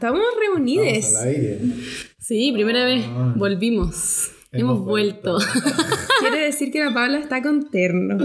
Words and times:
estamos 0.00 0.22
reunidos. 0.38 1.14
Sí, 2.18 2.52
primera 2.52 2.86
vez 2.86 3.04
volvimos. 3.36 4.30
Hemos, 4.52 4.78
Hemos 4.78 4.84
vuelto. 4.84 5.38
Quiere 6.20 6.46
decir 6.46 6.72
que 6.72 6.82
la 6.82 6.92
Paula 6.92 7.18
está 7.18 7.40
con 7.40 7.70
terno. 7.70 8.18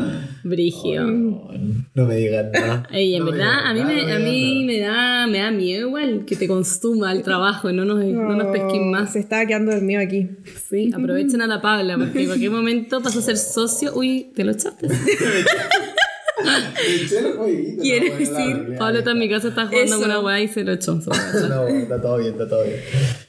Brigio. 0.44 1.04
No 1.04 2.06
me 2.06 2.16
digan 2.16 2.52
nada. 2.52 2.88
Ey, 2.92 3.14
en 3.14 3.26
No 3.26 3.32
verdad, 3.32 3.60
a 3.64 3.74
mí, 3.74 3.82
nada, 3.82 3.94
me, 3.94 4.06
no 4.06 4.16
a 4.16 4.20
mí 4.20 4.64
me 4.66 4.80
da, 4.80 5.28
me 5.28 5.38
da 5.38 5.52
miedo 5.52 5.88
igual 5.88 6.26
que 6.26 6.36
te 6.36 6.48
consuma 6.48 7.12
el 7.12 7.22
trabajo 7.22 7.70
y 7.70 7.74
no 7.74 7.86
nos, 7.86 8.04
no 8.04 8.36
nos 8.36 8.48
pesquen 8.48 8.90
más. 8.90 9.14
Se 9.14 9.20
estaba 9.20 9.46
quedando 9.46 9.72
dormido 9.72 10.02
aquí. 10.02 10.30
Sí, 10.68 10.92
aprovechen 10.96 11.42
a 11.42 11.48
la 11.48 11.62
Paula 11.62 11.96
porque 11.98 12.22
en 12.22 12.26
cualquier 12.28 12.52
momento 12.52 13.04
pasó 13.04 13.20
a 13.20 13.22
ser 13.22 13.38
socio. 13.38 13.92
Uy, 13.96 14.32
¿te 14.34 14.44
lo 14.46 14.54
echaste? 14.54 14.88
el 16.88 17.78
Quiere 17.82 18.10
no, 18.10 18.14
la 18.14 18.20
decir, 18.20 18.36
realidad. 18.36 18.78
Pablo 18.80 19.00
está 19.00 19.12
en 19.12 19.20
mi 19.20 19.30
casa, 19.30 19.48
está 19.48 19.68
jugando 19.68 19.96
con 20.00 20.06
una 20.06 20.20
weá 20.20 20.42
y 20.42 20.48
se 20.48 20.64
lo 20.64 20.74
echó. 20.74 20.96
No, 20.96 21.68
está 21.68 22.02
todo 22.02 22.18
bien, 22.18 22.32
está 22.34 22.50
todo 22.50 22.64
bien. 22.64 22.76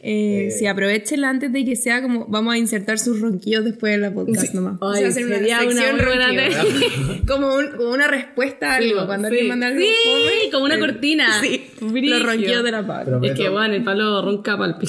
Eh, 0.03 0.55
sí, 0.57 0.67
aprovechenla 0.67 1.31
antes 1.31 1.53
de 1.53 1.65
que 1.65 1.77
sea 1.77 2.03
como. 2.03 2.27
Vamos 2.27 2.55
a 2.55 2.59
insertar 2.59 2.99
sus 2.99 3.21
ronquillos 3.21 3.65
después 3.65 3.93
de 3.93 3.99
la 3.99 4.13
podcast 4.13 4.55
nomás. 4.55 4.75
Ay, 4.81 4.89
O 4.89 4.95
sea, 4.95 5.09
hacer 5.09 5.29
sería 5.29 5.61
una 5.63 5.71
sección 5.73 5.99
ronquidos. 5.99 7.23
como, 7.29 7.55
un- 7.55 7.71
como 7.77 7.91
una 7.91 8.09
respuesta 8.09 8.73
a 8.73 8.77
algo. 8.77 9.07
Cuando 9.07 9.29
alguien 9.29 9.49
manda 9.49 9.67
algo 9.69 9.81
Sí, 9.81 9.87
fome, 10.05 10.51
como 10.53 10.65
una 10.65 10.75
el- 10.75 10.81
cortina. 10.81 11.29
Sí, 11.41 11.63
los 11.81 12.23
ronquidos 12.23 12.65
de 12.65 12.71
la. 12.73 13.05
Prometo, 13.05 13.33
Es 13.33 13.39
que 13.39 13.49
bueno, 13.49 13.75
el 13.75 13.85
palo 13.85 14.23
ronca 14.23 14.57
palpi. 14.59 14.87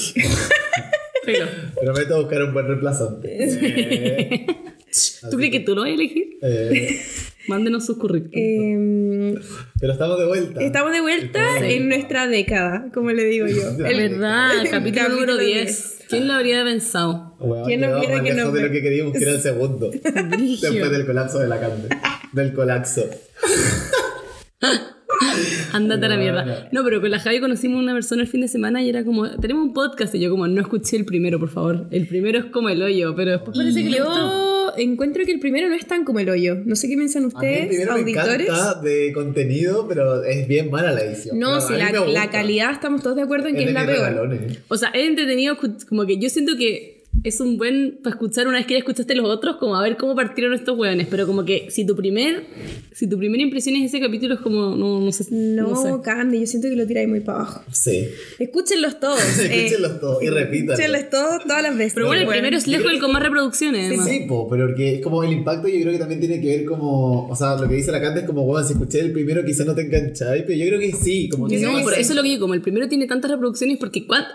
Pero, 1.24 1.46
prometo 1.80 2.20
buscar 2.22 2.42
un 2.42 2.52
buen 2.54 2.66
reemplazante. 2.66 3.36
Eh, 3.38 4.46
¿tú 5.30 5.36
crees 5.36 5.52
que 5.52 5.60
tú 5.60 5.74
lo 5.74 5.82
vas 5.82 5.90
a 5.90 5.92
elegir? 5.94 6.38
eh, 6.42 7.00
Mándenos 7.48 7.86
sus 7.86 7.96
currículums. 7.96 8.34
Eh, 8.34 9.38
pero 9.80 9.92
estamos 9.92 10.18
de 10.18 10.26
vuelta. 10.26 10.60
estamos 10.60 10.92
de 10.92 11.00
vuelta 11.00 11.58
en 11.66 11.88
nuestra 11.88 12.26
década, 12.26 12.90
como 12.92 13.10
le 13.10 13.24
digo 13.24 13.46
yo. 13.46 13.62
La 13.78 13.90
Es 13.90 13.96
verdad, 13.96 14.60
el 14.62 14.70
capítulo, 14.70 15.08
número 15.08 15.36
10. 15.36 15.64
10. 15.64 15.98
¿Quién 16.08 16.28
lo 16.28 16.34
habría 16.34 16.64
pensado? 16.64 17.36
¿Quién 17.66 17.80
no 17.80 17.98
quiere 17.98 18.14
más 18.14 18.22
que 18.22 18.34
nos 18.34 18.52
de 18.52 18.62
lo 18.62 18.70
que 18.70 18.82
queríamos, 18.82 19.12
que 19.12 19.22
era 19.22 19.32
el 19.32 19.40
segundo. 19.42 19.90
Después 19.90 20.90
del 20.90 21.06
colapso 21.06 21.38
de 21.38 21.48
la 21.48 21.60
carne. 21.60 21.88
Del 22.32 22.52
colapso. 22.52 23.08
Ándate 25.72 26.06
a 26.06 26.08
la 26.08 26.16
mierda. 26.16 26.68
No, 26.72 26.84
pero 26.84 27.00
con 27.00 27.10
la 27.10 27.18
Javi 27.18 27.40
conocimos 27.40 27.78
a 27.78 27.82
una 27.82 27.92
persona 27.94 28.22
el 28.22 28.28
fin 28.28 28.40
de 28.40 28.48
semana 28.48 28.82
y 28.82 28.88
era 28.88 29.04
como, 29.04 29.28
tenemos 29.38 29.64
un 29.64 29.72
podcast 29.72 30.14
y 30.14 30.20
yo 30.20 30.30
como, 30.30 30.46
no 30.48 30.60
escuché 30.60 30.96
el 30.96 31.04
primero, 31.04 31.38
por 31.38 31.50
favor. 31.50 31.88
El 31.90 32.06
primero 32.06 32.38
es 32.38 32.44
como 32.46 32.68
el 32.68 32.82
hoyo, 32.82 33.14
pero 33.14 33.32
después 33.32 33.56
parece 33.56 33.82
que 33.82 33.90
le 33.90 34.00
gustó. 34.00 34.57
Encuentro 34.80 35.24
que 35.24 35.32
el 35.32 35.40
primero 35.40 35.68
no 35.68 35.74
es 35.74 35.86
tan 35.86 36.04
como 36.04 36.18
el 36.20 36.28
hoyo. 36.28 36.56
No 36.64 36.76
sé 36.76 36.88
qué 36.88 36.96
piensan 36.96 37.24
A 37.24 37.26
mí 37.26 37.30
el 37.30 37.36
ustedes, 37.36 37.68
primero 37.68 37.94
me 37.94 38.00
auditores. 38.00 38.48
encanta 38.48 38.80
de 38.80 39.12
contenido, 39.12 39.86
pero 39.88 40.22
es 40.24 40.48
bien 40.48 40.70
mala 40.70 40.92
la 40.92 41.02
edición. 41.02 41.38
No, 41.38 41.60
si 41.60 41.74
mí 41.74 41.78
la, 42.12 42.30
calidad 42.30 42.72
estamos 42.72 43.02
todos 43.02 43.16
de 43.16 43.22
acuerdo 43.22 43.48
en 43.48 43.56
que 43.56 43.64
es, 43.64 43.72
la 43.72 43.84
peor. 43.86 43.98
regalones. 43.98 44.58
O 44.68 44.76
sea, 44.76 44.90
es 44.90 45.06
entretenido, 45.08 45.56
como 45.88 46.06
que 46.06 46.18
yo 46.18 46.28
siento 46.30 46.56
que 46.56 46.97
es 47.24 47.40
un 47.40 47.56
buen 47.58 47.98
para 48.02 48.14
escuchar 48.14 48.46
una 48.48 48.58
vez 48.58 48.66
que 48.66 48.74
ya 48.74 48.78
escuchaste 48.78 49.14
los 49.14 49.28
otros, 49.28 49.56
como 49.56 49.76
a 49.76 49.82
ver 49.82 49.96
cómo 49.96 50.14
partieron 50.14 50.54
estos 50.54 50.78
hueones. 50.78 51.06
Pero 51.10 51.26
como 51.26 51.44
que 51.44 51.70
si 51.70 51.84
tu 51.86 51.94
primer, 51.96 52.44
si 52.92 53.08
tu 53.08 53.18
primera 53.18 53.42
impresión 53.42 53.76
es 53.76 53.84
ese 53.86 54.00
capítulo, 54.00 54.34
es 54.34 54.40
como, 54.40 54.74
no, 54.76 55.00
no 55.00 55.12
sé. 55.12 55.26
No, 55.30 55.68
no 55.68 55.82
sé. 55.82 56.02
Candy, 56.02 56.40
yo 56.40 56.46
siento 56.46 56.68
que 56.68 56.76
lo 56.76 56.86
tiráis 56.86 57.08
muy 57.08 57.20
para 57.20 57.38
abajo. 57.40 57.62
Sí. 57.72 58.08
Escúchenlos 58.38 59.00
todos. 59.00 59.20
eh, 59.40 59.66
Escúchenlos 59.66 60.00
todos 60.00 60.22
y 60.22 60.28
repítanlo. 60.28 60.72
Escúchenlos 60.74 61.10
todos 61.10 61.42
todas 61.44 61.62
las 61.62 61.76
veces. 61.76 61.94
Pero 61.94 62.06
bueno, 62.06 62.20
el 62.20 62.26
Bueno. 62.26 62.38
primero 62.40 62.56
es 62.56 62.66
lejos 62.66 62.92
el 62.92 63.00
con 63.00 63.12
más 63.12 63.22
reproducciones. 63.22 63.86
además. 63.86 64.08
Sí, 64.08 64.24
po, 64.28 64.48
pero 64.48 64.66
porque 64.68 64.96
es 64.96 65.00
como 65.02 65.22
el 65.24 65.32
impacto 65.32 65.68
yo 65.68 65.80
creo 65.80 65.92
que 65.92 65.98
también 65.98 66.20
tiene 66.20 66.40
que 66.40 66.46
ver 66.58 66.64
como, 66.66 67.28
o 67.28 67.36
sea, 67.36 67.56
lo 67.56 67.68
que 67.68 67.74
dice 67.74 67.90
la 67.90 68.00
canta 68.00 68.20
es 68.20 68.26
como, 68.26 68.44
bueno, 68.44 68.66
si 68.66 68.74
escuché 68.74 69.00
el 69.00 69.12
primero 69.12 69.44
quizás 69.44 69.66
no 69.66 69.74
te 69.74 69.82
engancháis, 69.82 70.42
pero 70.46 70.58
yo 70.58 70.66
creo 70.66 70.80
que 70.80 70.92
sí, 70.92 71.28
como 71.28 71.48
que 71.48 71.58
No, 71.58 71.78
sí. 71.78 71.82
por 71.84 71.92
eso 71.94 72.10
es 72.10 72.14
lo 72.16 72.22
que 72.22 72.28
digo, 72.28 72.40
como 72.42 72.54
el 72.54 72.60
primero 72.60 72.88
tiene 72.88 73.06
tantas 73.06 73.30
reproducciones 73.30 73.78
porque 73.78 74.06
cuan- 74.06 74.26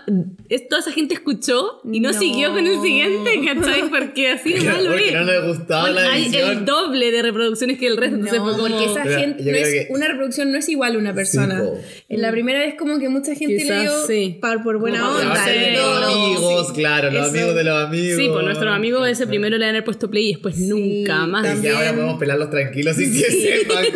es, 0.48 0.68
toda 0.68 0.80
esa 0.80 0.90
gente 0.92 1.14
escuchó 1.14 1.80
y 1.84 2.00
no, 2.00 2.10
No. 2.12 2.18
siguió 2.18 2.50
con 2.52 2.66
el 2.66 2.73
siguiente, 2.82 3.30
¿cachai? 3.46 3.88
Porque 3.90 4.30
así 4.30 4.54
nomás 4.54 4.82
lo 4.82 4.90
Porque 4.90 5.12
no 5.12 5.24
le 5.24 5.40
gustaba 5.46 5.80
Bueno, 5.82 6.00
la 6.00 6.12
hay 6.12 6.22
edición. 6.24 6.50
el 6.50 6.64
doble 6.64 7.10
de 7.10 7.22
reproducciones 7.22 7.78
que 7.78 7.86
el 7.86 7.96
resto, 7.96 8.16
entonces 8.16 8.38
No, 8.40 8.46
como... 8.52 8.58
porque 8.68 8.84
esa 8.84 9.02
Pero 9.04 9.18
gente 9.18 9.42
no 9.44 9.56
es, 9.56 9.68
que- 9.68 9.86
una 9.90 10.08
reproducción 10.08 10.52
no 10.52 10.58
es 10.58 10.68
igual 10.68 10.96
a 10.96 10.98
una 10.98 11.14
persona. 11.14 11.58
po. 11.62 11.78
en 12.08 12.22
la 12.22 12.30
primera 12.30 12.58
vez 12.60 12.74
como 12.78 12.98
que 12.98 13.08
mucha 13.08 13.34
gente 13.34 13.56
Quizás 13.56 13.68
le 13.76 13.80
dio 13.82 14.06
sí. 14.06 14.38
par- 14.40 14.62
por 14.62 14.78
buena 14.78 15.08
onda. 15.08 15.22
y 15.54 15.76
los 15.76 16.04
amigos, 16.04 16.68
Sí. 16.68 16.74
claro, 16.74 17.10
los 17.10 17.22
Eso. 17.26 17.30
amigos 17.30 17.54
de 17.54 17.64
los 17.64 17.84
amigos. 17.84 18.18
Sí, 18.18 18.28
pues 18.32 18.44
nuestros 18.44 18.72
amigos 18.74 19.08
ese 19.08 19.26
primero 19.26 19.56
le 19.58 19.66
han 19.66 19.84
puesto 19.84 20.08
play 20.10 20.28
y 20.28 20.32
después 20.34 20.58
nunca 20.58 21.26
más. 21.26 21.44
Y 21.44 21.48
que 21.48 21.52
también. 21.54 21.74
ahora 21.76 21.92
podemos 21.94 22.18
pelarlos 22.18 22.50
tranquilos 22.50 22.96
sin 22.96 23.12
que 23.12 23.30
sepan. 23.30 23.84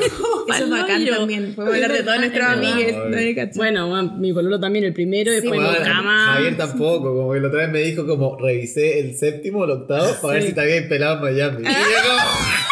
Eso 0.48 0.64
es 0.64 0.70
bacán 0.70 1.04
también. 1.06 1.54
Podemos 1.54 1.74
hablar 1.74 1.92
de 1.92 1.98
todos 2.02 2.14
Es 2.14 2.20
nuestros 2.20 2.46
amigos. 2.46 3.54
Bueno, 3.56 4.12
mi 4.18 4.32
pololo 4.32 4.58
también 4.60 4.84
el 4.84 4.92
primero 4.92 5.30
y 5.30 5.34
después 5.36 5.60
nunca 5.60 6.02
más. 6.02 6.34
Javier 6.36 6.56
tampoco, 6.56 7.14
como 7.14 7.32
que 7.32 7.40
la 7.40 7.48
otra 7.48 7.60
vez 7.60 7.70
me 7.70 7.80
dijo 7.80 8.06
como 8.06 8.36
revisé 8.68 9.00
el 9.00 9.16
séptimo 9.16 9.60
o 9.60 9.64
el 9.64 9.70
octavo 9.70 10.14
para 10.20 10.34
ver 10.34 10.42
si 10.44 10.52
te 10.52 10.60
había 10.60 10.88
pelado 10.88 11.16
en 11.16 11.34
Miami. 11.34 11.62
Y 11.62 11.64
yo 11.64 11.68
Vuelta 11.70 12.08
como, 12.12 12.64
y 12.64 12.67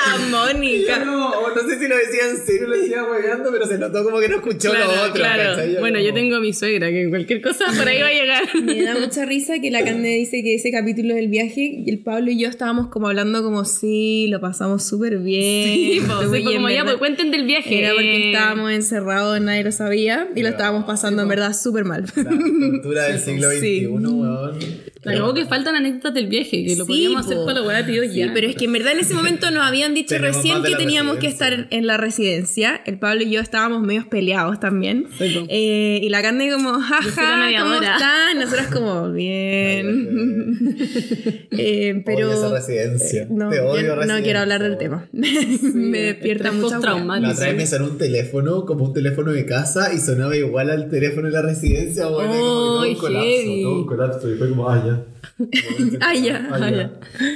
Mónica. 0.30 1.04
no, 1.04 1.30
no 1.54 1.62
sé 1.68 1.78
si 1.78 1.88
lo 1.88 1.96
decía 1.96 2.28
en 2.30 2.36
serio, 2.44 2.68
lo 2.68 2.76
decía 2.76 3.04
hueveando, 3.04 3.50
pero 3.52 3.66
se 3.66 3.78
notó 3.78 4.04
como 4.04 4.20
que 4.20 4.28
no 4.28 4.36
escuchó 4.36 4.70
Claro, 4.70 4.86
lo 4.94 5.02
otro. 5.02 5.14
claro. 5.14 5.56
Bueno, 5.80 6.00
yo 6.00 6.12
tengo 6.14 6.36
a 6.36 6.40
mi 6.40 6.52
suegra 6.52 6.90
que 6.90 7.08
cualquier 7.08 7.40
cosa 7.42 7.66
por 7.76 7.86
ahí 7.88 8.00
va 8.00 8.08
a 8.08 8.12
llegar. 8.12 8.42
Me 8.62 8.82
da 8.82 8.98
mucha 8.98 9.24
risa 9.24 9.54
que 9.60 9.70
la 9.70 9.84
Cande 9.84 10.08
dice 10.08 10.42
que 10.42 10.54
ese 10.54 10.70
capítulo 10.70 11.14
del 11.14 11.28
viaje 11.28 11.60
y 11.84 11.90
el 11.90 11.98
Pablo 12.00 12.30
y 12.30 12.38
yo 12.40 12.48
estábamos 12.48 12.88
como 12.88 13.08
hablando 13.08 13.42
como 13.42 13.64
sí, 13.64 14.26
lo 14.28 14.40
pasamos 14.40 14.84
súper 14.86 15.18
bien. 15.18 15.74
Sí, 15.74 16.02
pues, 16.06 16.30
sí, 16.42 16.44
como 16.44 16.70
ya, 16.70 16.84
pues 16.84 16.96
cuenten 16.96 17.30
del 17.30 17.44
viaje. 17.44 17.78
Era 17.80 17.92
porque 17.92 18.32
estábamos 18.32 18.72
encerrados, 18.72 19.40
nadie 19.40 19.64
lo 19.64 19.72
sabía 19.72 20.28
y 20.34 20.42
lo 20.42 20.48
estábamos 20.48 20.84
pasando 20.84 21.22
en 21.22 21.28
verdad 21.28 21.52
súper 21.54 21.84
mal. 21.84 22.04
La 22.16 22.30
cultura 22.30 23.04
del 23.04 23.18
siglo 23.20 23.48
XXI, 23.50 23.60
Sí. 23.60 23.86
weón. 23.86 24.58
Acabó 25.04 25.32
que 25.32 25.46
faltan 25.46 25.74
anécdotas 25.76 26.12
del 26.12 26.26
viaje, 26.26 26.62
que 26.64 26.76
lo 26.76 26.84
Sí, 26.84 26.88
podíamos 26.92 27.24
hacer 27.26 27.38
para 27.46 27.60
la 27.60 27.66
weá, 27.66 27.86
tío, 27.86 28.02
Sí, 28.04 28.18
ya. 28.18 28.30
pero 28.34 28.46
es 28.48 28.54
que 28.56 28.66
en 28.66 28.72
verdad 28.74 28.92
en 28.92 29.00
ese 29.00 29.14
momento 29.14 29.50
nos 29.50 29.64
habían 29.66 29.94
dicho 29.94 30.14
Tenemos 30.14 30.36
recién 30.36 30.62
que 30.62 30.74
teníamos 30.76 31.16
que 31.16 31.26
estar 31.26 31.68
en 31.70 31.86
la 31.86 31.96
residencia. 31.96 32.80
El 32.84 32.98
Pablo 32.98 33.22
y 33.22 33.30
yo 33.30 33.40
estábamos 33.40 33.80
medios 33.82 34.06
peleados 34.06 34.60
también. 34.60 35.06
Eh, 35.20 36.00
y 36.02 36.08
la 36.10 36.20
Cande 36.22 36.50
como, 36.52 36.72
jaja, 36.80 37.48
¿cómo 37.60 37.74
están? 37.74 38.38
Nosotras 38.38 38.66
como, 38.68 39.10
bien. 39.12 40.58
Eh, 41.52 42.02
pero 42.06 42.28
Odio 42.28 42.32
esa 42.46 42.54
residencia. 42.54 43.26
no, 43.30 43.50
Te 43.50 43.60
odio 43.60 43.94
residencia. 43.94 44.16
no 44.16 44.22
quiero 44.22 44.38
hablar 44.40 44.62
del 44.62 44.78
tema. 44.78 45.08
Me 45.12 45.98
despierta 46.00 46.44
estrés 46.48 46.62
mucha 46.62 46.76
postraumático. 46.76 47.26
La 47.28 47.32
otra 47.34 47.46
vez 47.48 47.56
me 47.56 47.66
sonó 47.66 47.84
un 47.86 47.98
teléfono, 47.98 48.64
como 48.66 48.84
un 48.86 48.92
teléfono 48.94 49.32
de 49.32 49.44
casa, 49.46 49.92
y 49.92 49.98
sonaba 49.98 50.36
igual 50.36 50.70
al 50.70 50.88
teléfono 50.88 51.26
de 51.26 51.32
la 51.32 51.42
residencia, 51.42 52.06
bueno, 52.06 52.30
como 52.32 52.34
que 52.34 52.38
todo 52.40 52.80
Ay, 52.82 52.90
un 52.92 52.96
colapso, 52.98 53.28
heavy. 53.28 53.62
todo 53.62 53.74
un 53.78 53.86
colapso, 53.86 54.32
y 54.32 54.36
fue 54.36 54.48
como, 54.48 54.68
ah, 54.70 54.84
ya. 54.90 55.46
Ah, 56.00 56.14
ya, 56.14 56.48
Ah, 56.52 56.58
ya. 56.58 56.70
ya. 56.70 56.90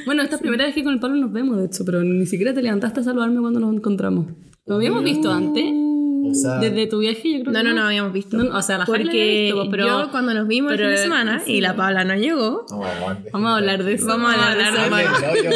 Bueno, 0.07 0.23
esta 0.23 0.37
es 0.37 0.41
la 0.41 0.43
primera 0.43 0.65
vez 0.67 0.75
que 0.75 0.85
con 0.85 0.93
el 0.95 1.01
Pablo 1.01 1.17
nos 1.17 1.33
vemos, 1.33 1.57
de 1.57 1.65
hecho, 1.67 1.85
pero 1.85 2.03
ni 2.03 2.27
siquiera 2.27 2.53
te 2.55 2.63
levantaste 2.63 3.01
a 3.01 3.03
saludarme 3.05 3.41
cuando 3.41 3.61
nos 3.61 3.75
encontramos. 3.75 4.27
¿Lo 4.67 4.77
habíamos 4.77 5.05
visto 5.05 5.31
antes? 5.31 5.65
O 6.31 6.35
sea, 6.35 6.55
Desde 6.59 6.87
tu 6.87 6.99
viaje, 7.01 7.39
yo 7.39 7.41
creo 7.45 7.53
No, 7.53 7.59
que 7.61 7.65
no, 7.69 7.75
no 7.75 7.83
habíamos 7.87 8.13
visto. 8.13 8.37
No, 8.37 8.57
o 8.57 8.63
sea, 8.63 8.79
la 8.79 8.85
Porque 8.87 9.03
había 9.09 9.25
visto, 9.25 9.57
pues, 9.57 9.69
pero- 9.71 9.87
yo 9.87 10.11
cuando 10.11 10.35
nos 10.35 10.47
vimos 10.49 10.73
pero, 10.73 10.85
el 10.85 10.91
fin 10.91 10.97
de 10.97 11.03
semana 11.03 11.43
sí. 11.45 11.53
y 11.53 11.61
la 11.61 11.77
Paula 11.77 12.05
no 12.05 12.15
llegó, 12.17 12.67
no, 12.71 12.81
Vamos 13.33 13.51
a 13.51 13.57
hablar 13.57 13.85
de 13.85 13.93
eso. 13.95 14.07
Vamos 14.07 14.35
a 14.35 14.53
hablar 14.53 14.57
de 14.75 15.03
eso. 15.03 15.51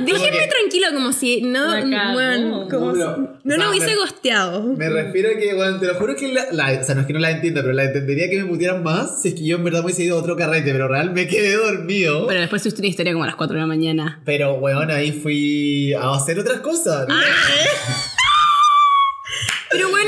No, 0.00 0.04
déjenme 0.06 0.38
que- 0.38 0.48
tranquilo 0.48 0.86
como 0.94 1.12
si 1.12 1.42
no, 1.42 1.66
bueno, 2.12 2.66
como 2.70 2.92
No, 2.92 3.14
si- 3.16 3.20
no 3.44 3.56
nos 3.56 3.70
hubiese 3.70 3.86
me- 3.88 3.96
gosteado. 3.96 4.62
Me 4.62 4.88
refiero 4.88 5.30
a 5.30 5.38
que, 5.38 5.54
bueno, 5.54 5.78
te 5.78 5.86
lo 5.86 5.94
juro 5.94 6.14
que 6.16 6.32
la, 6.32 6.44
la- 6.52 6.80
o 6.80 6.84
sea, 6.84 6.94
no 6.94 7.02
es 7.02 7.06
que 7.06 7.12
no 7.12 7.18
la 7.18 7.30
entienda, 7.30 7.62
pero 7.62 7.72
la 7.74 7.84
entendería 7.84 8.28
que 8.30 8.38
me 8.38 8.44
mutieran 8.44 8.82
más 8.82 9.20
si 9.22 9.28
es 9.28 9.34
que 9.34 9.44
yo 9.46 9.56
en 9.56 9.64
verdad 9.64 9.80
me 9.80 9.86
hubiese 9.86 10.04
ido 10.04 10.16
a 10.16 10.20
otro 10.20 10.36
carrete, 10.36 10.72
pero 10.72 10.88
real 10.88 11.12
me 11.12 11.26
quedé 11.26 11.56
dormido. 11.56 12.26
Pero 12.26 12.40
después 12.40 12.62
subiste 12.62 12.80
una 12.82 12.88
historia 12.88 13.12
como 13.12 13.24
a 13.24 13.26
las 13.28 13.36
4 13.36 13.54
de 13.54 13.60
la 13.60 13.66
mañana. 13.66 14.20
Pero, 14.24 14.54
weón, 14.54 14.90
ahí 14.90 15.12
fui 15.12 15.92
a 15.94 16.12
hacer 16.14 16.38
otras 16.38 16.60
cosas. 16.60 17.06
Ah, 17.08 17.20
Pero 17.20 17.32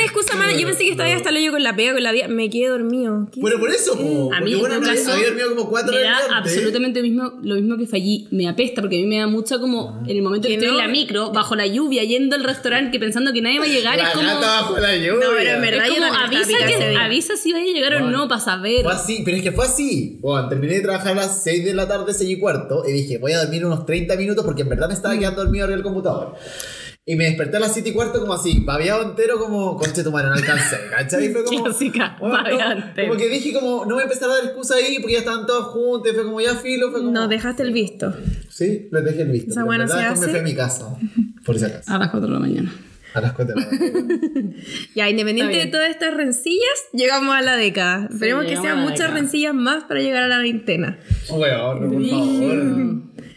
excusa 0.05 0.37
mala, 0.37 0.53
yo 0.53 0.67
pensé 0.67 0.85
que 0.85 0.91
estaba 0.91 1.13
hasta 1.13 1.31
el 1.31 1.37
hoyo 1.37 1.51
con 1.53 1.63
la 1.63 1.75
pega, 1.77 1.93
con 1.95 2.03
la 2.03 2.13
vida, 2.13 2.29
me 2.29 2.49
quedé 2.51 2.69
dormido. 2.69 3.29
¿Qué? 3.33 3.41
Bueno, 3.41 3.59
por 3.59 3.71
eso, 3.71 3.97
po, 3.97 4.31
A 4.33 4.41
mí, 4.41 4.55
bueno, 4.55 4.81
caso, 4.81 5.13
había 5.13 5.27
dormido 5.29 5.51
como 5.57 5.69
cuatro 5.71 5.93
me 5.93 5.99
horas 6.01 6.29
da 6.29 6.37
absolutamente 6.39 7.01
lo 7.01 7.05
mismo, 7.05 7.33
lo 7.43 7.55
mismo 7.57 7.77
que 7.77 7.87
fallí. 7.87 8.29
Me 8.31 8.49
apesta 8.49 8.81
porque 8.81 8.97
a 8.99 9.01
mí 9.01 9.07
me 9.07 9.19
da 9.19 9.27
mucha 9.27 9.59
como 9.59 10.01
en 10.07 10.17
el 10.17 10.23
momento 10.23 10.49
que 10.49 10.55
Que 10.57 10.61
estoy 10.65 10.73
no. 10.77 10.81
en 10.81 10.87
la 10.87 10.93
micro, 10.93 11.33
bajo 11.33 11.55
la 11.57 11.67
lluvia, 11.67 12.05
yendo 12.05 12.37
al 12.37 12.45
restaurante, 12.45 12.91
que 12.91 12.99
pensando 13.01 13.33
que 13.33 13.41
nadie 13.43 13.59
va 13.59 13.65
a 13.65 13.69
llegar, 13.69 13.97
La 13.97 14.05
es 14.09 14.11
como. 14.15 14.27
gata 14.27 14.47
bajo 14.61 14.79
la 14.79 14.97
lluvia. 14.97 15.13
No, 15.13 15.21
pero 15.37 15.51
en 15.51 15.61
verdad- 15.63 15.87
Es 15.87 15.93
como 15.95 16.07
avisa, 16.15 16.59
que, 16.67 16.97
avisa 16.97 17.37
si 17.37 17.53
vaya 17.53 17.71
a 17.71 17.75
llegar 17.75 17.95
o 17.95 18.01
Bueno. 18.03 18.19
no 18.19 18.29
para 18.29 18.41
saber. 18.41 18.83
Fue 18.83 18.93
así, 18.93 19.23
pero 19.25 19.37
es 19.37 19.43
que 19.43 19.53
fue 19.53 19.65
así. 19.67 20.19
Bueno, 20.21 20.49
terminé 20.49 20.75
de 20.75 20.81
trabajar 20.81 21.13
a 21.13 21.15
las 21.15 21.43
6 21.43 21.65
de 21.65 21.75
la 21.75 21.87
tarde, 21.89 22.13
6 22.15 22.31
y 22.31 22.39
cuarto, 22.39 22.85
y 22.87 22.93
dije, 22.93 23.19
voy 23.19 23.33
a 23.33 23.39
dormir 23.43 23.65
unos 23.65 23.85
30 23.87 24.17
minutos 24.17 24.45
porque 24.45 24.63
en 24.63 24.69
verdad 24.69 24.89
me 24.89 24.95
Mm. 24.95 24.97
estaba 24.97 25.19
quedando 25.19 25.43
dormido 25.43 25.65
arriba 25.65 25.77
del 25.77 25.85
computador. 25.85 26.35
Y 27.07 27.17
me 27.17 27.25
desperté 27.25 27.59
a 27.59 27.61
las 27.61 27.75
7 27.75 27.91
y 27.91 27.93
cuarto 27.93 28.19
como 28.21 28.33
así, 28.33 28.61
babeado 28.61 29.03
entero 29.11 29.39
como, 29.39 29.77
conche 29.77 30.03
tu 30.03 30.11
mano, 30.11 30.31
no 30.31 30.37
alcancé, 30.37 30.79
¿cachai? 30.91 31.27
Y 31.27 31.29
fue 31.31 31.45
como... 31.45 31.65
Clásica, 31.65 32.17
bueno, 32.19 32.39
no, 32.39 32.43
babeado 32.45 32.73
entero. 32.73 33.09
Como 33.09 33.21
que 33.21 33.29
dije 33.29 33.53
como, 33.53 33.85
no 33.85 33.95
voy 33.95 34.01
a 34.01 34.05
empezar 34.05 34.31
a 34.31 34.35
dar 34.37 34.45
excusa 34.45 34.77
ahí 34.77 34.99
porque 35.01 35.13
ya 35.13 35.19
estaban 35.19 35.45
todos 35.47 35.67
juntos, 35.67 36.11
y 36.11 36.15
fue 36.15 36.25
como 36.25 36.41
ya 36.41 36.55
filo, 36.55 36.91
fue 36.91 37.01
como... 37.01 37.13
Nos 37.13 37.29
dejaste 37.29 37.63
el 37.63 37.73
visto. 37.75 38.15
Sí, 38.49 38.89
les 38.91 39.05
dejé 39.05 39.23
el 39.23 39.31
visto. 39.33 39.59
En 39.61 39.67
buena 39.67 39.85
verdad 39.85 39.97
se 39.97 40.01
después 40.03 40.21
me 40.21 40.25
hace. 40.25 40.31
fui 40.31 40.41
a 40.41 40.43
mi 40.43 40.55
casa, 40.55 40.97
por 41.45 41.59
si 41.59 41.65
acaso. 41.67 41.93
A 41.93 41.99
las 41.99 42.11
4 42.11 42.27
de 42.27 42.33
la 42.33 42.41
mañana. 42.41 42.73
A 43.13 43.21
las 43.21 43.33
cuatro 43.33 43.55
de 43.55 43.61
la 43.61 43.67
mañana. 43.71 44.55
Ya, 44.97 45.09
independiente 45.09 45.57
de 45.57 45.67
todas 45.67 45.89
estas 45.91 46.15
rencillas, 46.15 46.89
llegamos 46.93 47.37
a 47.37 47.43
la 47.43 47.57
década. 47.57 48.09
Esperemos 48.11 48.45
que 48.47 48.57
sean 48.57 48.81
muchas 48.81 48.99
década. 48.99 49.15
rencillas 49.21 49.55
más 49.55 49.85
para 49.85 50.01
llegar 50.01 50.25
a 50.25 50.29
la 50.29 50.39
veintena. 50.39 50.99
Weón, 51.31 51.81
no, 51.81 51.93
por 51.93 52.09
favor. 52.09 52.55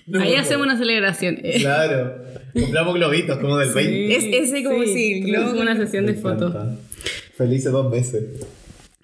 No, 0.08 0.22
Ahí 0.22 0.36
hacemos 0.36 0.66
una 0.66 0.78
celebración. 0.78 1.38
Eh, 1.44 1.58
Claro. 1.60 2.24
Compramos 2.62 2.96
globitos 2.96 3.38
como 3.38 3.58
del 3.58 3.74
20. 3.74 4.16
Es 4.16 4.50
ese 4.50 4.64
como 4.64 4.84
si, 4.84 5.22
Tenemos 5.24 5.52
globo. 5.52 5.62
una 5.62 5.76
sesión 5.78 6.06
de 6.06 6.14
fotos. 6.16 6.54
Felices 7.36 7.72
dos 7.72 7.90
meses. 7.92 8.24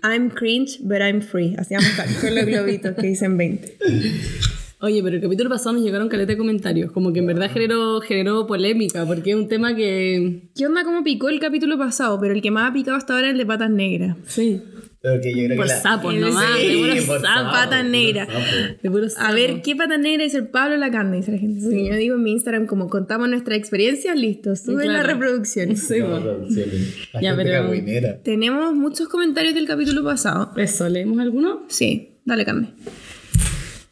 I'm 0.03 0.29
cringe, 0.29 0.79
but 0.81 0.97
I'm 0.99 1.21
free. 1.21 1.55
Estar 1.57 1.79
con 2.21 2.35
los 2.35 2.45
globitos 2.45 2.95
que 2.95 3.07
dicen 3.07 3.37
20. 3.37 3.77
Oye, 4.81 5.01
pero 5.01 5.15
el 5.15 5.21
capítulo 5.21 5.49
pasado 5.49 5.73
nos 5.73 5.83
llegaron 5.83 6.09
caleta 6.09 6.33
de 6.33 6.37
comentarios. 6.37 6.91
Como 6.91 7.13
que 7.13 7.19
en 7.19 7.27
verdad 7.27 7.49
generó, 7.49 8.01
generó 8.01 8.45
polémica, 8.45 9.05
porque 9.05 9.29
es 9.31 9.35
un 9.37 9.47
tema 9.47 9.73
que. 9.73 10.49
¿Qué 10.55 10.65
onda 10.65 10.83
cómo 10.83 11.05
picó 11.05 11.29
el 11.29 11.39
capítulo 11.39 11.77
pasado? 11.77 12.19
Pero 12.19 12.33
el 12.33 12.41
que 12.41 12.51
más 12.51 12.69
ha 12.69 12.73
picado 12.73 12.97
hasta 12.97 13.13
ahora 13.13 13.27
es 13.27 13.31
el 13.31 13.37
de 13.37 13.45
patas 13.45 13.69
negras. 13.69 14.17
Sí. 14.27 14.61
Yo 15.05 15.19
creo 15.19 15.57
Por 15.57 15.65
que 15.65 15.73
la- 15.73 15.81
sapos 15.81 16.13
Sí, 16.13 16.19
nomás, 16.21 16.57
de 16.57 16.77
puros 16.77 17.05
por 17.05 17.21
sapos. 17.21 17.51
Patas 17.51 17.81
por 17.81 17.91
negras. 17.91 18.29
A 19.17 19.33
ver. 19.33 19.61
¿qué 19.61 19.75
pata 19.75 19.97
negra 19.97 20.23
dice 20.23 20.37
el 20.37 20.47
Pablo 20.47 20.77
la 20.77 20.91
carne? 20.91 21.17
Dice 21.17 21.33
la 21.33 21.39
gente. 21.39 21.59
Porque 21.61 21.85
yo 21.89 21.95
digo 21.95 22.15
en 22.15 22.23
mi 22.23 22.31
Instagram, 22.31 22.67
como 22.67 22.89
contamos 22.89 23.27
nuestra 23.27 23.57
experiencia, 23.57 24.15
listo, 24.15 24.55
sube 24.55 24.85
la 24.85 25.01
claro. 25.01 25.07
reproducción. 25.09 25.75
Sí, 25.75 25.99
No. 25.99 26.19
La 27.13 27.21
Ya, 27.21 27.35
pero-. 27.35 28.19
Tenemos 28.23 28.73
muchos 28.75 29.09
comentarios 29.09 29.53
del 29.55 29.67
capítulo 29.67 30.05
pasado. 30.05 30.53
Eso, 30.55 30.87
¿leemos 30.87 31.19
alguno? 31.19 31.63
Sí, 31.67 32.19
dale, 32.23 32.45
carne. 32.45 32.73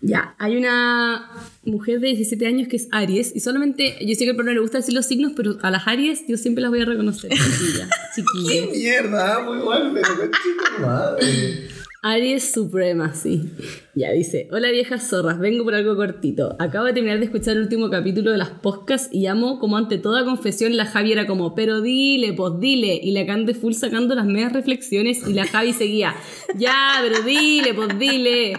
Ya, 0.02 0.36
hay 0.40 0.58
una 0.58 1.30
mujer 1.64 2.00
de 2.00 2.08
17 2.08 2.48
años 2.48 2.68
que 2.68 2.76
es 2.76 2.88
Aries 2.92 3.36
y 3.36 3.40
solamente, 3.40 3.98
yo 4.02 4.16
sé 4.16 4.26
que 4.26 4.32
al 4.32 4.38
no 4.38 4.52
le 4.52 4.60
gusta 4.60 4.80
decir 4.80 4.96
los 4.96 5.06
signos, 5.06 5.34
pero 5.36 5.58
a 5.62 5.70
las 5.70 5.88
Aries 5.88 6.24
yo 6.28 6.38
siempre 6.38 6.64
las 6.64 6.72
voy 6.72 6.82
a 6.82 6.86
reconocer. 6.86 7.32
Chiquilla, 7.32 7.88
chiquilla. 8.16 8.50
¡Qué 8.50 8.78
mierda! 8.78 9.40
Muy 9.42 9.64
mal, 9.64 9.92
pero 9.94 10.08
qué 10.22 10.32
chico 10.32 10.82
madre. 10.82 11.81
Aries 12.04 12.52
Supremacy. 12.52 13.52
Ya 13.94 14.12
dice, 14.12 14.48
hola 14.52 14.72
viejas 14.72 15.08
zorras, 15.08 15.38
vengo 15.38 15.64
por 15.64 15.76
algo 15.76 15.96
cortito. 15.96 16.56
Acabo 16.58 16.86
de 16.86 16.94
terminar 16.94 17.20
de 17.20 17.26
escuchar 17.26 17.56
el 17.56 17.62
último 17.62 17.92
capítulo 17.92 18.32
de 18.32 18.40
las 18.40 18.50
podcasts 18.50 19.14
y 19.14 19.28
amo 19.28 19.60
como 19.60 19.78
ante 19.78 20.00
toda 20.00 20.26
confesión 20.26 20.76
la 20.76 20.88
Javi 20.88 21.12
era 21.12 21.28
como, 21.28 21.54
pero 21.54 21.80
dile, 21.82 22.34
pues 22.34 22.54
dile. 22.60 23.00
Y 23.04 23.12
la 23.12 23.28
Cande 23.28 23.54
full 23.54 23.74
sacando 23.74 24.16
las 24.16 24.26
medias 24.26 24.52
reflexiones 24.52 25.28
y 25.28 25.34
la 25.34 25.46
Javi 25.46 25.74
seguía, 25.74 26.16
ya, 26.58 27.00
pero 27.04 27.22
dile, 27.22 27.76
pues 27.76 28.00
dile. 28.00 28.54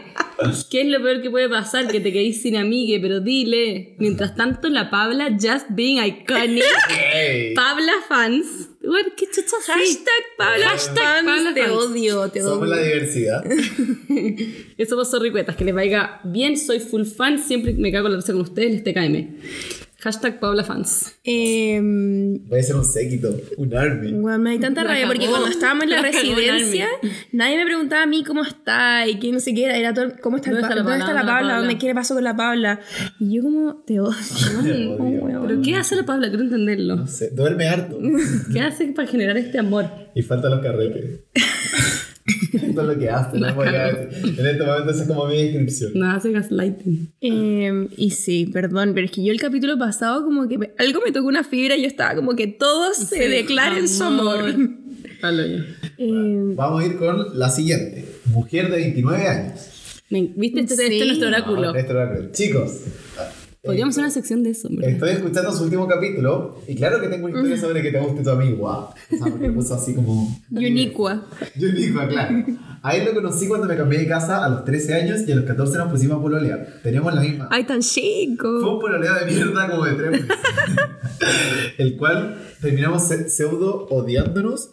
¿Qué 0.70 0.82
es 0.82 0.86
lo 0.86 1.02
peor 1.02 1.20
que 1.20 1.30
puede 1.30 1.48
pasar? 1.48 1.88
Que 1.88 1.98
te 1.98 2.12
quedéis 2.12 2.42
sin 2.42 2.56
amigue, 2.56 3.00
pero 3.00 3.18
dile. 3.18 3.96
Mientras 3.98 4.36
tanto, 4.36 4.68
la 4.68 4.88
Pabla 4.88 5.30
just 5.32 5.66
being 5.70 5.98
iconic. 5.98 6.62
Pabla 7.56 7.92
fans. 8.08 8.71
Bueno, 8.84 9.10
qué 9.16 9.26
chucha 9.26 9.56
sí. 9.64 9.72
Hashtag 9.72 10.22
Pabla 10.36 10.68
Hashtag 10.70 10.96
fans, 10.96 11.24
Pabla 11.26 11.54
te 11.54 11.62
fans. 11.62 11.72
odio, 11.72 12.28
te 12.30 12.42
Somos 12.42 12.68
la 12.68 12.78
diversidad. 12.80 13.44
Eso 14.78 14.96
pasó 14.96 15.18
ricuetas, 15.20 15.54
que 15.56 15.64
les 15.64 15.74
vaya 15.74 16.20
bien, 16.24 16.56
soy 16.56 16.80
full 16.80 17.04
fan, 17.04 17.38
siempre 17.38 17.74
me 17.74 17.92
cago 17.92 18.06
en 18.08 18.12
la 18.14 18.18
risa 18.18 18.32
con 18.32 18.42
ustedes, 18.42 18.72
les 18.72 18.84
TKM. 18.84 19.36
Hashtag 20.02 20.40
Paula 20.40 20.64
Fans. 20.64 21.12
Voy 21.24 22.58
a 22.58 22.62
ser 22.64 22.74
un 22.74 22.84
séquito, 22.84 23.36
un 23.56 23.72
army. 23.72 24.12
Bueno, 24.14 24.40
me 24.40 24.54
da 24.54 24.60
tanta 24.60 24.82
rabia 24.82 25.06
porque 25.06 25.28
cuando 25.28 25.46
estábamos 25.46 25.84
en 25.84 25.90
la 25.90 25.96
La 25.96 26.02
residencia, 26.02 26.88
nadie 27.30 27.56
me 27.56 27.64
preguntaba 27.64 28.02
a 28.02 28.06
mí 28.06 28.24
cómo 28.24 28.42
está 28.42 29.06
y 29.06 29.20
quién 29.20 29.34
no 29.34 29.40
sé 29.40 29.54
qué 29.54 29.66
era. 29.66 29.76
Era 29.76 29.94
todo, 29.94 30.12
¿cómo 30.20 30.38
está, 30.38 30.50
¿Dónde 30.50 30.62
está 30.62 30.74
la 30.74 30.82
¿Dónde 30.82 30.98
está 30.98 31.12
la 31.12 31.20
Paula? 31.20 31.32
Paula? 31.32 31.52
La 31.52 31.58
¿Dónde 31.60 31.78
qué 31.78 31.86
le 31.86 31.94
pasó 31.94 32.14
con 32.14 32.24
la 32.24 32.34
Paula? 32.34 32.80
Y 33.20 33.36
yo 33.36 33.42
como, 33.42 33.76
te 33.86 34.00
odio. 34.00 34.12
Te 34.64 34.88
odio. 34.88 35.42
¿Pero 35.46 35.62
qué 35.62 35.76
hace 35.76 35.94
la 35.94 36.04
Paula? 36.04 36.28
Quiero 36.30 36.42
entenderlo. 36.42 36.96
No 36.96 37.06
sé, 37.06 37.30
duerme 37.30 37.68
harto. 37.68 37.96
¿Qué 38.52 38.60
hace 38.60 38.86
para 38.86 39.06
generar 39.06 39.36
este 39.36 39.60
amor? 39.60 39.88
Y 40.16 40.22
faltan 40.22 40.50
los 40.50 40.60
carretes. 40.62 41.20
Esto 42.52 42.66
es 42.82 42.86
lo 42.86 42.98
que 42.98 43.10
hace, 43.10 43.38
no 43.38 43.54
voy 43.54 43.66
a. 43.68 43.88
En 43.88 44.08
este 44.46 44.64
momento 44.64 44.90
esa 44.90 45.02
es 45.02 45.08
como 45.08 45.26
mi 45.26 45.36
descripción. 45.42 45.90
No, 45.94 46.10
hace 46.12 46.30
gaslighting. 46.32 47.12
Em, 47.20 47.88
y 47.96 48.10
sí, 48.10 48.46
perdón, 48.52 48.92
pero 48.94 49.06
es 49.06 49.10
que 49.12 49.24
yo 49.24 49.32
el 49.32 49.40
capítulo 49.40 49.76
pasado 49.78 50.24
como 50.24 50.46
que 50.48 50.58
me- 50.58 50.70
algo 50.78 51.00
me 51.04 51.10
tocó 51.12 51.26
una 51.26 51.42
fibra 51.44 51.76
y 51.76 51.82
yo 51.82 51.88
estaba 51.88 52.14
como 52.14 52.36
que 52.36 52.46
todos 52.46 52.96
se 52.96 53.16
Sí, 53.24 53.28
declaren 53.28 53.88
su 53.88 54.04
amor. 54.04 54.54
Em, 55.98 56.56
Vamos 56.56 56.82
a 56.82 56.86
ir 56.86 56.96
con 56.96 57.38
la 57.38 57.48
siguiente. 57.48 58.04
Mujer 58.26 58.70
de 58.70 58.76
29 58.76 59.26
años. 59.28 59.60
¿Viste? 60.10 60.60
Este, 60.60 60.74
este 60.74 60.88
Sí. 60.88 60.98
es 61.00 61.06
nuestro 61.06 61.28
oráculo. 61.28 61.72
Ah, 61.74 61.78
este 61.78 61.92
oráculo. 61.92 62.30
Chicos. 62.32 62.72
Podríamos 63.62 63.94
hacer 63.94 64.02
una 64.04 64.10
sección 64.10 64.42
de 64.42 64.50
eso, 64.50 64.68
¿verdad? 64.70 64.90
Estoy 64.90 65.10
escuchando 65.10 65.52
su 65.52 65.62
último 65.62 65.86
capítulo 65.86 66.56
y 66.66 66.74
claro 66.74 67.00
que 67.00 67.06
tengo 67.06 67.26
una 67.26 67.36
historia 67.36 67.60
sobre 67.60 67.80
que 67.82 67.92
te 67.92 68.00
guste 68.00 68.24
tu 68.24 68.30
amigo. 68.30 68.66
O 68.66 68.92
sea, 69.08 69.26
porque 69.30 69.50
puso 69.52 69.74
así 69.74 69.94
como... 69.94 70.36
Uniqua. 70.50 71.26
Uniqua, 71.56 72.08
claro. 72.08 72.44
A 72.82 72.96
él 72.96 73.04
lo 73.04 73.14
conocí 73.14 73.46
cuando 73.46 73.68
me 73.68 73.76
cambié 73.76 74.00
de 74.00 74.08
casa 74.08 74.44
a 74.44 74.48
los 74.48 74.64
13 74.64 74.94
años 74.94 75.20
y 75.28 75.30
a 75.30 75.36
los 75.36 75.44
14 75.44 75.78
nos 75.78 75.92
pusimos 75.92 76.18
a 76.18 76.22
pololear. 76.22 76.80
Teníamos 76.82 77.14
la 77.14 77.20
misma. 77.20 77.46
Ay, 77.52 77.62
tan 77.62 77.82
Fue 77.82 78.02
chico. 78.02 78.48
un 78.74 78.80
pololeo 78.80 79.14
de 79.14 79.26
mierda 79.32 79.70
como 79.70 79.84
de 79.84 79.92
tres 79.92 80.10
meses. 80.10 80.28
El 81.78 81.96
cual 81.96 82.42
terminamos 82.60 83.06
se- 83.06 83.28
pseudo 83.30 83.86
odiándonos, 83.90 84.70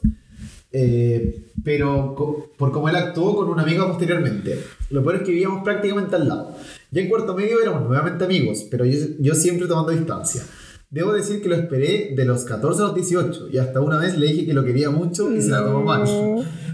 eh, 0.71 1.51
pero 1.63 2.15
por 2.57 2.71
cómo 2.71 2.89
él 2.89 2.95
actuó 2.95 3.35
con 3.35 3.49
una 3.49 3.61
amiga 3.61 3.87
posteriormente. 3.87 4.59
Lo 4.89 5.03
peor 5.03 5.17
es 5.17 5.21
que 5.21 5.31
vivíamos 5.31 5.63
prácticamente 5.63 6.15
al 6.15 6.27
lado. 6.27 6.57
Ya 6.91 7.01
en 7.01 7.09
cuarto 7.09 7.35
medio 7.35 7.61
éramos 7.61 7.87
nuevamente 7.87 8.25
amigos, 8.25 8.65
pero 8.69 8.85
yo, 8.85 8.97
yo 9.19 9.35
siempre 9.35 9.67
tomando 9.67 9.91
distancia. 9.91 10.43
Debo 10.91 11.13
decir 11.13 11.39
que 11.41 11.49
lo 11.49 11.55
esperé 11.55 12.13
de 12.15 12.25
los 12.25 12.45
14 12.45 12.81
a 12.81 12.85
los 12.85 12.95
18 12.95 13.49
y 13.51 13.59
hasta 13.59 13.79
una 13.79 13.99
vez 13.99 14.17
le 14.17 14.25
dije 14.25 14.47
que 14.47 14.53
lo 14.53 14.63
quería 14.63 14.89
mucho 14.89 15.31
y 15.31 15.39
se 15.39 15.49
la 15.49 15.63
tomó 15.63 15.83
mal. 15.83 16.03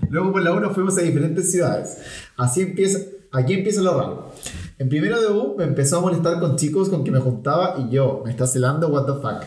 Luego 0.09 0.31
por 0.31 0.41
la 0.41 0.53
1 0.53 0.73
fuimos 0.73 0.97
a 0.97 1.01
diferentes 1.01 1.51
ciudades. 1.51 1.97
Así 2.37 2.61
empieza, 2.61 2.99
aquí 3.33 3.55
empieza 3.55 3.81
lo 3.81 3.99
raro. 3.99 4.31
En 4.77 4.87
primero 4.87 5.19
de 5.19 5.27
U 5.27 5.55
me 5.57 5.65
empezó 5.65 5.97
a 5.97 6.01
molestar 6.01 6.39
con 6.39 6.55
chicos 6.55 6.87
con 6.87 7.03
que 7.03 7.11
me 7.11 7.19
juntaba 7.19 7.75
y 7.77 7.93
yo, 7.93 8.21
me 8.23 8.31
está 8.31 8.47
celando, 8.47 8.87
what 8.87 9.05
the 9.05 9.21
fuck. 9.21 9.43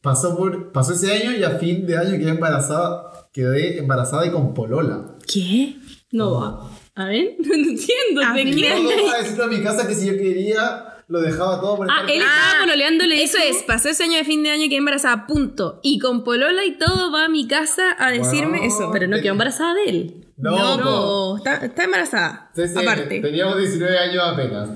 Pasó, 0.00 0.36
por, 0.36 0.70
pasó 0.70 0.92
ese 0.92 1.12
año 1.12 1.36
y 1.36 1.42
a 1.42 1.58
fin 1.58 1.84
de 1.84 1.96
año 1.96 2.12
quedé 2.12 2.30
embarazada, 2.30 3.28
quedé 3.32 3.80
embarazada 3.80 4.24
y 4.24 4.30
con 4.30 4.54
polola. 4.54 5.16
¿Qué? 5.26 5.78
No 6.12 6.34
va. 6.34 6.70
A 6.96 7.04
ver, 7.06 7.36
no 7.38 7.54
entiendo. 7.54 8.22
A 8.26 8.32
¿De 8.32 8.44
qué? 8.44 8.70
No, 8.70 8.82
no, 8.82 9.12
a 9.12 9.18
decirle 9.18 9.44
a 9.44 9.46
mi 9.46 9.62
casa 9.62 9.86
que 9.86 9.94
si 9.94 10.06
yo 10.06 10.12
quería, 10.14 11.02
lo 11.08 11.20
dejaba 11.20 11.60
todo 11.60 11.76
por 11.76 11.90
Ah, 11.90 12.02
él 12.08 12.20
estaba 12.22 12.60
pololeando, 12.64 13.04
le 13.06 13.22
Eso 13.22 13.38
dijo- 13.38 13.50
es, 13.58 13.62
pasó 13.64 13.88
ese 13.90 14.04
año 14.04 14.16
de 14.16 14.24
fin 14.24 14.42
de 14.42 14.50
año 14.50 14.68
que 14.68 14.76
embarazada, 14.76 15.26
punto. 15.26 15.78
Y 15.82 15.98
con 15.98 16.24
Polola 16.24 16.64
y 16.64 16.78
todo 16.78 17.12
va 17.12 17.26
a 17.26 17.28
mi 17.28 17.46
casa 17.46 17.94
a 17.98 18.10
decirme 18.10 18.58
Wow. 18.58 18.66
eso. 18.66 18.90
Pero 18.92 19.06
no 19.08 19.20
quedó 19.20 19.32
embarazada 19.32 19.74
de 19.74 19.84
él. 19.90 20.26
No, 20.38 20.76
no, 20.76 20.82
po. 20.84 21.36
Está, 21.38 21.64
está 21.64 21.84
embarazada. 21.84 22.50
Sí, 22.54 22.62
sí, 22.68 22.78
aparte. 22.78 23.20
Teníamos 23.20 23.56
19 23.58 23.98
años 23.98 24.22
apenas. 24.26 24.68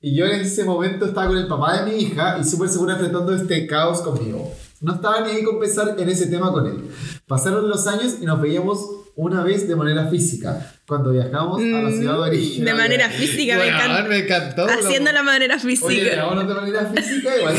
Y 0.00 0.16
yo 0.16 0.24
en 0.26 0.40
ese 0.40 0.64
momento 0.64 1.04
estaba 1.06 1.28
con 1.28 1.36
el 1.36 1.46
papá 1.46 1.78
de 1.82 1.90
mi 1.90 1.98
hija 2.02 2.36
y 2.40 2.44
súper 2.44 2.68
segura 2.68 2.94
enfrentando 2.94 3.34
este 3.34 3.66
caos 3.66 4.00
conmigo. 4.02 4.52
No 4.80 4.94
estaba 4.94 5.20
ni 5.20 5.30
ahí 5.30 5.44
con 5.44 5.60
pensar 5.60 5.94
en 5.96 6.08
ese 6.08 6.26
tema 6.26 6.50
con 6.50 6.66
él. 6.66 6.90
Pasaron 7.26 7.68
los 7.68 7.86
años 7.86 8.16
y 8.20 8.24
nos 8.26 8.40
veíamos 8.40 8.80
una 9.14 9.44
vez 9.44 9.68
de 9.68 9.76
manera 9.76 10.06
física, 10.08 10.72
cuando 10.86 11.10
viajamos 11.12 11.60
a 11.60 11.82
la 11.82 11.90
ciudad 11.90 12.14
de 12.14 12.20
origen. 12.20 12.62
Mm, 12.62 12.66
de 12.66 12.74
manera 12.74 13.10
física, 13.10 13.54
me 13.54 13.58
Bueno, 13.64 13.76
encanta. 13.76 14.08
Me 14.08 14.18
encantó. 14.18 14.66
Haciendo 14.66 15.12
la 15.12 15.22
manera 15.22 15.56
Oye, 15.56 15.76
física. 15.76 16.10
veámonos 16.10 16.48
de 16.48 16.54
manera 16.54 16.86
física, 16.86 17.36
igual 17.36 17.54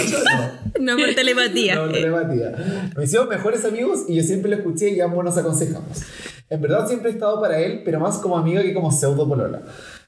no. 0.75 0.79
no 0.95 0.97
por 0.97 1.15
telepatía. 1.15 1.75
No, 1.85 1.91
telepatía. 1.91 2.91
Nos 2.95 3.05
hicimos 3.05 3.27
mejores 3.27 3.65
amigos 3.65 4.05
y 4.07 4.15
yo 4.15 4.23
siempre 4.23 4.49
lo 4.49 4.57
escuché 4.57 4.89
y 4.89 4.99
ambos 5.01 5.23
nos 5.23 5.37
aconsejamos. 5.37 6.01
En 6.49 6.61
verdad 6.61 6.87
siempre 6.87 7.09
he 7.11 7.13
estado 7.13 7.39
para 7.39 7.59
él, 7.59 7.81
pero 7.85 7.99
más 7.99 8.17
como 8.17 8.37
amiga 8.37 8.61
que 8.61 8.73
como 8.73 8.91
pseudo 8.91 9.27
polola. 9.27 9.61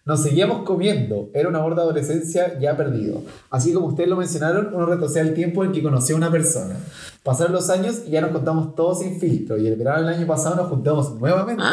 Nos 0.05 0.21
seguíamos 0.21 0.61
comiendo, 0.61 1.31
era 1.33 1.49
un 1.49 1.55
amor 1.55 1.73
de 1.73 1.81
adolescencia 1.81 2.59
ya 2.59 2.77
perdido. 2.77 3.23
Así 3.49 3.73
como 3.73 3.87
ustedes 3.87 4.07
lo 4.07 4.15
mencionaron, 4.15 4.69
uno 4.71 4.85
retrocede 4.85 5.29
el 5.29 5.33
tiempo 5.33 5.63
en 5.63 5.71
que 5.71 5.81
conoció 5.81 6.13
a 6.13 6.19
una 6.19 6.29
persona. 6.29 6.75
Pasaron 7.23 7.53
los 7.53 7.71
años 7.71 8.03
y 8.05 8.11
ya 8.11 8.21
nos 8.21 8.29
contamos 8.29 8.75
todos 8.75 8.99
sin 8.99 9.19
filtro. 9.19 9.57
Y 9.57 9.65
el 9.65 9.75
verano 9.75 10.05
del 10.05 10.15
año 10.15 10.27
pasado 10.27 10.57
nos 10.57 10.67
juntamos 10.67 11.15
nuevamente. 11.15 11.63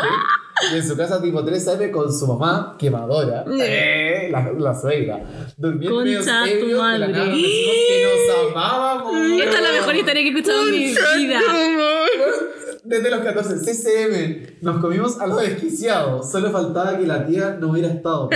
Y 0.73 0.77
en 0.77 0.89
su 0.89 0.97
casa 0.97 1.21
tipo 1.21 1.45
3M 1.45 1.91
con 1.91 2.11
su 2.11 2.27
mamá, 2.27 2.77
quemadora, 2.79 3.45
eh, 3.61 4.29
la, 4.31 4.51
la 4.53 4.81
suegra. 4.81 5.21
Durmiendo 5.59 5.97
tu 5.97 6.01
ebrios, 6.01 6.25
de 6.25 6.33
la 6.33 7.09
madre. 7.09 7.13
nada 7.13 7.27
nos 7.27 7.37
dijimos 7.37 7.75
que 7.87 8.05
nos 8.05 8.51
amábamos. 8.51 9.15
Esta 9.43 9.57
es 9.57 9.63
la 9.63 9.73
mejor 9.73 9.97
historia 9.97 10.23
que 10.23 10.29
he 10.29 10.31
escuchado 10.31 10.69
en 10.69 10.71
mi 10.71 10.79
vida. 10.79 11.01
Desde 12.85 13.11
los 13.11 13.21
14, 13.21 13.59
CCM, 13.61 14.57
nos 14.61 14.81
comimos 14.81 15.21
a 15.21 15.29
lo 15.29 15.37
desquiciado. 15.37 16.21
Solo 16.25 16.51
faltaba 16.51 16.99
que 16.99 17.07
la 17.07 17.25
tía 17.25 17.57
no 17.61 17.71
hubiera 17.71 17.89
estado. 17.89 18.29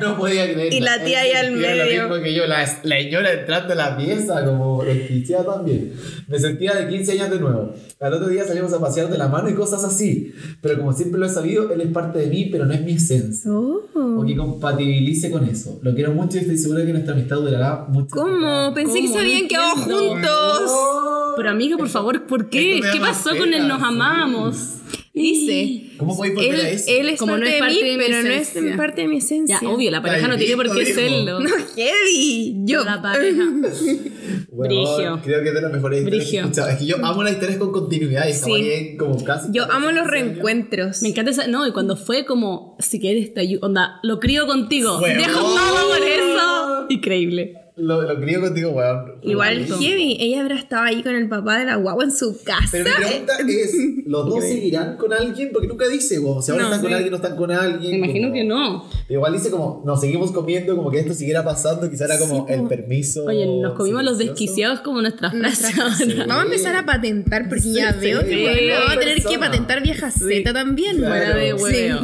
no 0.00 0.18
podía 0.18 0.52
creer. 0.52 0.72
Y 0.74 0.80
la 0.80 1.04
tía 1.04 1.20
ahí 1.20 1.30
al 1.30 1.52
medio. 1.52 1.84
Lo 1.84 2.08
mismo 2.08 2.24
que 2.24 2.34
yo, 2.34 2.46
la, 2.48 2.66
la 2.82 2.96
señora 2.96 3.32
entrando 3.32 3.74
a 3.74 3.76
la 3.76 3.96
pieza 3.96 4.44
como 4.44 4.82
desquiciada 4.82 5.54
también. 5.54 5.92
Me 6.26 6.38
sentía 6.38 6.74
de 6.74 6.88
15 6.88 7.12
años 7.12 7.30
de 7.30 7.38
nuevo. 7.38 7.74
Al 8.00 8.14
otro 8.14 8.26
día 8.28 8.44
salimos 8.44 8.72
a 8.72 8.80
pasear 8.80 9.08
de 9.08 9.18
la 9.18 9.28
mano 9.28 9.48
y 9.48 9.54
cosas 9.54 9.84
así. 9.84 10.34
Pero 10.60 10.78
como 10.78 10.92
siempre 10.92 11.20
lo 11.20 11.26
he 11.26 11.28
sabido, 11.28 11.72
él 11.72 11.80
es 11.80 11.92
parte 11.92 12.18
de 12.18 12.26
mí, 12.26 12.48
pero 12.50 12.66
no 12.66 12.72
es 12.74 12.82
mi 12.82 12.94
esencia. 12.94 13.52
Oh. 13.52 13.82
O 13.94 14.24
que 14.26 14.36
compatibilice 14.36 15.30
con 15.30 15.44
eso. 15.44 15.78
Lo 15.82 15.94
quiero 15.94 16.12
mucho 16.12 16.38
y 16.38 16.40
estoy 16.40 16.58
segura 16.58 16.84
que 16.84 16.92
nuestra 16.92 17.14
amistad 17.14 17.36
durará 17.36 17.86
mucho 17.88 18.08
¿Cómo? 18.10 18.74
Pensé 18.74 18.94
que 18.94 19.06
¿Cómo? 19.06 19.14
se 19.14 19.20
habían 19.20 19.46
quedado 19.46 19.76
juntos. 19.76 20.62
No, 20.66 21.21
Pero 21.36 21.50
amiga, 21.50 21.76
por 21.76 21.88
favor, 21.90 22.26
¿por 22.26 22.48
qué? 22.50 22.80
¿Qué 22.92 23.00
pasó 23.00 23.30
con 23.30 23.44
pena, 23.50 23.56
el 23.58 23.68
nos 23.68 23.82
amamos? 23.82 24.76
Dice. 25.14 25.90
¿Cómo 25.98 26.16
podéis 26.16 26.34
volver 26.34 26.54
Él, 26.54 26.60
a 26.62 26.70
eso? 26.70 26.84
él 26.88 27.08
es 27.10 27.18
Como 27.20 27.32
parte, 27.32 27.44
no 27.44 27.50
es 27.54 27.60
de 27.60 27.68
mí, 27.68 27.82
de 27.90 27.96
mi 27.98 28.04
pero 28.04 28.22
no 28.22 28.28
es 28.30 28.76
parte 28.78 29.02
de 29.02 29.08
mi 29.08 29.16
esencia. 29.18 29.58
Ya, 29.60 29.68
obvio, 29.68 29.90
la 29.90 30.00
pareja 30.00 30.26
no 30.26 30.38
tiene 30.38 30.56
por 30.56 30.74
qué 30.74 30.86
serlo. 30.86 31.40
No, 31.40 31.50
heavy. 31.76 32.56
Yo. 32.64 32.82
La 32.82 33.02
pareja. 33.02 33.42
Brigio. 34.52 35.20
Creo 35.22 35.42
que 35.42 35.48
es 35.48 35.54
de 35.54 35.60
las 35.62 35.72
mejores 35.72 35.98
historias 35.98 36.02
que 36.02 36.06
he 36.06 36.40
Brigio. 36.40 36.40
escuchado. 36.42 36.68
Es 36.70 36.76
que 36.78 36.86
yo 36.86 36.96
amo 37.04 37.22
las 37.22 37.32
historias 37.34 37.58
con 37.58 37.72
continuidad 37.72 38.26
y 38.26 38.30
estamos 38.30 38.58
Sí. 38.58 38.64
ahí 38.70 38.96
como 38.96 39.22
casi. 39.24 39.48
Yo 39.52 39.64
amo 39.70 39.90
los 39.90 39.90
15 39.90 39.98
años. 40.00 40.10
reencuentros. 40.10 41.02
Me 41.02 41.08
encanta 41.10 41.30
esa. 41.30 41.46
No, 41.46 41.66
y 41.66 41.72
cuando 41.72 41.96
fue 41.96 42.24
como, 42.24 42.76
si 42.78 42.98
quieres 42.98 43.34
te 43.34 43.40
ayudo. 43.40 43.66
Onda, 43.66 44.00
lo 44.02 44.18
crío 44.18 44.46
contigo. 44.46 44.98
Huevón. 44.98 45.18
Dejo 45.18 45.40
todo 45.40 45.88
por 45.88 46.08
eso. 46.08 46.86
Increíble. 46.88 47.54
Lo, 47.74 48.02
lo 48.02 48.20
crío 48.20 48.38
contigo, 48.42 48.70
weón. 48.72 49.14
Igual 49.22 49.64
heavy. 49.64 50.18
Ella 50.20 50.42
habrá 50.42 50.56
estado 50.56 50.82
ahí 50.82 51.02
con 51.02 51.14
el 51.14 51.26
papá 51.30 51.58
de 51.58 51.64
la 51.64 51.76
guagua 51.76 52.04
en 52.04 52.10
su 52.12 52.38
casa. 52.44 52.68
Pero 52.70 52.84
mi 52.84 52.90
pregunta 53.06 53.32
es: 53.48 53.74
¿los 54.06 54.26
dos 54.26 54.44
seguirán 54.44 54.98
con 54.98 55.10
alguien? 55.12 55.48
Porque 55.54 55.68
nunca 55.68 55.88
dice, 55.88 56.18
weón. 56.18 56.42
Si 56.42 56.50
ahora 56.50 56.64
No, 56.64 56.68
están 56.68 56.82
con 56.82 56.92
alguien, 56.92 57.10
no 57.10 57.16
están 57.16 57.36
con 57.36 57.50
alguien. 57.50 57.92
Me 57.92 58.06
imagino 58.08 58.28
como- 58.28 58.34
que 58.34 58.44
no. 58.44 58.90
Igual 59.08 59.32
dice 59.32 59.50
como, 59.50 59.82
nos 59.86 60.00
seguimos 60.02 60.32
comiendo, 60.32 60.76
como 60.76 60.90
que 60.90 60.98
esto 60.98 61.14
siguiera 61.14 61.42
pasando, 61.44 61.88
quizá 61.90 62.04
era 62.04 62.18
como 62.18 62.46
el 62.48 62.64
permiso. 62.68 63.24
Oye, 63.24 63.46
nos 63.46 63.74
comimos 63.74 64.04
los 64.04 64.18
desquiciados 64.18 64.80
como 64.80 65.00
nuestra 65.00 65.30
frase. 65.30 65.72
Vamos 66.18 66.36
a 66.36 66.42
empezar 66.42 66.76
a 66.76 66.84
patentar 66.84 67.48
porque 67.48 67.62
Sí, 67.62 67.74
ya 67.74 67.94
sí, 67.94 68.00
veo 68.00 68.20
que 68.22 68.70
vamos 68.74 68.96
a 68.96 68.98
tener 69.00 69.22
que 69.22 69.38
patentar 69.38 69.82
vieja 69.82 70.10
Z 70.10 70.52
también. 70.52 70.98
Claro. 70.98 71.14
Fuera 71.14 71.36
de 71.36 71.46
Sí. 71.56 71.62
hueveo. 71.62 72.00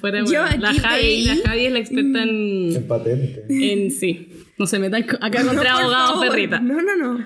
Fuera 0.00 0.22
de 0.22 0.32
Yo 0.32 0.42
hueveo. 0.44 0.60
La 0.60 0.70
aquí 0.70 0.78
Javi, 0.78 1.24
la 1.24 1.36
Javi 1.44 1.66
es 1.66 1.72
la 1.72 1.78
experta 1.80 2.22
en, 2.22 2.76
En 2.76 2.86
patente. 2.86 3.44
en 3.48 3.90
sí. 3.90 4.28
No 4.58 4.66
se 4.66 4.78
metan 4.78 5.04
acá 5.20 5.42
No, 5.42 5.48
contra 5.48 5.72
por 5.74 5.80
abogados, 5.82 6.20
perrita. 6.20 6.60
No, 6.60 6.80
no, 6.82 6.96
no. 6.96 7.24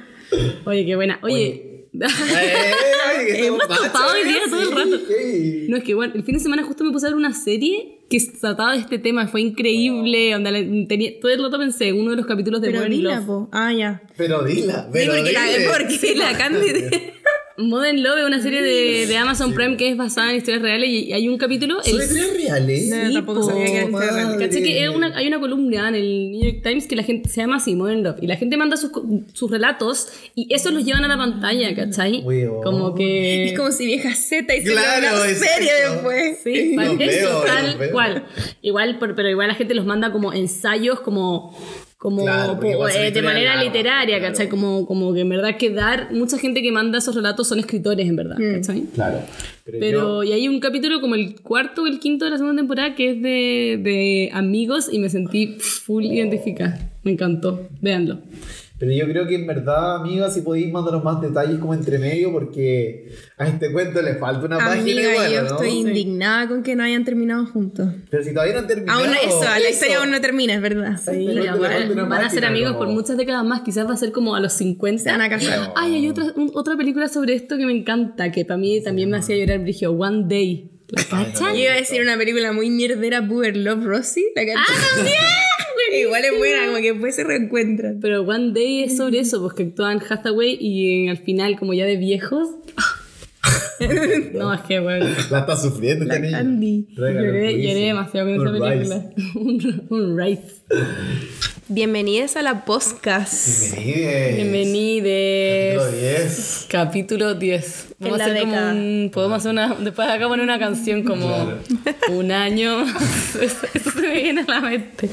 Oye, 0.65 0.85
qué 0.87 0.97
buena. 0.97 1.19
Oye. 1.23 1.69
Eh, 1.69 1.69
que 3.27 3.47
Hemos 3.47 3.61
topado 3.69 4.12
hoy 4.15 4.25
día 4.27 4.39
machos, 4.47 4.51
todo 4.51 4.61
el 4.62 4.69
sí, 4.69 4.75
rato. 4.75 5.05
sí. 5.09 5.67
No, 5.69 5.77
es 5.77 5.85
que 5.85 5.93
bueno, 5.95 6.15
el 6.17 6.23
fin 6.25 6.35
de 6.35 6.41
semana 6.41 6.62
justo 6.62 6.85
me 6.85 6.91
puse 6.91 7.07
a 7.07 7.11
ver 7.11 7.17
una 7.17 7.35
serie 7.35 7.99
que 8.09 8.19
trataba 8.41 8.73
de 8.73 8.79
este 8.79 8.99
tema, 8.99 9.27
fue 9.29 9.43
increíble. 9.43 10.35
Onda, 10.35 10.51
le- 10.51 10.87
tenía, 10.87 11.21
todo 11.21 11.31
el 11.33 11.43
rato 11.43 11.59
pensé, 11.59 11.93
uno 11.93 12.11
de 12.12 12.17
los 12.17 12.27
capítulos 12.27 12.61
de 12.62 12.69
Pero 12.69 12.79
Modern 12.79 12.93
dila, 12.95 13.17
Love. 13.17 13.27
po. 13.27 13.49
Ah, 13.53 13.73
ya. 13.75 14.03
Pero 14.17 14.43
dila, 14.43 14.85
Sí, 14.85 14.89
pero 14.93 15.12
porque 15.15 15.33
la, 15.33 15.45
dile. 15.45 15.67
porque 15.69 16.15
la 16.17 16.39
Candy. 16.39 16.67
Modern 17.59 18.02
Love 18.02 18.18
es 18.21 18.25
una 18.26 18.42
serie 18.42 18.62
de, 18.62 19.06
de 19.06 19.16
Amazon 19.16 19.52
Prime 19.52 19.76
que 19.76 19.90
es 19.90 19.97
basada 19.97 20.30
en 20.30 20.37
historias 20.38 20.62
reales 20.62 20.88
y, 20.88 20.99
y 21.09 21.12
hay 21.12 21.28
un 21.28 21.38
capítulo. 21.38 21.82
¿Son 21.82 21.94
el- 22.00 22.02
historias 22.06 22.32
reales? 22.35 22.88
No, 22.88 23.06
Sí, 23.09 23.14
tampoco 23.14 23.42
sabía 23.44 23.66
que 23.66 24.80
era 24.80 24.90
una- 24.90 25.16
hay 25.16 25.26
una 25.26 25.40
columna 25.40 25.88
en 25.88 25.94
el 25.94 26.30
New 26.32 26.42
York 26.44 26.61
Times 26.62 26.87
que 26.87 26.97
la 26.97 27.02
gente 27.02 27.28
se 27.28 27.40
llama 27.40 27.56
así, 27.56 27.75
Modern 27.75 28.02
Love, 28.02 28.16
y 28.23 28.26
la 28.26 28.37
gente 28.37 28.56
manda 28.56 28.76
sus, 28.76 28.90
sus 29.32 29.50
relatos 29.50 30.09
y 30.35 30.52
esos 30.54 30.73
los 30.73 30.85
llevan 30.85 31.04
a 31.04 31.09
la 31.09 31.16
pantalla, 31.16 31.75
¿cachai? 31.75 32.23
Como 32.62 32.94
que... 32.94 33.47
Es 33.47 33.59
como 33.59 33.71
si 33.73 33.87
vieja 33.87 34.14
Z 34.14 34.54
y 34.54 34.62
se 34.62 34.73
Claro, 34.73 35.16
una 35.16 35.28
exacto. 35.30 35.54
serie 35.54 35.71
después. 35.90 36.38
Sí, 36.42 36.75
Los 36.75 36.87
vale, 36.88 37.04
eso, 37.18 37.28
veo, 37.28 37.40
tal 37.44 37.66
los 37.66 37.78
veo. 37.78 37.90
cual. 37.92 38.25
Igual, 38.62 38.97
pero, 38.99 39.14
pero 39.14 39.28
igual 39.30 39.49
la 39.49 39.54
gente 39.54 39.75
los 39.75 39.85
manda 39.85 40.12
como 40.12 40.32
ensayos, 40.32 41.00
como, 41.00 41.56
como 42.02 42.25
Claro, 42.25 42.59
eh, 42.64 43.12
de 43.12 43.23
manera 43.23 43.62
literaria, 43.62 44.18
claro. 44.18 44.32
¿cachai? 44.32 44.49
Como, 44.49 44.87
como 44.87 45.14
que 45.14 45.21
en 45.21 45.28
verdad 45.28 45.56
que 45.56 45.71
dar, 45.71 46.12
mucha 46.12 46.37
gente 46.37 46.61
que 46.61 46.73
manda 46.73 46.99
esos 46.99 47.14
relatos 47.14 47.47
son 47.47 47.61
escritores, 47.61 48.09
en 48.09 48.16
verdad, 48.16 48.38
¿cachai? 48.56 48.82
Claro. 48.92 49.21
Pero, 49.64 49.78
Pero, 49.78 50.25
yo- 50.25 50.28
y 50.28 50.32
hay 50.32 50.49
un 50.49 50.59
capítulo 50.59 51.00
como 51.00 51.14
el 51.14 51.40
cuarto 51.40 51.85
o 51.85 51.87
el 51.87 52.00
quinto 52.00 52.25
de 52.25 52.32
la 52.32 52.38
segunda 52.38 52.61
temporada 52.61 52.97
que 52.97 53.11
es 53.11 53.23
de, 53.23 53.78
de 53.80 54.30
amigos 54.32 54.88
y 54.92 54.99
me 54.99 55.11
sentí 55.11 55.54
full 55.61 56.04
identificada. 56.06 56.76
Me 57.04 57.12
encantó. 57.12 57.68
Véanlo. 57.80 58.18
Pero 58.83 58.95
yo 58.95 59.05
creo 59.07 59.29
que 59.29 59.37
en 59.37 59.47
verdad, 59.47 59.95
amiga, 60.01 60.29
si 60.29 60.41
podéis 60.41 60.73
mandarnos 60.73 61.05
más 61.05 61.21
detalles 61.21 61.61
como 61.61 61.73
entre 61.73 62.01
medio, 62.01 62.33
porque 62.33 63.12
a 63.39 63.47
este 63.47 63.71
cuento 63.71 64.03
le 64.03 64.17
falta 64.17 64.45
una 64.47 64.59
página 64.59 64.81
Amiga, 64.83 65.12
igual, 65.12 65.33
yo 65.33 65.43
¿no? 65.43 65.47
estoy 65.51 65.69
indignada 65.69 66.49
con 66.49 66.65
que 66.65 66.75
no 66.75 66.83
hayan 66.83 67.05
terminado 67.05 67.47
juntos. 67.47 67.89
Pero 68.11 68.25
si 68.25 68.33
todavía 68.33 68.55
no 68.55 68.59
han 68.59 68.67
terminado. 68.67 68.99
Aún 68.99 69.11
no- 69.12 69.17
eso, 69.17 69.45
la 69.45 69.71
historia 69.71 69.99
aún 70.01 70.11
no 70.11 70.21
termina, 70.21 70.55
es 70.55 70.61
verdad. 70.61 70.97
Sí, 70.97 71.12
Sí, 71.12 71.25
pero 71.29 71.45
ya 71.45 71.55
van, 71.55 72.09
van 72.09 72.25
a 72.25 72.29
ser 72.29 72.41
máquina 72.43 72.49
amigos 72.49 72.73
como- 72.73 72.79
por 72.87 72.89
muchas 72.89 73.17
décadas 73.17 73.45
más. 73.45 73.61
Quizás 73.61 73.87
va 73.87 73.93
a 73.93 73.97
ser 73.97 74.11
como 74.11 74.35
a 74.35 74.41
los 74.41 74.53
50. 74.55 75.01
Se 75.05 75.11
van 75.12 75.21
a 75.21 75.29
casar. 75.29 75.73
Ay, 75.77 75.95
hay 75.95 76.09
otra, 76.09 76.25
un- 76.35 76.51
otra 76.55 76.77
película 76.77 77.07
sobre 77.07 77.35
esto 77.35 77.57
que 77.57 77.65
me 77.67 77.73
encanta, 77.73 78.33
que 78.33 78.45
para 78.45 78.59
mí 78.59 78.83
también 78.83 79.11
me 79.11 79.19
hacía 79.19 79.37
llorar, 79.37 79.61
Brigio. 79.61 79.93
One 79.93 80.25
Day. 80.27 80.71
¿La 80.89 81.05
cachan? 81.05 81.55
Yo 81.55 81.61
iba 81.62 81.73
a 81.73 81.77
decir 81.77 82.03
una 82.03 82.19
película 82.19 82.53
muy 82.53 82.69
mierdera, 82.69 83.27
Puber 83.27 83.57
Love 83.57 83.85
Rosie. 83.85 84.25
La 84.35 84.45
que 84.45 84.55
Igual 86.01 86.25
es 86.25 86.39
buena, 86.39 86.67
como 86.67 86.79
que 86.79 86.93
después 86.93 87.15
se 87.15 87.25
reencuentran. 87.25 87.99
Pero 88.01 88.23
One 88.23 88.53
Day 88.53 88.85
es 88.85 88.97
sobre 88.97 89.21
eso, 89.21 89.43
pues 89.43 89.55
que 89.55 89.65
actúan 89.65 90.01
Hathaway 90.07 90.57
y 90.59 91.07
eh, 91.07 91.11
al 91.11 91.19
final, 91.19 91.59
como 91.59 91.75
ya 91.75 91.85
de 91.85 91.97
viejos. 91.97 92.49
no, 94.35 94.55
es 94.55 94.61
que 94.63 94.81
bueno. 94.81 95.07
La 95.31 95.41
está 95.41 95.57
sufriendo 95.57 96.05
esta 96.05 96.19
niña. 96.19 96.39
Candy. 96.39 96.87
Lloré, 96.97 97.63
lloré 97.63 97.81
demasiado 97.81 98.29
con 98.29 98.49
esa 98.49 98.67
película. 98.67 99.11
un, 99.35 99.87
un 99.91 100.19
Rice. 100.19 100.63
Bienvenidos 101.69 102.35
a 102.37 102.42
la 102.42 102.64
podcast. 102.64 103.73
Bienvenides. 103.76 104.37
Bienvenides. 104.37 106.66
Capítulo 106.69 106.69
10. 106.69 106.69
Capítulo 106.69 107.35
10. 107.35 107.87
Vamos 108.00 108.16
En 108.16 108.21
a 108.21 108.25
hacer 108.25 108.40
como 108.40 108.57
un. 108.71 109.11
Podemos 109.14 109.38
hacer 109.38 109.50
una. 109.52 109.75
Después 109.76 110.09
acá 110.09 110.26
poner 110.26 110.42
una 110.42 110.59
canción 110.59 111.04
como. 111.04 111.28
Claro. 111.28 111.59
Un 112.11 112.33
año. 112.33 112.83
Eso, 113.40 113.66
eso 113.75 113.90
se 113.92 114.00
me 114.00 114.12
viene 114.12 114.40
a 114.42 114.50
la 114.50 114.61
mente. 114.61 115.09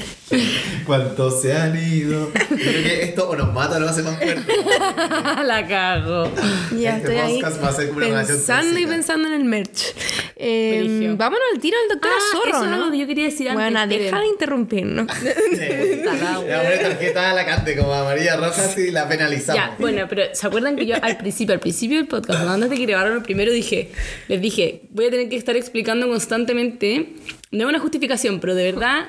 ¿Cuántos 0.86 1.40
se 1.40 1.56
han 1.56 1.76
ido? 1.76 2.32
Yo 2.34 2.56
creo 2.56 2.82
que 2.82 3.04
esto 3.04 3.30
o 3.30 3.36
nos 3.36 3.52
mata 3.52 3.76
o 3.76 3.80
nos 3.80 3.90
hace 3.90 4.02
más 4.02 4.16
fuerte. 4.16 4.52
la 5.44 5.66
cago. 5.68 6.28
Ya 6.76 6.96
Este 6.96 7.14
estoy 7.14 7.16
ahí 7.16 7.42
va 7.42 7.68
a 7.68 7.72
ser 7.72 7.86
como 7.88 7.98
una 7.98 8.06
relación 8.08 8.38
pensando 8.38 8.78
y 8.80 8.86
pensando 8.86 9.28
en 9.28 9.34
el 9.34 9.44
merch. 9.44 9.94
Eh, 10.42 11.14
vámonos 11.18 11.42
al 11.52 11.60
tiro 11.60 11.76
al 11.82 11.88
doctor 11.90 12.10
Ah, 12.14 12.20
Zorro, 12.32 12.56
eso 12.56 12.64
es 12.64 12.70
¿no? 12.70 12.90
que 12.90 12.96
yo 12.98 13.06
quería 13.06 13.24
decir 13.24 13.50
antes. 13.50 13.62
Bueno, 13.62 13.86
deja 13.86 14.20
de 14.20 14.26
interrumpirnos. 14.26 15.06
Le 15.22 16.02
vamos 16.06 16.26
a 16.26 16.62
poner 16.62 16.80
tarjeta 16.80 17.30
a 17.30 17.34
la 17.34 17.44
cante 17.44 17.76
como 17.76 17.92
amarilla 17.92 18.36
roja 18.36 18.62
y 18.80 18.90
la 18.90 19.06
penalizamos. 19.06 19.62
Ya, 19.62 19.76
bueno, 19.78 20.06
pero 20.08 20.22
¿se 20.32 20.46
acuerdan 20.46 20.76
que 20.76 20.86
yo 20.86 20.96
al 21.02 21.18
principio, 21.18 21.52
al 21.52 21.60
principio 21.60 21.98
del 21.98 22.06
podcast, 22.06 22.38
cuando 22.38 22.52
antes 22.54 22.70
de 22.70 22.76
que 22.76 22.86
grabaron 22.86 23.18
el 23.18 23.22
primero, 23.22 23.52
dije, 23.52 23.90
les 24.28 24.40
dije, 24.40 24.82
voy 24.90 25.06
a 25.06 25.10
tener 25.10 25.28
que 25.28 25.36
estar 25.36 25.56
explicando 25.56 26.08
constantemente, 26.08 27.10
no 27.50 27.64
es 27.64 27.68
una 27.68 27.78
justificación, 27.78 28.40
pero 28.40 28.54
de 28.54 28.64
verdad, 28.72 29.08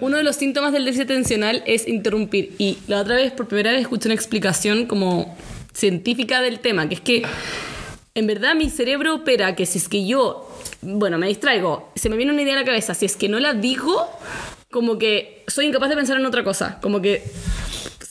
uno 0.00 0.16
de 0.16 0.24
los 0.24 0.34
síntomas 0.34 0.72
del 0.72 0.84
déficit 0.84 1.04
atencional 1.04 1.62
es 1.64 1.86
interrumpir. 1.86 2.54
Y 2.58 2.78
la 2.88 3.02
otra 3.02 3.14
vez, 3.14 3.30
por 3.30 3.46
primera 3.46 3.70
vez, 3.70 3.82
escuché 3.82 4.08
una 4.08 4.14
explicación 4.16 4.86
como 4.86 5.36
científica 5.72 6.42
del 6.42 6.58
tema, 6.58 6.88
que 6.88 6.94
es 6.96 7.00
que 7.00 7.22
en 8.14 8.26
verdad 8.26 8.54
mi 8.54 8.68
cerebro 8.68 9.14
opera 9.14 9.54
que 9.56 9.64
si 9.64 9.78
es 9.78 9.88
que 9.88 10.06
yo, 10.06 10.51
bueno, 10.82 11.16
me 11.16 11.28
distraigo, 11.28 11.90
se 11.94 12.10
me 12.10 12.16
viene 12.16 12.32
una 12.32 12.42
idea 12.42 12.54
a 12.54 12.60
la 12.60 12.64
cabeza, 12.64 12.94
si 12.94 13.06
es 13.06 13.16
que 13.16 13.28
no 13.28 13.38
la 13.38 13.54
digo, 13.54 14.08
como 14.70 14.98
que 14.98 15.44
soy 15.46 15.66
incapaz 15.66 15.88
de 15.88 15.96
pensar 15.96 16.18
en 16.18 16.26
otra 16.26 16.42
cosa, 16.42 16.78
como 16.82 17.00
que 17.00 17.22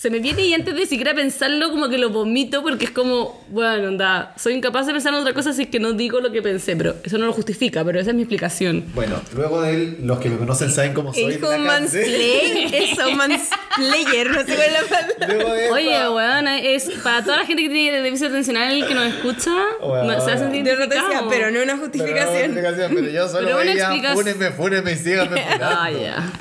se 0.02 0.10
me 0.10 0.18
viene 0.18 0.42
y 0.48 0.54
antes 0.56 0.74
de 0.74 0.88
siquiera 0.88 1.14
pensarlo 1.14 1.70
como 1.70 1.88
que 1.88 2.00
lo 2.00 2.10
vomito 2.10 2.64
porque 2.64 2.86
es 2.86 2.92
como, 2.92 3.40
bueno, 3.50 3.90
onda, 3.90 4.34
soy 4.36 4.54
incapaz 4.56 4.88
de 4.88 4.94
pensar 4.94 5.14
en 5.14 5.20
otra 5.20 5.34
cosa 5.36 5.54
si 5.54 5.62
es 5.62 5.68
que 5.70 5.80
no 5.80 5.94
digo 5.94 6.20
lo 6.22 6.32
que 6.32 6.42
pensé, 6.42 6.76
pero 6.76 6.96
eso 7.04 7.20
no 7.20 7.28
lo 7.28 7.34
justifica, 7.34 7.86
pero 7.86 8.00
esa 8.00 8.10
es 8.10 8.16
mi 8.16 8.24
explicación. 8.24 8.84
Bueno, 8.96 9.22
luego 9.36 9.62
de 9.62 9.76
él, 9.76 9.98
los 10.02 10.18
que 10.20 10.30
me 10.32 10.38
conocen 10.38 10.72
saben 10.72 10.96
cómo 10.96 11.14
soy. 11.14 11.26
Es 11.26 11.30
de 11.36 11.40
como 11.40 11.52
la 11.52 11.58
cante. 11.78 11.98
mansplay, 12.00 12.70
eso, 12.74 13.12
mansplayer, 13.12 14.32
no 14.32 14.40
sé 14.40 14.56
cuál 14.56 14.60
es 14.62 14.74
la 14.74 15.28
palabra. 15.28 15.72
Oye, 15.72 16.10
weón, 16.10 16.48
es 16.48 16.90
para 17.04 17.24
toda 17.24 17.38
la 17.38 17.46
gente 17.46 17.62
que 17.62 17.70
tiene 17.70 18.02
déficit 18.02 18.26
atencional 18.30 18.88
que 18.88 18.96
nos 18.96 19.06
escucha, 19.06 19.52
Weón. 19.84 20.08
no- 20.08 20.20
se 20.26 20.32
hacen 20.32 20.52
Yo 20.52 20.76
no 20.78 21.30
pero 21.30 21.52
no 21.52 21.62
una 21.62 21.64
Pero 21.64 21.66
no, 21.76 21.78
justificación. 21.78 22.38
explicación, 22.46 22.92
pero 22.96 23.08
yo 23.08 23.28
solo 23.28 23.46
Pero 23.46 23.58
una 23.58 23.66
veía, 23.66 23.84
explicación. 23.84 24.18
fúnenme, 24.18 24.50
fúnenme 24.52 24.92
y 24.94 24.96
síganme. 24.96 25.42
Ah, 25.62 25.92
ya. 25.92 26.32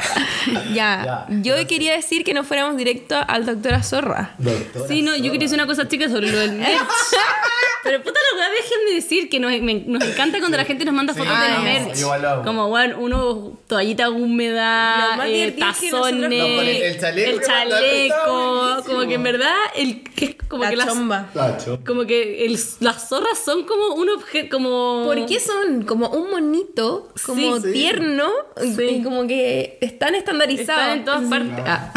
Ya, 0.72 1.04
Ya, 1.04 1.26
yo 1.42 1.54
quería 1.66 1.94
decir 1.94 2.24
que 2.24 2.32
no 2.32 2.42
fuéramos 2.44 2.76
directo 2.78 3.16
al 3.28 3.44
doctor 3.54 3.82
Zorra. 3.84 4.34
Doctora 4.38 4.88
Sí, 4.88 5.02
no, 5.02 5.14
yo 5.16 5.24
quería 5.24 5.40
decir 5.40 5.54
una 5.58 5.66
cosa 5.66 5.88
chica 5.88 6.08
sobre 6.08 6.30
lo 6.30 6.38
del 6.38 6.52
merch. 6.52 6.70
Pero 7.82 8.02
puta 8.02 8.20
la 8.32 8.38
weá, 8.38 8.48
déjenme 8.50 8.94
decir 8.94 9.30
que 9.30 9.40
nos, 9.40 9.50
me- 9.62 9.82
nos 9.86 10.04
encanta 10.06 10.38
cuando 10.38 10.58
la 10.58 10.66
gente 10.66 10.84
nos 10.84 10.92
manda 10.92 11.14
fotos 11.14 11.32
Sí, 11.34 11.42
del 11.42 11.54
no, 11.56 11.62
merch. 11.62 12.44
Como, 12.44 12.68
bueno, 12.68 12.96
uno, 13.00 13.58
toallita 13.66 14.10
húmeda, 14.10 15.18
eh, 15.26 15.54
nosotros- 15.58 15.90
tazones, 15.90 16.28
No, 16.28 16.60
el- 16.60 16.68
el 16.68 17.00
chaleco 17.00 17.30
el 17.30 17.40
chaleco, 17.40 18.82
como 18.86 19.00
que 19.08 19.14
en 19.14 19.22
verdad, 19.22 19.54
el, 19.76 20.02
que 20.04 20.24
es 20.26 20.36
como 20.46 20.64
La 20.64 20.70
que 20.70 20.76
las, 20.76 20.88
chomba. 20.88 21.30
Tacho. 21.32 21.80
como 21.86 22.04
que 22.04 22.44
el- 22.44 22.58
las 22.80 23.08
zorras 23.08 23.38
son 23.42 23.64
como 23.64 23.94
un 23.94 24.10
objeto, 24.10 24.56
como... 24.56 25.02
¿Por 25.06 25.24
qué 25.26 25.40
son 25.40 25.82
como 25.84 26.08
un 26.10 26.30
monito, 26.30 27.12
como 27.24 27.60
tierno, 27.62 28.28
Sí. 28.76 28.82
y 28.84 29.02
como 29.02 29.26
que 29.26 29.78
están 29.80 30.14
estandarizados? 30.14 30.96
Están 30.96 30.98
en 30.98 31.04
todas 31.04 31.24
partes. 31.24 31.64
Ah. 31.66 31.92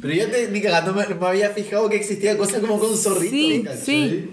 Pero 0.00 0.14
yo 0.14 0.30
te, 0.30 0.48
ni 0.48 0.62
cagando 0.62 0.87
me, 0.92 1.06
me 1.14 1.26
había 1.26 1.50
fijado 1.50 1.88
que 1.88 1.96
existía 1.96 2.36
cosas 2.36 2.60
como 2.60 2.78
con 2.78 2.96
zorritos. 2.96 3.30
Sí, 3.30 3.64
sí. 3.84 4.30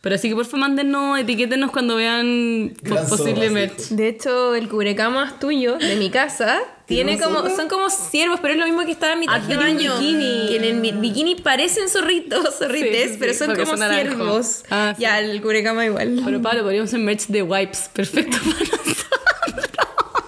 Pero 0.00 0.14
así 0.14 0.28
que 0.28 0.36
por 0.36 0.44
favor 0.44 0.60
mándenos, 0.60 1.18
etiquétenos 1.18 1.72
cuando 1.72 1.96
vean 1.96 2.74
Gran 2.80 3.08
posible 3.08 3.48
zorra, 3.48 3.50
merch. 3.50 3.88
De 3.88 4.08
hecho, 4.08 4.54
el 4.54 4.68
cubrecamas 4.68 5.40
tuyo 5.40 5.78
de 5.78 5.96
mi 5.96 6.10
casa 6.10 6.60
tiene 6.86 7.16
¿Tiene 7.16 7.24
como, 7.24 7.40
zorra? 7.40 7.56
son 7.56 7.68
como 7.68 7.90
ciervos, 7.90 8.38
pero 8.40 8.54
es 8.54 8.60
lo 8.60 8.66
mismo 8.66 8.84
que 8.84 8.92
estaba 8.92 9.14
en 9.14 9.20
mi 9.20 9.26
Ah, 9.28 9.32
traje 9.40 9.48
de 9.48 9.56
baño. 9.56 9.98
bikini. 9.98 10.46
Que 10.48 10.56
en 10.58 10.64
el 10.64 10.80
bi- 10.80 10.92
bikini 10.92 11.34
parecen 11.34 11.88
zorritos, 11.88 12.54
zorrites, 12.58 13.02
Sí, 13.04 13.12
sí, 13.14 13.16
pero 13.18 13.34
son 13.34 13.56
como 13.56 13.76
son 13.76 13.90
ciervos. 13.90 14.62
Ah, 14.70 14.92
sí. 14.96 15.02
Ya, 15.02 15.18
el 15.18 15.42
cubrecama 15.42 15.84
igual. 15.84 16.20
Pero 16.24 16.40
Pablo, 16.40 16.62
podríamos 16.62 16.88
hacer 16.90 17.00
merch 17.00 17.26
de 17.26 17.42
wipes. 17.42 17.90
Perfecto 17.92 18.36
para 18.44 18.58
nosotros. 18.60 19.06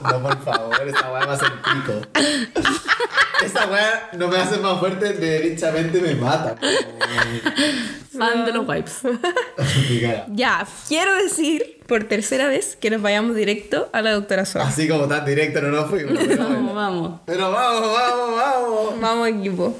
No, 0.00 0.22
por 0.22 0.42
favor, 0.44 0.70
weá 1.12 1.26
me 1.26 1.32
hace 1.32 1.44
el 1.44 1.52
pico. 1.52 2.87
Esa 3.44 3.66
weá 3.66 4.10
no 4.16 4.28
me 4.28 4.36
hace 4.36 4.58
más 4.58 4.78
fuerte, 4.78 5.12
derechamente 5.12 6.00
me 6.00 6.14
mata. 6.14 6.56
Fan 8.16 8.44
de 8.44 8.52
los 8.52 8.66
wipes. 8.68 8.98
Ya, 10.32 10.66
quiero 10.88 11.14
decir 11.14 11.78
por 11.86 12.04
tercera 12.04 12.48
vez 12.48 12.76
que 12.76 12.90
nos 12.90 13.00
vayamos 13.00 13.34
directo 13.36 13.88
a 13.92 14.02
la 14.02 14.12
doctora 14.12 14.44
Suárez. 14.44 14.72
Así 14.72 14.88
como 14.88 15.06
tan 15.06 15.24
directo 15.24 15.60
no 15.62 15.68
nos 15.68 15.88
fuimos. 15.88 16.18
Pero, 16.18 16.44
bueno. 16.48 16.74
vamos. 16.74 17.20
Pero 17.26 17.50
vamos, 17.50 17.92
vamos, 17.92 18.36
vamos. 18.36 19.00
Vamos, 19.00 19.28
equipo. 19.28 19.76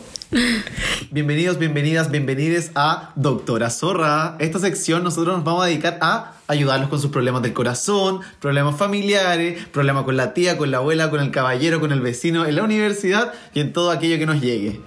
Bienvenidos, 1.10 1.58
bienvenidas, 1.58 2.10
bienvenides 2.10 2.70
a 2.74 3.12
Doctora 3.16 3.70
Zorra. 3.70 4.36
Esta 4.38 4.58
sección 4.58 5.02
nosotros 5.02 5.36
nos 5.36 5.44
vamos 5.44 5.62
a 5.62 5.66
dedicar 5.66 5.98
a 6.02 6.34
ayudarlos 6.48 6.90
con 6.90 7.00
sus 7.00 7.10
problemas 7.10 7.40
del 7.42 7.54
corazón, 7.54 8.20
problemas 8.38 8.76
familiares, 8.76 9.66
problemas 9.68 10.04
con 10.04 10.18
la 10.18 10.34
tía, 10.34 10.58
con 10.58 10.70
la 10.70 10.78
abuela, 10.78 11.08
con 11.08 11.20
el 11.20 11.30
caballero, 11.30 11.80
con 11.80 11.92
el 11.92 12.00
vecino, 12.00 12.44
en 12.44 12.56
la 12.56 12.62
universidad 12.62 13.32
y 13.54 13.60
en 13.60 13.72
todo 13.72 13.90
aquello 13.90 14.18
que 14.18 14.26
nos 14.26 14.40
llegue. 14.40 14.80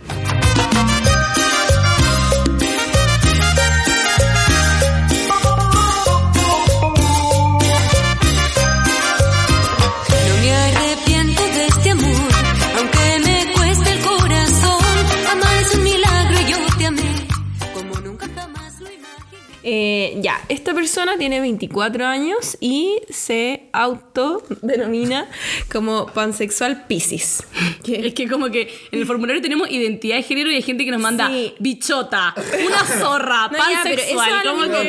Ya, 20.40 20.46
esta 20.50 20.74
persona 20.74 21.18
tiene 21.18 21.40
24 21.42 22.06
años 22.06 22.58
y 22.60 23.00
se 23.10 23.64
autodenomina 23.74 25.28
como 25.72 26.06
pansexual 26.08 26.86
Pisces. 26.88 27.44
Es 27.88 28.14
que 28.14 28.28
como 28.28 28.50
que 28.50 28.70
en 28.92 29.00
el 29.00 29.06
formulario 29.06 29.42
tenemos 29.42 29.70
identidad 29.70 30.16
de 30.18 30.24
género 30.24 30.52
y 30.52 30.56
hay 30.56 30.62
gente 30.62 30.86
que 30.86 30.92
nos 30.92 31.02
manda 31.02 31.30
Sí. 31.30 31.54
bichota, 31.60 32.34
una 32.66 32.86
zorra, 32.86 33.48
No, 33.52 33.58
ya, 33.58 33.82
pero 33.84 33.96
pansexual. 33.98 34.30
es 34.30 34.46
lo 34.46 34.52
como 34.52 34.64
que 34.64 34.88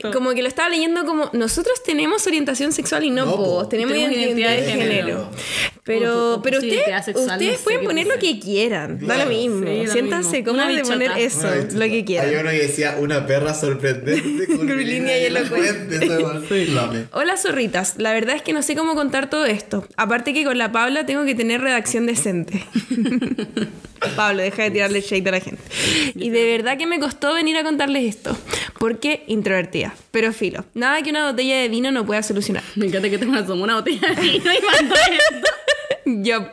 pero 0.00 0.12
como 0.12 0.30
que 0.34 0.42
lo 0.42 0.48
estaba 0.48 0.68
leyendo 0.68 1.04
como 1.04 1.30
nosotros 1.32 1.82
tenemos 1.84 2.26
orientación 2.26 2.72
sexual 2.72 3.04
y 3.04 3.10
no, 3.10 3.26
No, 3.26 3.36
po. 3.36 3.68
tenemos, 3.68 3.92
Tenemos 3.92 3.96
identidad, 4.18 4.50
de 4.50 4.56
identidad 4.56 4.76
de 4.76 4.82
género. 4.82 5.06
género. 5.06 5.30
Pero, 5.84 6.40
pero 6.42 6.58
como 7.12 7.26
ustedes, 7.26 7.60
pueden 7.60 7.84
poner 7.84 8.06
lo 8.08 8.18
que 8.18 8.40
quieran, 8.40 8.98
da 8.98 9.14
Claro. 9.14 9.30
lo 9.30 9.36
mismo. 9.36 9.66
Sí, 9.66 9.86
da 9.86 9.92
Siéntanse 9.92 10.42
cómodos 10.44 10.74
de 10.74 10.82
poner 10.82 11.10
eso, 11.18 11.46
lo 11.74 11.78
que 11.84 11.92
Hay 11.92 12.04
quieran. 12.04 12.34
uno 12.40 12.50
que 12.50 12.58
decía 12.58 12.96
una 12.98 13.24
perra 13.26 13.54
sorprendente 13.54 14.46
con 14.56 14.65
Curvilínea 14.66 15.18
y 15.18 15.24
elocuente. 15.24 16.08
Hola 17.12 17.36
zorritas, 17.36 17.94
la 17.98 18.12
verdad 18.12 18.36
es 18.36 18.42
que 18.42 18.52
no 18.52 18.62
sé 18.62 18.74
cómo 18.76 18.94
contar 18.94 19.30
todo 19.30 19.46
esto. 19.46 19.86
Aparte 19.96 20.32
que 20.34 20.44
con 20.44 20.58
la 20.58 20.72
Paula 20.72 21.06
tengo 21.06 21.24
que 21.24 21.34
tener 21.34 21.60
redacción 21.60 22.06
decente. 22.06 22.64
Pablo, 24.16 24.42
deja 24.42 24.64
de 24.64 24.70
tirarle 24.70 25.00
shade 25.00 25.28
a 25.28 25.32
la 25.32 25.40
gente. 25.40 25.62
Y 26.14 26.30
de 26.30 26.44
verdad 26.44 26.78
que 26.78 26.86
me 26.86 26.98
costó 27.00 27.34
venir 27.34 27.56
a 27.56 27.64
contarles 27.64 28.04
esto. 28.04 28.36
Porque 28.78 29.24
introvertida. 29.26 29.94
Pero 30.10 30.32
filo, 30.32 30.64
nada 30.74 31.02
que 31.02 31.10
una 31.10 31.30
botella 31.30 31.58
de 31.58 31.68
vino 31.68 31.90
no 31.90 32.04
pueda 32.06 32.22
solucionar. 32.22 32.62
Me 32.74 32.86
encanta 32.86 33.08
que 33.10 33.18
tengas 33.18 33.44
como 33.44 33.64
una 33.64 33.76
botella 33.76 34.08
de 34.14 34.20
vino 34.20 34.50
y 34.52 34.58
mandó 34.62 34.94
esto. 35.32 35.48
Yup. 36.22 36.44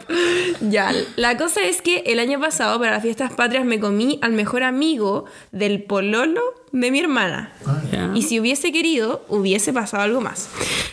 Ya, 0.62 0.92
la 1.16 1.38
cosa 1.38 1.62
es 1.62 1.82
que 1.82 2.04
el 2.08 2.20
año 2.20 2.40
pasado 2.40 2.80
para 2.80 2.94
las 2.94 3.04
fiestas 3.04 3.32
patrias 3.34 3.66
me 3.66 3.80
comí 3.80 4.18
al 4.22 4.34
mejor 4.34 4.64
amigo 4.64 5.26
del 5.52 5.84
pololo 5.84 6.42
de 6.72 6.90
mi 6.90 7.00
hermana. 7.00 7.54
Ya. 7.92 8.12
Y 8.16 8.24
si 8.24 8.40
hubiese 8.40 8.72
querido, 8.72 9.24
hubiese 9.30 9.72
pasado 9.72 10.04
algo 10.04 10.22
más. 10.22 10.50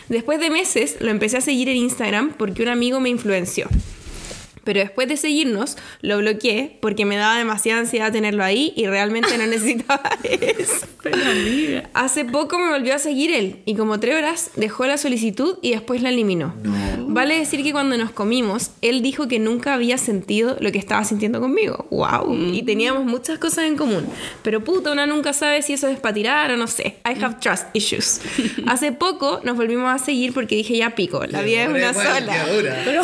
Después 0.09 0.39
de 0.39 0.51
meses 0.51 0.97
lo 0.99 1.09
empecé 1.09 1.37
a 1.37 1.41
seguir 1.41 1.69
en 1.69 1.77
Instagram 1.77 2.33
porque 2.37 2.61
un 2.61 2.69
amigo 2.69 2.99
me 2.99 3.09
influenció. 3.09 3.67
Pero 4.63 4.79
después 4.79 5.07
de 5.07 5.17
seguirnos, 5.17 5.77
lo 6.01 6.19
bloqueé 6.19 6.77
porque 6.81 7.05
me 7.05 7.17
daba 7.17 7.37
demasiada 7.37 7.81
ansiedad 7.81 8.11
tenerlo 8.11 8.43
ahí 8.43 8.73
y 8.75 8.85
realmente 8.87 9.37
no 9.37 9.47
necesitaba 9.47 10.09
eso. 10.23 10.87
Pero 11.01 11.17
amiga. 11.17 11.89
Hace 11.93 12.25
poco 12.25 12.59
me 12.59 12.69
volvió 12.69 12.93
a 12.93 12.99
seguir 12.99 13.31
él 13.33 13.61
y 13.65 13.75
como 13.75 13.99
tres 13.99 14.15
horas 14.15 14.51
dejó 14.55 14.85
la 14.85 14.97
solicitud 14.97 15.57
y 15.61 15.71
después 15.71 16.01
la 16.01 16.09
eliminó. 16.09 16.53
Vale 17.07 17.37
decir 17.37 17.63
que 17.63 17.71
cuando 17.71 17.97
nos 17.97 18.11
comimos, 18.11 18.71
él 18.81 19.01
dijo 19.01 19.27
que 19.27 19.39
nunca 19.39 19.73
había 19.73 19.97
sentido 19.97 20.57
lo 20.59 20.71
que 20.71 20.77
estaba 20.77 21.03
sintiendo 21.03 21.41
conmigo. 21.41 21.87
¡Wow! 21.89 22.33
Y 22.53 22.63
teníamos 22.63 23.03
muchas 23.05 23.39
cosas 23.39 23.65
en 23.65 23.75
común. 23.75 24.05
Pero 24.43 24.63
puta, 24.63 24.91
una 24.91 25.05
nunca 25.05 25.33
sabe 25.33 25.61
si 25.61 25.73
eso 25.73 25.87
es 25.87 25.99
para 25.99 26.13
tirar 26.13 26.51
o 26.51 26.57
no 26.57 26.67
sé. 26.67 26.97
I 27.05 27.21
have 27.21 27.35
trust 27.41 27.65
issues. 27.73 28.21
Hace 28.67 28.91
poco 28.91 29.41
nos 29.43 29.57
volvimos 29.57 29.93
a 29.93 30.03
seguir 30.03 30.33
porque 30.33 30.55
dije 30.55 30.77
ya 30.77 30.95
pico, 30.95 31.25
la 31.25 31.41
vida 31.41 31.63
es 31.63 31.69
una 31.69 31.93
sola. 31.93 32.45
Pero 32.85 33.03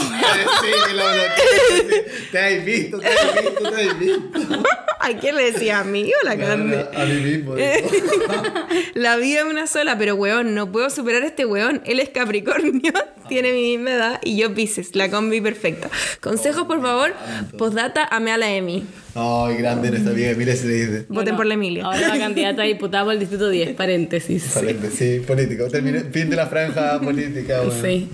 Te 2.31 2.39
has 2.39 2.65
visto, 2.65 2.99
te 2.99 3.07
has 3.07 3.41
visto, 3.41 3.69
te 3.69 3.81
has 3.81 3.99
visto. 3.99 4.63
¿A 4.99 5.13
quién 5.17 5.35
le 5.35 5.51
decía? 5.51 5.79
¿A 5.79 5.83
mí 5.83 6.11
o 6.21 6.25
la 6.25 6.37
Cande? 6.37 6.85
A 6.93 7.05
mí 7.05 7.13
mismo. 7.21 7.55
digo. 7.55 7.67
La 8.93 9.15
vida 9.15 9.39
es 9.39 9.45
una 9.45 9.67
sola, 9.67 9.97
pero 9.97 10.15
weón, 10.15 10.53
no 10.53 10.71
puedo 10.71 10.89
superar 10.89 11.23
a 11.23 11.27
este 11.27 11.45
weón. 11.45 11.81
Él 11.85 11.99
es 11.99 12.09
Capricornio, 12.09 12.91
tiene 13.29 13.53
mi 13.53 13.77
misma 13.77 13.91
edad 13.93 14.21
y 14.23 14.37
yo 14.37 14.53
Pisces, 14.53 14.95
la 14.95 15.09
combi 15.09 15.39
perfecta. 15.39 15.89
Consejos, 16.19 16.63
por 16.63 16.81
favor. 16.81 17.13
Postdata, 17.57 18.05
amé 18.05 18.31
a 18.31 18.37
la 18.37 18.51
Emi. 18.53 18.85
Ay, 19.15 19.57
grande 19.57 19.89
nuestra 19.91 20.11
amiga 20.11 20.29
Emilia 20.31 20.55
se 20.55 20.67
le 20.67 20.73
dice. 20.73 21.05
Voten 21.09 21.35
por 21.35 21.45
la 21.45 21.53
Emilia. 21.53 21.85
Ahora 21.85 22.09
va 22.09 22.17
candidata 22.17 22.63
a 22.63 22.65
diputada 22.65 23.03
por 23.05 23.13
el 23.13 23.19
distrito 23.19 23.49
10, 23.49 23.75
paréntesis. 23.75 24.45
Excelente, 24.45 24.89
sí, 24.91 25.21
político. 25.25 25.67
Terminé, 25.67 26.01
fin 26.11 26.29
de 26.29 26.35
la 26.35 26.47
franja 26.47 26.99
política, 26.99 27.61
weón. 27.61 27.81
Sí. 27.81 28.09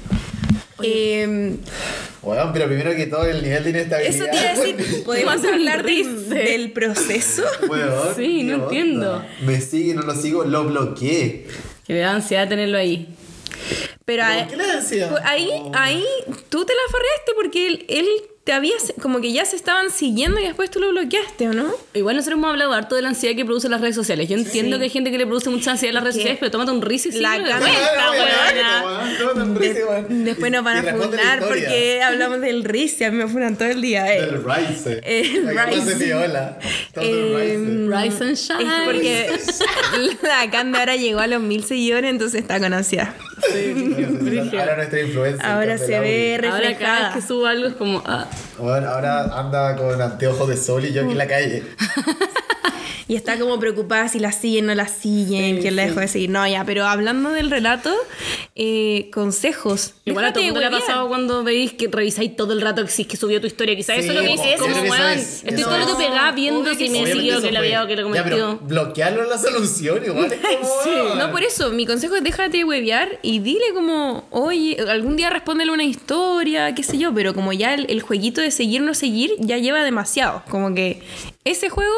Eh, 0.82 1.56
Weón, 2.22 2.54
pero 2.54 2.66
primero 2.68 2.96
que 2.96 3.06
todo, 3.08 3.26
el 3.26 3.44
nivel 3.44 3.64
de 3.66 3.70
inestabilidad. 3.72 4.16
eso 4.16 4.26
te 4.32 4.38
iba 4.38 4.50
a 4.50 4.56
decir, 4.86 5.04
¿podemos 5.06 5.44
hablar 5.44 5.84
de- 5.84 6.04
del 6.04 6.72
proceso? 6.72 7.44
Weón, 7.70 7.92
Sí, 8.16 8.38
¿qué 8.38 8.44
no 8.44 8.54
onda? 8.56 8.64
entiendo. 8.66 9.26
Me 9.46 9.62
sigue, 9.62 9.94
no 9.94 10.02
lo 10.04 10.16
sigo, 10.16 10.44
lo 10.46 10.64
bloqueé. 10.66 11.48
Que 11.86 11.94
me 11.94 12.00
da 12.00 12.14
ansiedad 12.14 12.48
tenerlo 12.48 12.78
ahí. 12.78 13.08
Pero 14.06 14.24
¿Por 14.24 14.32
ahí, 14.32 14.48
qué 14.50 14.58
le 14.58 14.66
decía? 14.68 15.10
pues 15.10 15.22
ahí, 15.26 15.50
ahí 15.74 16.04
tú 16.50 16.66
te 16.66 16.74
la 16.74 16.82
farreaste 16.92 17.32
porque 17.36 17.68
él, 17.68 17.86
él 17.88 18.06
te 18.44 18.52
había, 18.52 18.74
como 19.02 19.22
que 19.22 19.32
ya 19.32 19.46
se 19.46 19.56
estaban 19.56 19.90
siguiendo 19.90 20.38
y 20.42 20.44
después 20.44 20.70
tú 20.70 20.82
lo 20.82 20.90
bloqueaste, 20.90 21.48
¿o 21.48 21.54
no? 21.54 21.74
Igual 21.94 22.18
nosotros 22.18 22.38
hemos 22.38 22.50
hablado 22.50 22.74
harto 22.74 22.96
de 22.98 23.02
la 23.02 23.08
ansiedad 23.10 23.38
que 23.38 23.46
producen 23.46 23.72
las 23.72 23.80
redes 23.80 23.96
sociales. 23.96 24.28
Yo 24.28 24.36
entiendo 24.36 24.76
Sí. 24.76 24.80
que 24.80 24.84
hay 24.84 24.90
gente 24.90 25.12
que 25.12 25.18
le 25.18 25.26
produce 25.26 25.50
mucha 25.50 25.72
ansiedad 25.72 25.92
en 25.92 25.96
las 25.96 26.04
redes 26.04 26.16
sociales, 26.16 26.38
pero 26.42 26.52
tómate 26.52 26.72
un 26.72 26.82
risa 26.82 27.08
y 27.08 27.12
la 27.22 27.32
síguelo 27.36 27.46
de 27.46 27.52
cara- 27.52 27.64
Después 30.10 30.52
nos 30.52 30.64
van 30.64 30.84
y 30.84 30.88
a 30.88 30.96
funar 30.96 31.40
porque 31.40 32.02
hablamos 32.04 32.42
del 32.42 32.64
RIS 32.64 33.02
y 33.02 33.04
a 33.06 33.12
mí 33.12 33.18
me 33.18 33.28
funan 33.28 33.56
todo 33.58 33.68
el 33.70 33.82
día. 33.82 34.14
eh. 34.14 34.22
Del 34.22 34.44
Rice. 34.44 35.02
El 35.04 35.48
Rice. 35.58 35.96
piola. 35.96 36.60
Todo 36.94 37.04
el 37.04 37.52
Em, 37.52 37.92
Rice. 37.92 38.24
And 38.24 38.36
shine. 38.36 38.62
Es 38.64 38.82
porque 38.86 39.32
la 40.24 40.50
Canda 40.52 40.80
ahora 40.80 40.96
llegó 40.96 41.20
a 41.20 41.28
los 41.28 41.42
mil 41.42 41.64
seguidores, 41.64 42.10
entonces 42.10 42.42
está 42.42 42.60
con 42.60 42.74
ansiedad. 42.74 43.14
Ahora 44.54 44.76
nuestra 44.78 45.02
influencia. 45.02 45.54
Ahora 45.54 45.78
se 45.78 46.00
ve 46.00 46.36
Ahora 46.36 46.50
cada 46.50 46.60
reflejada. 46.60 47.06
vez 47.08 47.16
que 47.16 47.28
subo 47.28 47.46
algo 47.46 47.68
es 47.68 47.74
como, 47.74 48.02
ah, 48.06 48.28
Bueno, 48.58 48.90
ahora 48.90 49.24
anda 49.40 49.76
con 49.76 50.02
anteojos 50.02 50.48
de 50.50 50.58
sol 50.58 50.86
y 50.86 50.94
yo 50.94 51.02
aquí 51.04 51.12
en 51.12 51.18
la 51.18 51.28
calle. 51.28 51.64
Y 53.13 53.15
está 53.15 53.38
como 53.38 53.60
preocupada 53.60 54.08
si 54.10 54.17
la 54.17 54.32
siguen 54.32 54.65
o 54.65 54.67
no 54.69 54.73
la 54.73 54.88
siguen, 54.88 55.60
quién 55.62 55.76
la 55.76 55.86
dejó 55.86 55.99
de 55.99 56.08
seguir. 56.08 56.32
No, 56.32 56.47
ya, 56.47 56.65
pero 56.65 56.86
hablando 56.86 57.30
del 57.30 57.52
relato, 57.52 57.93
eh, 58.56 59.12
consejos. 59.13 59.93
Igual 60.06 60.26
a 60.26 60.34
todo 60.34 60.39
el 60.41 60.47
mundo 60.47 60.62
le 60.62 60.65
ha 60.65 60.71
pasado 60.71 61.08
cuando 61.10 61.43
veis 61.43 61.73
que 61.73 61.88
revisáis 61.89 62.36
todo 62.36 62.54
el 62.54 62.62
rato 62.62 62.84
que 62.84 62.89
sí 62.89 63.06
que 63.06 63.15
subió 63.15 63.39
tu 63.39 63.45
historia. 63.45 63.76
Quizás 63.76 63.97
Sí, 63.97 64.10
eso 64.10 64.13
es 64.13 64.15
lo 64.15 64.21
que 64.23 64.58
como 64.60 64.82
weón. 64.91 65.12
es. 65.12 65.43
Estoy 65.43 65.58
No, 65.62 65.63
todo 65.67 65.76
el 65.76 65.82
rato 65.84 65.97
pegada 65.99 66.32
viendo 66.32 66.71
si 66.71 66.78
que 66.78 66.89
me 66.89 67.06
sí. 67.06 67.12
siguió, 67.12 67.39
que 67.39 67.52
la 67.52 67.60
había 67.60 67.84
o 67.84 67.88
que 67.88 67.93
pero 67.95 68.10
cometió. 68.10 68.58
bloquearlo 68.63 69.21
es 69.21 69.30
la 69.30 69.38
solución, 69.38 70.04
igual 70.04 70.34
es 70.34 70.39
como. 70.41 71.15
No, 71.15 71.32
por 71.32 71.43
eso, 71.43 71.69
mi 71.69 71.86
consejo 71.86 72.15
es 72.15 72.23
déjate 72.23 72.58
de 72.58 72.63
huevear 72.63 73.19
y 73.21 73.38
dile 73.41 73.65
como, 73.76 74.26
oye, 74.32 74.76
algún 74.89 75.17
día 75.17 75.30
respóndele 75.30 75.71
una 75.71 75.84
historia, 75.84 76.73
qué 76.73 76.82
sé 76.82 76.97
yo, 76.97 77.13
pero 77.13 77.36
como 77.36 77.54
ya 77.54 77.76
el, 77.76 77.86
el 77.91 78.02
jueguito 78.02 78.41
de 78.41 78.49
seguir 78.49 78.82
no 78.82 78.95
seguir 78.95 79.36
ya 79.38 79.60
lleva 79.60 79.84
demasiado. 79.84 80.41
Como 80.49 80.73
que 80.73 81.04
ese 81.43 81.69
juego 81.69 81.93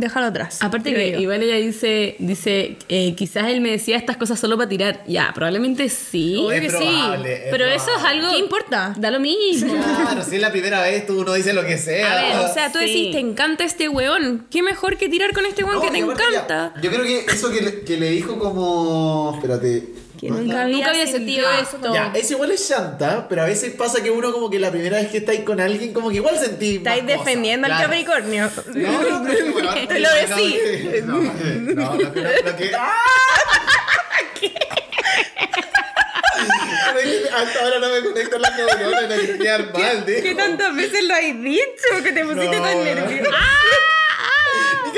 déjalo 0.00 0.26
atrás. 0.26 0.58
Aparte 0.62 0.92
que 0.94 1.12
yo. 1.12 1.18
igual 1.20 1.42
ella 1.42 1.56
dice, 1.56 2.16
dice 2.18 2.76
eh, 2.88 3.14
quizás 3.16 3.48
él 3.48 3.60
me 3.60 3.70
decía 3.70 3.96
estas 3.96 4.16
cosas 4.16 4.38
solo 4.40 4.56
para 4.56 4.68
tirar. 4.68 5.02
Ya, 5.06 5.30
probablemente 5.34 5.88
sí. 5.88 6.36
Obvio 6.38 6.52
Es 6.52 6.60
que 6.62 6.70
sí. 6.70 6.76
probable, 6.76 7.34
es 7.34 7.50
Pero 7.50 7.66
eso 7.66 7.90
es 7.96 8.04
algo... 8.04 8.30
¿Qué 8.30 8.38
importa? 8.38 8.94
Da 8.96 9.10
lo 9.10 9.20
mismo. 9.20 9.74
Claro, 9.74 10.22
si 10.24 10.36
es 10.36 10.40
la 10.40 10.50
primera 10.50 10.82
vez, 10.82 11.06
tú 11.06 11.20
uno 11.20 11.32
dice 11.34 11.52
lo 11.52 11.64
que 11.64 11.76
sea. 11.78 12.12
A 12.12 12.22
ver, 12.22 12.50
o 12.50 12.52
sea, 12.54 12.72
tú 12.72 12.78
Sí. 12.78 12.86
decís, 12.86 13.12
te 13.12 13.18
encanta 13.20 13.64
este 13.64 13.88
weón. 13.88 14.46
¿Qué 14.50 14.62
mejor 14.62 14.96
que 14.96 15.08
tirar 15.08 15.32
con 15.32 15.44
este 15.46 15.64
weón 15.64 15.76
No, 15.76 15.82
que 15.82 15.90
te 15.90 15.98
ya, 15.98 16.04
encanta? 16.04 16.72
yo 16.82 16.90
creo 16.90 17.04
que 17.04 17.24
eso 17.32 17.50
que 17.50 17.60
le, 17.60 17.80
que 17.82 17.96
le 17.96 18.10
dijo 18.10 18.38
como. 18.38 19.32
Espérate. 19.36 19.88
Que 20.18 20.30
nunca 20.30 20.62
había, 20.62 20.76
Nunca 20.76 20.90
había 20.90 21.06
sentido 21.06 21.48
sentido 21.48 21.78
esto. 21.80 21.94
Ya, 21.94 22.12
es 22.14 22.30
igual 22.30 22.50
es 22.50 22.66
chanta, 22.68 23.26
pero 23.28 23.42
a 23.42 23.44
veces 23.46 23.72
pasa 23.74 24.02
que 24.02 24.10
uno 24.10 24.32
como 24.32 24.50
que 24.50 24.58
la 24.58 24.70
primera 24.70 24.96
vez 24.98 25.08
que 25.10 25.18
estáis 25.18 25.40
con 25.40 25.60
alguien, 25.60 25.92
como 25.92 26.08
que 26.10 26.16
igual 26.16 26.36
sentí 26.38 26.76
Estáis 26.76 27.04
cosas. 27.04 27.18
defendiendo 27.20 27.66
al 27.66 27.72
Claro. 27.72 27.84
Capricornio. 27.88 28.50
No, 28.74 29.02
no, 29.20 29.24
pero 29.28 29.46
weón, 29.54 29.86
Te 29.88 30.00
lo 30.00 30.08
no, 30.08 30.14
decí. 30.14 30.58
No, 31.04 31.20
no, 31.20 31.94
lo 31.96 32.12
que... 32.12 32.20
Lo 32.70 32.78
¡Ah! 32.78 32.94
Hasta 37.34 37.60
ahora 37.64 37.78
no 37.80 37.88
me 37.90 38.00
conecto 38.02 38.38
las 38.38 38.56
neuronas, 38.56 39.02
no 39.08 39.14
quiero 39.16 39.38
quedar 39.38 39.72
mal, 39.72 40.04
¿Qué 40.04 40.20
dijo. 40.22 40.36
tantas 40.36 40.74
veces 40.74 41.04
lo 41.04 41.14
has 41.14 41.20
dicho 41.42 42.02
que 42.02 42.12
te 42.12 42.24
pusiste 42.24 42.56
No, 42.56 42.62
tan 42.62 42.78
no. 42.78 42.84
nervioso? 42.84 43.12
Ni 43.12 43.26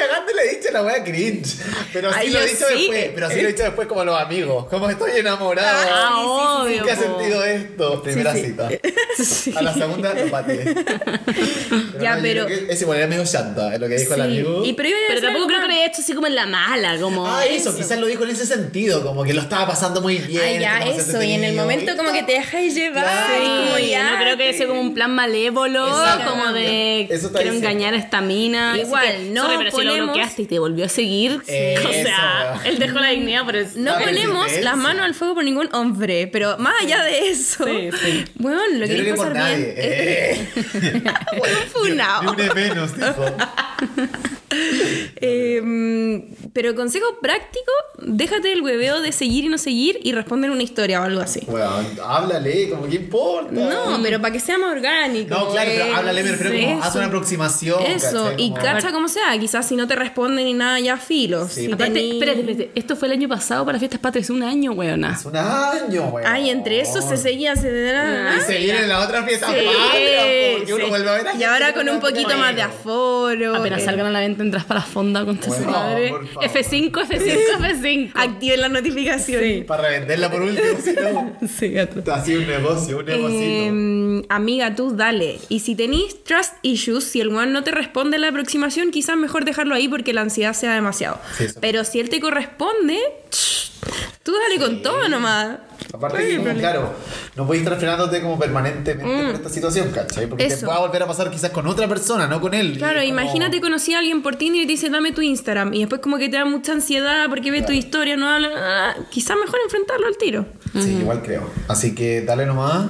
cagando 0.01 0.33
le 0.33 0.43
he 0.43 0.57
dicho 0.57 0.71
la 0.73 0.83
wea 0.83 1.05
cringe. 1.05 1.57
Pero 1.93 2.11
sí 2.13 2.19
Ay, 2.21 2.31
lo 2.31 2.41
he 2.41 2.47
dicho 2.47 2.65
sí. 2.69 2.75
después. 2.79 3.11
Pero 3.15 3.29
sí 3.31 3.37
lo 3.43 3.49
he 3.49 3.53
dicho 3.53 3.63
después 3.65 3.89
como 3.89 4.05
los 4.05 4.21
amigos. 4.21 4.67
Como 4.67 4.89
estoy 4.91 5.13
enamorado. 5.19 5.89
Ah, 5.93 6.61
obvio. 6.63 6.79
Nunca 6.81 6.93
he 6.93 6.97
po. 6.97 7.03
sentido 7.03 7.45
esto. 7.45 8.03
Primera 8.03 8.35
sí. 8.35 8.45
cita. 8.45 8.69
Sí. 9.21 9.53
A 9.55 9.61
la 9.61 9.75
segunda 9.75 10.15
lo 10.15 10.31
pateé. 10.31 10.65
Ya, 12.01 12.17
no, 12.17 12.23
pero- 12.23 12.47
creo 12.47 12.67
que 12.67 12.73
Es 12.73 12.81
igual, 12.81 12.99
era 12.99 13.07
medio 13.07 13.25
chanta, 13.25 13.75
es 13.75 13.81
lo 13.81 13.89
que 13.89 13.97
dijo 13.97 14.15
el 14.15 14.21
amigo. 14.23 14.65
Y 14.65 14.73
pero 14.73 14.89
Pero 15.09 15.21
tampoco 15.21 15.47
creo 15.47 15.61
que 15.61 15.67
lo 15.67 15.73
haya 15.75 15.87
hecho 15.87 16.01
así 16.01 16.15
como 16.15 16.27
en 16.27 16.35
la 16.35 16.47
mala, 16.47 16.99
como... 16.99 17.27
Ah, 17.27 17.45
eso, 17.45 17.77
quizás 17.77 17.99
lo 17.99 18.07
dijo 18.07 18.25
en 18.25 18.31
ese 18.31 18.47
sentido, 18.47 19.03
como 19.03 19.23
que 19.25 19.35
lo 19.35 19.43
estaba 19.43 19.67
pasando 19.67 20.01
muy 20.01 20.17
bien. 20.19 20.43
Ay, 20.43 20.59
ya, 20.61 20.79
eso. 20.81 21.23
Y 21.23 21.33
en 21.33 21.45
el 21.45 21.55
momento 21.57 21.97
como 21.97 22.13
que 22.13 22.23
te 22.23 22.33
dejáis 22.33 22.75
llevar. 22.75 23.05
Claro. 23.05 23.45
y 23.45 23.47
como 23.47 23.77
Sí, 23.77 23.91
ya, 23.91 24.11
no 24.13 24.19
creo 24.19 24.37
que 24.37 24.53
sea 24.55 24.67
como 24.67 24.81
un 24.81 24.95
plan 24.95 25.15
malévolo, 25.15 25.87
Exacto. 25.89 26.31
como 26.31 26.53
de 26.53 27.03
Eso 27.11 27.33
quiero 27.33 27.53
engañar 27.53 27.95
a 27.95 27.97
esta 27.99 28.21
mina. 28.21 28.77
Igual, 28.79 29.07
Así 29.07 29.31
no 29.31 29.43
sorry, 29.43 29.57
pero 29.59 29.71
si 29.71 29.77
lo 29.91 29.97
ponemos- 29.97 30.15
bloqueaste 30.15 30.43
y 30.43 30.47
te 30.47 30.59
volvió 30.59 30.85
a 30.85 30.89
seguir. 30.89 31.43
Eso, 31.47 31.89
o 31.89 31.93
sea, 31.93 32.61
él 32.65 32.79
dejó 32.79 32.99
la 32.99 33.09
dignidad 33.11 33.45
por 33.45 33.57
eso. 33.57 33.73
No 33.77 33.99
ponemos 33.99 34.47
las 34.63 34.77
manos 34.77 35.05
al 35.05 35.15
fuego 35.15 35.35
por 35.35 35.45
ningún 35.45 35.69
hombre, 35.73 36.27
pero 36.33 36.57
más 36.59 36.75
allá 36.83 37.03
de 37.05 37.29
eso, 37.31 37.65
Sí, 37.67 37.91
sí. 38.03 38.25
bueno, 38.37 38.61
lo 38.73 38.87
Yo 38.87 39.05
que 39.05 39.15
pasar 39.15 39.33
bien. 39.35 39.75
Eh. 39.77 40.49
Funao. 41.73 42.23
Ni 42.23 42.29
un 42.29 42.37
de 42.37 42.55
menos, 42.55 42.97
dijo. 42.97 43.25
Eh, 45.23 46.25
pero 46.53 46.75
consejo 46.75 47.05
práctico, 47.21 47.71
déjate 47.99 48.49
del 48.49 48.63
hueveo 48.63 49.01
de 49.01 49.13
seguir 49.13 49.45
y 49.45 49.49
no 49.49 49.59
seguir 49.59 49.99
y 50.03 50.13
responder 50.13 50.51
una 50.51 50.63
historia 50.63 51.01
o 51.01 51.05
algo 51.05 51.21
así. 51.21 51.43
Weón, 51.47 51.87
háblale, 52.05 52.71
como 52.71 52.89
que 52.89 52.97
importa. 52.97 53.53
No, 53.53 53.99
pero 54.03 54.21
para 54.21 54.33
que 54.33 54.41
sea 54.41 54.57
más 54.59 54.73
orgánico. 54.73 55.35
No, 55.35 55.51
claro, 55.51 55.71
pero 55.73 55.85
eh, 55.85 55.93
háblale, 55.95 56.23
me 56.23 56.31
refiero 56.33 56.55
como 56.67 56.79
eso. 56.79 56.89
haz 56.89 56.95
una 56.97 57.07
aproximación. 57.07 57.83
Eso, 57.87 58.25
¿cachai? 58.31 58.43
y 58.45 58.51
Como- 58.51 58.63
cacha 58.63 58.93
como 58.93 59.09
sea, 59.09 59.39
quizás 59.39 59.67
si 59.69 59.77
no 59.77 59.87
te 59.87 59.95
responden 59.97 60.45
ni 60.47 60.55
nada, 60.55 60.81
ya 60.81 60.97
filo. 60.97 61.47
Sí, 61.49 61.67
Si 61.67 61.73
Aparte, 61.73 62.01
tení- 62.01 62.13
espérate, 62.15 62.41
espérate. 62.41 62.71
Esto 62.75 62.97
fue 62.97 63.09
el 63.09 63.13
año 63.13 63.29
pasado 63.29 63.65
para 63.67 63.79
Fiestas 63.79 64.01
Patrias, 64.01 64.31
un 64.31 64.43
año, 64.43 64.73
weona. 64.73 65.15
Es 65.19 65.25
un 65.27 65.37
año, 65.37 66.05
weón. 66.09 66.27
Ay, 66.27 66.51
entre 66.51 66.81
esos 66.81 67.05
se 67.05 67.17
seguían, 67.17 67.57
se 67.57 67.69
Y 67.69 68.41
se 68.41 68.59
viene 68.59 68.87
la 68.87 69.01
otra 69.01 69.23
fiesta 69.25 69.47
Sí, 69.49 69.53
patria, 69.67 70.57
porque 70.59 70.75
uno 70.75 70.85
sí. 70.85 70.91
vuelve 70.91 71.11
a 71.11 71.13
ver 71.15 71.29
a 71.29 71.35
Y 71.37 71.45
ahora 71.45 71.75
con 71.75 71.89
un 71.89 72.01
poquito 72.01 72.37
más 72.39 72.55
de 72.57 72.63
bueno. 72.63 72.75
aforo. 72.75 73.57
Apenas 73.57 73.83
eh, 73.83 73.85
salgan 73.85 74.07
a 74.07 74.11
la 74.11 74.21
venta, 74.21 74.40
entras 74.43 74.65
para 74.65 74.81
la 74.81 74.87
fonda 74.87 75.25
con 75.25 75.39
tu 75.39 75.49
Bueno, 75.49 75.71
madre. 75.71 76.09
por 76.11 76.27
favor. 76.27 76.49
F5, 76.51 76.91
F5, 76.93 77.59
F5. 77.59 78.11
Activen 78.15 78.61
la 78.61 78.69
notificación. 78.69 79.43
Sí. 79.43 79.65
Para 79.67 79.83
revenderla 79.89 80.31
por 80.31 80.43
último, 80.43 80.69
si 80.83 80.93
no. 80.93 81.37
Sí, 81.49 81.69
gato. 81.71 82.13
Así 82.13 82.35
un 82.37 82.47
negocio, 82.47 82.99
un 82.99 83.05
negocito. 83.07 83.41
Eh, 83.41 84.23
amiga, 84.29 84.75
tú 84.75 84.95
dale. 84.97 85.39
Y 85.49 85.61
si 85.61 85.75
tenéis 85.75 86.23
trust 86.25 86.55
issues, 86.63 87.05
si 87.05 87.21
el 87.21 87.29
one 87.29 87.53
no 87.53 87.63
te 87.65 87.71
responde 87.71 88.19
la 88.19 88.29
aproximación, 88.29 88.91
quizás 88.91 89.17
mejor 89.17 89.45
dejarlo 89.45 89.75
ahí 89.75 89.89
porque 89.89 90.13
la 90.13 90.23
ansiedad 90.23 90.53
sea 90.53 90.75
demasiado. 90.75 91.19
Sí. 91.37 91.47
Pero 91.61 91.85
si 91.85 92.01
él 92.01 92.09
te 92.09 92.21
corresponde, 92.21 92.99
tú 94.23 94.33
dale 94.33 94.59
con 94.61 94.83
todo 94.83 95.09
nomás. 95.09 95.59
Aparte 95.93 96.19
Ay, 96.19 96.37
que, 96.37 96.41
pero- 96.41 96.59
claro, 96.59 96.95
no 97.37 97.47
puedes 97.47 97.63
estar 97.63 97.79
frenándote 97.79 98.21
como 98.23 98.39
permanentemente 98.39 99.03
por 99.27 99.35
esta 99.35 99.49
situación, 99.49 99.91
¿cachai? 99.91 100.27
Porque 100.27 100.47
te 100.49 100.57
Mm. 100.57 100.61
Pueda 100.65 100.79
volver 100.79 101.03
a 101.03 101.07
pasar 101.07 101.31
quizás 101.31 101.51
con 101.51 101.67
otra 101.67 101.89
persona, 101.89 102.27
no 102.27 102.41
con 102.41 102.55
él. 102.55 102.79
Claro, 102.79 103.01
como- 103.01 103.09
imagínate 103.09 103.61
conocí 103.61 103.95
a 103.95 103.99
alguien 103.99 104.23
por 104.23 104.37
Tinder 104.37 104.63
y 104.63 104.67
te 104.67 104.73
dice 104.73 104.89
dame 104.91 105.13
tu 105.13 105.21
Instagram 105.23 105.75
y 105.75 105.81
después 105.81 106.01
como 106.01 106.19
que 106.19 106.29
te 106.29 106.37
da 106.37 106.45
mucha 106.45 106.73
ansiedad 106.73 107.27
porque 107.29 107.51
ve 107.51 107.63
tu 107.63 107.73
historia, 107.73 108.17
no 108.17 108.29
habla, 108.29 108.51
ah, 108.57 108.95
quizás 109.11 109.37
mejor 109.43 109.59
enfrentarlo 109.65 110.07
al 110.07 110.17
tiro. 110.17 110.47
Sí, 110.75 110.99
igual 111.01 111.23
creo. 111.23 111.51
Así 111.69 111.95
que 111.95 112.23
dale 112.23 112.47
nomás 112.47 112.87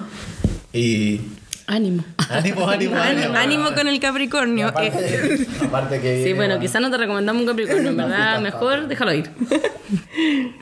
y... 0.72 1.20
Ánimo. 1.66 2.04
Ánimo, 2.28 2.68
ánimo, 2.68 2.96
ánimo. 2.96 3.34
Ánimo 3.36 3.74
con 3.76 3.86
el 3.86 4.00
Capricornio. 4.00 4.66
Aparte, 4.68 5.46
aparte 5.64 6.00
que 6.00 6.24
Sí, 6.24 6.32
bueno, 6.32 6.54
bueno, 6.54 6.60
quizás 6.60 6.82
no 6.82 6.90
te 6.90 6.96
recomendamos 6.98 7.42
un 7.42 7.48
Capricornio, 7.48 7.90
en 7.90 7.96
verdad, 7.96 8.40
mejor 8.40 8.88
déjalo 8.88 9.14
ir. 9.14 9.30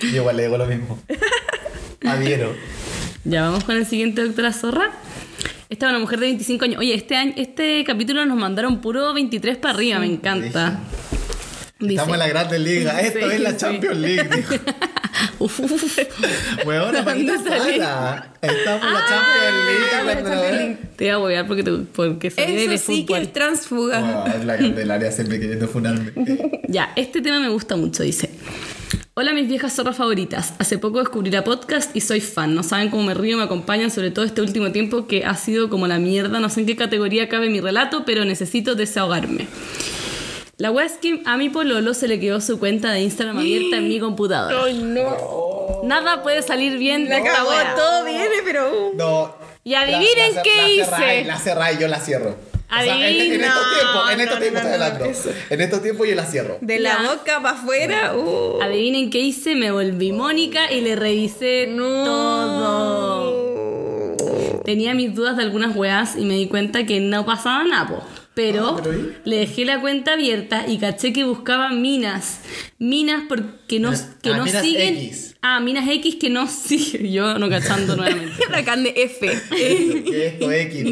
Yo 0.02 0.16
igual 0.16 0.36
le 0.36 0.42
digo 0.44 0.58
lo 0.58 0.66
mismo. 0.66 0.98
Adhiero. 2.04 2.54
Ya 3.24 3.42
vamos 3.42 3.64
con 3.64 3.76
el 3.76 3.86
siguiente, 3.86 4.22
doctora 4.24 4.52
Zorra. 4.52 4.90
Esta 5.68 5.86
es 5.86 5.90
una 5.90 5.98
mujer 5.98 6.18
de 6.20 6.26
25 6.26 6.64
años. 6.64 6.78
Oye, 6.78 6.94
este 6.94 7.14
año, 7.16 7.34
este 7.36 7.84
capítulo 7.84 8.24
nos 8.24 8.38
mandaron 8.38 8.80
puro 8.80 9.12
23 9.12 9.58
para 9.58 9.74
arriba, 9.74 9.98
me 9.98 10.06
encanta. 10.06 10.80
Dice, 11.78 11.94
Estamos 11.94 12.14
en 12.14 12.18
la 12.20 12.28
Grande 12.28 12.58
Liga. 12.58 13.00
Esto 13.00 13.30
es 13.30 13.40
la. 13.40 13.56
Champions 13.56 13.96
League. 13.98 14.28
dijo. 14.36 14.54
Uf, 15.40 15.60
uf, 15.60 15.72
uf. 15.72 15.98
Weona, 16.64 17.04
¿para 17.04 17.16
qué 17.16 17.24
¿Dónde 17.24 17.50
te? 17.50 17.56
Estamos 17.56 17.72
en 17.72 17.80
la 17.80 19.04
Champions 19.08 19.54
League. 19.66 19.84
estamos 19.84 20.00
en 20.00 20.06
la 20.06 20.14
cuando- 20.14 20.30
Champions 20.30 20.52
League. 20.58 20.78
Te 20.96 21.04
voy 21.04 21.10
a 21.12 21.18
huevear 21.18 21.46
porque, 21.46 21.62
te, 21.62 21.70
porque 21.72 22.30
de 22.30 22.74
Eso 22.74 22.84
sí 22.86 23.06
que 23.06 23.18
es 23.18 23.32
transfuga. 23.32 24.00
Wow, 24.00 24.34
es 24.36 24.44
la 24.44 24.56
Candelaria 24.56 25.12
siempre 25.12 25.38
queriendo 25.40 25.68
funarme. 25.68 26.12
Ya, 26.68 26.92
este 26.96 27.20
tema 27.22 27.40
me 27.40 27.48
gusta 27.48 27.76
mucho, 27.76 28.02
dice. 28.02 28.30
Hola 29.14 29.32
mis 29.32 29.48
viejas 29.48 29.74
zorras 29.74 29.96
favoritas. 29.96 30.54
Hace 30.58 30.78
poco 30.78 31.00
descubrí 31.00 31.30
la 31.30 31.42
podcast 31.44 31.94
y 31.96 32.00
soy 32.00 32.20
fan. 32.20 32.54
No 32.54 32.62
saben 32.62 32.88
cómo 32.90 33.02
me 33.02 33.14
río, 33.14 33.36
me 33.36 33.42
acompañan, 33.42 33.90
sobre 33.90 34.10
todo 34.10 34.24
este 34.24 34.40
último 34.40 34.70
tiempo 34.72 35.06
que 35.06 35.24
ha 35.24 35.34
sido 35.34 35.68
como 35.68 35.86
la 35.88 35.98
mierda. 35.98 36.38
No 36.40 36.48
sé 36.48 36.60
en 36.60 36.66
qué 36.66 36.76
categoría 36.76 37.28
cabe 37.28 37.50
mi 37.50 37.60
relato, 37.60 38.04
pero 38.04 38.24
necesito 38.24 38.74
desahogarme. 38.74 39.46
La 40.56 40.70
wea 40.70 40.86
es 40.86 40.92
que 40.94 41.22
a 41.24 41.36
mi 41.36 41.50
pololo 41.50 41.94
se 41.94 42.08
le 42.08 42.18
quedó 42.18 42.40
su 42.40 42.58
cuenta 42.58 42.90
de 42.92 43.00
Instagram 43.02 43.38
abierta 43.38 43.76
en 43.76 43.88
mi 43.88 44.00
computadora. 44.00 44.64
Ay, 44.64 44.78
no. 44.82 45.80
Nada 45.84 46.22
puede 46.22 46.42
salir 46.42 46.78
bien 46.78 47.04
de 47.04 47.10
La 47.10 47.18
esta 47.18 47.44
wea. 47.44 47.74
todo 47.76 48.04
viene, 48.04 48.36
pero... 48.44 48.92
No. 48.96 49.34
Y 49.62 49.74
adivinen 49.74 50.30
La- 50.30 50.34
la- 50.36 50.42
qué 50.42 50.56
la 50.56 50.68
hice. 50.70 51.24
La 51.26 51.38
cerráis, 51.38 51.78
yo 51.78 51.86
la 51.88 52.00
cierro. 52.00 52.36
O 52.70 52.74
sea, 52.74 52.84
en, 52.84 52.90
en 53.02 53.20
Adivina. 53.20 53.46
estos 53.46 53.64
tiempos, 53.74 54.10
en 54.10 54.16
No, 54.18 54.22
estos 54.24 54.36
no, 54.36 54.40
tiempos 54.42 54.62
no, 54.62 54.68
no, 54.68 54.74
hablando. 54.74 55.04
En 55.50 55.60
estos 55.60 55.82
tiempos 55.82 56.08
yo 56.08 56.14
la 56.14 56.26
cierro. 56.26 56.58
De 56.60 56.78
la 56.78 57.02
Ya. 57.02 57.10
boca 57.14 57.40
para 57.42 57.56
afuera, 57.56 58.14
uh. 58.14 58.60
Adivinen 58.62 59.08
qué 59.10 59.20
hice, 59.20 59.54
me 59.54 59.70
volví 59.70 60.12
Mónica 60.12 60.70
y 60.70 60.82
le 60.82 60.94
revisé 60.96 61.72
todo. 61.76 63.48
Tenía 64.64 64.92
mis 64.94 65.14
dudas 65.14 65.36
de 65.36 65.44
algunas 65.44 65.74
weas 65.74 66.14
y 66.16 66.24
me 66.26 66.34
di 66.34 66.46
cuenta 66.46 66.84
que 66.84 67.00
no 67.00 67.24
pasaba 67.24 67.64
nada, 67.64 67.88
po. 67.88 68.02
Pero, 68.38 68.78
Ah, 68.78 68.82
le 69.24 69.36
dejé 69.36 69.64
la 69.64 69.80
cuenta 69.80 70.12
abierta 70.12 70.64
y 70.68 70.78
caché 70.78 71.12
que 71.12 71.24
buscaba 71.24 71.70
minas. 71.70 72.38
Minas 72.78 73.24
porque 73.28 73.80
no, 73.80 73.90
que 74.22 74.30
ah, 74.30 74.36
no 74.36 74.44
minas 74.44 74.62
siguen. 74.62 74.96
X. 74.96 75.34
Ah, 75.42 75.58
minas 75.58 75.88
X 75.88 76.14
que 76.20 76.30
no 76.30 76.46
siguen. 76.48 77.10
Yo 77.10 77.36
no 77.40 77.48
cachando 77.48 77.96
nuevamente. 77.96 78.34
Huracán 78.48 78.84
de 78.84 78.94
F. 78.94 79.28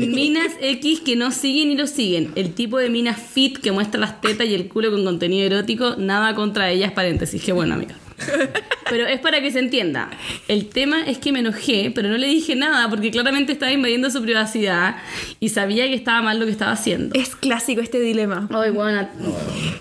Minas 0.08 0.54
X 0.60 1.00
que 1.02 1.14
no 1.14 1.30
siguen 1.30 1.70
y 1.70 1.76
lo 1.76 1.86
siguen. 1.86 2.32
El 2.34 2.52
tipo 2.52 2.78
de 2.78 2.90
minas 2.90 3.22
fit 3.22 3.58
que 3.58 3.70
muestra 3.70 4.00
las 4.00 4.20
tetas 4.20 4.48
y 4.48 4.54
el 4.54 4.66
culo 4.66 4.90
con 4.90 5.04
contenido 5.04 5.46
erótico, 5.46 5.94
nada 5.98 6.34
contra 6.34 6.72
ellas, 6.72 6.90
paréntesis. 6.90 7.40
Qué 7.44 7.52
bueno, 7.52 7.74
amiga. 7.74 7.94
Pero 8.90 9.06
es 9.06 9.20
para 9.20 9.40
que 9.40 9.50
se 9.50 9.58
entienda. 9.58 10.10
El 10.48 10.68
tema 10.68 11.04
es 11.06 11.18
que 11.18 11.32
me 11.32 11.40
enojé, 11.40 11.90
pero 11.92 12.08
no 12.08 12.16
le 12.16 12.28
dije 12.28 12.54
nada 12.54 12.88
porque 12.88 13.10
claramente 13.10 13.52
estaba 13.52 13.72
invadiendo 13.72 14.10
su 14.10 14.22
privacidad 14.22 14.96
y 15.40 15.48
sabía 15.48 15.86
que 15.86 15.94
estaba 15.94 16.22
mal 16.22 16.38
lo 16.38 16.46
que 16.46 16.52
estaba 16.52 16.70
haciendo. 16.72 17.18
Es 17.18 17.34
clásico 17.34 17.80
este 17.80 17.98
dilema. 17.98 18.48
Ay, 18.52 18.70
bueno, 18.70 19.08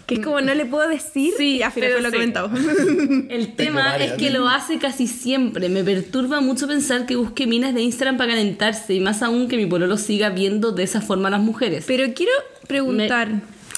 Que 0.07 0.15
es 0.15 0.19
como 0.21 0.41
no 0.41 0.53
le 0.55 0.65
puedo 0.65 0.89
decir. 0.89 1.33
Sí, 1.37 1.59
ya, 1.59 1.71
pero 1.73 1.87
pero 1.87 2.01
lo 2.01 2.07
he 2.07 2.11
sí. 2.11 2.17
comentado. 2.17 2.49
El 3.29 3.55
tema 3.55 3.95
es 3.97 4.13
que 4.13 4.31
lo 4.31 4.47
hace 4.47 4.79
casi 4.79 5.05
siempre. 5.07 5.69
Me 5.69 5.83
perturba 5.83 6.41
mucho 6.41 6.67
pensar 6.67 7.05
que 7.05 7.15
busque 7.15 7.45
minas 7.45 7.75
de 7.75 7.81
Instagram 7.83 8.17
para 8.17 8.31
calentarse 8.31 8.95
y 8.95 8.99
más 8.99 9.21
aún 9.21 9.47
que 9.47 9.57
mi 9.57 9.67
pololo 9.67 9.97
siga 9.97 10.29
viendo 10.29 10.71
de 10.71 10.83
esa 10.83 11.01
forma 11.01 11.27
a 11.27 11.31
las 11.31 11.41
mujeres. 11.41 11.85
Pero 11.87 12.11
quiero 12.15 12.31
preguntar. 12.67 13.29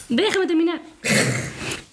Déjame 0.09 0.47
terminar. 0.47 0.81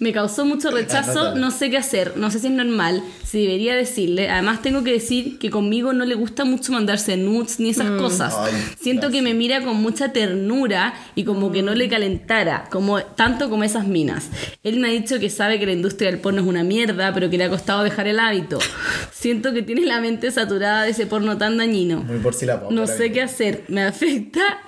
Me 0.04 0.12
causó 0.12 0.44
mucho 0.44 0.70
rechazo, 0.70 1.34
no 1.34 1.50
sé 1.50 1.70
qué 1.70 1.78
hacer, 1.78 2.18
no 2.18 2.30
sé 2.30 2.38
si 2.38 2.48
es 2.48 2.52
normal, 2.52 3.02
si 3.24 3.40
debería 3.40 3.74
decirle. 3.74 4.28
Además 4.28 4.60
tengo 4.60 4.84
que 4.84 4.92
decir 4.92 5.38
que 5.38 5.48
conmigo 5.48 5.94
no 5.94 6.04
le 6.04 6.14
gusta 6.14 6.44
mucho 6.44 6.72
mandarse 6.72 7.16
nudes 7.16 7.58
ni 7.58 7.70
esas 7.70 7.92
cosas. 7.92 8.34
Ay, 8.38 8.52
Siento 8.78 9.10
que 9.10 9.22
me 9.22 9.32
mira 9.32 9.64
con 9.64 9.78
mucha 9.78 10.12
ternura 10.12 10.92
y 11.14 11.24
como 11.24 11.50
que 11.52 11.62
no 11.62 11.74
le 11.74 11.88
calentara, 11.88 12.68
como 12.70 13.00
tanto 13.02 13.48
como 13.48 13.64
esas 13.64 13.86
minas. 13.86 14.28
Él 14.62 14.78
me 14.78 14.88
ha 14.88 14.90
dicho 14.90 15.18
que 15.18 15.30
sabe 15.30 15.58
que 15.58 15.64
la 15.64 15.72
industria 15.72 16.10
del 16.10 16.20
porno 16.20 16.42
es 16.42 16.46
una 16.46 16.64
mierda, 16.64 17.14
pero 17.14 17.30
que 17.30 17.38
le 17.38 17.44
ha 17.44 17.48
costado 17.48 17.82
dejar 17.82 18.06
el 18.06 18.20
hábito. 18.20 18.58
Siento 19.10 19.54
que 19.54 19.62
tiene 19.62 19.86
la 19.86 20.02
mente 20.02 20.30
saturada 20.30 20.82
de 20.82 20.90
ese 20.90 21.06
porno 21.06 21.38
tan 21.38 21.56
dañino. 21.56 22.02
Muy 22.02 22.18
por 22.18 22.34
si 22.34 22.44
la 22.44 22.60
pongo. 22.60 22.72
No 22.72 22.86
sé 22.86 23.10
qué 23.10 23.22
hacer. 23.22 23.64
Me 23.68 23.84
afecta. 23.84 24.58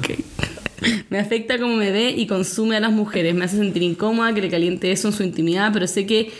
Me 1.10 1.18
afecta 1.18 1.58
cómo 1.58 1.76
me 1.76 1.90
ve 1.90 2.10
y 2.10 2.26
consume 2.26 2.76
a 2.76 2.80
las 2.80 2.92
mujeres. 2.92 3.34
Me 3.34 3.44
hace 3.44 3.56
sentir 3.56 3.82
incómoda 3.82 4.34
que 4.34 4.40
le 4.40 4.48
caliente 4.48 4.90
eso 4.92 5.08
en 5.08 5.14
su 5.14 5.22
intimidad, 5.22 5.70
pero 5.72 5.86
sé 5.86 6.06
que. 6.06 6.30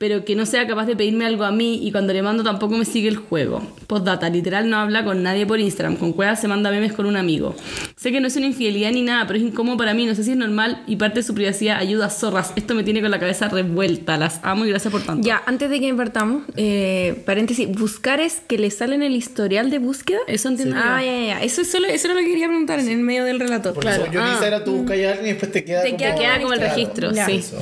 Pero 0.00 0.24
que 0.24 0.34
no 0.34 0.46
sea 0.46 0.66
capaz 0.66 0.86
de 0.86 0.96
pedirme 0.96 1.26
algo 1.26 1.44
a 1.44 1.52
mí 1.52 1.78
y 1.86 1.92
cuando 1.92 2.14
le 2.14 2.22
mando 2.22 2.42
tampoco 2.42 2.74
me 2.74 2.86
sigue 2.86 3.06
el 3.10 3.18
juego. 3.18 3.60
Postdata, 3.86 4.30
literal 4.30 4.70
no 4.70 4.78
habla 4.78 5.04
con 5.04 5.22
nadie 5.22 5.44
por 5.44 5.60
Instagram. 5.60 5.96
Con 5.96 6.14
cuevas 6.14 6.40
se 6.40 6.48
manda 6.48 6.70
memes 6.70 6.94
con 6.94 7.04
un 7.04 7.16
amigo. 7.18 7.54
Sé 7.96 8.10
que 8.10 8.18
no 8.18 8.28
es 8.28 8.36
una 8.36 8.46
infidelidad 8.46 8.92
ni 8.92 9.02
nada, 9.02 9.26
pero 9.26 9.38
es 9.38 9.44
incómodo 9.44 9.76
para 9.76 9.92
mí. 9.92 10.06
No 10.06 10.14
sé 10.14 10.24
si 10.24 10.30
es 10.30 10.38
normal 10.38 10.82
y 10.86 10.96
parte 10.96 11.16
de 11.20 11.22
su 11.22 11.34
privacidad 11.34 11.76
ayuda 11.76 12.06
a 12.06 12.08
zorras. 12.08 12.54
Esto 12.56 12.74
me 12.74 12.82
tiene 12.82 13.02
con 13.02 13.10
la 13.10 13.18
cabeza 13.20 13.48
revuelta. 13.50 14.16
Las 14.16 14.40
amo 14.42 14.64
y 14.64 14.70
gracias 14.70 14.90
por 14.90 15.02
tanto. 15.02 15.26
Ya, 15.26 15.42
antes 15.44 15.68
de 15.68 15.78
que 15.80 15.88
invertamos, 15.88 16.44
eh, 16.56 17.22
paréntesis, 17.26 17.68
buscar 17.70 18.20
es 18.20 18.40
que 18.48 18.56
le 18.56 18.70
sale 18.70 18.94
en 18.94 19.02
el 19.02 19.14
historial 19.14 19.68
de 19.68 19.80
búsqueda. 19.80 20.20
Eso 20.28 20.48
entiendo 20.48 20.76
yo. 20.76 20.82
Ah, 20.82 21.04
ya, 21.04 21.12
ya. 21.26 21.42
Eso, 21.42 21.60
es 21.60 21.70
solo, 21.70 21.86
eso 21.88 22.06
era 22.06 22.14
lo 22.14 22.20
que 22.22 22.28
quería 22.28 22.46
preguntar 22.46 22.78
en 22.78 22.88
el 22.88 23.00
medio 23.00 23.24
del 23.26 23.38
relato. 23.38 23.74
Porque 23.74 23.88
Claro. 23.90 24.10
yo 24.10 24.22
Ah. 24.22 24.30
Instagram 24.32 24.64
tú 24.64 24.76
buscas 24.78 24.96
a 24.98 25.08
alguien 25.10 25.26
y 25.26 25.28
después 25.32 25.52
te 25.52 25.62
queda 25.62 25.82
Te 25.82 25.88
como... 25.88 25.98
queda- 25.98 26.14
queda 26.14 26.40
como 26.40 26.52
el 26.54 26.58
Claro. 26.60 26.74
registro, 26.74 27.12
Ya. 27.12 27.26
sí. 27.26 27.32
Eso. 27.36 27.58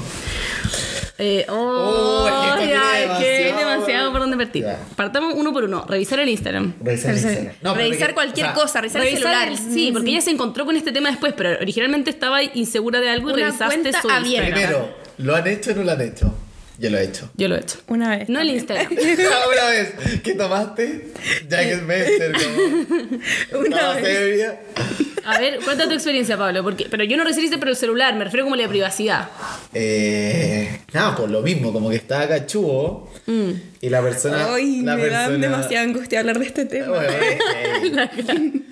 Eh, 1.20 1.44
oh, 1.48 1.54
Oh, 1.54 2.28
es 2.28 2.68
que 2.68 2.74
hay 2.76 3.00
demasiado, 3.02 3.58
demasiado 3.70 4.12
por 4.12 4.20
donde 4.20 4.36
partir. 4.36 4.62
Ya. 4.64 4.78
Partamos 4.94 5.34
uno 5.36 5.52
por 5.52 5.64
uno. 5.64 5.84
Revisar 5.88 6.20
el 6.20 6.28
Instagram. 6.28 6.74
Revisar 6.80 7.10
el 7.10 7.16
Instagram. 7.18 7.54
No, 7.62 7.74
revisar 7.74 7.98
porque- 8.00 8.14
cualquier 8.14 8.46
o 8.46 8.50
sea, 8.50 8.54
cosa, 8.62 8.80
revisar, 8.80 9.02
el 9.02 9.08
celular. 9.16 9.48
el- 9.48 9.58
sí, 9.58 9.90
porque 9.92 10.10
ella 10.10 10.20
se 10.20 10.30
encontró 10.30 10.64
con 10.64 10.76
este 10.76 10.92
tema 10.92 11.10
después, 11.10 11.34
pero 11.36 11.50
originalmente 11.60 12.10
estaba 12.10 12.42
insegura 12.42 13.00
de 13.00 13.10
algo 13.10 13.30
y 13.30 13.32
Una 13.34 13.46
revisaste 13.46 13.92
su. 13.92 14.08
Instagram. 14.08 14.22
Primero, 14.52 14.94
¿lo 15.18 15.34
han 15.34 15.46
hecho 15.48 15.72
o 15.72 15.74
no 15.74 15.82
lo 15.84 15.92
han 15.92 16.00
hecho? 16.02 16.32
Yo 16.78 16.90
lo 16.90 16.98
he 16.98 17.04
hecho. 17.04 17.28
Yo 17.36 17.48
lo 17.48 17.56
he 17.56 17.60
hecho. 17.60 17.78
Una 17.88 18.16
vez. 18.16 18.28
No 18.28 18.40
el. 18.40 18.50
Instagram. 18.50 18.86
Una 18.92 19.68
vez, 19.70 19.94
¿qué 20.22 20.34
tomaste? 20.34 21.08
Jack 21.48 21.66
Spencer, 21.66 22.32
como... 22.32 23.60
Una 23.66 23.94
vez. 23.94 24.44
A 25.24 25.38
ver, 25.40 25.58
cuenta 25.64 25.86
tu 25.88 25.94
experiencia, 25.94 26.38
Pablo. 26.38 26.62
Porque, 26.62 26.86
pero 26.90 27.04
yo 27.04 27.16
no 27.16 27.24
recibiste 27.24 27.58
por 27.58 27.68
el 27.68 27.76
celular, 27.76 28.14
me 28.14 28.24
refiero 28.24 28.44
como 28.44 28.54
a 28.54 28.58
la 28.58 28.68
privacidad. 28.68 29.28
Eh, 29.74 30.80
nada, 30.92 31.16
pues 31.16 31.30
lo 31.30 31.42
mismo, 31.42 31.72
como 31.72 31.90
que 31.90 31.96
estaba 31.96 32.28
cachudo 32.28 33.08
Mm. 33.28 33.52
Y 33.80 33.88
la 33.90 34.02
persona... 34.02 34.54
Ay, 34.54 34.82
la 34.82 34.96
me 34.96 35.02
persona, 35.02 35.28
dan 35.30 35.40
demasiada 35.40 35.84
angustia 35.84 36.20
hablar 36.20 36.38
de 36.38 36.46
este 36.46 36.64
tema. 36.64 36.88
Bueno, 36.88 37.12
¿eh? 37.12 37.38
ey. 37.82 38.64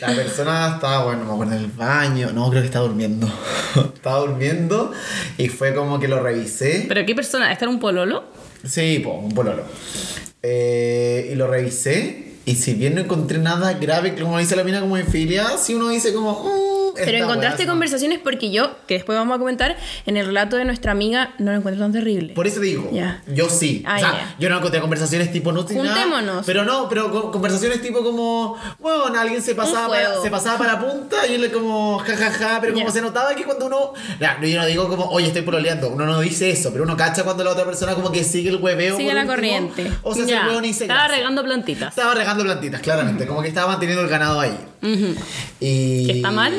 la 0.00 0.14
persona 0.14 0.72
estaba, 0.74 1.04
bueno, 1.04 1.24
me 1.24 1.32
acuerdo 1.32 1.52
en 1.54 1.58
el 1.60 1.66
baño, 1.70 2.30
no, 2.32 2.48
creo 2.50 2.62
que 2.62 2.66
estaba 2.66 2.86
durmiendo. 2.86 3.26
estaba 3.94 4.20
durmiendo 4.20 4.92
y 5.38 5.48
fue 5.48 5.74
como 5.74 6.00
que 6.00 6.08
lo 6.08 6.22
revisé. 6.22 6.86
¿Pero 6.88 7.04
qué 7.04 7.14
persona? 7.14 7.52
¿Está 7.52 7.66
en 7.66 7.72
un 7.72 7.80
pololo? 7.80 8.24
Sí, 8.64 9.00
po, 9.04 9.12
un 9.12 9.32
pololo. 9.34 9.64
Eh, 10.42 11.30
y 11.32 11.34
lo 11.34 11.46
revisé. 11.46 12.32
Y 12.46 12.56
si 12.56 12.74
bien 12.74 12.94
no 12.94 13.00
encontré 13.00 13.38
nada 13.38 13.72
grave, 13.74 14.14
como 14.14 14.38
dice 14.38 14.54
la 14.56 14.64
mina, 14.64 14.80
como 14.80 14.98
infidelidad, 14.98 15.58
si 15.58 15.74
uno 15.74 15.88
dice 15.88 16.12
como. 16.12 16.44
"Mm, 16.44 16.83
Pero 16.94 17.18
encontraste 17.18 17.66
conversaciones 17.66 18.18
porque 18.18 18.50
yo, 18.50 18.76
que 18.86 18.94
después 18.94 19.16
vamos 19.18 19.34
a 19.36 19.38
comentar, 19.38 19.76
en 20.06 20.16
el 20.16 20.26
relato 20.26 20.56
de 20.56 20.64
nuestra 20.64 20.92
amiga 20.92 21.34
no 21.38 21.50
lo 21.52 21.58
encuentro 21.58 21.82
tan 21.82 21.92
terrible. 21.92 22.34
Por 22.34 22.46
eso 22.46 22.60
digo, 22.60 22.90
Ya. 22.92 23.22
yo 23.26 23.48
sí. 23.48 23.82
Ah, 23.86 23.96
o 23.96 23.98
sea, 23.98 24.36
yo 24.38 24.48
no 24.48 24.58
encontré 24.58 24.80
conversaciones 24.80 25.32
tipo 25.32 25.52
no 25.52 25.64
tiene 25.64 25.82
nada, 25.84 25.94
Juntémonos. 26.02 26.46
Pero 26.46 26.64
no, 26.64 26.88
pero 26.88 27.10
con- 27.10 27.30
conversaciones 27.32 27.80
tipo 27.82 28.02
como, 28.02 28.56
bueno, 28.78 29.18
alguien 29.18 29.42
se 29.42 29.54
pasaba, 29.54 29.88
para, 29.88 30.20
se 30.22 30.30
pasaba 30.30 30.58
para 30.58 30.72
la 30.74 30.80
punta 30.80 31.26
y 31.26 31.34
él 31.34 31.50
como 31.52 31.98
jajaja, 31.98 32.58
pero 32.60 32.74
como 32.74 32.90
se 32.90 33.00
notaba 33.00 33.34
que 33.34 33.44
cuando 33.44 33.66
uno. 33.66 33.92
Ya, 34.20 34.38
yo 34.42 34.60
no 34.60 34.66
digo 34.66 34.88
como, 34.88 35.06
oye, 35.10 35.28
estoy 35.28 35.42
pololeando. 35.42 35.88
Uno 35.90 36.06
no 36.06 36.20
dice 36.20 36.50
eso, 36.50 36.70
pero 36.72 36.84
uno 36.84 36.96
cacha 36.96 37.22
cuando 37.24 37.44
la 37.44 37.50
otra 37.50 37.64
persona 37.64 37.94
como 37.94 38.10
que 38.12 38.24
sigue 38.24 38.50
el 38.50 38.56
hueveo. 38.56 38.96
Sigue 38.96 39.12
la 39.14 39.20
último, 39.22 39.34
corriente. 39.34 39.90
O 40.02 40.14
sea, 40.14 40.24
el 40.42 40.48
huevo 40.48 40.60
ni 40.60 40.72
se 40.72 40.84
Estaba 40.84 41.08
regando 41.08 41.42
plantitas. 41.42 41.90
Estaba 41.90 42.14
regando 42.14 42.44
plantitas, 42.44 42.80
claramente. 42.80 43.26
Como 43.26 43.42
que 43.42 43.48
estaba 43.48 43.68
manteniendo 43.68 44.02
el 44.02 44.08
ganado 44.08 44.40
ahí. 44.40 44.56
Y... 45.60 46.06
¿Que 46.06 46.12
está 46.16 46.30
mal? 46.30 46.52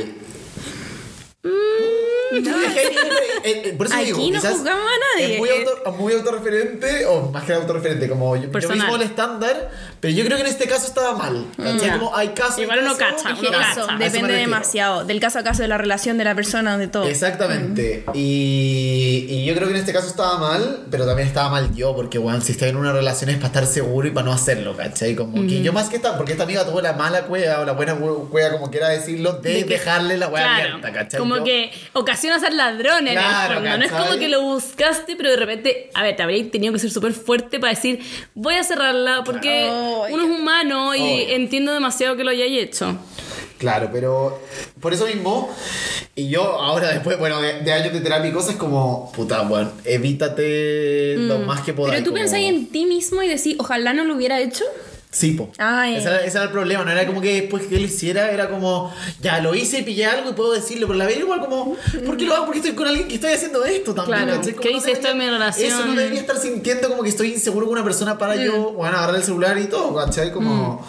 Hay- 1.46 2.96
eh, 3.44 3.62
eh, 3.66 3.74
por 3.78 3.86
eso 3.88 3.96
Aquí 3.96 4.06
digo, 4.06 4.18
no 4.18 4.26
quizás 4.26 4.54
juzgamos 4.54 4.84
a 4.84 5.20
nadie. 5.20 5.34
Es 5.36 5.40
muy, 5.40 5.50
auto- 5.50 5.92
muy 5.94 6.14
autorreferente, 6.14 7.06
o 7.06 7.30
más 7.32 7.44
que 7.44 7.54
autorreferente, 7.54 8.10
como 8.10 8.36
yo, 8.36 8.50
yo 8.60 8.70
mismo 8.70 8.96
el 8.96 9.04
estándar, 9.04 9.70
pero 10.00 10.14
yo 10.14 10.26
creo 10.26 10.38
que 10.38 10.42
en 10.42 10.50
este 10.50 10.66
caso 10.68 10.88
estaba 10.88 11.16
mal. 11.16 11.46
Ya. 11.82 11.98
Como 12.00 12.16
hay 12.16 12.30
casos. 12.30 12.58
Igual 12.60 12.80
uno 12.80 12.98
casos, 12.98 13.22
cacha, 13.24 13.40
uno 13.40 13.52
cacha. 13.52 13.98
depende 14.00 14.34
demasiado 14.34 15.06
del 15.06 15.20
caso 15.20 15.40
a 15.40 15.44
caso 15.44 15.62
de 15.62 15.68
la 15.68 15.78
relación 15.78 16.18
de 16.18 16.24
la 16.24 16.34
persona, 16.36 16.78
de 16.78 16.88
todo. 16.88 17.04
Exactamente. 17.06 18.04
Y, 18.14 19.28
y 19.30 19.46
yo 19.46 19.54
creo 19.56 19.68
que 19.68 19.74
en 19.76 19.80
este 19.80 19.94
caso 19.94 20.08
estaba 20.08 20.38
mal, 20.40 20.86
pero 20.90 21.06
también 21.06 21.28
estaba 21.28 21.50
mal 21.50 21.74
yo, 21.76 21.96
porque, 21.96 22.18
bueno, 22.18 22.42
si 22.42 22.54
estoy 22.54 22.70
en 22.70 22.78
una 22.78 22.92
relación 22.92 23.30
es 23.30 23.36
para 23.38 23.48
estar 23.48 23.68
seguro 23.68 24.08
y 24.08 24.12
para 24.12 24.26
no 24.26 24.34
hacerlo, 24.34 24.76
¿cachai? 24.76 25.16
Como 25.16 25.46
que 25.48 25.62
yo 25.62 25.72
más 25.74 25.90
que 25.90 25.98
estar, 25.98 26.18
porque 26.18 26.32
esta 26.32 26.44
amiga 26.44 26.66
tuvo 26.66 26.82
la 26.82 26.94
mala 26.94 27.24
cueva 27.24 27.60
o 27.62 27.66
la 27.66 27.74
buena 27.74 27.96
cueva, 27.96 28.52
como 28.52 28.72
quiera 28.72 28.90
decirlo, 28.90 29.34
de, 29.34 29.54
De 29.54 29.64
dejarle 29.64 30.18
la 30.18 30.28
hueá 30.28 30.44
Claro, 30.44 30.64
abierta, 30.76 30.92
¿cachai? 30.92 31.20
como 31.20 31.35
Yo- 31.40 31.44
que 31.44 31.72
ocasiona 31.94 32.40
ser 32.40 32.54
ladrón 32.54 33.08
en 33.08 33.14
Claro, 33.14 33.54
el 33.54 33.60
fondo. 33.64 33.78
No 33.78 33.84
es 33.86 33.92
como 33.92 34.20
que 34.20 34.28
lo 34.30 34.42
buscaste, 34.42 35.16
pero 35.16 35.30
de 35.32 35.38
repente, 35.38 35.90
a 35.94 36.04
ver, 36.04 36.16
te 36.16 36.24
habrías 36.24 36.50
tenido 36.52 36.74
que 36.74 36.80
ser 36.80 36.92
súper 36.92 37.14
fuerte 37.14 37.60
para 37.60 37.74
decir, 37.74 38.00
voy 38.34 38.56
a 38.56 38.64
cerrarla 38.64 39.24
porque 39.26 39.68
uno 40.10 40.24
es 40.24 40.40
humano 40.40 40.96
y 40.96 41.00
Obvio. 41.02 41.36
entiendo 41.36 41.74
demasiado 41.74 42.16
que 42.16 42.24
lo 42.24 42.32
hayáis 42.32 42.62
hecho. 42.64 42.98
Claro, 43.58 43.90
pero 43.92 44.42
por 44.82 44.94
eso 44.94 45.06
mismo, 45.06 45.50
y 46.14 46.28
yo 46.30 46.44
ahora 46.44 46.90
después, 46.90 47.18
bueno, 47.18 47.42
de, 47.42 47.62
de 47.62 47.72
años 47.72 47.94
de 47.94 48.02
terapia 48.02 48.30
y 48.30 48.34
cosas, 48.34 48.56
como, 48.58 49.12
puta, 49.14 49.44
bueno, 49.44 49.72
evítate 49.86 51.16
lo 51.18 51.40
más 51.40 51.62
que 51.62 51.74
podáis. 51.74 51.94
Mm. 51.94 51.96
Pero 51.96 52.04
tú 52.06 52.12
como- 52.12 52.22
pensáis 52.22 52.50
en 52.50 52.68
ti 52.68 52.86
mismo 52.86 53.22
y 53.24 53.28
decís, 53.30 53.56
ojalá 53.58 53.94
no 53.94 54.04
lo 54.04 54.16
hubiera 54.16 54.40
hecho. 54.42 54.66
Sí, 55.16 55.32
po. 55.32 55.50
Ya, 55.58 55.90
ese, 55.90 56.10
era, 56.10 56.18
ese 56.26 56.36
era 56.38 56.44
el 56.44 56.52
problema, 56.52 56.84
no 56.84 56.92
era 56.92 57.08
como 57.08 57.22
que 57.22 57.40
después 57.42 57.68
que 57.68 57.78
él 57.78 57.86
hiciera, 57.86 58.32
era 58.32 58.50
como, 58.50 58.94
ya 59.22 59.40
lo 59.40 59.56
hice 59.56 59.80
y 59.80 59.84
pillé 59.84 60.06
algo 60.08 60.30
y 60.32 60.34
puedo 60.34 60.52
decirlo, 60.52 60.88
pero 60.88 61.00
la 61.00 61.06
vez 61.06 61.18
igual 61.20 61.40
como, 61.40 61.78
¿por 62.06 62.18
qué 62.18 62.26
lo 62.26 62.36
hago? 62.36 62.44
Porque 62.46 62.60
estoy 62.60 62.74
con 62.76 62.86
alguien 62.86 63.08
que 63.08 63.16
estoy 63.16 63.32
haciendo 63.32 63.64
esto 63.64 63.96
también. 63.96 64.26
Claro, 64.26 64.42
¿qué 64.42 64.72
no 64.72 64.76
dice 64.78 64.92
esto 64.92 65.08
de 65.08 65.14
mi 65.16 65.26
relación? 65.30 65.68
Eso 65.72 65.86
no 65.86 65.96
debería 65.96 66.20
estar 66.20 66.36
sintiendo 66.38 66.90
como 66.90 67.02
que 67.02 67.08
estoy 67.10 67.32
inseguro 67.32 67.66
con 67.66 67.76
una 67.76 67.84
persona 67.86 68.18
para 68.18 68.36
yo, 68.36 68.72
Mm. 68.72 68.76
bueno, 68.76 68.98
agarrar 68.98 69.16
el 69.16 69.24
celular 69.24 69.58
y 69.58 69.68
todo, 69.68 69.96
¿cachai? 69.96 70.34
Como, 70.34 70.86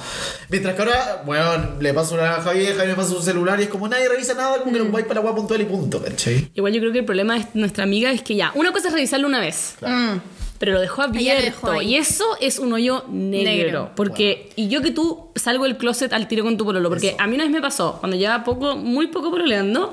mientras 0.48 0.74
que 0.74 0.82
ahora, 0.82 1.22
bueno, 1.24 1.76
le 1.80 1.94
paso 1.94 2.20
a 2.20 2.42
Javier, 2.42 2.72
Javier 2.76 2.88
me 2.88 2.94
pasa 2.96 3.10
su 3.14 3.22
celular 3.22 3.60
y 3.60 3.62
es 3.62 3.68
como 3.68 3.86
nadie 3.86 4.08
revisa 4.08 4.34
nada, 4.34 4.58
como 4.58 4.72
que 4.72 4.80
Mm. 4.80 4.86
lo 4.86 4.90
voy 4.90 5.04
para 5.04 5.22
la 5.22 5.32
puntual 5.36 5.60
y 5.60 5.64
punto, 5.66 6.02
¿cachai? 6.02 6.50
Igual 6.52 6.72
yo 6.72 6.80
creo 6.80 6.92
que 6.92 6.98
el 6.98 7.04
problema 7.04 7.38
de 7.38 7.46
nuestra 7.54 7.84
amiga 7.84 8.10
es 8.10 8.22
que 8.22 8.34
ya, 8.34 8.50
una 8.56 8.72
cosa 8.72 8.88
es 8.88 8.94
revisarlo 8.94 9.28
una 9.28 9.38
vez. 9.38 9.74
Mm. 9.82 10.16
Pero 10.58 10.72
lo 10.72 10.80
dejó 10.80 11.02
abierto. 11.02 11.42
dejó 11.44 11.82
y 11.82 11.96
eso 11.96 12.24
es 12.40 12.58
un 12.58 12.72
hoyo 12.72 13.04
negro. 13.08 13.50
Negro. 13.50 13.90
Porque, 13.94 14.50
y 14.56 14.68
yo 14.68 14.80
que 14.82 14.90
tú 14.90 15.28
salgo 15.34 15.64
del 15.64 15.76
closet 15.76 16.12
al 16.12 16.28
tiro 16.28 16.44
con 16.44 16.56
tu 16.56 16.64
pololo. 16.64 16.88
Porque 16.88 17.08
Eso. 17.08 17.20
a 17.20 17.26
mí 17.26 17.34
una 17.34 17.44
vez 17.44 17.52
me 17.52 17.60
pasó, 17.60 17.98
cuando 18.00 18.16
llevaba 18.16 18.44
poco, 18.44 18.76
muy 18.76 19.08
poco 19.08 19.30
pololeando, 19.30 19.92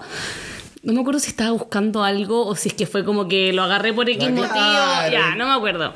no 0.84 0.94
me 0.94 1.00
acuerdo 1.00 1.20
si 1.20 1.30
estaba 1.30 1.52
buscando 1.52 2.04
algo 2.04 2.46
o 2.46 2.56
si 2.56 2.70
es 2.70 2.76
que 2.76 2.86
fue 2.86 3.06
como 3.06 3.28
que 3.28 3.54
lo 3.54 3.64
agarré 3.64 3.94
por 3.94 4.10
X 4.10 4.30
motivo. 4.30 4.54
Ya, 4.54 5.36
no 5.38 5.46
me 5.48 5.54
acuerdo. 5.54 5.94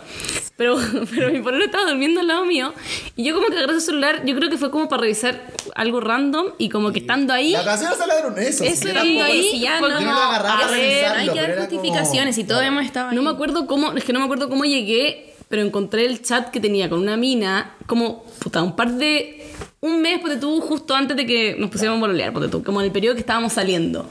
Pero, 0.57 0.75
pero 1.15 1.31
mi 1.31 1.39
pololo 1.39 1.63
estaba 1.65 1.85
durmiendo 1.87 2.19
al 2.21 2.27
lado 2.27 2.43
mío 2.45 2.73
y 3.15 3.23
yo 3.23 3.35
como 3.35 3.47
que 3.47 3.57
agarré 3.57 3.75
su 3.75 3.81
celular, 3.81 4.23
yo 4.25 4.35
creo 4.35 4.49
que 4.49 4.57
fue 4.57 4.71
como 4.71 4.89
para 4.89 5.01
revisar 5.03 5.53
algo 5.75 5.99
random 6.01 6.47
y 6.57 6.69
como 6.69 6.91
que 6.91 6.99
estando 6.99 7.31
ahí... 7.31 7.51
La 7.51 7.63
canción 7.63 7.93
se 7.95 8.07
la 8.07 8.15
dieron 8.15 8.37
eso. 8.39 8.63
Eso 8.63 8.81
sí, 8.83 8.89
era 8.89 9.01
tampoco- 9.01 9.23
ahí, 9.23 9.47
si 9.51 9.59
ya 9.59 9.79
no- 9.79 9.87
como, 9.87 9.99
no 10.01 10.11
lo 10.13 10.17
agarraba 10.17 10.65
a 10.67 10.71
ver, 10.71 11.05
hay 11.05 11.29
que 11.29 11.35
dar 11.39 11.49
era 11.51 11.65
como- 11.67 11.69
justificaciones 11.79 12.37
y 12.39 12.43
Claro. 12.45 12.61
hemos 12.65 12.85
estado 12.85 13.09
ahí. 13.09 13.15
No 13.15 13.21
me 13.21 13.29
acuerdo 13.29 13.67
cómo, 13.67 13.91
es 13.93 14.03
que 14.03 14.13
no 14.13 14.19
me 14.19 14.25
acuerdo 14.25 14.49
cómo 14.49 14.65
llegué, 14.65 15.33
pero 15.47 15.61
encontré 15.61 16.05
el 16.05 16.21
chat 16.23 16.49
que 16.49 16.59
tenía 16.59 16.89
con 16.89 16.99
una 16.99 17.15
mina, 17.17 17.75
como, 17.85 18.25
puta, 18.39 18.61
un 18.63 18.75
par 18.75 18.91
de. 18.93 19.43
Un 19.79 20.01
mes, 20.01 20.19
porque 20.19 20.37
tú, 20.37 20.59
justo 20.59 20.95
antes 20.95 21.15
de 21.15 21.25
que 21.27 21.55
nos 21.59 21.69
pusiéramos 21.69 21.99
a 21.99 22.01
bololear, 22.01 22.33
porque 22.33 22.49
tú, 22.49 22.63
como 22.63 22.81
en 22.81 22.87
el 22.87 22.91
periodo 22.91 23.13
que 23.13 23.21
estábamos 23.21 23.53
saliendo. 23.53 24.09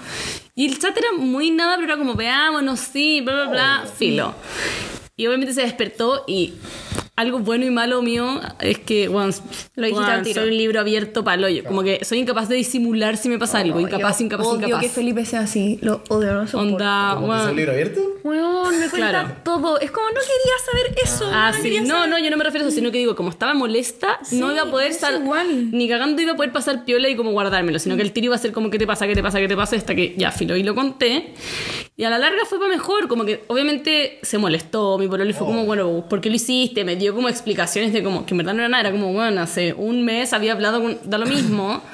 Y 0.54 0.66
el 0.68 0.78
chat 0.78 0.96
era 0.96 1.08
muy 1.18 1.50
nada, 1.50 1.74
pero 1.74 1.88
era 1.88 1.96
como, 1.98 2.14
veámonos, 2.14 2.78
sí, 2.78 3.20
bla, 3.20 3.34
bla, 3.34 3.46
bla, 3.50 3.84
filo. 3.98 4.32
Y 5.18 5.26
obviamente 5.26 5.54
se 5.54 5.62
despertó 5.62 6.24
y 6.26 6.54
algo 7.16 7.38
bueno 7.38 7.64
y 7.64 7.70
malo 7.70 8.02
mío 8.02 8.40
es 8.60 8.78
que, 8.78 9.08
bueno, 9.08 9.32
Lo 9.74 9.86
dijiste 9.86 10.04
bueno, 10.04 10.24
soy 10.34 10.48
un 10.50 10.56
libro 10.58 10.80
abierto 10.80 11.24
para 11.24 11.36
el 11.38 11.44
hoyo. 11.44 11.64
Como 11.64 11.82
que 11.82 12.04
soy 12.04 12.18
incapaz 12.18 12.48
de 12.48 12.56
disimular 12.56 13.16
si 13.16 13.28
me 13.30 13.38
pasa 13.38 13.58
algo. 13.58 13.80
Incapaz, 13.80 14.18
Yo 14.18 14.26
incapaz, 14.26 14.46
odio 14.46 14.66
incapaz. 14.66 14.82
que 14.82 14.88
Felipe 14.90 15.24
sea 15.24 15.40
así. 15.40 15.78
Lo 15.82 16.02
odio, 16.08 16.34
no 16.34 16.46
soporto. 16.46 16.58
Onda, 16.74 17.12
¿Como 17.14 17.26
que 17.28 17.32
es 17.32 17.38
bueno. 17.38 17.50
un 17.50 17.56
libro 17.56 17.72
abierto? 17.72 18.00
Weón, 18.22 18.80
me 18.80 18.88
cuenta 18.90 19.08
Claro. 19.10 19.28
todo. 19.44 19.80
Es 19.80 19.90
como, 19.90 20.06
no 20.08 20.20
quería 20.20 20.56
saber 20.70 20.98
eso. 21.04 21.30
Ah, 21.32 21.50
no 21.52 21.56
sí. 21.56 21.62
quería 21.62 21.80
No, 21.82 21.88
saber. 21.94 22.08
no, 22.10 22.18
yo 22.18 22.30
no 22.30 22.36
me 22.36 22.44
refiero 22.44 22.66
a 22.66 22.68
eso, 22.68 22.74
sino 22.76 22.90
que 22.92 22.98
digo, 22.98 23.16
como 23.16 23.30
estaba 23.30 23.54
molesta, 23.54 24.18
no 24.32 24.52
iba 24.52 24.62
a 24.62 24.70
poder 24.70 24.92
igual. 25.22 25.70
Ni 25.70 25.88
cagando 25.88 26.20
iba 26.20 26.32
a 26.32 26.36
poder 26.36 26.52
pasar 26.52 26.84
piola 26.84 27.08
y 27.08 27.16
como 27.16 27.30
guardármelo, 27.30 27.78
sino 27.78 27.96
que 27.96 28.02
el 28.02 28.12
tiro 28.12 28.26
iba 28.26 28.34
a 28.34 28.38
ser 28.38 28.52
como, 28.52 28.68
¿qué 28.70 28.78
te 28.78 28.86
pasa? 28.86 29.06
¿Qué 29.06 29.14
te 29.14 29.22
pasa? 29.22 29.38
¿Qué 29.38 29.48
te 29.48 29.56
pasa? 29.56 29.76
Hasta 29.76 29.94
que 29.94 30.14
ya 30.18 30.30
filo 30.32 30.54
y 30.56 30.62
lo 30.62 30.74
conté. 30.74 31.32
Y 31.96 32.04
a 32.04 32.10
la 32.10 32.18
larga 32.18 32.44
fue 32.44 32.58
para 32.58 32.70
mejor, 32.70 33.08
como 33.08 33.24
que 33.24 33.44
obviamente 33.46 34.18
se 34.22 34.36
molestó 34.36 34.98
mi 34.98 35.08
pololo 35.08 35.30
y 35.30 35.32
fue 35.32 35.46
como, 35.46 35.64
bueno, 35.64 36.04
¿por 36.10 36.20
qué 36.20 36.28
lo 36.28 36.36
hiciste? 36.36 36.84
Me 36.84 36.96
dio 36.96 37.05
como 37.14 37.28
explicaciones 37.28 37.92
de 37.92 38.02
como, 38.02 38.26
que 38.26 38.34
en 38.34 38.38
verdad 38.38 38.54
no 38.54 38.60
era 38.60 38.68
nada, 38.68 38.80
era 38.82 38.92
como, 38.92 39.12
bueno, 39.12 39.40
hace 39.40 39.72
un 39.74 40.04
mes 40.04 40.32
había 40.32 40.52
hablado 40.52 40.82
con. 40.82 40.98
da 41.04 41.18
lo 41.18 41.26
mismo. 41.26 41.82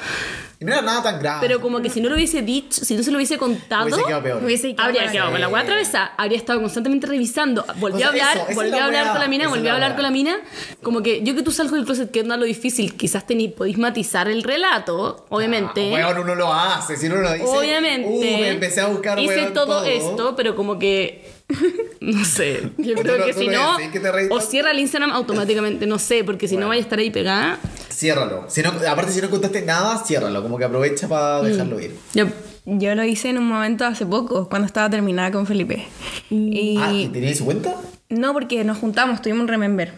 Y 0.63 0.65
no 0.65 0.73
era 0.75 0.83
nada 0.83 1.03
tan 1.03 1.19
grave. 1.19 1.39
Pero 1.41 1.61
como 1.61 1.83
que 1.83 1.91
si 1.91 2.01
no 2.01 2.09
lo 2.09 2.15
hubiese 2.15 2.41
dicho, 2.41 2.85
si 2.85 2.95
no 2.95 3.03
se 3.03 3.11
lo 3.11 3.17
hubiese 3.17 3.37
contado. 3.37 3.87
Hubiese 3.87 4.05
quedado 4.05 4.23
peor. 4.23 4.45
Hubiese 4.45 4.71
quedado 4.71 4.89
Habría 4.91 5.11
quedado 5.11 5.33
con 5.33 5.41
la 5.41 5.49
hueá 5.49 5.63
atravesada, 5.63 6.13
habría 6.17 6.39
estado 6.39 6.61
constantemente 6.61 7.09
revisando. 7.09 7.65
Volví 7.79 7.97
O 7.97 7.99
sea, 7.99 8.07
a 8.07 8.11
hablar, 8.11 8.47
eso, 8.49 8.63
la 8.63 8.77
a 8.77 8.85
hablar 8.85 9.11
con 9.11 9.21
la 9.21 9.27
mina, 9.27 9.49
la 9.49 9.71
a 9.71 9.75
hablar 9.75 9.95
con 9.95 10.05
la 10.05 10.13
mina. 10.13 10.39
Como 10.81 11.03
que 11.03 11.25
yo 11.25 11.35
que 11.35 11.43
tú 11.43 11.51
salgo 11.51 11.75
del 11.75 11.85
closet, 11.85 12.13
que 12.13 12.21
es 12.21 12.27
lo 12.29 12.45
difícil, 12.45 12.95
quizás 12.95 13.27
tení, 13.27 13.49
podéis 13.49 13.77
matizar 13.77 14.29
el 14.29 14.45
relato, 14.45 15.27
obviamente. 15.31 15.97
Ah, 15.97 16.11
weón, 16.11 16.19
uno 16.21 16.37
lo 16.37 16.53
hace, 16.53 16.97
si 16.97 17.07
uno 17.07 17.17
lo 17.17 17.33
dice. 17.33 17.45
Obviamente. 17.45 18.09
Uh, 18.09 18.21
me 18.21 18.49
empecé 18.51 18.83
a 18.83 18.87
buscar, 18.87 19.19
Hice 19.19 19.35
weón, 19.35 19.55
todo, 19.55 19.85
esto, 19.85 20.37
pero 20.37 20.55
como 20.55 20.79
que. 20.79 21.42
No 22.01 22.25
sé. 22.25 22.71
Yo 22.79 22.95
¿O 22.95 22.97
tú 22.97 23.03
creo 23.03 23.19
no- 23.19 23.25
que 23.27 23.33
si 23.33 23.47
no 23.47 23.79
decís 23.79 23.93
que 23.93 24.29
O 24.31 24.41
cierra 24.41 24.73
el 24.73 24.81
Instagram 24.81 25.13
automáticamente, 25.13 25.87
no 25.87 25.99
sé, 26.01 26.25
porque 26.25 26.49
si 26.49 26.57
no 26.57 26.67
vaya 26.69 26.81
a 26.81 26.83
estar 26.83 26.99
ahí 26.99 27.11
pegada. 27.11 27.59
Ciérralo. 27.91 28.47
Si 28.49 28.61
no, 28.63 28.71
aparte, 28.89 29.13
si 29.13 29.21
no 29.21 29.31
contaste 29.31 29.63
nada, 29.63 30.03
ciérralo. 30.05 30.43
Como 30.43 30.59
que 30.59 30.65
aprovecha 30.65 31.07
para 31.09 31.43
Mm. 31.43 31.47
dejarlo 31.47 31.81
ir. 31.81 31.95
Yo- 32.15 32.27
Yo 32.65 32.95
lo 32.95 33.03
hice 33.05 33.29
en 33.29 33.39
un 33.39 33.49
momento 33.49 33.85
hace 33.85 34.07
poco, 34.07 34.49
cuando 34.49 34.67
estaba 34.67 34.89
terminada 34.89 35.33
con 35.33 35.47
Felipe. 35.47 35.85
Y 36.31 36.77
Ah, 36.81 36.93
¿y 36.93 37.09
tenías 37.09 37.39
su 37.39 37.45
cuenta? 37.45 37.75
No, 38.13 38.33
porque 38.33 38.63
nos 38.65 38.79
juntamos, 38.79 39.21
tuvimos 39.23 39.43
un 39.43 39.49
remember. 39.49 39.93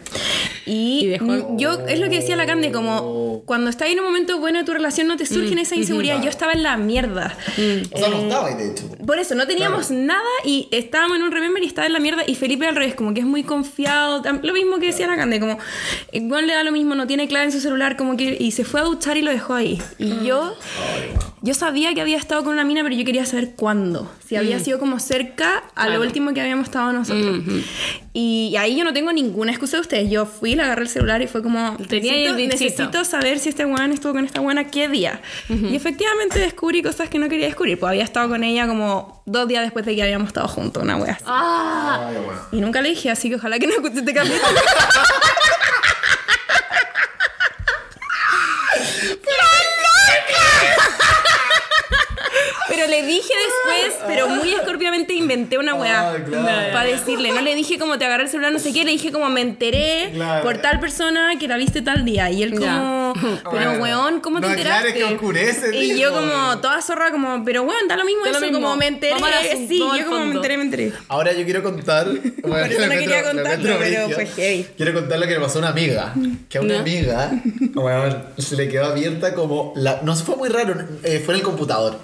Y, 0.67 1.01
Y 1.05 1.07
dejó- 1.09 1.27
mm, 1.53 1.59
yo, 1.59 1.73
es 1.87 2.01
lo 2.01 2.09
que 2.09 2.17
decía 2.21 2.37
la 2.37 2.47
Cande, 2.47 2.73
como 2.73 3.43
cuando 3.45 3.69
estás 3.69 3.89
en 3.91 3.99
un 4.01 4.07
momento 4.07 4.39
bueno 4.39 4.59
de 4.61 4.65
tu 4.65 4.73
relación 4.73 5.07
no 5.07 5.17
te 5.19 5.27
surgen 5.27 5.59
esa 5.59 5.77
inseguridad. 5.77 6.23
Yo 6.23 6.31
estaba 6.31 6.53
en 6.53 6.63
la 6.63 6.77
mierda. 6.79 7.37
O 7.93 7.99
sea, 7.99 8.09
no 8.09 8.17
estaba 8.23 8.49
ahí, 8.49 8.55
de 8.55 8.71
hecho. 8.71 8.89
Por 9.07 9.19
eso, 9.19 9.35
no 9.35 9.47
teníamos 9.47 9.91
nada 9.91 10.23
y 10.45 10.69
estábamos 10.71 11.19
en 11.19 11.25
un 11.25 11.33
remember 11.33 11.63
y 11.63 11.67
estaba 11.67 11.87
en 11.87 11.93
la 11.93 11.99
mierda. 12.01 12.23
Y 12.27 12.35
Felipe 12.35 12.67
al 12.67 12.77
revés, 12.77 12.95
como 12.95 13.13
que 13.13 13.21
es 13.21 13.27
muy 13.27 13.43
confiado. 13.43 14.23
Lo 14.43 14.53
mismo 14.55 14.79
que 14.79 14.87
decía 14.87 15.07
la 15.07 15.17
Cande, 15.17 15.39
como 15.39 15.59
igual 16.13 16.47
le 16.47 16.55
da 16.55 16.63
lo 16.65 16.73
mismo, 16.73 16.95
no 16.95 17.07
tiene 17.07 17.29
clave 17.29 17.45
en 17.47 17.53
su 17.53 17.61
celular, 17.61 17.97
como 17.99 18.17
que. 18.17 18.37
Y 18.41 18.53
se 18.53 18.65
fue 18.65 18.81
a 18.81 18.85
duchar 18.85 19.19
y 19.19 19.23
lo 19.23 19.31
dejó 19.31 19.53
ahí. 19.55 19.83
Y 19.99 20.25
yo. 20.25 20.55
Yo 21.43 21.53
sabía 21.53 21.93
que 21.93 22.01
había 22.01 22.17
estado 22.17 22.43
con 22.43 22.55
una 22.55 22.65
mina, 22.65 22.83
pero 22.83 22.95
yo 22.97 23.05
quería 23.05 23.27
saber 23.27 23.53
cuándo. 23.55 24.11
Si 24.27 24.35
había 24.37 24.59
sido 24.61 24.79
como 24.79 24.99
cerca 24.99 25.63
a 25.75 25.89
lo 25.89 26.01
último 26.01 26.33
que 26.33 26.41
habíamos 26.41 26.69
estado 26.69 26.91
nosotros. 26.95 27.43
y, 27.47 27.65
y 28.17 28.55
ahí 28.57 28.77
yo 28.77 28.85
no 28.85 28.93
tengo 28.93 29.13
ninguna 29.13 29.51
excusa 29.51 29.77
de 29.77 29.81
ustedes. 29.81 30.09
Yo 30.09 30.25
fui, 30.25 30.55
le 30.55 30.63
agarré 30.63 30.83
el 30.83 30.89
celular 30.89 31.21
y 31.21 31.27
fue 31.27 31.43
como. 31.43 31.77
Tenía 31.89 32.13
ahí 32.13 32.27
el 32.27 32.37
necesito, 32.37 32.85
necesito 32.85 33.05
saber 33.05 33.41
si 33.41 33.49
este 33.49 33.65
weón 33.65 33.91
estuvo 33.91 34.13
con 34.13 34.25
esta 34.25 34.41
buena 34.41 34.69
qué 34.69 34.89
día. 34.89 35.21
Y 35.49 35.75
efectivamente 35.75 36.39
descubrí 36.39 36.81
cosas 36.81 37.09
que 37.09 37.19
no 37.19 37.29
quería 37.29 37.47
descubrir. 37.47 37.77
Pues 37.77 37.91
había 37.91 38.05
estado 38.05 38.29
con 38.29 38.45
ella 38.45 38.69
como 38.69 39.21
dos 39.27 39.49
días 39.49 39.65
después 39.65 39.85
de 39.85 39.97
que 39.97 40.05
habíamos 40.05 40.29
estado 40.29 40.47
juntos, 40.47 40.81
una 40.85 40.97
wea 40.97 41.15
así. 41.15 41.25
¡Ah! 41.27 42.07
Ay, 42.09 42.17
bueno. 42.25 42.41
Y 42.53 42.61
nunca 42.61 42.83
le 42.83 42.91
dije, 42.91 43.11
así 43.11 43.29
que 43.29 43.35
ojalá 43.35 43.59
que 43.59 43.67
no 43.67 43.73
escuche 43.73 43.99
este 43.99 44.15
capítulo. 44.15 44.41
Pero 52.87 53.01
le 53.01 53.07
dije 53.07 53.33
después, 53.47 54.01
pero 54.07 54.29
muy 54.29 54.53
escorpiamente 54.53 55.15
inventé 55.15 55.59
una 55.59 55.75
weá 55.75 56.15
claro. 56.27 56.73
para 56.73 56.85
decirle. 56.89 57.31
No 57.33 57.41
le 57.41 57.55
dije 57.55 57.79
como 57.79 57.99
te 57.99 58.05
agarré 58.05 58.25
el 58.25 58.29
celular, 58.29 58.53
no 58.53 58.59
sé 58.59 58.73
qué, 58.73 58.85
le 58.85 58.91
dije 58.93 59.11
como 59.13 59.29
me 59.31 59.41
enteré 59.41 60.11
Claro. 60.13 60.43
por 60.43 60.59
tal 60.59 60.81
persona 60.81 61.33
que 61.39 61.49
la 61.49 61.57
viste 61.57 61.83
tal 61.83 62.05
día. 62.05 62.31
Y 62.31 62.43
él 62.43 62.51
como, 62.53 62.65
Ya. 62.65 63.04
Pero 63.13 63.51
Bueno. 63.51 63.83
weón, 63.83 64.21
¿cómo 64.21 64.41
te 64.41 64.49
No, 64.49 64.55
claro, 64.55 64.61
enteraste? 64.87 64.89
es 64.89 64.95
que 64.95 65.15
oscurece, 65.15 65.77
y 65.77 65.99
yo 65.99 66.13
como 66.13 66.59
toda 66.61 66.81
zorra, 66.83 67.11
como, 67.11 67.45
pero 67.45 67.63
weón, 67.63 67.87
da 67.89 67.97
lo 67.97 68.05
mismo 68.05 68.25
Da 68.25 68.31
lo 68.33 68.37
eso, 68.39 68.47
mismo. 68.47 68.61
como 68.61 68.77
me 68.77 68.87
enteré. 68.89 69.15
Sí, 69.69 69.79
yo 69.79 70.07
como 70.07 70.25
me 70.27 70.35
enteré, 70.35 70.57
me 70.57 70.65
enteré. 70.65 70.93
Ahora 71.09 71.33
yo 71.33 71.45
quiero 71.45 71.63
contar. 71.63 72.07
Por 72.43 72.59
eso 72.61 72.81
no 72.87 72.89
quería 72.93 73.23
contarlo, 73.25 73.77
pero 73.79 74.09
fue 74.11 74.27
heavy. 74.27 74.67
Quiero 74.77 74.95
contar 74.95 75.19
lo 75.19 75.27
que 75.27 75.33
le 75.35 75.41
pasó 75.41 75.59
a 75.59 75.63
una 75.63 75.69
amiga. 75.71 76.15
Que 76.49 76.59
a 76.59 76.61
una 76.61 76.75
Ya. 76.75 76.81
amiga, 76.81 77.31
weón, 77.75 78.25
se 78.39 78.57
le 78.57 78.69
quedó 78.69 78.87
abierta 78.87 79.35
como. 79.35 79.73
La, 79.77 80.01
no 80.03 80.15
fue 80.17 80.37
muy 80.37 80.49
raro, 80.49 80.75
eh, 81.03 81.21
fue 81.25 81.35
en 81.35 81.41
el 81.41 81.45
computador. 81.45 81.99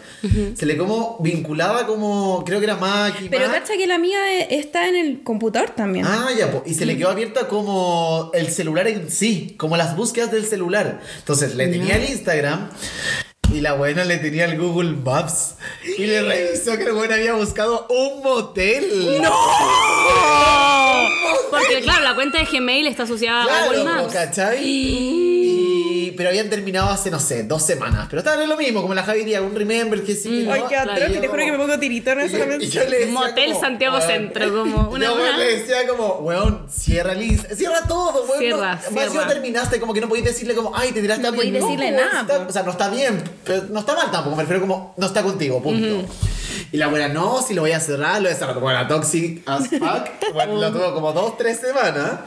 Se 0.54 0.66
le 0.66 0.76
como 0.76 1.16
vinculaba 1.20 1.86
como. 1.86 2.42
Creo 2.44 2.58
que 2.60 2.64
era 2.66 2.76
Mac 2.76 3.14
y 3.22 3.28
Pero 3.28 3.46
Mac. 3.48 3.60
cacha 3.60 3.76
que 3.76 3.86
la 3.86 3.98
mía 3.98 4.18
está 4.48 4.88
en 4.88 4.96
el 4.96 5.22
computador 5.22 5.70
también. 5.70 6.04
Ah, 6.06 6.28
ya, 6.36 6.50
po. 6.50 6.62
y 6.66 6.74
se 6.74 6.84
le 6.86 6.96
quedó 6.96 7.08
abierta 7.10 7.48
como 7.48 8.30
el 8.34 8.48
celular 8.50 8.86
en 8.88 9.10
sí, 9.10 9.54
como 9.58 9.76
las 9.76 9.96
búsquedas 9.96 10.30
del 10.30 10.44
celular. 10.46 10.99
Entonces 11.18 11.54
le 11.54 11.68
tenía 11.68 11.96
el 11.96 12.08
Instagram 12.10 12.70
y 13.52 13.60
la 13.60 13.72
buena 13.72 14.04
le 14.04 14.18
tenía 14.18 14.44
el 14.44 14.58
Google 14.58 14.92
Maps 14.92 15.56
y 15.98 16.06
le 16.06 16.22
revisó 16.22 16.76
que 16.78 16.84
la 16.84 16.92
buena 16.92 17.14
había 17.16 17.34
buscado 17.34 17.86
un 17.88 18.22
motel. 18.22 19.20
¡No! 19.22 19.30
Porque 21.50 21.80
claro, 21.82 22.04
la 22.04 22.14
cuenta 22.14 22.38
de 22.38 22.44
Gmail 22.44 22.86
está 22.86 23.02
asociada 23.04 23.42
a 23.44 23.66
Google 23.66 23.84
Maps. 23.84 24.12
¿cachai? 24.12 24.58
Y- 24.64 25.79
pero 26.16 26.28
habían 26.30 26.48
terminado 26.50 26.90
hace, 26.90 27.10
no 27.10 27.18
sé, 27.20 27.42
dos 27.44 27.62
semanas. 27.62 28.06
Pero 28.10 28.20
estaba 28.20 28.42
en 28.42 28.48
lo 28.48 28.56
mismo, 28.56 28.82
como 28.82 28.94
la 28.94 29.02
Javi 29.02 29.20
diría, 29.20 29.42
un 29.42 29.54
remember 29.54 30.02
que 30.02 30.14
sí. 30.14 30.44
¿no? 30.44 30.52
Ay, 30.52 30.62
qué 30.68 30.76
atroz, 30.76 30.98
que 30.98 31.06
te 31.18 31.22
yo 31.26 31.30
juro 31.30 31.44
que 31.44 31.52
me 31.52 31.58
pongo 31.58 31.78
tiritona 31.78 32.26
yo- 32.26 32.32
solamente. 32.32 32.64
y 32.64 32.68
yo 32.68 32.84
le 32.84 32.98
decía 32.98 33.12
Motel 33.12 33.48
como, 33.52 33.60
Santiago 33.60 33.96
weón, 33.98 34.08
Centro, 34.08 34.48
como 34.64 34.90
una 34.90 35.04
yo, 35.06 35.14
weón, 35.14 35.38
le 35.38 35.56
decía 35.56 35.86
como, 35.88 36.06
weón, 36.20 36.66
cierra 36.70 37.14
Insta- 37.14 37.54
cierra 37.54 37.80
todo, 37.88 38.24
weón. 38.26 38.38
Cierra, 38.38 38.58
no, 38.84 38.90
más 38.90 39.10
cierra. 39.10 39.26
ya 39.26 39.28
terminaste, 39.28 39.80
como 39.80 39.92
que 39.94 40.00
no 40.00 40.08
podías 40.08 40.26
decirle 40.26 40.54
como, 40.54 40.74
ay, 40.76 40.92
te 40.92 41.00
tiraste 41.00 41.22
No 41.22 41.28
a 41.28 41.32
mí. 41.32 41.36
podías 41.38 41.54
decirle 41.54 41.86
weón, 41.92 41.96
nada, 41.96 42.20
está- 42.22 42.46
o 42.48 42.52
sea, 42.52 42.62
no 42.62 42.70
está 42.72 42.88
bien, 42.90 43.22
pero 43.44 43.64
no 43.70 43.80
está 43.80 43.94
mal 43.94 44.10
tampoco, 44.10 44.36
me 44.36 44.42
refiero 44.42 44.60
como, 44.60 44.94
no 44.96 45.06
está 45.06 45.22
contigo, 45.22 45.62
punto. 45.62 46.06
Y 46.72 46.76
la 46.76 46.86
buena, 46.88 47.08
no, 47.08 47.42
si 47.42 47.54
lo 47.54 47.62
voy 47.62 47.72
a 47.72 47.80
cerrar, 47.80 48.16
lo 48.16 48.28
voy 48.28 48.32
a 48.32 48.36
cerrar. 48.36 48.54
Como 48.54 48.70
la 48.70 48.86
toxic 48.86 49.42
as 49.48 49.68
fuck, 49.68 50.08
bueno, 50.34 50.54
lo 50.60 50.70
tuvo 50.72 50.94
como 50.94 51.12
dos, 51.12 51.36
tres 51.36 51.58
semanas. 51.58 52.20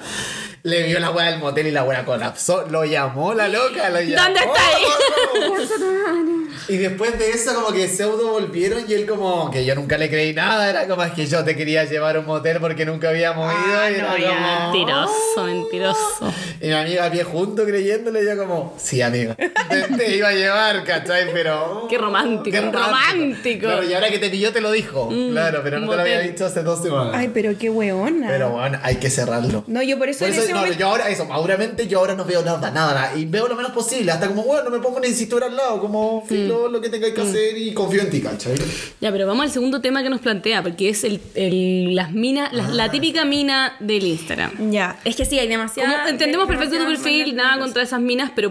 Le 0.66 0.84
vio 0.84 0.98
la 1.02 1.12
weá 1.12 1.30
del 1.30 1.40
motel 1.40 1.68
y 1.68 1.72
la 1.72 1.84
buena 1.84 2.06
colapsó. 2.06 2.66
Lo 2.70 2.86
llamó 2.86 3.34
la 3.34 3.50
loca, 3.50 3.90
lo 3.90 4.00
llamó. 4.00 4.24
¿Dónde 4.24 4.40
está 4.40 4.62
Y 6.70 6.78
después 6.78 7.20
de 7.20 7.32
eso, 7.32 7.54
como 7.54 7.74
que 7.74 7.90
pseudo 7.90 8.32
volvieron 8.32 8.86
y 8.88 8.94
él, 8.94 9.06
como 9.06 9.52
que 9.52 9.66
yo 9.66 9.76
nunca 9.76 9.98
le 9.98 10.10
creí 10.10 10.34
nada. 10.34 10.70
Era 10.70 10.88
como 10.88 11.04
es 11.04 11.12
que 11.12 11.26
yo 11.26 11.44
te 11.44 11.58
quería 11.58 11.84
llevar 11.84 12.16
a 12.16 12.20
un 12.20 12.26
motel 12.26 12.60
porque 12.62 12.86
nunca 12.86 13.10
habíamos 13.10 13.52
ido. 13.54 13.78
Ah, 13.78 13.92
y 13.92 14.02
no, 14.02 14.18
ya, 14.18 14.30
como, 14.30 14.72
mentiroso, 14.72 15.44
mentiroso. 15.44 16.34
Y 16.62 16.68
mi 16.68 16.74
amiga 16.74 17.06
a 17.08 17.12
pie 17.12 17.26
junto 17.26 17.66
creyéndole, 17.66 18.24
yo 18.24 18.38
como, 18.38 18.74
sí, 18.78 19.02
amiga. 19.02 19.36
Te, 19.36 19.82
te 19.98 20.16
iba 20.16 20.30
a 20.30 20.34
llevar, 20.34 20.86
¿cachai? 20.86 21.34
Pero. 21.34 21.88
Qué 21.90 21.98
romántico, 21.98 22.58
romántico. 22.72 23.66
Claro, 23.66 23.84
y 23.84 23.94
ahora 23.94 24.10
que 24.10 24.20
te 24.20 24.30
pilló 24.30 24.54
te 24.54 24.62
lo 24.62 24.72
dijo. 24.72 25.10
claro, 25.10 25.60
pero 25.62 25.80
no 25.80 25.90
te 25.90 25.96
lo 25.98 26.02
había 26.02 26.20
dicho 26.22 26.46
hace 26.46 26.64
dos 26.64 26.82
semanas. 26.82 27.14
Ay, 27.14 27.32
pero 27.34 27.58
qué 27.60 27.70
weona. 27.70 28.28
Pero 28.30 28.52
bueno, 28.52 28.80
hay 28.82 28.96
que 28.96 29.10
cerrarlo. 29.10 29.66
No, 29.68 29.84
yo 29.84 29.98
por 30.00 30.08
eso 30.08 30.20
Por 30.20 30.30
en 30.30 30.34
eso, 30.36 30.44
ese 30.44 30.53
no, 30.54 30.60
momento... 30.62 30.80
yo 30.80 30.88
ahora, 30.88 31.10
eso, 31.10 31.26
maduramente, 31.26 31.88
yo 31.88 32.00
ahora 32.00 32.16
no 32.16 32.26
veo 32.26 32.44
nada, 32.44 32.60
nada, 32.72 32.94
nada. 32.94 33.18
Y 33.18 33.26
veo 33.26 33.48
lo 33.48 33.56
menos 33.56 33.72
posible. 33.72 34.12
Hasta 34.12 34.28
como, 34.28 34.44
bueno, 34.44 34.70
me 34.70 34.80
pongo 34.80 35.02
el 35.02 35.14
cinturón 35.14 35.52
al 35.52 35.58
lado, 35.58 35.80
como, 35.82 36.24
filo, 36.28 36.68
lo 36.70 36.80
que 36.82 36.90
tengáis 36.90 37.14
que 37.14 37.22
hacer 37.22 37.58
y 37.58 37.74
confío 37.74 38.02
en 38.02 38.10
ti, 38.10 38.22
¿cachai? 38.22 38.56
Ya, 39.02 39.12
pero 39.12 39.28
vamos 39.28 39.44
al 39.46 39.52
segundo 39.52 39.82
tema 39.82 40.04
que 40.04 40.10
nos 40.10 40.22
plantea, 40.22 40.62
porque 40.64 40.90
es 40.90 41.04
el, 41.04 41.20
el- 41.36 41.96
las 41.96 42.12
minas, 42.12 42.52
la, 42.54 42.68
la 42.70 42.92
típica 42.92 43.26
mina 43.26 43.76
del 43.80 44.04
Instagram. 44.06 44.72
Ya, 44.72 45.00
es 45.04 45.16
que 45.16 45.26
sí, 45.26 45.38
hay 45.40 45.48
demasiada... 45.48 45.98
Como 45.98 46.08
entendemos 46.10 46.48
perfecto 46.48 46.76
tu 46.76 46.80
demasiadas 46.84 47.04
perfil, 47.14 47.36
nada 47.36 47.60
contra 47.60 47.84
esas 47.84 48.02
minas, 48.02 48.32
pero 48.36 48.50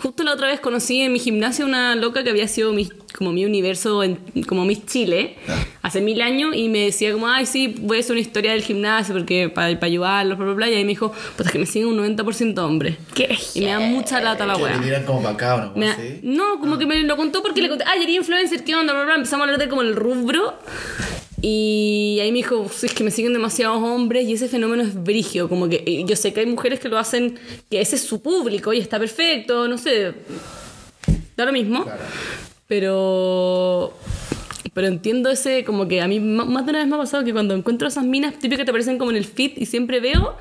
justo 0.00 0.22
la 0.24 0.32
otra 0.32 0.48
vez 0.48 0.60
conocí 0.60 1.00
en 1.00 1.12
mi 1.12 1.18
gimnasio 1.18 1.66
una 1.66 1.94
loca 1.96 2.24
que 2.24 2.30
había 2.30 2.48
sido 2.48 2.72
mi, 2.72 2.88
como 3.16 3.32
mi 3.32 3.44
universo, 3.44 4.02
en- 4.02 4.18
como 4.46 4.64
Miss 4.64 4.86
Chile, 4.86 5.36
hace 5.82 6.00
mil 6.00 6.20
años, 6.22 6.54
y 6.54 6.68
me 6.68 6.80
decía 6.80 7.12
como, 7.12 7.28
ay, 7.28 7.46
sí, 7.46 7.74
voy 7.80 7.96
a 7.98 8.00
hacer 8.00 8.12
una 8.12 8.20
historia 8.20 8.52
del 8.52 8.62
gimnasio 8.62 9.14
porque 9.14 9.48
para, 9.48 9.72
para 9.78 9.86
ayudarlos, 9.86 10.36
bla, 10.38 10.46
bla, 10.46 10.54
bla, 10.54 10.68
y 10.70 10.74
ahí 10.74 10.84
me 10.84 10.90
dijo, 10.90 11.12
pues 11.40 11.46
es 11.46 11.52
que 11.54 11.58
me 11.58 11.64
siguen 11.64 11.88
un 11.88 11.96
90% 12.16 12.58
hombres. 12.58 12.98
Qué 13.14 13.34
Y 13.54 13.60
me 13.62 13.68
da 13.68 13.80
mucha 13.80 14.20
lata 14.20 14.44
la 14.44 14.56
tiran 14.82 15.04
como 15.06 15.22
para 15.22 15.34
acá, 15.34 15.56
¿no? 15.74 15.80
Me 15.80 15.86
da- 15.86 15.96
¿Sí? 15.96 16.20
No, 16.22 16.60
como 16.60 16.76
que 16.76 16.84
me 16.84 17.02
lo 17.04 17.16
contó 17.16 17.40
porque 17.42 17.62
le 17.62 17.70
conté, 17.70 17.82
ay, 17.86 18.02
eres 18.02 18.16
influencer, 18.16 18.62
¿qué 18.62 18.74
onda? 18.74 18.92
Bla, 18.92 19.04
bla, 19.04 19.06
bla. 19.06 19.14
Empezamos 19.14 19.40
a 19.40 19.44
hablar 19.44 19.58
de 19.58 19.70
como 19.70 19.80
el 19.80 19.96
rubro. 19.96 20.52
Y 21.40 22.18
ahí 22.20 22.30
me 22.30 22.36
dijo, 22.36 22.66
"Sí, 22.70 22.84
es 22.84 22.92
que 22.92 23.02
me 23.04 23.10
siguen 23.10 23.32
demasiados 23.32 23.78
hombres 23.82 24.28
y 24.28 24.34
ese 24.34 24.48
fenómeno 24.48 24.82
es 24.82 25.02
brigio. 25.02 25.48
Como 25.48 25.66
que 25.70 26.04
yo 26.06 26.14
sé 26.14 26.34
que 26.34 26.40
hay 26.40 26.46
mujeres 26.46 26.78
que 26.78 26.90
lo 26.90 26.98
hacen, 26.98 27.38
que 27.70 27.80
ese 27.80 27.96
es 27.96 28.02
su 28.02 28.20
público 28.20 28.74
y 28.74 28.78
está 28.80 28.98
perfecto, 28.98 29.66
no 29.66 29.78
sé. 29.78 30.12
Da 31.38 31.46
lo 31.46 31.52
mismo. 31.52 31.84
Claro. 31.84 32.02
Pero. 32.68 33.94
Pero 34.72 34.86
entiendo 34.86 35.30
ese, 35.30 35.64
como 35.64 35.88
que 35.88 36.00
a 36.00 36.06
mí 36.08 36.20
más 36.20 36.64
de 36.64 36.70
una 36.70 36.78
vez 36.78 36.86
me 36.88 36.94
ha 36.94 36.98
pasado 36.98 37.24
que 37.24 37.32
cuando 37.32 37.54
encuentro 37.54 37.88
esas 37.88 38.04
minas 38.04 38.34
típicas 38.34 38.58
que 38.58 38.64
te 38.66 38.70
aparecen 38.70 38.98
como 38.98 39.10
en 39.10 39.16
el 39.16 39.24
feed 39.24 39.52
y 39.56 39.66
siempre 39.66 39.98
veo 40.00 40.36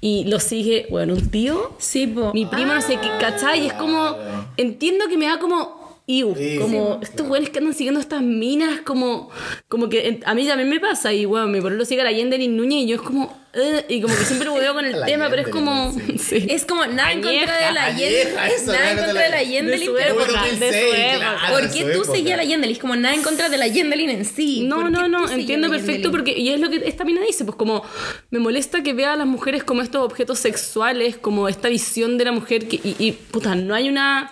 y 0.00 0.24
lo 0.24 0.40
sigue, 0.40 0.86
bueno, 0.90 1.12
un 1.14 1.30
tío, 1.30 1.72
Sí, 1.78 2.06
po. 2.06 2.32
mi 2.32 2.46
prima, 2.46 2.74
no 2.74 2.80
sé 2.80 2.96
qué, 2.96 3.08
¿cachai? 3.20 3.64
Y 3.64 3.66
es 3.66 3.72
como, 3.74 4.16
entiendo 4.56 5.06
que 5.08 5.18
me 5.18 5.26
da 5.26 5.38
como... 5.38 5.83
Iu, 6.06 6.34
Sí. 6.36 6.58
como 6.60 6.98
estos 7.02 7.26
güeyes 7.26 7.48
que 7.48 7.60
andan 7.60 7.72
siguiendo 7.72 7.98
estas 7.98 8.20
minas, 8.20 8.80
como, 8.82 9.30
como 9.68 9.88
que 9.88 10.20
a 10.26 10.34
mí 10.34 10.46
también 10.46 10.68
me 10.68 10.78
pasa, 10.78 11.14
y 11.14 11.24
bueno, 11.24 11.46
mi 11.46 11.60
lo 11.60 11.84
sigue 11.86 12.02
a 12.02 12.04
la 12.04 12.12
Yendelin 12.12 12.54
Núñez 12.58 12.82
y 12.84 12.88
yo 12.88 12.96
es 12.96 13.00
como, 13.00 13.34
"Eh", 13.54 13.86
y 13.88 14.02
como 14.02 14.14
que 14.14 14.24
siempre 14.24 14.46
lo 14.48 14.54
veo 14.54 14.74
con 14.74 14.84
el 14.84 14.94
tema, 15.06 15.30
pero 15.30 15.40
es 15.40 15.48
como, 15.48 15.94
sí. 16.18 16.44
Es 16.50 16.66
como 16.66 16.84
nada 16.84 17.10
en 17.10 17.22
contra 17.22 17.56
de 17.68 17.72
la 17.72 17.96
Yendelin. 17.96 18.34
Nada 18.34 18.90
en 18.90 18.98
contra 18.98 19.22
de 19.22 19.28
la 19.30 19.38
de 19.38 19.46
Yendelin, 19.46 19.90
pero. 19.96 20.20
época, 20.22 20.42
de 20.44 20.48
su 20.50 20.56
2006, 20.60 20.84
época. 20.94 21.16
claro, 21.38 21.54
¿Por 21.54 21.70
qué 21.72 21.84
tú 21.94 22.04
seguías 22.04 22.34
a 22.34 22.36
la 22.36 22.44
Yendelin? 22.44 22.74
Es 22.76 22.82
como 22.82 22.96
nada 22.96 23.14
en 23.14 23.22
contra 23.22 23.48
de 23.48 23.56
la 23.56 23.66
Yendelin 23.66 24.10
en 24.10 24.24
sí. 24.26 24.64
No, 24.66 24.76
¿Por 24.76 24.84
qué 24.84 24.90
no, 24.90 25.08
no, 25.08 25.30
entiendo 25.30 25.70
perfecto 25.70 26.10
porque, 26.10 26.38
y 26.38 26.50
es 26.50 26.60
lo 26.60 26.68
que 26.68 26.82
esta 26.84 27.04
mina 27.06 27.22
dice, 27.26 27.46
pues 27.46 27.56
como 27.56 27.82
me 28.30 28.40
molesta 28.40 28.82
que 28.82 28.92
vea 28.92 29.14
a 29.14 29.16
las 29.16 29.26
mujeres 29.26 29.64
como 29.64 29.80
estos 29.80 30.02
objetos 30.04 30.38
sexuales, 30.38 31.16
como 31.16 31.48
esta 31.48 31.70
visión 31.70 32.18
de 32.18 32.26
la 32.26 32.32
mujer 32.32 32.68
que, 32.68 32.76
y, 32.76 32.94
y, 32.98 33.12
puta, 33.12 33.54
no 33.54 33.74
hay 33.74 33.88
una... 33.88 34.30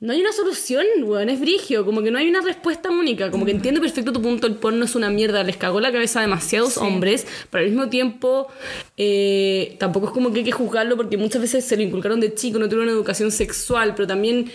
No 0.00 0.12
hay 0.12 0.20
una 0.20 0.30
solución, 0.32 0.84
weón, 1.02 1.28
es 1.28 1.40
brigio, 1.40 1.84
como 1.84 2.02
que 2.02 2.12
no 2.12 2.18
hay 2.18 2.28
una 2.28 2.40
respuesta 2.40 2.88
única, 2.88 3.32
como 3.32 3.44
que 3.44 3.50
entiendo 3.50 3.80
perfecto 3.80 4.12
tu 4.12 4.22
punto, 4.22 4.46
el 4.46 4.54
porno 4.54 4.84
es 4.84 4.94
una 4.94 5.10
mierda, 5.10 5.42
les 5.42 5.56
cagó 5.56 5.80
la 5.80 5.90
cabeza 5.90 6.20
a 6.20 6.22
demasiados 6.22 6.76
hombres, 6.76 7.26
pero 7.50 7.64
al 7.64 7.70
mismo 7.70 7.88
tiempo 7.88 8.46
eh, 8.96 9.76
tampoco 9.80 10.06
es 10.06 10.12
como 10.12 10.30
que 10.32 10.38
hay 10.38 10.44
que 10.44 10.52
juzgarlo 10.52 10.96
porque 10.96 11.16
muchas 11.16 11.42
veces 11.42 11.64
se 11.64 11.76
lo 11.76 11.82
inculcaron 11.82 12.20
de 12.20 12.32
chico, 12.32 12.60
no 12.60 12.66
tuvieron 12.66 12.84
una 12.84 12.92
educación 12.92 13.32
sexual, 13.32 13.94
pero 13.96 14.06
también 14.06 14.48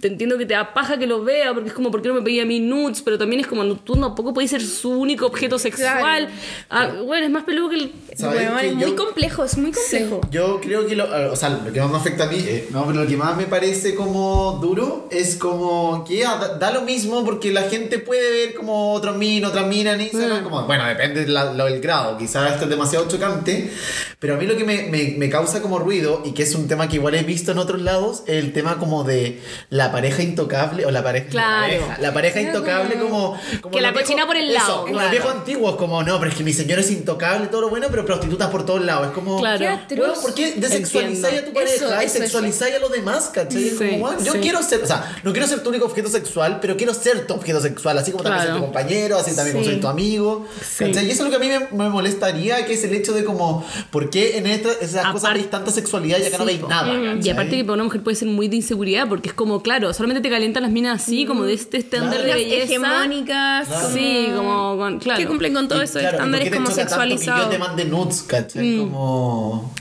te 0.00 0.08
entiendo 0.08 0.38
que 0.38 0.46
te 0.46 0.54
da 0.54 0.72
paja 0.72 0.98
que 0.98 1.06
lo 1.06 1.22
vea, 1.22 1.52
porque 1.52 1.68
es 1.68 1.74
como, 1.74 1.90
¿por 1.90 2.00
qué 2.00 2.08
no 2.08 2.14
me 2.14 2.22
pedía 2.22 2.44
a 2.44 2.46
mí 2.46 2.58
nudes? 2.60 3.02
Pero 3.02 3.18
también 3.18 3.40
es 3.40 3.46
como, 3.46 3.64
no, 3.64 3.76
tú 3.76 3.96
tampoco 3.96 4.32
puedes 4.32 4.50
ser 4.50 4.62
su 4.62 4.90
único 4.92 5.26
objeto 5.26 5.58
sexual. 5.58 6.28
Ah, 6.70 6.90
bueno, 7.04 7.26
es 7.26 7.30
más 7.30 7.44
peludo 7.44 7.68
que 7.68 7.76
el... 7.76 7.92
¿Sabes 8.14 8.40
Weón, 8.48 8.58
que 8.60 8.66
es 8.68 8.74
muy 8.74 8.84
yo- 8.86 8.96
complejo, 8.96 9.44
es 9.44 9.58
muy 9.58 9.72
complejo. 9.72 10.22
Yo 10.30 10.58
creo 10.62 10.86
que 10.86 10.96
lo, 10.96 11.04
o 11.32 11.36
sea, 11.36 11.50
lo 11.50 11.70
que 11.70 11.80
más 11.80 11.90
me 11.90 11.96
afecta 11.98 12.24
a 12.24 12.28
mí, 12.28 12.38
eh, 12.38 12.68
no, 12.70 12.86
pero 12.86 13.02
lo 13.02 13.06
que 13.06 13.16
más 13.18 13.36
me 13.36 13.44
parece 13.44 13.94
como 13.94 14.58
duro 14.62 14.85
es 15.10 15.36
como 15.36 16.04
que 16.06 16.18
ya, 16.18 16.36
da, 16.36 16.58
da 16.58 16.70
lo 16.70 16.82
mismo 16.82 17.24
porque 17.24 17.52
la 17.52 17.62
gente 17.62 17.98
puede 17.98 18.30
ver 18.30 18.54
como 18.54 18.92
otros 18.92 19.16
min, 19.16 19.44
otras 19.44 19.66
minas 19.66 19.94
en 19.94 20.02
Instagram, 20.02 20.44
como, 20.44 20.62
bueno, 20.66 20.84
depende 20.86 21.24
del 21.24 21.80
grado, 21.80 22.18
quizás 22.18 22.52
esto 22.52 22.64
es 22.64 22.70
demasiado 22.70 23.06
chocante, 23.08 23.70
pero 24.18 24.34
a 24.34 24.36
mí 24.36 24.46
lo 24.46 24.56
que 24.56 24.64
me, 24.64 24.84
me, 24.84 25.14
me 25.16 25.28
causa 25.30 25.62
como 25.62 25.78
ruido 25.78 26.22
y 26.24 26.32
que 26.32 26.42
es 26.42 26.54
un 26.54 26.68
tema 26.68 26.88
que 26.88 26.96
igual 26.96 27.14
he 27.14 27.22
visto 27.22 27.52
en 27.52 27.58
otros 27.58 27.80
lados, 27.80 28.22
es 28.26 28.42
el 28.42 28.52
tema 28.52 28.78
como 28.78 29.04
de 29.04 29.40
la 29.70 29.92
pareja 29.92 30.22
intocable 30.22 30.86
o 30.86 30.90
la 30.90 31.02
pareja, 31.02 31.26
Claro. 31.30 31.72
la 31.72 31.78
pareja, 31.78 31.98
la 32.00 32.14
pareja 32.14 32.40
intocable 32.40 32.98
como, 32.98 33.38
como 33.60 33.74
Que 33.74 33.80
la 33.80 33.92
cochina 33.92 34.26
por 34.26 34.36
el 34.36 34.50
eso, 34.50 34.58
lado, 34.58 34.80
como 34.82 34.92
claro. 34.92 35.02
los 35.04 35.10
viejos 35.10 35.32
antiguos, 35.32 35.76
como 35.76 36.02
no, 36.02 36.18
pero 36.18 36.30
es 36.30 36.36
que 36.36 36.44
mi 36.44 36.52
señor 36.52 36.78
es 36.78 36.90
intocable, 36.90 37.46
todo 37.48 37.62
lo 37.62 37.68
bueno, 37.70 37.86
pero 37.90 38.04
prostitutas 38.04 38.48
por 38.50 38.64
todos 38.66 38.84
lados, 38.84 39.08
es 39.08 39.12
como... 39.12 39.38
Claro. 39.40 39.58
Qué 39.58 39.68
atroz. 39.68 39.98
Weón, 40.08 40.22
¿por 40.22 40.34
qué 40.34 40.52
desexualizáis 40.56 41.40
a 41.40 41.44
tu 41.44 41.52
pareja 41.52 41.74
Eso, 41.74 42.02
y 42.02 42.04
eso, 42.04 42.18
sexualizáis 42.18 42.76
a 42.76 42.78
los 42.78 42.92
demás, 42.92 43.30
cachai? 43.32 43.70
Sí, 43.70 43.76
como, 43.98 44.18
yo 44.22 44.32
sí. 44.32 44.38
quiero 44.40 44.62
ser, 44.62 44.75
o 44.82 44.86
sea, 44.86 45.16
no 45.22 45.32
quiero 45.32 45.46
ser 45.46 45.62
tu 45.62 45.68
único 45.70 45.86
objeto 45.86 46.08
sexual, 46.08 46.58
pero 46.60 46.76
quiero 46.76 46.94
ser 46.94 47.26
tu 47.26 47.34
objeto 47.34 47.60
sexual, 47.60 47.98
así 47.98 48.10
como 48.12 48.22
también 48.24 48.42
Claro. 48.44 48.54
ser 48.58 48.60
tu 48.60 48.72
compañero, 48.72 49.18
así 49.18 49.34
también 49.34 49.56
como 49.56 49.64
Sí. 49.66 49.72
soy 49.72 49.80
tu 49.80 49.88
amigo. 49.88 50.46
Y 50.80 50.84
eso 50.84 51.00
es 51.00 51.20
lo 51.20 51.30
que 51.30 51.36
a 51.36 51.38
mí 51.38 51.48
me, 51.48 51.60
me 51.84 51.88
molestaría, 51.90 52.64
que 52.66 52.74
es 52.74 52.84
el 52.84 52.94
hecho 52.94 53.12
de 53.12 53.24
como, 53.24 53.64
¿por 53.90 54.10
qué 54.10 54.38
en 54.38 54.46
esta, 54.46 54.70
esas 54.80 55.06
cosas 55.12 55.34
veis 55.34 55.50
tanta 55.50 55.70
sexualidad 55.70 56.18
y 56.18 56.24
acá 56.24 56.38
no 56.38 56.44
Sí, 56.44 56.48
veis 56.48 56.60
po. 56.60 56.68
nada? 56.68 56.92
Y 56.92 57.16
¿cachai? 57.16 57.30
aparte 57.30 57.56
que 57.56 57.64
para 57.64 57.74
una 57.74 57.84
mujer 57.84 58.02
puede 58.02 58.16
ser 58.16 58.28
muy 58.28 58.48
de 58.48 58.56
inseguridad, 58.56 59.08
porque 59.08 59.28
es 59.28 59.34
como, 59.34 59.62
claro, 59.62 59.92
solamente 59.94 60.20
te 60.22 60.30
calientan 60.30 60.62
las 60.62 60.72
minas 60.72 61.02
así, 61.02 61.26
como 61.26 61.44
de 61.44 61.54
este 61.54 61.76
estándar 61.78 62.22
de 62.22 62.32
belleza. 62.34 62.64
hegemónicas. 62.64 63.68
Claro. 63.68 63.88
Sí, 63.92 64.28
como, 64.34 64.76
con- 64.76 64.98
claro. 64.98 65.18
Que 65.20 65.26
cumplen 65.26 65.54
con 65.54 65.64
Y 65.64 65.66
¿y 65.66 65.68
por 65.68 65.82
estándares 65.82 66.54
como 66.54 66.68
que 66.68 66.74
sexualizados. 66.74 67.44
Yo 67.44 67.50
te 67.50 67.58
mande 67.58 67.84
nudes, 67.84 68.22
¿cachai? 68.26 68.64
Mm. 68.76 68.78
Como. 68.80 69.72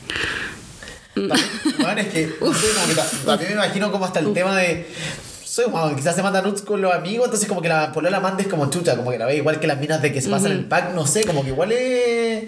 También, 1.77 2.07
es 2.07 2.13
que, 2.13 2.35
no 2.41 2.53
sé, 2.53 2.67
como 2.73 2.87
que 2.87 2.95
ta- 2.95 3.09
también 3.25 3.49
me 3.51 3.55
imagino 3.55 3.91
como 3.91 4.05
hasta 4.05 4.19
el 4.19 4.33
tema 4.33 4.55
de. 4.57 4.85
Soy 5.45 5.65
como, 5.65 5.95
quizás 5.95 6.15
se 6.15 6.21
manda 6.23 6.41
nudes 6.41 6.61
con 6.63 6.81
los 6.81 6.93
amigos, 6.93 7.25
entonces 7.25 7.47
como 7.47 7.61
que 7.61 7.69
la 7.69 7.93
polola 7.93 8.19
manda 8.19 8.41
es 8.41 8.49
como 8.49 8.69
chucha, 8.69 8.97
como 8.97 9.11
que 9.11 9.17
la 9.17 9.25
ve 9.25 9.37
igual 9.37 9.59
que 9.59 9.67
las 9.67 9.79
minas 9.79 10.01
de 10.01 10.11
que 10.11 10.21
se 10.21 10.29
pasan 10.29 10.51
el 10.51 10.65
pack, 10.65 10.93
no 10.93 11.07
sé, 11.07 11.23
como 11.23 11.43
que 11.43 11.49
igual 11.49 11.71
es. 11.71 12.45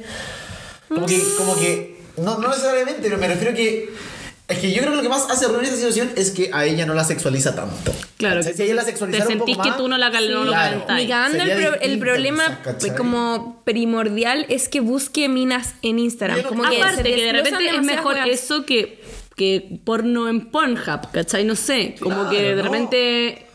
Como 0.90 1.06
que, 1.06 1.22
como 1.38 1.56
que. 1.56 1.98
No, 2.18 2.38
no 2.40 2.50
necesariamente, 2.50 3.00
pero 3.04 3.18
me 3.18 3.28
refiero 3.28 3.54
que. 3.56 3.90
Es 4.48 4.60
que 4.60 4.72
yo 4.72 4.78
creo 4.80 4.92
que 4.92 4.96
lo 4.98 5.02
que 5.04 5.10
más 5.10 5.30
hace 5.30 5.46
ruido 5.46 5.60
en 5.60 5.66
esta 5.66 5.76
situación 5.76 6.12
es 6.16 6.32
que 6.32 6.50
a 6.54 6.64
ella 6.66 6.86
no 6.86 6.94
la 6.94 7.04
sexualiza 7.04 7.54
tanto. 7.54 7.92
Claro, 8.16 8.38
¿Cachai? 8.38 8.52
que 8.54 8.56
si 8.58 8.62
a 8.62 8.66
ella 8.66 8.76
la 8.76 8.84
te 9.28 9.34
un 9.34 9.40
poco 9.40 9.46
sentís 9.52 9.58
que 9.64 9.70
más, 9.70 9.78
tú 9.78 9.88
no 9.90 9.98
la 9.98 10.10
no 10.10 10.44
lo 10.46 10.52
claro. 10.52 10.86
cagando 10.88 11.44
el, 11.44 11.52
pro- 11.52 11.82
el 11.82 12.00
problema 12.00 12.62
¿cachai? 12.64 12.96
como 12.96 13.62
primordial 13.66 14.46
es 14.48 14.70
que 14.70 14.80
busque 14.80 15.28
minas 15.28 15.76
en 15.82 16.00
Instagram. 16.00 16.44
No- 16.44 16.48
Como 16.50 16.64
que 16.70 16.82
Aparte 16.82 17.04
que 17.04 17.26
de 17.26 17.32
repente 17.34 17.66
es 17.76 17.82
mejor 17.82 18.16
weas. 18.16 18.30
eso 18.30 18.66
que, 18.66 19.02
que 19.36 19.80
porno 19.84 20.30
en 20.30 20.50
Pornhub, 20.50 21.12
¿cachai? 21.12 21.44
No 21.44 21.56
sé, 21.58 21.96
como 22.00 22.16
Claro, 22.16 22.30
que 22.30 22.42
de 22.56 22.64
no. 22.64 22.72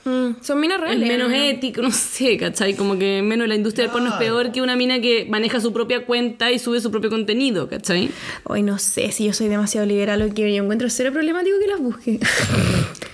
Mm, 0.05 0.43
son 0.43 0.61
minas 0.61 0.79
es 0.79 0.83
reales. 0.85 1.09
menos 1.09 1.29
¿no? 1.31 1.35
ético, 1.37 1.81
no 1.83 1.91
sé, 1.93 2.37
¿cachai? 2.37 2.75
Como 2.75 2.99
que 2.99 3.23
menos 3.23 3.47
la 3.47 3.55
industria 3.55 3.85
del 3.85 3.93
porno 3.93 4.09
es 4.09 4.15
Claro. 4.17 4.25
peor 4.43 4.53
que 4.53 4.61
una 4.61 4.75
mina 4.77 5.01
que 5.01 5.27
maneja 5.31 5.61
su 5.61 5.73
propia 5.73 6.05
cuenta 6.07 6.51
y 6.51 6.59
sube 6.59 6.81
su 6.81 6.91
propio 6.91 7.09
contenido, 7.11 7.69
¿cachai? 7.69 8.11
Hoy 8.45 8.63
no 8.63 8.79
sé 8.79 9.13
si 9.13 9.25
yo 9.27 9.33
soy 9.33 9.49
demasiado 9.49 9.87
liberal 9.87 10.21
o 10.23 10.35
que 10.35 10.53
yo 10.55 10.63
encuentro 10.63 10.91
cero 10.91 11.11
problemático 11.13 11.57
que 11.61 11.67
las 11.69 11.81
busque. 11.81 12.19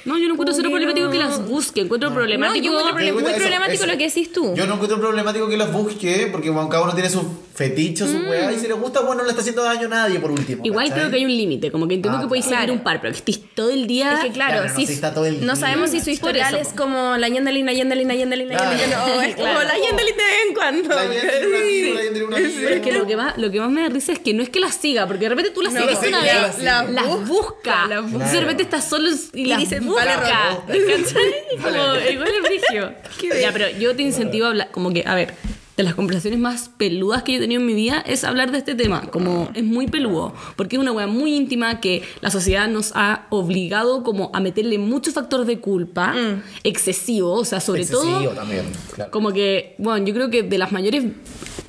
No, 0.05 0.16
yo 0.16 0.26
no 0.26 0.34
encuentro 0.34 0.55
cero 0.57 0.70
problemático 0.70 1.05
no. 1.07 1.12
que 1.12 1.18
las 1.18 1.47
busque, 1.47 1.82
encuentro 1.82 2.09
No, 2.09 2.14
problemático. 2.16 2.64
yo 2.64 2.80
encuentro 2.80 2.95
muy 3.14 3.22
eso, 3.32 3.36
problemático 3.43 3.74
eso. 3.84 3.86
lo 3.93 3.99
que 3.99 4.05
decís 4.09 4.32
tú. 4.32 4.55
Yo 4.55 4.66
no 4.66 4.74
encuentro 4.74 4.99
problemático 4.99 5.49
que 5.51 5.59
las 5.59 5.70
busque, 5.70 6.28
porque 6.32 6.49
bueno, 6.49 6.66
cada 6.70 6.82
uno 6.84 6.95
tiene 6.95 7.11
su 7.11 7.20
fetiche, 7.55 8.07
su 8.07 8.16
Mm. 8.16 8.28
weá, 8.30 8.51
y 8.53 8.59
si 8.59 8.68
le 8.68 8.72
gusta, 8.72 9.01
bueno, 9.01 9.16
no 9.16 9.24
le 9.24 9.30
está 9.30 9.43
haciendo 9.43 9.62
daño 9.64 9.84
a 9.84 9.91
nadie 9.91 10.18
por 10.18 10.30
último. 10.30 10.62
Igual 10.64 10.86
¿cachai? 10.86 10.99
creo 11.01 11.11
que 11.11 11.16
hay 11.16 11.24
un 11.26 11.36
límite, 11.36 11.70
como 11.70 11.86
que 11.89 11.97
entiendo 11.97 12.16
Ah, 12.18 12.22
que 12.22 12.28
podéis 12.28 12.47
claro. 12.47 12.62
seguir 12.62 12.78
un 12.78 12.82
par, 12.84 13.03
pero 13.03 13.12
que 13.12 13.18
estés 13.18 13.41
todo 13.55 13.68
el 13.68 13.86
día. 13.86 14.14
Es 14.14 14.20
que 14.24 14.30
claro, 14.32 14.53
Claro, 14.62 14.68
no, 14.70 14.74
si- 14.76 14.86
si 14.86 14.93
está 14.95 15.12
todo 15.12 15.26
el 15.26 15.41
no 15.45 15.53
día. 15.53 15.57
sabemos 15.57 15.91
si 15.91 16.01
su 16.01 16.09
historial 16.09 16.55
es. 16.55 16.68
Como 16.78 17.16
la 17.18 17.28
Yendelin, 17.28 17.66
la 17.66 17.72
Yendelin, 17.74 18.08
la 18.08 18.14
Yendelin, 18.14 18.48
la 18.48 18.56
Claro. 18.56 18.70
Yendelin. 18.78 18.96
No, 18.98 19.20
es 19.22 19.34
como 19.36 19.48
Claro. 19.48 19.68
la 19.68 19.74
Yendelin 19.74 20.16
de 20.16 20.22
vez 20.22 20.34
en 20.48 20.54
cuando. 20.54 20.88
La 20.94 21.02
Yendelin 21.04 21.48
una 21.48 21.58
Sí. 21.58 21.92
la 21.92 22.02
Yendelin. 22.02 22.28
Pero 22.62 22.74
es 22.76 22.80
que 22.80 22.92
lo 22.92 23.06
que, 23.06 23.16
más, 23.16 23.36
lo 23.36 23.50
que 23.50 23.60
más 23.60 23.70
me 23.70 23.82
da 23.82 23.88
risa 23.88 24.12
es 24.12 24.18
que 24.20 24.32
no 24.32 24.42
es 24.42 24.48
que 24.48 24.60
las 24.60 24.74
siga, 24.76 25.06
porque 25.06 25.24
de 25.24 25.28
repente 25.30 25.50
tú 25.50 25.60
las 25.62 25.72
No, 25.74 25.80
sigues 25.80 25.98
sí, 26.00 26.06
una 26.08 26.22
vez, 26.22 26.58
las 26.62 26.88
Las 26.90 27.06
busca, 27.06 27.26
busca, 27.26 27.86
las 27.88 28.10
busca. 28.10 28.30
De 28.32 28.40
repente 28.40 28.62
estás 28.62 28.88
solo 28.88 29.10
y, 29.34 29.46
las 29.46 29.58
dicen, 29.58 29.84
busca, 29.84 30.04
vale, 30.04 30.86
¿cachai? 30.86 31.34
Como, 31.62 32.10
igual 32.10 32.28
es 32.28 32.42
brigio. 32.42 32.94
Ya, 33.40 33.52
pero 33.52 33.68
yo 33.70 33.94
te 33.96 34.02
incentivo 34.02 34.46
a 34.46 34.48
hablar, 34.50 34.70
como 34.70 34.92
que, 34.92 35.02
a 35.06 35.14
ver, 35.14 35.34
de 35.78 35.84
las 35.84 35.94
conversaciones 35.94 36.40
más 36.40 36.70
peludas 36.76 37.22
que 37.22 37.32
yo 37.32 37.38
he 37.38 37.40
tenido 37.40 37.60
en 37.60 37.66
mi 37.68 37.72
vida 37.72 38.00
es 38.04 38.24
hablar 38.24 38.50
de 38.50 38.58
este 38.58 38.74
tema, 38.74 39.02
como 39.12 39.48
es 39.54 39.62
muy 39.62 39.86
peludo, 39.86 40.34
porque 40.56 40.74
es 40.74 40.82
una 40.82 40.90
weá 40.90 41.06
muy 41.06 41.34
íntima 41.34 41.80
que 41.80 42.02
la 42.20 42.32
sociedad 42.32 42.66
nos 42.66 42.90
ha 42.96 43.26
obligado 43.30 44.02
como 44.02 44.32
a 44.34 44.40
meterle 44.40 44.76
mucho 44.78 45.12
factor 45.12 45.46
de 45.46 45.60
culpa 45.60 46.16
excesivo, 46.64 47.32
o 47.32 47.44
sea, 47.44 47.60
sobre 47.60 47.86
todo 47.86 48.02
Excesivo 48.02 48.32
también, 48.32 48.64
claro. 48.92 49.12
como 49.12 49.32
que, 49.32 49.76
bueno, 49.78 50.04
yo 50.04 50.12
creo 50.12 50.30
que 50.30 50.42
de 50.42 50.58
las 50.58 50.72
mayores 50.72 51.04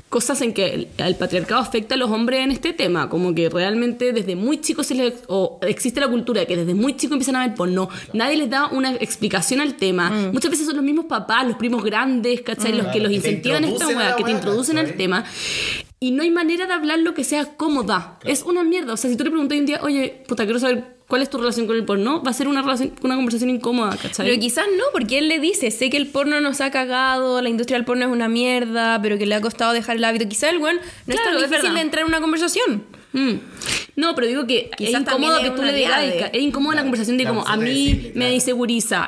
cosas 0.09 0.41
en 0.41 0.53
que 0.53 0.73
el, 0.73 0.87
el 0.97 1.15
patriarcado 1.15 1.61
afecta 1.61 1.95
a 1.95 1.97
los 1.97 2.11
hombres 2.11 2.41
en 2.41 2.51
este 2.51 2.73
tema, 2.73 3.09
como 3.09 3.33
que 3.33 3.49
realmente 3.49 4.13
desde 4.13 4.35
muy 4.35 4.59
chicos 4.59 4.87
se 4.87 4.95
les, 4.95 5.13
o 5.27 5.59
existe 5.61 5.99
la 5.99 6.07
cultura 6.07 6.41
de 6.41 6.47
que 6.47 6.57
desde 6.57 6.73
muy 6.73 6.95
chicos 6.95 7.13
empiezan 7.13 7.35
a 7.37 7.47
ver 7.47 7.55
porno, 7.55 7.89
nadie 8.13 8.37
les 8.37 8.49
da 8.49 8.67
una 8.67 8.93
explicación 8.95 9.61
al 9.61 9.75
tema, 9.75 10.09
muchas 10.31 10.51
veces 10.51 10.65
son 10.67 10.75
los 10.75 10.85
mismos 10.85 11.05
papás, 11.05 11.47
los 11.47 11.57
primos 11.57 11.83
grandes, 11.83 12.41
¿cachai? 12.41 12.73
Los 12.73 12.87
que 12.87 12.99
Claro, 12.99 13.09
los 13.09 13.11
que 13.11 13.21
te 13.21 13.29
incentivan 13.29 13.63
a 13.63 13.67
esta 13.67 13.87
weá, 13.87 14.15
que 14.15 14.23
te 14.23 14.31
introducen 14.31 14.77
al 14.77 14.93
tema. 14.95 15.25
Y 15.99 16.11
no 16.11 16.23
hay 16.23 16.31
manera 16.31 16.65
de 16.65 16.73
hablar 16.73 16.99
lo 16.99 17.13
que 17.13 17.23
sea 17.23 17.57
cómoda. 17.57 18.19
Es 18.23 18.43
una 18.43 18.63
mierda. 18.63 18.93
O 18.93 18.97
sea, 18.97 19.09
si 19.09 19.17
tú 19.17 19.23
le 19.23 19.31
preguntas 19.31 19.55
hoy 19.55 19.59
un 19.59 19.65
día, 19.65 19.79
oye, 19.83 20.23
puta, 20.27 20.45
quiero 20.45 20.59
saber 20.59 20.98
cuál 21.09 21.23
es 21.23 21.29
tu 21.29 21.39
relación 21.39 21.65
con 21.65 21.75
el 21.75 21.83
porno, 21.83 22.21
va 22.21 22.29
a 22.29 22.33
ser 22.33 22.47
una, 22.47 22.61
relación, 22.61 22.93
una 23.01 23.15
conversación 23.15 23.49
incómoda, 23.49 23.97
¿cachai? 23.97 24.27
Pero 24.27 24.39
quizás 24.39 24.65
no, 24.77 24.83
porque 24.93 25.17
él 25.17 25.27
le 25.27 25.39
dice, 25.39 25.71
sé 25.71 25.89
que 25.89 25.97
el 25.97 26.07
porno 26.07 26.39
nos 26.39 26.61
ha 26.61 26.69
cagado, 26.69 27.41
la 27.41 27.49
industria 27.49 27.77
del 27.79 27.85
porno 27.85 28.05
es 28.05 28.11
una 28.11 28.29
mierda, 28.29 29.01
pero 29.01 29.17
que 29.17 29.25
le 29.25 29.33
ha 29.33 29.41
costado 29.41 29.73
dejar 29.73 29.97
el 29.97 30.03
hábito. 30.03 30.29
Quizás 30.29 30.51
el 30.51 30.59
weón 30.59 30.75
no 31.07 31.15
Claro, 31.15 31.31
es 31.31 31.41
tan 31.41 31.49
difícil 31.49 31.73
de 31.73 31.81
entrar 31.81 32.03
en 32.03 32.09
una 32.09 32.21
conversación. 32.21 32.83
Mm. 33.13 33.33
No, 33.99 34.15
pero 34.15 34.27
digo 34.27 34.47
que 34.47 34.69
Quizás 34.77 34.93
es 34.93 34.99
incómodo 35.01 35.41
que 35.41 35.49
tú 35.51 35.61
le 35.61 35.73
digas, 35.73 35.99
es 36.31 36.41
incómoda 36.41 36.75
la 36.75 36.81
conversación 36.83 37.17
de 37.17 37.23
La 37.25 37.29
como 37.31 37.45
a 37.47 37.57
mí 37.57 37.65
decirle, 37.93 38.11
me 38.15 38.33
inseguriza, 38.33 39.07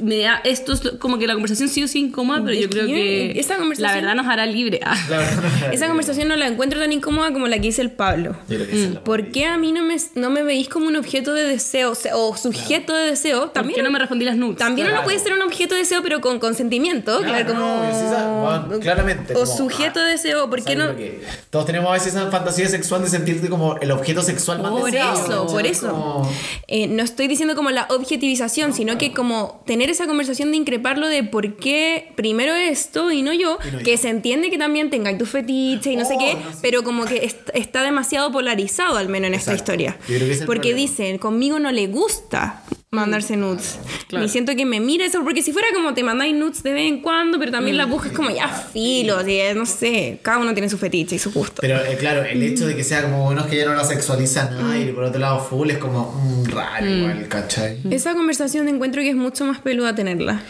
me 0.00 0.18
da- 0.20 0.40
esto 0.44 0.72
es 0.72 0.80
como 0.98 1.18
que 1.18 1.26
la 1.26 1.34
conversación 1.34 1.68
sí 1.68 1.82
o 1.82 1.88
sí 1.88 2.00
incómoda, 2.00 2.42
pero 2.44 2.58
yo 2.58 2.68
creo 2.70 2.86
que 2.86 3.38
esa 3.38 3.54
la 3.54 3.58
conversación- 3.60 3.94
verdad 4.00 4.14
nos 4.14 4.26
hará 4.26 4.46
libre. 4.46 4.80
Ah. 4.84 4.96
La 5.10 5.70
Esa 5.72 5.88
conversación 5.88 6.28
no 6.28 6.36
la 6.36 6.46
encuentro 6.46 6.80
tan 6.80 6.92
incómoda 6.92 7.32
como 7.32 7.46
la 7.48 7.56
que 7.56 7.62
dice 7.68 7.82
el 7.82 7.90
Pablo. 7.90 8.36
La 8.48 9.00
¿Por 9.04 9.30
qué 9.30 9.44
a 9.46 9.58
mí 9.58 9.72
no 9.72 9.82
me, 9.82 9.96
no 10.14 10.30
me 10.30 10.42
veis 10.42 10.68
como 10.68 10.86
un 10.86 10.96
objeto 10.96 11.34
de 11.34 11.42
deseo 11.44 11.92
o, 12.14 12.36
sujeto 12.36 12.94
de 12.94 13.06
deseo? 13.10 13.40
¿Por 13.42 13.52
También 13.52 13.76
qué 13.76 13.82
no 13.82 13.90
me 13.90 13.98
respondí 13.98 14.24
las 14.24 14.36
nudes? 14.36 14.58
También 14.58 14.86
Claro. 14.86 15.00
uno 15.02 15.04
puede 15.04 15.18
ser 15.18 15.32
un 15.34 15.42
objeto 15.42 15.74
de 15.74 15.80
deseo, 15.80 16.02
pero 16.02 16.20
con 16.20 16.38
consentimiento. 16.38 17.18
Claro, 17.18 17.32
Claro, 17.32 17.46
como. 17.60 17.82
no, 17.82 17.90
sí, 17.90 18.06
esa- 18.06 18.28
bueno, 18.66 18.80
claramente, 18.80 19.34
O 19.34 19.40
como, 19.44 19.56
sujeto 19.56 20.00
ah, 20.00 20.04
de 20.04 20.10
deseo. 20.12 20.48
¿Por 20.48 20.62
qué 20.64 20.74
¿Sabes 20.76 20.96
no? 20.96 21.04
Todos 21.50 21.66
tenemos 21.66 21.90
a 21.90 21.92
veces 21.94 22.14
esa 22.14 22.30
fantasía 22.30 22.68
sexual 22.68 23.02
de 23.02 23.08
sentirte 23.08 23.48
como 23.48 23.76
el 23.78 23.90
objeto 23.90 24.05
objeto 24.14 24.22
sexual 24.22 24.62
más 24.62 24.70
Por 24.72 24.84
deseado, 24.90 25.14
eso, 25.18 25.28
¿cachai? 25.42 25.46
por 25.54 25.66
eso. 25.66 25.90
Como- 25.90 26.30
Eh, 26.68 26.88
no 26.88 27.02
estoy 27.02 27.28
diciendo 27.28 27.54
como 27.54 27.70
la 27.70 27.86
objetivización, 27.90 28.72
sino 28.72 28.98
que 28.98 29.12
como 29.12 29.62
tener 29.66 29.88
esa 29.90 30.06
conversación 30.06 30.50
de 30.50 30.56
increparlo 30.56 31.06
de 31.08 31.22
por 31.24 31.56
qué 31.56 32.12
primero 32.16 32.54
esto 32.54 33.10
y 33.12 33.22
no 33.22 33.32
yo, 33.32 33.58
no 33.72 33.78
que 33.80 33.96
se 33.96 34.08
entiende 34.08 34.50
que 34.50 34.58
también 34.58 34.90
tenga 34.90 35.16
tu 35.16 35.26
fetiche 35.26 35.92
y 35.92 35.96
no 35.96 36.04
sé 36.04 36.14
Oh, 36.16 36.18
qué, 36.18 36.34
no 36.34 36.50
sé. 36.52 36.58
pero 36.62 36.82
como 36.82 37.04
que 37.04 37.24
est- 37.24 37.50
está 37.54 37.82
demasiado 37.82 38.32
polarizado 38.32 38.96
al 38.96 39.08
menos 39.08 39.28
en 39.28 39.34
esta 39.34 39.54
historia. 39.54 39.96
Porque 40.06 40.70
problema. 40.70 40.76
dicen, 40.76 41.18
conmigo 41.18 41.58
no 41.58 41.70
le 41.72 41.86
gusta 41.86 42.62
mandarse 42.90 43.36
nudes. 43.36 43.78
Claro. 44.08 44.24
Y 44.24 44.28
siento 44.28 44.54
que 44.54 44.64
me 44.64 44.80
mira 44.80 45.04
eso, 45.04 45.22
porque 45.24 45.42
si 45.42 45.52
fuera 45.52 45.68
como 45.74 45.92
te 45.92 46.02
mandáis 46.02 46.34
nudes 46.34 46.62
de 46.62 46.72
vez 46.72 46.88
en 46.88 47.02
cuando, 47.02 47.38
pero 47.38 47.50
también 47.50 47.76
la 47.76 47.86
buscas 47.86 48.12
como 48.12 48.30
ya 48.30 48.48
filo, 48.48 49.18
así, 49.18 49.40
no 49.54 49.66
sé, 49.66 50.18
cada 50.22 50.38
uno 50.38 50.54
tiene 50.54 50.68
su 50.68 50.78
fetiche 50.78 51.16
y 51.16 51.18
su 51.18 51.32
gusto. 51.32 51.60
Pero 51.60 51.84
eh, 51.84 51.96
claro, 51.98 52.22
el 52.22 52.42
hecho 52.42 52.66
de 52.66 52.76
que 52.76 52.84
sea 52.84 53.02
como 53.02 53.24
bueno 53.24 53.42
es 53.42 53.46
que 53.48 53.56
ya 53.56 53.66
no 53.66 53.74
la 53.74 53.84
sexualiza 53.84 54.50
nada 54.50 54.78
y 54.78 54.92
por 54.92 55.04
otro 55.04 55.20
lado 55.20 55.40
full 55.40 55.70
es 55.70 55.78
como 55.78 56.12
mm, 56.12 56.44
raro 56.50 56.86
igual, 56.86 57.28
¿cachai? 57.28 57.78
Esa 57.90 58.14
conversación 58.14 58.68
encuentro 58.68 59.02
que 59.02 59.10
es 59.10 59.16
mucho 59.16 59.44
más 59.44 59.60
peluda 59.60 59.94
tenerla. 59.94 60.42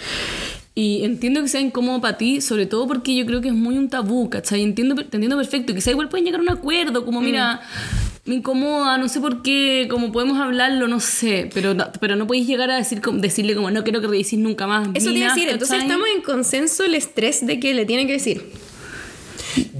Y 0.78 1.04
entiendo 1.04 1.40
que 1.40 1.48
sea 1.48 1.62
incómodo 1.62 2.02
para 2.02 2.18
ti, 2.18 2.42
sobre 2.42 2.66
todo 2.66 2.86
porque 2.86 3.16
yo 3.16 3.24
creo 3.24 3.40
que 3.40 3.48
es 3.48 3.54
muy 3.54 3.78
un 3.78 3.88
tabú, 3.88 4.28
¿cachai? 4.28 4.62
Entiendo, 4.62 4.94
te 4.94 5.02
entiendo 5.16 5.34
perfecto. 5.38 5.74
Quizá 5.74 5.90
igual 5.90 6.10
pueden 6.10 6.26
llegar 6.26 6.38
a 6.40 6.42
un 6.42 6.50
acuerdo, 6.50 7.06
como 7.06 7.22
mira, 7.22 7.62
me 8.26 8.34
incomoda, 8.34 8.98
no 8.98 9.08
sé 9.08 9.18
por 9.20 9.40
qué, 9.40 9.86
como 9.88 10.12
podemos 10.12 10.38
hablarlo, 10.38 10.86
no 10.86 11.00
sé. 11.00 11.48
Pero, 11.54 11.72
no- 11.72 11.86
pero 11.98 12.14
no 12.14 12.26
podéis 12.26 12.46
llegar 12.46 12.70
a 12.70 12.76
decir, 12.76 13.00
como- 13.00 13.20
decirle 13.20 13.54
como, 13.54 13.70
no 13.70 13.84
quiero 13.84 14.02
que 14.02 14.06
reviséis 14.08 14.42
nunca 14.42 14.66
más. 14.66 14.88
Eso 14.92 15.10
te 15.12 15.18
iba 15.18 15.28
a 15.30 15.34
minas", 15.34 15.34
decir, 15.36 15.48
entonces 15.48 15.80
estamos 15.80 16.06
en 16.14 16.20
consenso 16.22 16.84
el 16.84 16.94
estrés 16.94 17.46
de 17.46 17.58
que 17.58 17.72
le 17.72 17.86
tienen 17.86 18.06
que 18.06 18.12
decir. 18.12 18.44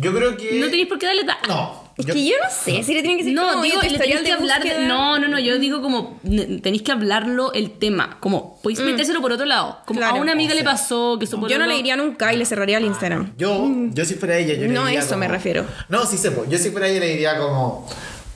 Yo 0.00 0.14
creo 0.14 0.34
que. 0.38 0.58
No 0.60 0.66
tenéis 0.70 0.86
por 0.88 0.98
qué 0.98 1.06
darle... 1.06 1.24
ta- 1.24 1.38
No. 1.46 1.85
Es 1.98 2.04
yo- 2.04 2.12
que 2.12 2.24
yo 2.26 2.34
no 2.42 2.50
sé 2.50 2.82
si 2.82 2.92
le 2.92 3.00
tienen 3.00 3.16
que 3.16 3.24
decir 3.24 3.34
No, 3.34 3.48
como, 3.52 3.62
digo, 3.62 3.80
le 3.80 3.98
tenéis 3.98 4.20
que 4.20 4.32
hablar 4.32 4.62
de-. 4.62 4.86
No, 4.86 5.18
no, 5.18 5.28
no, 5.28 5.38
yo 5.38 5.58
digo 5.58 5.80
como 5.80 6.20
tenéis 6.22 6.82
que 6.82 6.92
hablarlo 6.92 7.52
el 7.54 7.70
tema. 7.78 8.18
Como 8.20 8.60
podéis 8.62 8.80
metérselo 8.80 9.22
por 9.22 9.32
otro 9.32 9.46
lado. 9.46 9.78
Como 9.86 10.00
Claro. 10.00 10.16
a 10.16 10.20
una 10.20 10.32
amiga 10.32 10.52
O 10.52 10.56
le 10.56 10.62
pasó 10.64 11.18
que 11.18 11.26
Yo 11.26 11.58
no 11.58 11.66
le 11.66 11.74
diría 11.76 11.96
nunca 11.96 12.34
y 12.34 12.36
le 12.36 12.44
cerraría 12.44 12.76
el 12.78 12.84
Instagram. 12.84 13.32
Yo, 13.38 13.66
yo 13.92 14.04
si 14.04 14.14
fuera 14.14 14.36
ella, 14.36 14.54
yo 14.54 14.62
le 14.62 14.68
No, 14.68 14.84
diría 14.84 15.00
eso 15.00 15.08
como- 15.10 15.20
me 15.20 15.28
refiero. 15.28 15.64
No, 15.88 16.04
sí 16.04 16.18
sé, 16.18 16.30
pues, 16.32 16.50
yo 16.50 16.58
si 16.58 16.70
fuera 16.70 16.86
ella 16.88 17.00
le 17.00 17.08
diría 17.08 17.38
como, 17.38 17.88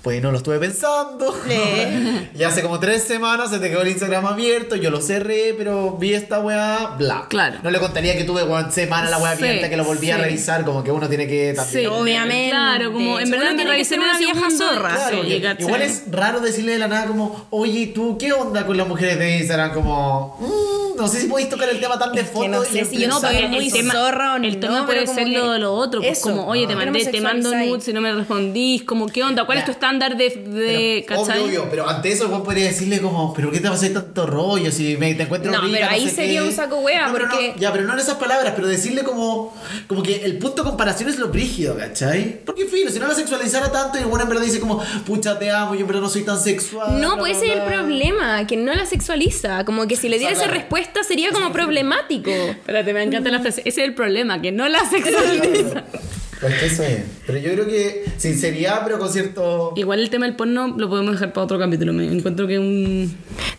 pues 0.02 0.22
no 0.22 0.30
lo 0.32 0.38
estuve 0.38 0.58
pensando. 0.58 1.34
y 2.34 2.42
hace 2.42 2.62
como 2.62 2.78
tres 2.80 3.04
semanas 3.04 3.50
se 3.50 3.58
te 3.58 3.68
quedó 3.68 3.82
el 3.82 3.88
Instagram 3.88 4.26
abierto, 4.26 4.76
yo 4.76 4.90
lo 4.90 5.00
cerré, 5.00 5.54
pero 5.56 5.92
vi 5.98 6.14
esta 6.14 6.40
weá, 6.40 6.94
bla. 6.98 7.26
Claro. 7.28 7.58
No 7.62 7.70
le 7.70 7.78
contaría 7.78 8.16
que 8.16 8.24
tuve 8.24 8.42
weón, 8.44 8.72
semana 8.72 9.10
la 9.10 9.18
weá 9.18 9.36
Sí, 9.36 9.44
abierta, 9.44 9.68
que 9.68 9.76
lo 9.76 9.84
volví 9.84 10.10
a 10.10 10.16
sí. 10.16 10.22
revisar, 10.22 10.64
como 10.64 10.82
que 10.82 10.90
uno 10.92 11.08
tiene 11.08 11.26
que 11.26 11.52
también. 11.54 11.80
Sí, 11.80 11.86
Obviamente. 11.86 12.50
Claro, 12.50 12.92
como 12.92 13.20
en 13.20 13.30
verdad 13.30 13.56
que 13.56 13.64
revisé 13.64 13.90
ser 13.90 14.00
una 14.00 14.16
vieja 14.18 14.50
zorra. 14.50 14.94
Claro, 14.94 15.22
Sí, 15.24 15.42
igual 15.58 15.82
es 15.82 16.04
raro 16.10 16.40
decirle 16.40 16.72
de 16.72 16.78
la 16.78 16.88
nada 16.88 17.06
como, 17.06 17.46
oye, 17.50 17.88
¿tú 17.94 18.16
qué 18.18 18.32
onda 18.32 18.64
con 18.66 18.76
las 18.76 18.86
mujeres 18.88 19.18
de 19.18 19.38
Instagram? 19.38 19.72
Como, 19.74 20.36
"Mm, 20.40 20.96
no 20.98 21.08
sé 21.08 21.20
si 21.20 21.26
podéis 21.28 21.48
tocar 21.48 21.68
el 21.68 21.80
tema 21.80 21.98
tan 21.98 22.12
de 22.12 22.20
Es 22.22 22.28
que 22.28 22.32
fondo. 22.32 22.58
no 22.58 22.64
y 22.64 22.66
sé 22.66 22.84
si 22.84 22.98
yo 22.98 23.10
soy 23.12 23.36
a- 23.36 23.48
muy 23.48 23.66
el 23.66 23.72
tema, 23.72 23.92
zorra 23.92 24.34
o 24.34 24.36
el 24.36 24.54
no, 24.54 24.60
tema 24.60 24.86
pero 24.86 25.04
puede 25.04 25.06
ser 25.14 25.28
lo, 25.28 25.58
lo 25.58 25.72
otro, 25.74 26.00
pues 26.00 26.20
como, 26.20 26.46
oye, 26.46 26.62
te 26.66 26.74
Pero 26.76 26.78
mandé, 26.90 27.04
te 27.06 27.20
mando 27.20 27.54
nudes 27.54 27.88
y 27.88 27.92
no 27.92 28.00
me 28.00 28.12
respondís, 28.12 28.82
como, 28.84 29.06
¿qué 29.06 29.22
onda? 29.24 29.44
¿Cuál 29.44 29.58
es 29.58 29.64
tu 29.64 29.72
Ya. 29.72 29.78
Estándar 29.90 30.16
de, 30.16 30.30
de 30.30 31.04
Pero, 31.06 31.22
¿cachai? 31.22 31.38
obvio, 31.42 31.60
obvio, 31.62 31.66
pero 31.70 31.88
ante 31.88 32.12
eso 32.12 32.28
vos 32.28 32.42
podrías 32.42 32.68
decirle 32.72 33.00
como, 33.00 33.34
¿pero 33.34 33.50
qué 33.50 33.60
te 33.60 33.68
pasa 33.68 33.92
tanto 33.92 34.26
rollo? 34.26 34.70
Si 34.70 34.96
me, 34.96 35.14
te 35.14 35.24
encuentro 35.24 35.50
No, 35.50 35.60
rica, 35.62 35.78
pero 35.80 35.90
ahí 35.90 36.08
sé 36.08 36.14
sería 36.16 36.40
qué". 36.42 36.46
un 36.48 36.52
saco 36.54 36.76
wea, 36.78 37.06
No, 37.08 37.12
pero 37.12 37.26
no, 37.26 37.32
porque- 37.32 37.54
ya, 37.58 37.72
pero 37.72 37.84
no 37.84 37.92
en 37.94 37.98
esas 37.98 38.14
palabras, 38.16 38.52
pero 38.54 38.68
decirle 38.68 39.02
como, 39.02 39.54
como 39.86 40.02
que 40.02 40.24
el 40.24 40.38
punto 40.38 40.62
de 40.62 40.68
comparación 40.70 41.08
es 41.10 41.18
lo 41.18 41.28
brígido, 41.28 41.76
¿cachai? 41.76 42.40
Porque 42.44 42.66
fino, 42.66 42.90
si 42.90 42.98
no 42.98 43.08
la 43.08 43.14
sexualizara 43.14 43.70
tanto 43.72 43.98
y 43.98 44.02
el 44.02 44.06
bueno 44.06 44.22
en 44.24 44.28
verdad 44.30 44.44
dice 44.44 44.60
como, 44.60 44.82
pucha, 45.06 45.38
te 45.38 45.50
amo, 45.50 45.74
yo 45.74 45.80
en 45.82 45.86
verdad 45.86 46.02
no 46.02 46.08
soy 46.08 46.22
tan 46.22 46.38
sexual. 46.40 47.00
No, 47.00 47.18
puede 47.18 47.34
ser 47.34 47.50
el 47.50 47.60
bla". 47.60 47.66
problema, 47.66 48.46
que 48.46 48.56
no 48.56 48.72
la 48.74 48.86
sexualiza. 48.86 49.64
Como 49.64 49.86
que 49.88 49.96
si 49.96 50.08
le 50.08 50.18
diera 50.18 50.32
O 50.32 50.36
sea, 50.36 50.44
esa 50.44 50.50
claro. 50.52 50.60
respuesta 50.60 51.02
sería 51.02 51.30
como 51.32 51.52
problemático. 51.52 52.30
Espérate, 52.30 52.92
me 52.92 53.02
encanta 53.02 53.30
la 53.30 53.40
frase. 53.40 53.60
Ese 53.64 53.82
es 53.82 53.88
el 53.88 53.94
problema, 53.94 54.40
que 54.40 54.52
no 54.52 54.68
la 54.68 54.80
sexualiza. 54.90 55.84
Pues 56.40 56.54
que 56.58 56.66
eso 56.66 56.82
es. 56.82 57.02
Pero 57.26 57.38
yo 57.38 57.52
creo 57.52 57.66
que 57.66 58.04
sinceridad, 58.16 58.82
pero 58.84 58.98
con 58.98 59.10
cierto. 59.12 59.74
Igual 59.76 60.00
el 60.00 60.08
tema 60.08 60.24
del 60.26 60.36
porno 60.36 60.68
lo 60.76 60.88
podemos 60.88 61.12
dejar 61.12 61.32
para 61.34 61.44
otro 61.44 61.58
capítulo. 61.58 61.92
Me 61.92 62.06
encuentro 62.06 62.46
que 62.46 62.54
es 62.54 62.60
un, 62.60 63.14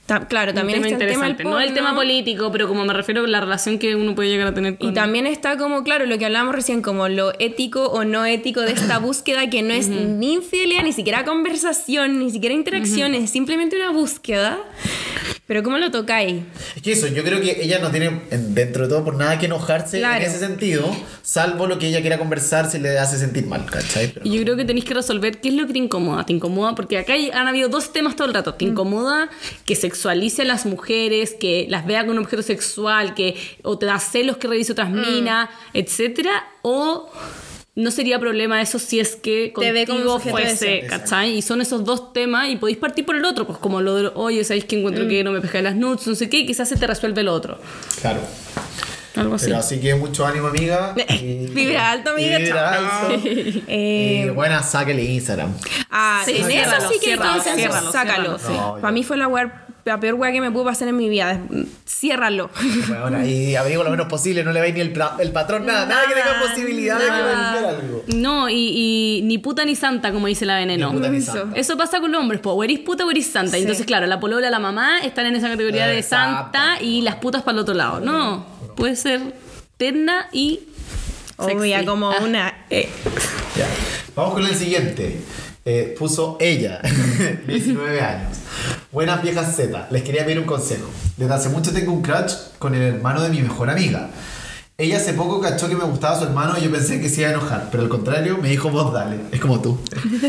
Ta- 0.07 0.27
claro, 0.27 0.53
también 0.53 0.79
un 0.79 0.83
tema 0.85 0.93
está 0.95 1.05
el 1.05 1.11
tema 1.11 1.23
del 1.23 1.31
interesante. 1.33 1.43
no 1.43 1.59
el 1.61 1.73
tema 1.75 1.93
político, 1.95 2.51
pero 2.51 2.67
como 2.67 2.83
me 2.83 2.93
refiero 2.93 3.23
a 3.23 3.27
la 3.27 3.39
relación 3.39 3.77
que 3.77 3.95
uno 3.95 4.15
puede 4.15 4.29
llegar 4.29 4.47
a 4.47 4.53
tener 4.53 4.77
con... 4.77 4.89
Y 4.89 4.93
también 4.93 5.27
está 5.27 5.57
como, 5.57 5.83
claro, 5.83 6.05
lo 6.07 6.17
que 6.17 6.25
hablábamos 6.25 6.55
recién, 6.55 6.81
como 6.81 7.07
lo 7.07 7.33
ético 7.39 7.85
o 7.85 8.03
no 8.03 8.25
ético 8.25 8.61
de 8.61 8.71
esta 8.71 8.97
búsqueda 8.99 9.49
que 9.49 9.61
no 9.61 9.73
es 9.73 9.87
ni 9.87 10.33
infidelidad, 10.33 10.83
ni 10.83 10.91
siquiera 10.91 11.23
conversación, 11.23 12.17
ni 12.19 12.31
siquiera 12.31 12.55
interacción, 12.55 13.13
es 13.13 13.29
simplemente 13.29 13.75
una 13.75 13.91
búsqueda. 13.91 14.57
Pero 15.51 15.63
¿cómo 15.63 15.77
lo 15.79 15.91
tocáis? 15.91 16.43
Es 16.77 16.81
que 16.81 16.93
eso, 16.93 17.07
yo 17.07 17.25
creo 17.25 17.41
que 17.41 17.61
ella 17.61 17.79
no 17.79 17.91
tiene 17.91 18.21
en- 18.31 18.55
dentro 18.55 18.83
de 18.83 18.87
todo 18.89 19.03
por 19.03 19.15
nada 19.17 19.37
que 19.37 19.47
enojarse 19.47 19.97
Claro. 19.99 20.23
en 20.23 20.29
ese 20.31 20.39
sentido, 20.39 20.89
salvo 21.23 21.67
lo 21.67 21.77
que 21.77 21.87
ella 21.89 21.99
quiera 21.99 22.17
conversar 22.17 22.71
si 22.71 22.79
le 22.79 22.97
hace 22.97 23.17
sentir 23.17 23.45
mal, 23.47 23.65
¿cachai? 23.65 24.13
Pero- 24.13 24.25
Y 24.25 24.31
yo 24.37 24.43
creo 24.43 24.55
que 24.55 24.63
tenéis 24.63 24.85
que 24.85 24.93
resolver 24.93 25.41
qué 25.41 25.49
es 25.49 25.55
lo 25.55 25.67
que 25.67 25.73
te 25.73 25.79
incomoda. 25.79 26.25
¿Te 26.25 26.31
incomoda? 26.31 26.73
Porque 26.73 26.97
acá 26.97 27.11
hay- 27.15 27.31
han 27.31 27.49
habido 27.49 27.67
dos 27.67 27.91
temas 27.91 28.15
todo 28.15 28.29
el 28.29 28.33
rato. 28.33 28.51
Mm. 28.53 28.57
¿Te 28.59 28.63
incomoda 28.63 29.29
que 29.65 29.75
sexualice 29.75 30.43
a 30.43 30.45
las 30.45 30.65
mujeres, 30.65 31.35
que 31.37 31.65
las 31.67 31.85
vea 31.85 32.05
con 32.05 32.11
un 32.17 32.19
objeto 32.23 32.43
sexual, 32.43 33.13
que 33.13 33.35
o 33.63 33.77
te 33.77 33.87
da 33.87 33.99
celos 33.99 34.37
que 34.37 34.47
revise 34.47 34.71
otras 34.71 34.89
Mm. 34.89 35.01
minas, 35.01 35.49
etcétera? 35.73 36.31
¿O 36.61 37.11
no 37.75 37.89
sería 37.91 38.19
problema 38.19 38.61
eso 38.61 38.79
si 38.79 38.99
es 38.99 39.15
que 39.15 39.53
contigo 39.53 40.19
fuese. 40.19 40.85
¿cachai? 40.89 41.37
Y 41.37 41.41
son 41.41 41.61
esos 41.61 41.85
dos 41.85 42.11
temas 42.13 42.49
y 42.49 42.57
podéis 42.57 42.77
partir 42.77 43.05
por 43.05 43.15
el 43.15 43.23
otro, 43.25 43.47
pues 43.47 43.59
como 43.59 43.81
lo 43.81 43.95
de, 43.95 44.11
oye, 44.15 44.43
¿sabéis 44.43 44.65
que 44.65 44.75
Mm. 44.75 44.79
encuentro 44.79 45.07
que 45.07 45.23
no 45.23 45.31
me 45.31 45.39
pesca 45.41 45.61
las 45.61 45.75
nudes? 45.75 46.05
No 46.07 46.15
sé 46.15 46.29
qué, 46.29 46.39
y 46.39 46.45
quizás 46.45 46.67
se 46.67 46.75
te 46.75 46.85
resuelve 46.87 47.23
lo 47.23 47.33
otro. 47.33 47.59
Claro. 48.01 48.19
Algo 49.15 49.35
así. 49.35 49.45
Pero 49.47 49.57
así 49.57 49.79
que 49.81 49.93
mucho 49.95 50.25
ánimo, 50.25 50.47
amiga. 50.47 50.95
y- 51.09 51.47
Vibra 51.47 51.91
alto, 51.91 52.11
amiga, 52.11 52.37
Vibra 52.37 52.71
chao. 52.73 53.09
alto. 53.11 53.21
Eh, 53.25 54.23
Y 54.27 54.29
buena, 54.29 54.63
sáquele 54.63 55.03
Instagram. 55.03 55.53
Ah, 55.89 56.21
Sí, 56.25 56.37
en 56.37 56.45
ciérralo, 56.47 56.77
eso 56.85 56.93
sí 56.93 56.99
que 57.05 57.17
sácalo. 57.91 58.37
No, 58.37 58.77
Para 58.79 58.91
mí 58.91 59.03
fue 59.03 59.17
la, 59.17 59.27
weá- 59.27 59.65
la 59.85 59.99
peor 59.99 60.15
weá 60.15 60.31
que 60.31 60.41
me 60.41 60.51
pudo 60.51 60.65
pasar 60.65 60.87
en 60.87 60.97
mi 60.97 61.09
vida. 61.09 61.41
Ciérralo. 61.87 62.49
Bueno, 62.87 63.25
y 63.25 63.55
abrigo 63.55 63.83
lo 63.83 63.89
menos 63.89 64.07
posible, 64.07 64.43
no 64.43 64.51
le 64.51 64.61
veis 64.61 64.73
ni 64.73 64.81
el, 64.81 64.93
el 65.19 65.31
patrón, 65.31 65.65
nada, 65.65 65.85
nada, 65.85 66.03
que 66.07 66.13
tenga 66.13 66.33
Nada, 66.37 66.49
posibilidad 66.49 66.97
de 66.99 67.05
que 67.05 67.11
algo. 67.11 68.03
No, 68.15 68.49
y, 68.49 68.55
y 68.55 69.21
ni 69.23 69.37
puta 69.37 69.65
ni 69.65 69.75
santa, 69.75 70.11
como 70.11 70.27
dice 70.27 70.45
la 70.45 70.55
veneno. 70.57 70.89
Ni 70.89 70.97
puta 70.97 71.09
ni 71.09 71.17
Eso. 71.17 71.33
santa. 71.33 71.57
Eso 71.59 71.77
pasa 71.77 71.99
con 71.99 72.11
los 72.11 72.21
hombres, 72.21 72.41
po. 72.41 72.51
o 72.51 72.63
eres 72.63 72.79
puta 72.79 73.05
o 73.05 73.11
eres 73.11 73.25
santa. 73.27 73.51
Sí. 73.57 73.61
Entonces, 73.61 73.85
claro, 73.85 74.05
la 74.07 74.19
polola, 74.19 74.49
la 74.49 74.59
mamá 74.59 74.99
están 74.99 75.25
en 75.25 75.35
esa 75.35 75.49
categoría 75.49 75.87
de 75.87 76.03
santa 76.03 76.81
y 76.81 77.01
las 77.01 77.15
putas 77.15 77.41
para 77.43 77.53
el 77.55 77.59
otro 77.59 77.73
lado. 77.73 77.99
No, 77.99 78.45
puede 78.75 78.95
ser 78.95 79.21
terna 79.77 80.27
y. 80.31 80.59
Obvia, 81.37 81.77
sexy. 81.77 81.85
como 81.87 82.11
Ah. 82.11 82.17
una. 82.21 82.65
eh, 82.69 82.87
Ya. 83.57 83.67
Vamos 84.15 84.33
con 84.35 84.45
el 84.45 84.55
siguiente. 84.55 85.19
Eh, 85.63 85.95
puso 85.97 86.37
ella, 86.39 86.81
19 87.47 88.01
años. 88.01 88.37
Buenas 88.91 89.21
viejas 89.21 89.55
Z, 89.55 89.87
les 89.91 90.01
quería 90.01 90.25
pedir 90.25 90.39
un 90.39 90.45
consejo. 90.45 90.89
Desde 91.17 91.33
hace 91.33 91.49
mucho 91.49 91.71
tengo 91.71 91.93
un 91.93 92.01
crush 92.01 92.33
con 92.57 92.73
el 92.73 92.81
hermano 92.81 93.21
de 93.21 93.29
mi 93.29 93.41
mejor 93.41 93.69
amiga. 93.69 94.09
Ella 94.79 94.97
hace 94.97 95.13
poco 95.13 95.39
cachó 95.39 95.69
que 95.69 95.75
me 95.75 95.83
gustaba 95.83 96.17
su 96.17 96.23
hermano 96.23 96.55
y 96.57 96.63
yo 96.63 96.71
pensé 96.71 96.99
que 96.99 97.07
se 97.07 97.21
iba 97.21 97.29
a 97.29 97.33
enojar, 97.33 97.67
pero 97.69 97.83
al 97.83 97.89
contrario 97.89 98.39
me 98.41 98.49
dijo 98.49 98.71
vos 98.71 98.91
dale, 98.91 99.17
es 99.31 99.39
como 99.39 99.61
tú. 99.61 99.77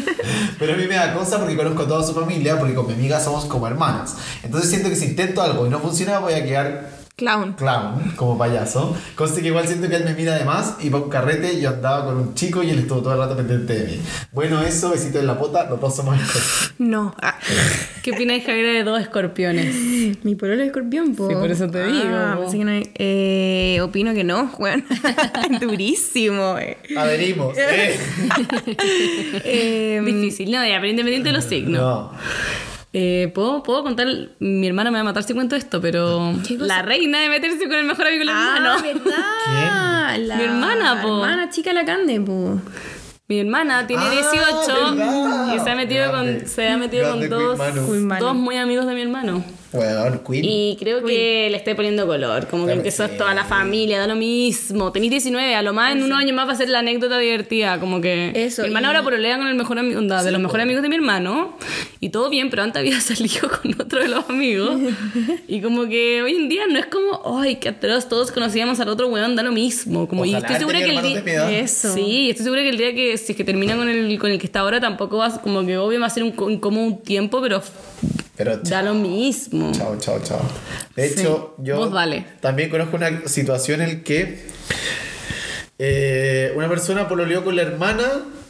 pero 0.59 0.75
a 0.75 0.77
mí 0.77 0.87
me 0.87 0.97
da 0.97 1.15
cosa 1.15 1.39
porque 1.39 1.57
conozco 1.57 1.85
a 1.85 1.89
toda 1.89 2.07
su 2.07 2.13
familia, 2.13 2.59
porque 2.59 2.75
con 2.75 2.87
mi 2.87 2.93
amiga 2.93 3.19
somos 3.19 3.47
como 3.47 3.67
hermanas. 3.67 4.17
Entonces 4.43 4.69
siento 4.69 4.91
que 4.91 4.97
si 4.97 5.07
intento 5.07 5.41
algo 5.41 5.67
y 5.67 5.71
no 5.71 5.81
funciona 5.81 6.19
voy 6.19 6.35
a 6.35 6.45
quedar 6.45 7.02
clown. 7.23 7.53
clown, 7.55 8.13
como 8.17 8.37
payaso. 8.37 8.97
Conste 9.15 9.41
que 9.43 9.49
igual 9.49 9.67
siento 9.67 9.89
que 9.89 9.97
él 9.97 10.05
me 10.05 10.15
mira 10.15 10.35
de 10.37 10.45
más 10.45 10.77
y 10.81 10.91
para 10.91 11.05
un 11.05 11.11
carrete 11.11 11.61
yo 11.61 11.71
andaba 11.71 12.05
con 12.07 12.17
un 12.17 12.35
chico 12.35 12.63
y 12.63 12.71
él 12.71 12.81
estuvo 12.81 13.01
todo 13.01 13.13
el 13.15 13.19
rato 13.21 13.37
pendiente 13.37 13.75
de 13.75 13.85
mí. 13.93 14.01
Bueno, 14.33 14.61
eso, 14.63 14.91
besito 14.91 15.19
en 15.19 15.27
la 15.27 15.39
pota, 15.39 15.69
los 15.69 15.81
dos 15.81 15.95
somos 15.97 16.17
hijos. 16.17 16.73
No. 16.79 17.15
Ah, 17.23 17.39
¿Qué 18.03 18.11
opináis, 18.13 18.45
Javier, 18.45 18.67
de 18.75 18.83
dos 18.85 19.01
escorpiones? 19.01 19.75
mi 20.25 20.35
pololo 20.35 20.63
es 20.63 20.69
escorpión, 20.69 21.15
po. 21.15 21.29
Sí, 21.29 21.35
por 21.35 21.51
eso 21.51 21.69
te 21.71 21.85
digo, 21.87 22.01
Ah, 22.13 22.35
po. 22.37 22.43
pensé 22.43 22.59
que 22.59 22.65
no 22.65 22.71
hay- 22.73 22.91
eh, 22.97 23.81
opino 23.83 24.13
que 24.15 24.25
no, 24.25 24.49
Juan. 24.49 24.85
Durísimo. 25.61 26.59
eh. 26.59 26.77
Adherimos. 26.97 27.57
¿eh? 27.57 27.99
Eh, 29.45 30.01
Difícil, 30.05 30.51
no, 30.51 30.67
ya, 30.67 30.77
pero 30.77 30.89
independiente 30.89 31.29
de 31.29 31.35
los 31.35 31.45
signos. 31.45 31.81
No. 31.81 32.13
Eh, 32.95 33.31
¿puedo, 33.35 33.63
puedo 33.63 33.83
contar, 33.83 34.07
mi 34.39 34.67
hermana 34.67 34.91
me 34.91 34.99
va 34.99 35.01
a 35.01 35.05
matar 35.05 35.23
si 35.23 35.33
cuento 35.33 35.57
esto, 35.57 35.81
pero 35.81 36.35
la 36.59 36.83
reina 36.83 37.21
de 37.21 37.31
meterse 37.31 37.65
con 37.67 37.73
el 37.79 37.85
mejor 37.87 38.07
amigo 38.07 38.21
del 38.21 38.29
ah, 38.31 38.55
hermano. 38.57 38.83
¿verdad? 38.83 40.19
La 40.19 40.37
Mi 40.37 40.43
hermana, 40.45 41.01
po. 41.03 41.09
hermana 41.25 41.49
chica 41.49 41.73
la 41.73 41.85
cande, 41.87 42.21
po. 42.21 42.61
Mi 43.29 43.41
hermana 43.41 43.87
tiene 43.87 44.03
Ah, 44.07 44.11
18 44.11 44.95
¿verdad? 44.97 45.55
y 45.55 45.59
se 45.61 45.71
ha 45.71 45.75
metido 45.75 46.09
Grande. 46.13 46.39
con, 46.41 46.49
se 46.49 46.69
ha 46.69 46.77
metido 46.77 47.11
con 47.13 47.29
dos, 47.31 47.59
dos 48.21 48.35
muy 48.35 48.57
amigos 48.59 48.85
de 48.87 48.95
mi 48.95 49.01
hermano. 49.01 49.43
Weón, 49.73 50.21
Queen. 50.27 50.45
Y 50.45 50.77
creo 50.79 51.03
que 51.05 51.49
le 51.51 51.57
estoy 51.57 51.75
poniendo 51.75 52.07
color, 52.07 52.47
como 52.49 52.67
que 52.67 52.73
empezó 52.73 53.07
sí. 53.09 53.15
toda 53.17 53.35
la 53.35 53.45
familia, 53.45 53.99
da 54.01 54.07
lo 54.07 54.17
mismo. 54.17 54.93
Tenís 54.93 55.11
19, 55.11 55.55
a 55.55 55.63
lo 55.63 55.73
más 55.73 55.93
en 55.95 56.03
unos 56.03 56.19
años 56.19 56.35
más 56.37 56.47
va 56.49 56.53
a 56.53 56.57
ser 56.57 56.69
la 56.69 56.81
anécdota 56.81 57.19
divertida, 57.19 57.81
como 57.81 58.01
que... 58.01 58.33
Eso, 58.35 58.63
Mi 58.63 58.69
hermana 58.69 58.87
y- 58.87 58.89
ahora 58.89 59.03
pololea 59.03 59.39
con 59.39 59.47
el 59.49 59.55
mejor 59.55 59.79
amigo, 59.79 60.01
de 60.01 60.31
los 60.31 60.41
mejores 60.41 60.65
amigos 60.65 60.83
de 60.83 60.89
mi 60.89 60.97
hermano, 60.97 61.57
y 62.01 62.11
todo 62.11 62.29
bien, 62.31 62.51
pero 62.51 62.63
antes 62.63 62.81
había 62.81 63.01
salido 63.01 63.49
con 63.49 63.73
otro 63.81 64.01
de 64.03 64.09
los 64.09 64.29
amigos. 64.29 64.79
y 65.49 65.61
como 65.61 65.87
que 65.89 66.23
hoy 66.23 66.37
en 66.37 66.49
día 66.49 66.63
no 66.69 66.79
es 66.79 66.87
como, 66.87 67.39
ay, 67.41 67.57
qué 67.57 67.71
atroz, 67.71 68.09
todos 68.09 68.31
conocíamos 68.33 68.79
al 68.81 68.89
otro 68.89 69.09
weón, 69.09 69.37
da 69.37 69.43
lo 69.43 69.53
mismo. 69.53 70.07
Como, 70.07 70.25
y 70.25 70.35
estoy 70.35 70.57
segura 70.57 70.79
que 70.81 70.91
el 70.91 71.03
día... 71.25 71.61
Eso. 71.61 71.95
Sí, 71.95 72.29
estoy 72.31 72.45
segura 72.45 72.63
que 72.63 72.69
el 72.69 72.77
día 72.77 72.95
que 72.95 73.17
si 73.17 73.33
es 73.33 73.37
que 73.37 73.45
termina 73.45 73.77
con 73.77 73.89
el, 73.89 74.19
con 74.19 74.31
el 74.31 74.39
que 74.39 74.47
está 74.47 74.61
ahora 74.61 74.81
tampoco 74.81 75.17
va, 75.19 75.27
a- 75.27 75.41
como 75.41 75.65
que 75.65 75.79
obvio 75.79 75.99
va 76.01 76.07
a 76.07 76.11
ser 76.11 76.23
un, 76.25 76.33
co- 76.33 76.51
incómodo 76.51 76.85
un 76.85 77.03
tiempo, 77.03 77.41
pero 77.41 77.63
Pero 78.45 78.57
da 78.59 78.83
lo 78.83 78.95
mismo. 78.95 79.71
Chao, 79.73 79.97
chao, 79.99 80.19
chao. 80.25 80.41
De 80.97 81.09
Sí. 81.09 81.21
hecho, 81.21 81.55
yo 81.59 81.91
también 82.41 82.71
conozco 82.71 82.97
una 82.97 83.29
situación 83.29 83.81
en 83.83 83.89
la 83.99 84.05
que 84.05 84.47
eh, 85.79 86.53
una 86.57 86.69
persona 86.69 87.09
pololeó 87.09 87.45
con 87.45 87.57
la 87.57 87.63
hermana 87.63 88.05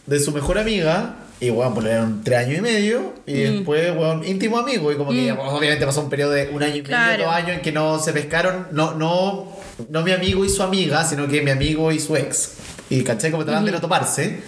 de 0.06 0.20
su 0.20 0.32
mejor 0.32 0.58
amiga. 0.58 1.16
Y 1.40 1.50
bueno, 1.50 1.74
pololearon 1.74 2.22
tres 2.22 2.38
años 2.38 2.58
y 2.58 2.60
medio. 2.60 3.14
Y 3.26 3.32
Mm. 3.34 3.52
después, 3.56 3.94
bueno, 3.96 4.24
íntimo 4.24 4.58
amigo. 4.58 4.92
Y 4.92 4.96
como 4.96 5.10
que 5.10 5.32
bueno, 5.32 5.50
obviamente 5.50 5.84
pasó 5.84 6.00
un 6.02 6.08
periodo 6.10 6.32
de 6.32 6.48
un 6.50 6.62
año 6.62 6.76
y 6.76 6.82
medio, 6.82 7.24
dos 7.24 7.34
años 7.34 7.50
en 7.56 7.60
que 7.62 7.72
no 7.72 7.98
se 7.98 8.12
pescaron. 8.12 8.68
No, 8.70 8.94
no, 8.94 9.48
no 9.88 10.02
mi 10.02 10.12
amigo 10.12 10.44
y 10.44 10.48
su 10.48 10.62
amiga, 10.62 11.04
sino 11.04 11.26
que 11.26 11.42
mi 11.42 11.50
amigo 11.50 11.90
y 11.90 11.98
su 11.98 12.14
ex. 12.16 12.52
Y 12.90 13.02
caché 13.02 13.30
como 13.32 13.44
trataban 13.44 13.64
de 13.66 13.72
no 13.72 13.80
toparse. 13.80 14.40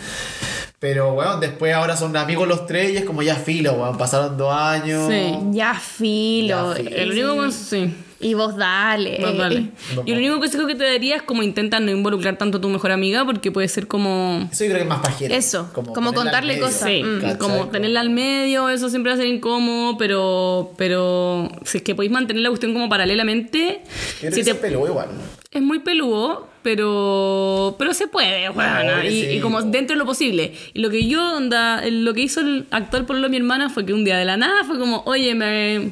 Pero, 0.84 1.14
bueno, 1.14 1.38
después 1.38 1.72
ahora 1.72 1.96
son 1.96 2.14
amigos 2.14 2.46
los 2.46 2.66
tres 2.66 2.92
y 2.92 2.96
es 2.98 3.04
como 3.04 3.22
ya 3.22 3.36
filo, 3.36 3.72
weón. 3.72 3.96
Pasaron 3.96 4.36
dos 4.36 4.52
años. 4.52 5.08
Sí. 5.10 5.32
Ya 5.52 5.72
filo. 5.72 6.74
Ya 6.74 6.82
filo. 6.82 6.90
El 6.96 7.10
único 7.12 7.36
consejo, 7.36 7.86
sí. 7.86 7.94
Y 8.20 8.34
vos 8.34 8.54
dale. 8.54 9.18
Vos 9.18 9.34
dale. 9.38 9.70
Y 10.04 10.12
el 10.12 10.18
único 10.18 10.38
consejo 10.40 10.66
que 10.66 10.74
te 10.74 10.84
daría 10.84 11.16
es 11.16 11.22
como 11.22 11.42
intenta 11.42 11.80
no 11.80 11.90
involucrar 11.90 12.36
tanto 12.36 12.58
a 12.58 12.60
tu 12.60 12.68
mejor 12.68 12.90
amiga 12.92 13.24
porque 13.24 13.50
puede 13.50 13.66
ser 13.68 13.86
como... 13.86 14.46
Eso 14.52 14.64
yo 14.64 14.70
creo 14.72 14.76
que 14.76 14.82
es 14.82 14.88
más 14.90 15.00
pajero. 15.00 15.34
Eso, 15.34 15.70
como 15.72 16.12
contarle 16.12 16.52
medio, 16.54 16.66
cosas. 16.66 16.86
Sí, 16.88 17.02
Mm. 17.02 17.38
como 17.38 17.68
tenerla 17.68 18.00
al 18.00 18.10
medio, 18.10 18.68
eso 18.68 18.90
siempre 18.90 19.10
va 19.12 19.14
a 19.14 19.18
ser 19.18 19.26
incómodo, 19.26 19.96
pero, 19.96 20.72
pero 20.76 21.50
si 21.64 21.78
es 21.78 21.82
que 21.82 21.94
podéis 21.94 22.12
mantener 22.12 22.42
la 22.42 22.50
cuestión 22.50 22.74
como 22.74 22.90
paralelamente, 22.90 23.80
Yo 24.20 24.20
creo 24.20 24.30
si 24.32 24.36
que 24.40 24.44
te- 24.44 24.50
se 24.52 24.54
peló 24.56 24.86
igual. 24.86 25.08
es 25.50 25.62
muy 25.62 25.78
peludo, 25.78 26.46
pero, 26.64 27.76
pero 27.78 27.92
se 27.92 28.08
puede, 28.08 28.50
y, 29.04 29.10
sí. 29.10 29.26
y 29.32 29.40
como 29.40 29.60
dentro 29.60 29.94
de 29.94 29.98
lo 29.98 30.06
posible. 30.06 30.54
Y 30.72 30.80
lo 30.80 30.88
que 30.88 31.06
yo, 31.06 31.36
onda, 31.36 31.82
lo 31.90 32.14
que 32.14 32.22
hizo 32.22 32.40
el 32.40 32.64
actor 32.70 33.04
por 33.04 33.16
lo 33.16 33.24
de 33.24 33.28
mi 33.28 33.36
hermana 33.36 33.68
fue 33.68 33.84
que 33.84 33.92
un 33.92 34.02
día 34.02 34.16
de 34.16 34.24
la 34.24 34.38
nada 34.38 34.64
fue 34.64 34.78
como, 34.78 35.02
oye, 35.04 35.34
me... 35.34 35.90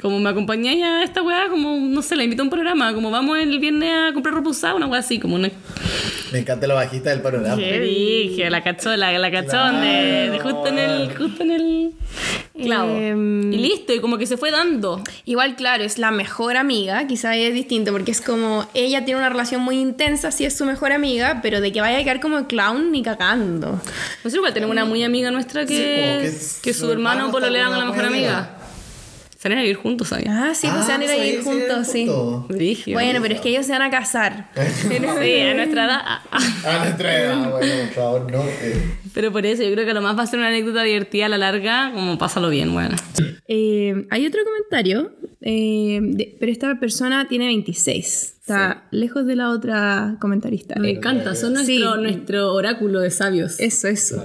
Como 0.00 0.20
me 0.20 0.30
acompañáis 0.30 0.82
a 0.84 1.02
esta 1.02 1.22
weá, 1.22 1.48
como, 1.48 1.76
no 1.76 2.02
sé, 2.02 2.14
la 2.14 2.22
invito 2.22 2.42
a 2.42 2.44
un 2.44 2.50
programa, 2.50 2.94
como 2.94 3.10
vamos 3.10 3.38
el 3.38 3.58
viernes 3.58 3.90
a 3.92 4.12
comprar 4.12 4.34
ropa 4.34 4.50
usada, 4.50 4.74
una 4.74 4.86
weá 4.86 5.00
así, 5.00 5.18
como 5.18 5.34
una... 5.34 5.50
Me 6.32 6.38
encanta 6.40 6.66
la 6.66 6.74
bajista 6.74 7.10
del 7.10 7.20
panorama. 7.22 7.56
Qué 7.56 7.80
dije, 7.80 8.50
la 8.50 8.62
cachó, 8.62 8.94
la, 8.96 9.18
la 9.18 9.30
cachó 9.30 9.72
de, 9.78 10.30
de 10.30 10.38
justo 10.40 10.66
en 10.66 10.78
el, 10.78 11.16
justo 11.16 11.42
en 11.42 11.50
el 11.50 11.92
clavo. 12.62 12.90
Em, 12.90 13.52
y 13.52 13.56
listo, 13.56 13.92
y 13.92 14.00
como 14.00 14.18
que 14.18 14.26
se 14.26 14.36
fue 14.36 14.50
dando. 14.50 15.02
Igual, 15.24 15.56
claro, 15.56 15.84
es 15.84 15.98
la 15.98 16.10
mejor 16.10 16.56
amiga, 16.56 17.06
quizá 17.06 17.34
es 17.36 17.54
distinto, 17.54 17.92
porque 17.92 18.10
es 18.10 18.20
como 18.20 18.68
ella 18.74 19.04
tiene 19.04 19.18
una 19.18 19.28
relación 19.28 19.62
muy 19.62 19.80
intensa, 19.80 20.30
sí 20.30 20.44
es 20.44 20.56
su 20.56 20.64
mejor 20.64 20.92
amiga, 20.92 21.40
pero 21.42 21.60
de 21.60 21.72
que 21.72 21.80
vaya 21.80 21.98
a 21.98 22.04
quedar 22.04 22.20
como 22.20 22.46
clown 22.46 22.92
ni 22.92 23.02
cagando. 23.02 23.72
Nosotros 23.72 24.34
igual 24.34 24.54
tenemos 24.54 24.72
una 24.72 24.84
muy 24.84 25.02
amiga 25.04 25.30
nuestra 25.30 25.66
que, 25.66 26.30
Sí, 26.30 26.60
que 26.60 26.62
que, 26.62 26.74
su 26.74 26.80
su 26.86 26.92
hermano 26.92 27.20
hermano 27.20 27.32
pololea 27.32 27.66
con 27.68 27.78
la 27.78 27.84
mejor 27.84 27.94
buena 27.94 28.08
amiga. 28.08 28.57
Se 29.40 29.48
van 29.48 29.58
a 29.58 29.60
vivir 29.60 29.76
juntos, 29.76 30.08
¿sabes? 30.08 30.26
Ah, 30.28 30.52
sí, 30.52 30.66
pues 30.66 30.84
se 30.84 30.90
van 30.92 31.00
a 31.00 31.04
ir 31.04 31.10
a 31.10 31.14
no 31.16 31.22
vivir 31.22 31.42
juntos, 31.44 31.86
sí. 31.86 32.06
Bueno, 32.92 33.20
pero 33.22 33.36
es 33.36 33.40
que 33.40 33.50
ellos 33.50 33.66
se 33.66 33.70
van 33.72 33.82
a 33.82 33.90
casar. 33.90 34.50
Sí, 34.56 34.96
a 34.96 35.54
nuestra 35.54 35.84
edad. 35.84 36.00
ah, 36.04 36.22
ah. 36.32 36.40
A 36.64 36.84
nuestra 36.84 37.18
edad, 37.20 37.50
bueno, 37.50 37.72
por 37.84 37.94
favor, 37.94 38.32
no. 38.32 38.42
eh. 38.42 38.82
Pero 39.14 39.30
por 39.30 39.46
eso, 39.46 39.62
yo 39.62 39.72
creo 39.72 39.86
que 39.86 39.94
lo 39.94 40.02
más 40.02 40.18
va 40.18 40.24
a 40.24 40.26
ser 40.26 40.40
una 40.40 40.48
anécdota 40.48 40.82
divertida 40.82 41.26
a 41.26 41.28
la 41.28 41.38
larga, 41.38 41.92
como 41.94 42.18
pásalo 42.18 42.50
bien, 42.50 42.72
bueno. 42.72 42.96
Eh, 43.46 44.06
hay 44.10 44.26
otro 44.26 44.40
comentario, 44.44 45.12
eh, 45.40 46.00
de- 46.02 46.36
pero 46.40 46.50
esta 46.50 46.78
persona 46.80 47.28
tiene 47.28 47.46
26. 47.46 48.37
Está 48.54 48.88
lejos 48.90 49.26
de 49.26 49.36
la 49.36 49.50
otra 49.50 50.16
comentarista. 50.20 50.74
Me 50.80 50.90
encanta, 50.92 51.34
son 51.34 51.52
nuestro, 51.54 51.94
Sí. 51.96 52.00
nuestro 52.00 52.54
oráculo 52.54 53.00
de 53.00 53.10
sabios. 53.10 53.60
Eso, 53.60 53.88
eso. 53.88 54.22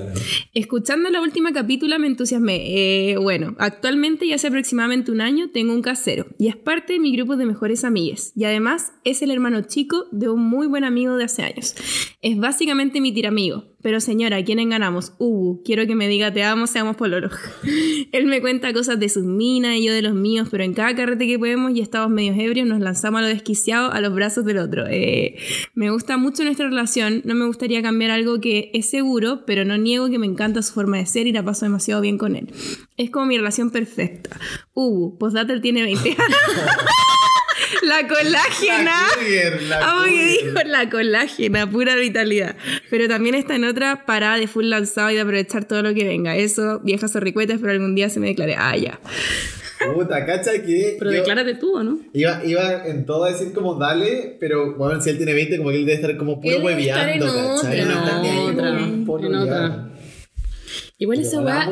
Escuchando 0.53 1.09
la 1.09 1.21
última 1.21 1.51
capítulo 1.51 1.99
me 1.99 2.07
entusiasmé. 2.07 3.11
Eh, 3.11 3.17
bueno, 3.17 3.55
actualmente 3.59 4.25
y 4.25 4.33
hace 4.33 4.47
aproximadamente 4.47 5.11
un 5.11 5.19
año 5.21 5.49
tengo 5.51 5.73
un 5.73 5.81
casero 5.81 6.27
y 6.39 6.47
es 6.47 6.55
parte 6.55 6.93
de 6.93 6.99
mi 6.99 7.15
grupo 7.15 7.35
de 7.35 7.45
mejores 7.45 7.83
amigas. 7.83 8.31
Y 8.35 8.45
además 8.45 8.93
es 9.03 9.21
el 9.21 9.31
hermano 9.31 9.61
chico 9.63 10.05
de 10.11 10.29
un 10.29 10.41
muy 10.41 10.67
buen 10.67 10.83
amigo 10.83 11.17
de 11.17 11.25
hace 11.25 11.43
años. 11.43 11.75
Es 12.21 12.37
básicamente 12.37 13.01
mi 13.01 13.11
tiramigo. 13.13 13.65
Pero 13.81 13.99
señora, 13.99 14.37
¿a 14.37 14.43
quién 14.45 14.69
ganamos? 14.69 15.11
Ubu, 15.19 15.61
quiero 15.65 15.85
que 15.85 15.93
me 15.93 16.07
diga 16.07 16.31
te 16.31 16.41
amo, 16.41 16.67
seamos 16.67 16.95
pololos. 16.95 17.33
Él 18.13 18.27
me 18.27 18.39
cuenta 18.39 18.71
cosas 18.71 18.97
de 18.97 19.09
sus 19.09 19.25
minas 19.25 19.75
y 19.75 19.85
yo 19.85 19.91
de 19.93 20.01
los 20.01 20.13
míos, 20.13 20.47
pero 20.49 20.63
en 20.63 20.73
cada 20.73 20.95
carrete 20.95 21.27
que 21.27 21.37
podemos 21.37 21.75
y 21.75 21.81
estamos 21.81 22.09
medios 22.09 22.37
ebrios 22.39 22.65
nos 22.65 22.79
lanzamos 22.79 23.19
a 23.19 23.21
lo 23.23 23.27
desquiciado 23.27 23.91
a 23.91 23.99
los 23.99 24.12
brazos 24.13 24.45
del 24.45 24.57
otro. 24.57 24.85
Eh, 24.89 25.37
me 25.73 25.89
gusta 25.89 26.17
mucho 26.17 26.43
nuestra 26.43 26.67
relación, 26.67 27.21
no 27.25 27.35
me 27.35 27.45
gustaría 27.45 27.81
cambiar 27.81 28.11
algo 28.11 28.39
que 28.39 28.71
es 28.73 28.89
seguro, 28.89 29.45
pero 29.45 29.65
no 29.65 29.77
niego 29.77 30.09
que 30.09 30.19
me 30.19 30.25
encanta 30.25 30.61
su 30.61 30.73
forma 30.73 30.97
de 30.97 31.05
ser 31.05 31.27
y 31.27 31.31
la 31.31 31.43
paso 31.43 31.65
demasiado 31.65 32.01
bien 32.01 32.17
con 32.17 32.35
él. 32.35 32.51
Es 32.97 33.09
como 33.09 33.25
mi 33.25 33.37
relación 33.37 33.71
perfecta. 33.71 34.39
Ubu, 34.73 35.17
postdata 35.17 35.53
él 35.53 35.61
tiene 35.61 35.83
20 35.83 36.09
años. 36.09 36.19
La 37.81 38.07
colágena. 38.07 39.07
La 39.59 39.77
la 39.77 39.91
Amo 39.91 40.03
que 40.05 40.25
dijo 40.25 40.59
la 40.65 40.89
colágena, 40.89 41.69
pura 41.69 41.95
vitalidad. 41.95 42.55
Pero 42.89 43.07
también 43.07 43.35
está 43.35 43.55
en 43.55 43.65
otra 43.65 44.05
parada 44.05 44.37
de 44.37 44.47
full 44.47 44.65
lanzado 44.65 45.11
y 45.11 45.15
de 45.15 45.21
aprovechar 45.21 45.65
todo 45.65 45.83
lo 45.83 45.93
que 45.93 46.05
venga. 46.05 46.35
Eso, 46.35 46.79
viejas 46.79 47.11
zorricuetas, 47.11 47.59
pero 47.59 47.71
algún 47.71 47.95
día 47.95 48.09
se 48.09 48.19
me 48.19 48.27
declare. 48.27 48.55
Ah, 48.57 48.77
ya. 48.77 48.99
Puta, 49.93 50.25
cacha 50.25 50.51
que. 50.63 50.95
Pero 50.99 51.11
yo 51.11 51.17
declárate 51.17 51.55
tú, 51.55 51.75
¿o 51.77 51.83
no? 51.83 51.99
Iba, 52.13 52.41
iba 52.45 52.85
en 52.87 53.05
todo 53.05 53.25
a 53.25 53.31
decir 53.31 53.51
como 53.53 53.75
dale, 53.75 54.37
pero 54.39 54.75
bueno, 54.77 55.01
si 55.01 55.09
él 55.09 55.17
tiene 55.17 55.33
20, 55.33 55.57
como 55.57 55.69
que 55.69 55.77
él 55.77 55.85
debe 55.85 55.95
estar 56.01 56.15
como 56.17 56.39
puro 56.39 56.59
hueveando, 56.59 57.25
¿cachai? 57.25 57.81
otra, 57.81 57.95
No 58.21 58.23
en 58.25 58.49
otra, 58.59 58.79
en 58.79 59.05
polo 59.05 59.27
en 59.27 59.35
otra. 59.35 59.89
Igual 60.99 61.19
esa 61.19 61.41
weá, 61.41 61.69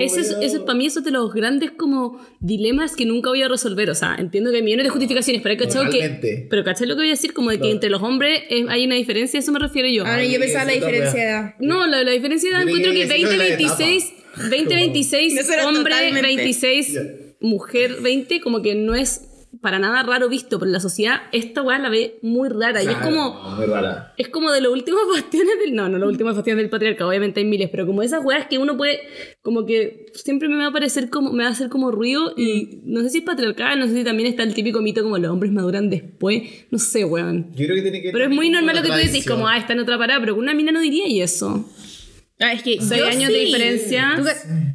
eso 0.00 0.18
es, 0.20 0.30
eso 0.40 0.56
es 0.56 0.62
para 0.62 0.74
mí 0.74 0.86
eso 0.86 1.00
es 1.00 1.04
de 1.04 1.12
los 1.12 1.32
grandes 1.32 1.70
como 1.70 2.20
dilemas 2.40 2.96
que 2.96 3.04
nunca 3.06 3.28
voy 3.28 3.42
a 3.42 3.46
resolver. 3.48 3.88
O 3.90 3.94
sea, 3.94 4.16
entiendo 4.18 4.50
que 4.50 4.56
hay 4.56 4.62
millones 4.62 4.84
de 4.84 4.90
justificaciones, 4.90 5.40
pero 5.40 5.52
hay 5.52 5.56
cachado 5.58 5.88
que... 5.88 6.46
Pero 6.50 6.64
¿cachai 6.64 6.88
lo 6.88 6.94
que 6.94 7.02
voy 7.02 7.08
a 7.08 7.12
decir? 7.12 7.32
Como 7.32 7.50
de 7.50 7.56
que 7.56 7.60
Claro. 7.60 7.74
entre 7.74 7.90
los 7.90 8.02
hombres 8.02 8.40
eh, 8.50 8.64
hay 8.68 8.86
una 8.86 8.96
diferencia, 8.96 9.38
a 9.38 9.42
eso 9.42 9.52
me 9.52 9.60
refiero 9.60 9.88
yo. 9.88 10.04
Ahora 10.04 10.24
yo 10.24 10.40
pensaba 10.40 10.64
la 10.64 10.72
diferencia 10.72 11.20
de 11.20 11.28
edad. 11.30 11.54
No, 11.60 11.86
la, 11.86 12.02
la 12.02 12.10
diferencia 12.10 12.50
de 12.50 12.56
edad 12.56 12.66
encuentro 12.66 12.92
que 12.92 13.06
que 13.06 13.14
sí, 13.14 13.22
lo 13.22 13.28
de 13.30 13.36
la 13.36 13.44
20-26, 13.44 14.12
20-26, 14.50 15.38
Eso 15.38 15.52
era 15.52 15.68
hombre 15.68 15.82
totalmente. 15.92 16.22
26, 16.22 16.92
Ya. 16.92 17.00
Mujer 17.42 17.96
20, 18.02 18.40
como 18.40 18.62
que 18.62 18.74
no 18.74 18.94
es 18.94 19.28
para 19.60 19.78
nada 19.78 20.02
raro 20.02 20.28
visto, 20.28 20.58
pero 20.58 20.70
la 20.70 20.80
sociedad 20.80 21.22
esta 21.30 21.62
weá 21.62 21.78
la 21.78 21.90
ve 21.90 22.18
muy 22.22 22.48
rara 22.48 22.82
y 22.82 22.86
es 22.86 22.96
como... 22.96 23.34
Muy 23.56 23.66
rara. 23.66 24.14
Es 24.16 24.28
como 24.28 24.50
de 24.50 24.60
los 24.60 24.72
últimos 24.72 25.02
bastiones 25.14 25.58
del... 25.62 25.74
No, 25.74 25.88
no 25.88 25.98
los 25.98 26.08
últimos 26.08 26.34
bastiones 26.34 26.62
del 26.62 26.70
patriarcado, 26.70 27.10
obviamente 27.10 27.40
hay 27.40 27.46
miles, 27.46 27.68
pero 27.70 27.86
como 27.86 28.02
esas 28.02 28.24
weas 28.24 28.46
que 28.46 28.58
uno 28.58 28.76
puede... 28.76 29.00
Como 29.42 29.66
que 29.66 30.06
siempre 30.14 30.48
me 30.48 30.56
va 30.56 30.68
a 30.68 30.72
parecer 30.72 31.10
como... 31.10 31.32
Me 31.32 31.42
va 31.42 31.50
a 31.50 31.52
hacer 31.52 31.68
como 31.68 31.90
ruido 31.90 32.32
y 32.36 32.80
no 32.84 33.02
sé 33.02 33.10
si 33.10 33.18
es 33.18 33.24
patriarcal, 33.24 33.78
no 33.78 33.86
sé 33.86 33.94
si 33.94 34.04
también 34.04 34.28
está 34.28 34.42
el 34.42 34.54
típico 34.54 34.80
mito 34.80 35.02
como 35.02 35.18
los 35.18 35.30
hombres 35.30 35.52
maduran 35.52 35.90
después. 35.90 36.42
No 36.70 36.78
sé, 36.78 37.04
weón. 37.04 37.50
Yo 37.54 37.66
creo 37.66 37.76
que 37.76 37.82
tiene 37.82 38.02
que 38.02 38.10
Pero 38.10 38.24
es 38.24 38.30
muy 38.30 38.48
normal 38.48 38.76
lo 38.76 38.82
que 38.82 38.88
tú 38.88 38.94
decís, 38.94 39.26
como, 39.26 39.46
ah, 39.46 39.58
está 39.58 39.74
en 39.74 39.80
otra 39.80 39.98
parada, 39.98 40.18
pero 40.20 40.34
una 40.34 40.54
mina 40.54 40.72
no 40.72 40.80
diría 40.80 41.06
y 41.06 41.20
eso. 41.20 41.68
Ah, 42.42 42.52
es 42.52 42.62
que 42.62 42.78
Seis 42.80 43.00
yo 43.00 43.06
años 43.06 43.26
sí. 43.28 43.32
de 43.32 43.38
diferencia. 43.44 44.12
¿Tú, 44.16 44.24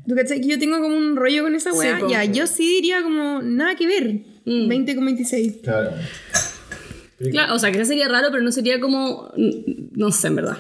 tú 0.08 0.16
cachai 0.16 0.40
que 0.42 0.48
yo 0.48 0.58
tengo 0.60 0.80
como 0.82 0.96
un 0.96 1.16
rollo 1.16 1.44
con 1.44 1.54
esa 1.56 1.72
Sí, 1.72 1.78
weá? 1.78 2.00
po. 2.00 2.10
ya, 2.10 2.24
yo 2.24 2.48
sí 2.48 2.68
diría 2.68 3.02
como 3.04 3.42
nada 3.42 3.76
que 3.76 3.86
ver. 3.88 4.20
Mm. 4.46 4.68
20 4.70 4.96
con 4.96 5.06
26. 5.06 5.54
Claro. 5.64 5.92
Claro, 7.32 7.56
o 7.56 7.60
sea, 7.60 7.72
quizás 7.72 7.88
sería 7.88 8.08
raro, 8.08 8.28
pero 8.32 8.44
no 8.44 8.52
sería 8.52 8.80
como... 8.80 9.32
No 9.36 10.12
sé, 10.12 10.28
en 10.28 10.36
verdad. 10.36 10.58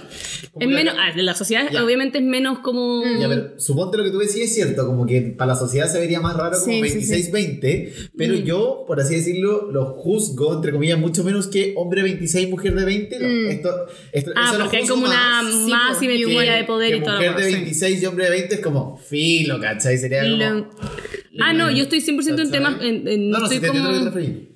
Es 0.60 0.68
menos... 0.68 0.96
ah, 0.98 1.12
la 1.16 1.36
sociedad 1.36 1.70
Ya. 1.72 1.84
obviamente 1.84 2.18
es 2.18 2.24
menos 2.24 2.60
como... 2.60 3.04
Ya, 3.20 3.28
pero 3.30 3.60
suponte 3.60 3.98
lo 3.98 4.04
que 4.04 4.10
tú 4.10 4.18
decís 4.18 4.38
es 4.38 4.56
cierto, 4.56 4.88
como 4.88 5.06
que 5.06 5.22
para 5.38 5.54
la 5.54 5.56
sociedad 5.60 5.88
se 5.88 6.00
vería 6.00 6.20
más 6.20 6.36
raro 6.36 6.58
como 6.60 6.66
Sí, 6.84 6.90
sí, 6.90 7.02
sí. 7.04 7.32
26-20, 7.32 8.10
pero 8.18 8.34
Mm. 8.34 8.44
yo, 8.44 8.84
por 8.88 9.00
así 9.00 9.14
decirlo, 9.16 9.72
lo 9.72 9.86
juzgo, 9.94 10.56
entre 10.56 10.72
comillas, 10.72 10.98
mucho 10.98 11.24
menos 11.24 11.46
que 11.46 11.74
hombre 11.78 12.02
26, 12.02 12.50
mujer 12.50 12.74
de 12.74 12.86
20. 12.86 13.20
no. 13.20 13.28
Esto, 13.52 13.70
esto, 14.12 14.32
Ah, 14.36 14.46
eso 14.50 14.58
lo 14.58 14.64
porque 14.66 14.78
hay 14.78 14.88
como 14.88 15.06
una 15.06 15.14
más. 15.44 15.54
Sí, 15.54 15.70
más 15.70 15.94
po, 15.94 16.00
simetría 16.00 16.56
de 16.56 16.64
poder 16.64 16.92
que 16.92 16.98
y 16.98 17.02
todo 17.04 17.14
mujer 17.18 17.36
de 17.36 17.44
demás, 17.44 17.46
sí. 17.50 17.54
26 17.54 18.02
y 18.02 18.06
hombre 18.08 18.24
de 18.26 18.32
20 18.32 18.56
es 18.56 18.62
como 18.62 18.98
filo, 18.98 19.60
¿cachai? 19.62 19.98
Sería 20.00 20.22
como... 20.24 20.36
Lo- 20.38 20.70
Ah, 21.40 21.54
no, 21.54 21.70
yo 21.70 21.84
estoy 21.84 22.00
100% 22.00 22.42
en 22.42 22.50
temas... 22.52 22.82
En, 22.82 23.08
en- 23.08 23.30
no, 23.30 23.38
no, 23.38 23.44
estoy 23.46 23.58
sí 23.58 23.62
te 23.62 23.68
como... 23.68 23.80
a 23.86 23.92
lo 23.92 23.94
que 23.94 24.00
te 24.00 24.06
referís. 24.06 24.48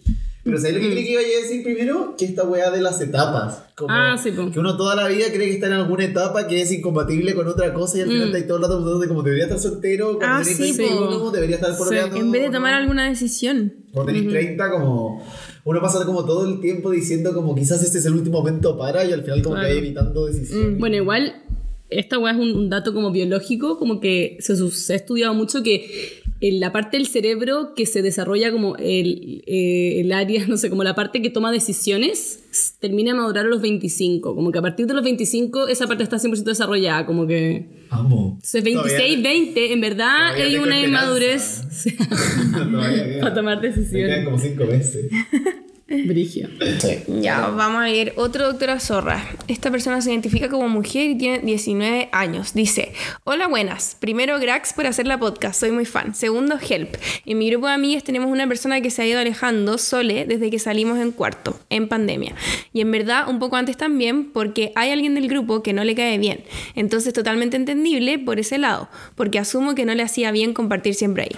Pero 0.43 0.57
¿sabes 0.57 0.73
lo 0.75 0.79
que 0.81 0.91
creí 0.91 1.03
que 1.05 1.11
iba 1.11 1.21
a 1.21 1.41
decir 1.41 1.63
primero? 1.63 2.15
Que 2.17 2.25
esta 2.25 2.43
weá 2.43 2.71
de 2.71 2.81
las 2.81 2.99
etapas. 2.99 3.63
Como 3.75 3.93
Ah, 3.93 4.17
sí, 4.21 4.31
po. 4.31 4.49
Que 4.51 4.59
uno 4.59 4.75
toda 4.75 4.95
la 4.95 5.07
vida 5.07 5.25
cree 5.31 5.47
que 5.49 5.53
está 5.53 5.67
en 5.67 5.73
alguna 5.73 6.03
etapa 6.05 6.47
que 6.47 6.61
es 6.61 6.71
incompatible 6.71 7.35
con 7.35 7.47
otra 7.47 7.73
cosa 7.73 7.99
y 7.99 8.01
al 8.01 8.07
final 8.07 8.23
está 8.27 8.37
ahí 8.37 8.47
todo 8.47 8.57
el 8.57 8.63
rato 8.63 8.99
de 8.99 9.07
como 9.07 9.21
debería 9.21 9.43
estar 9.45 9.59
soltero, 9.59 10.17
cuando 10.17 10.25
Ah, 10.25 10.41
tenés 10.43 10.57
sí, 10.57 10.77
21, 10.77 11.19
po. 11.19 11.29
debería 11.31 11.55
estar 11.57 11.77
pololeando. 11.77 12.15
En 12.17 12.31
vez 12.31 12.41
de 12.41 12.47
¿no? 12.47 12.53
tomar 12.55 12.73
alguna 12.73 13.07
decisión. 13.07 13.73
Cuando 13.93 14.11
tenés 14.13 14.29
30, 14.29 14.71
como. 14.71 15.23
Uno 15.63 15.79
pasa 15.79 16.03
como 16.07 16.25
todo 16.25 16.47
el 16.51 16.59
tiempo 16.59 16.89
diciendo 16.89 17.35
como 17.35 17.53
quizás 17.53 17.83
este 17.83 17.99
es 17.99 18.05
el 18.07 18.13
último 18.13 18.39
momento 18.39 18.75
para 18.79 19.05
y 19.05 19.13
al 19.13 19.21
final 19.23 19.43
como 19.43 19.55
que 19.57 19.61
Claro. 19.61 19.73
hay 19.73 19.77
evitando 19.77 20.25
decisiones. 20.25 20.79
Bueno, 20.79 20.95
igual, 20.95 21.35
esta 21.91 22.17
weá 22.17 22.33
es 22.33 22.39
un, 22.39 22.55
un 22.55 22.69
dato 22.71 22.95
como 22.95 23.11
biológico, 23.11 23.77
como 23.77 23.99
que 23.99 24.37
se, 24.39 24.55
se 24.71 24.93
ha 24.93 24.95
estudiado 24.95 25.35
mucho 25.35 25.61
que 25.61 26.20
en 26.41 26.59
la 26.59 26.71
parte 26.71 26.97
del 26.97 27.05
cerebro 27.07 27.73
que 27.75 27.85
se 27.85 28.01
desarrolla 28.01 28.51
como 28.51 28.75
el, 28.77 29.43
eh, 29.47 30.01
el 30.01 30.11
área, 30.11 30.45
no 30.49 30.57
sé, 30.57 30.69
como 30.69 30.83
la 30.83 30.95
parte 30.95 31.21
que 31.21 31.29
toma 31.29 31.51
decisiones, 31.51 32.39
termina 32.79 33.13
de 33.13 33.19
madurar 33.19 33.45
a 33.45 33.49
los 33.49 33.61
25. 33.61 34.35
Como 34.35 34.51
que 34.51 34.57
a 34.59 34.61
partir 34.61 34.87
de 34.87 34.93
los 34.95 35.03
25 35.03 35.67
esa 35.67 35.87
parte 35.87 36.03
está 36.03 36.17
100% 36.17 36.43
desarrollada, 36.43 37.05
como 37.05 37.27
que... 37.27 37.67
Amo. 37.91 38.31
Entonces 38.35 38.63
26, 38.63 38.97
Todavía- 38.97 39.29
20, 39.29 39.73
en 39.73 39.81
verdad 39.81 40.33
hay 40.33 40.57
una 40.57 40.79
inmadurez 40.79 41.61
para 43.21 43.33
tomar 43.33 43.61
Me 43.61 43.69
quedan 43.69 43.75
decisiones. 43.75 44.25
como 44.25 44.37
5 44.39 44.63
meses. 44.65 45.05
Brigio. 46.05 46.49
Ya, 47.21 47.47
vamos 47.47 47.81
a 47.81 47.89
ir. 47.89 48.13
Otro 48.15 48.47
doctora 48.47 48.79
zorra. 48.79 49.23
Esta 49.47 49.69
persona 49.71 50.01
se 50.01 50.11
identifica 50.11 50.47
como 50.49 50.69
mujer 50.69 51.09
y 51.09 51.15
tiene 51.17 51.39
19 51.39 52.09
años. 52.11 52.53
Dice: 52.53 52.93
Hola, 53.23 53.47
buenas. 53.47 53.97
Primero, 53.99 54.39
Grax 54.39 54.73
por 54.73 54.87
hacer 54.87 55.07
la 55.07 55.19
podcast. 55.19 55.59
Soy 55.59 55.71
muy 55.71 55.85
fan. 55.85 56.15
Segundo, 56.15 56.57
Help. 56.57 56.95
En 57.25 57.37
mi 57.37 57.49
grupo 57.49 57.67
de 57.67 57.73
amigas 57.73 58.03
tenemos 58.03 58.31
una 58.31 58.47
persona 58.47 58.79
que 58.81 58.89
se 58.89 59.01
ha 59.01 59.07
ido 59.07 59.19
alejando 59.19 59.77
sole 59.77 60.25
desde 60.25 60.49
que 60.49 60.59
salimos 60.59 60.97
en 60.99 61.11
cuarto, 61.11 61.59
en 61.69 61.87
pandemia. 61.87 62.35
Y 62.71 62.81
en 62.81 62.91
verdad, 62.91 63.29
un 63.29 63.39
poco 63.39 63.57
antes 63.57 63.75
también, 63.75 64.31
porque 64.31 64.71
hay 64.75 64.91
alguien 64.91 65.15
del 65.15 65.27
grupo 65.27 65.61
que 65.61 65.73
no 65.73 65.83
le 65.83 65.95
cae 65.95 66.17
bien. 66.17 66.43
Entonces, 66.75 67.13
totalmente 67.13 67.57
entendible 67.57 68.17
por 68.17 68.39
ese 68.39 68.57
lado, 68.57 68.89
porque 69.15 69.39
asumo 69.39 69.75
que 69.75 69.85
no 69.85 69.93
le 69.93 70.03
hacía 70.03 70.31
bien 70.31 70.53
compartir 70.53 70.95
siempre 70.95 71.23
ahí. 71.23 71.35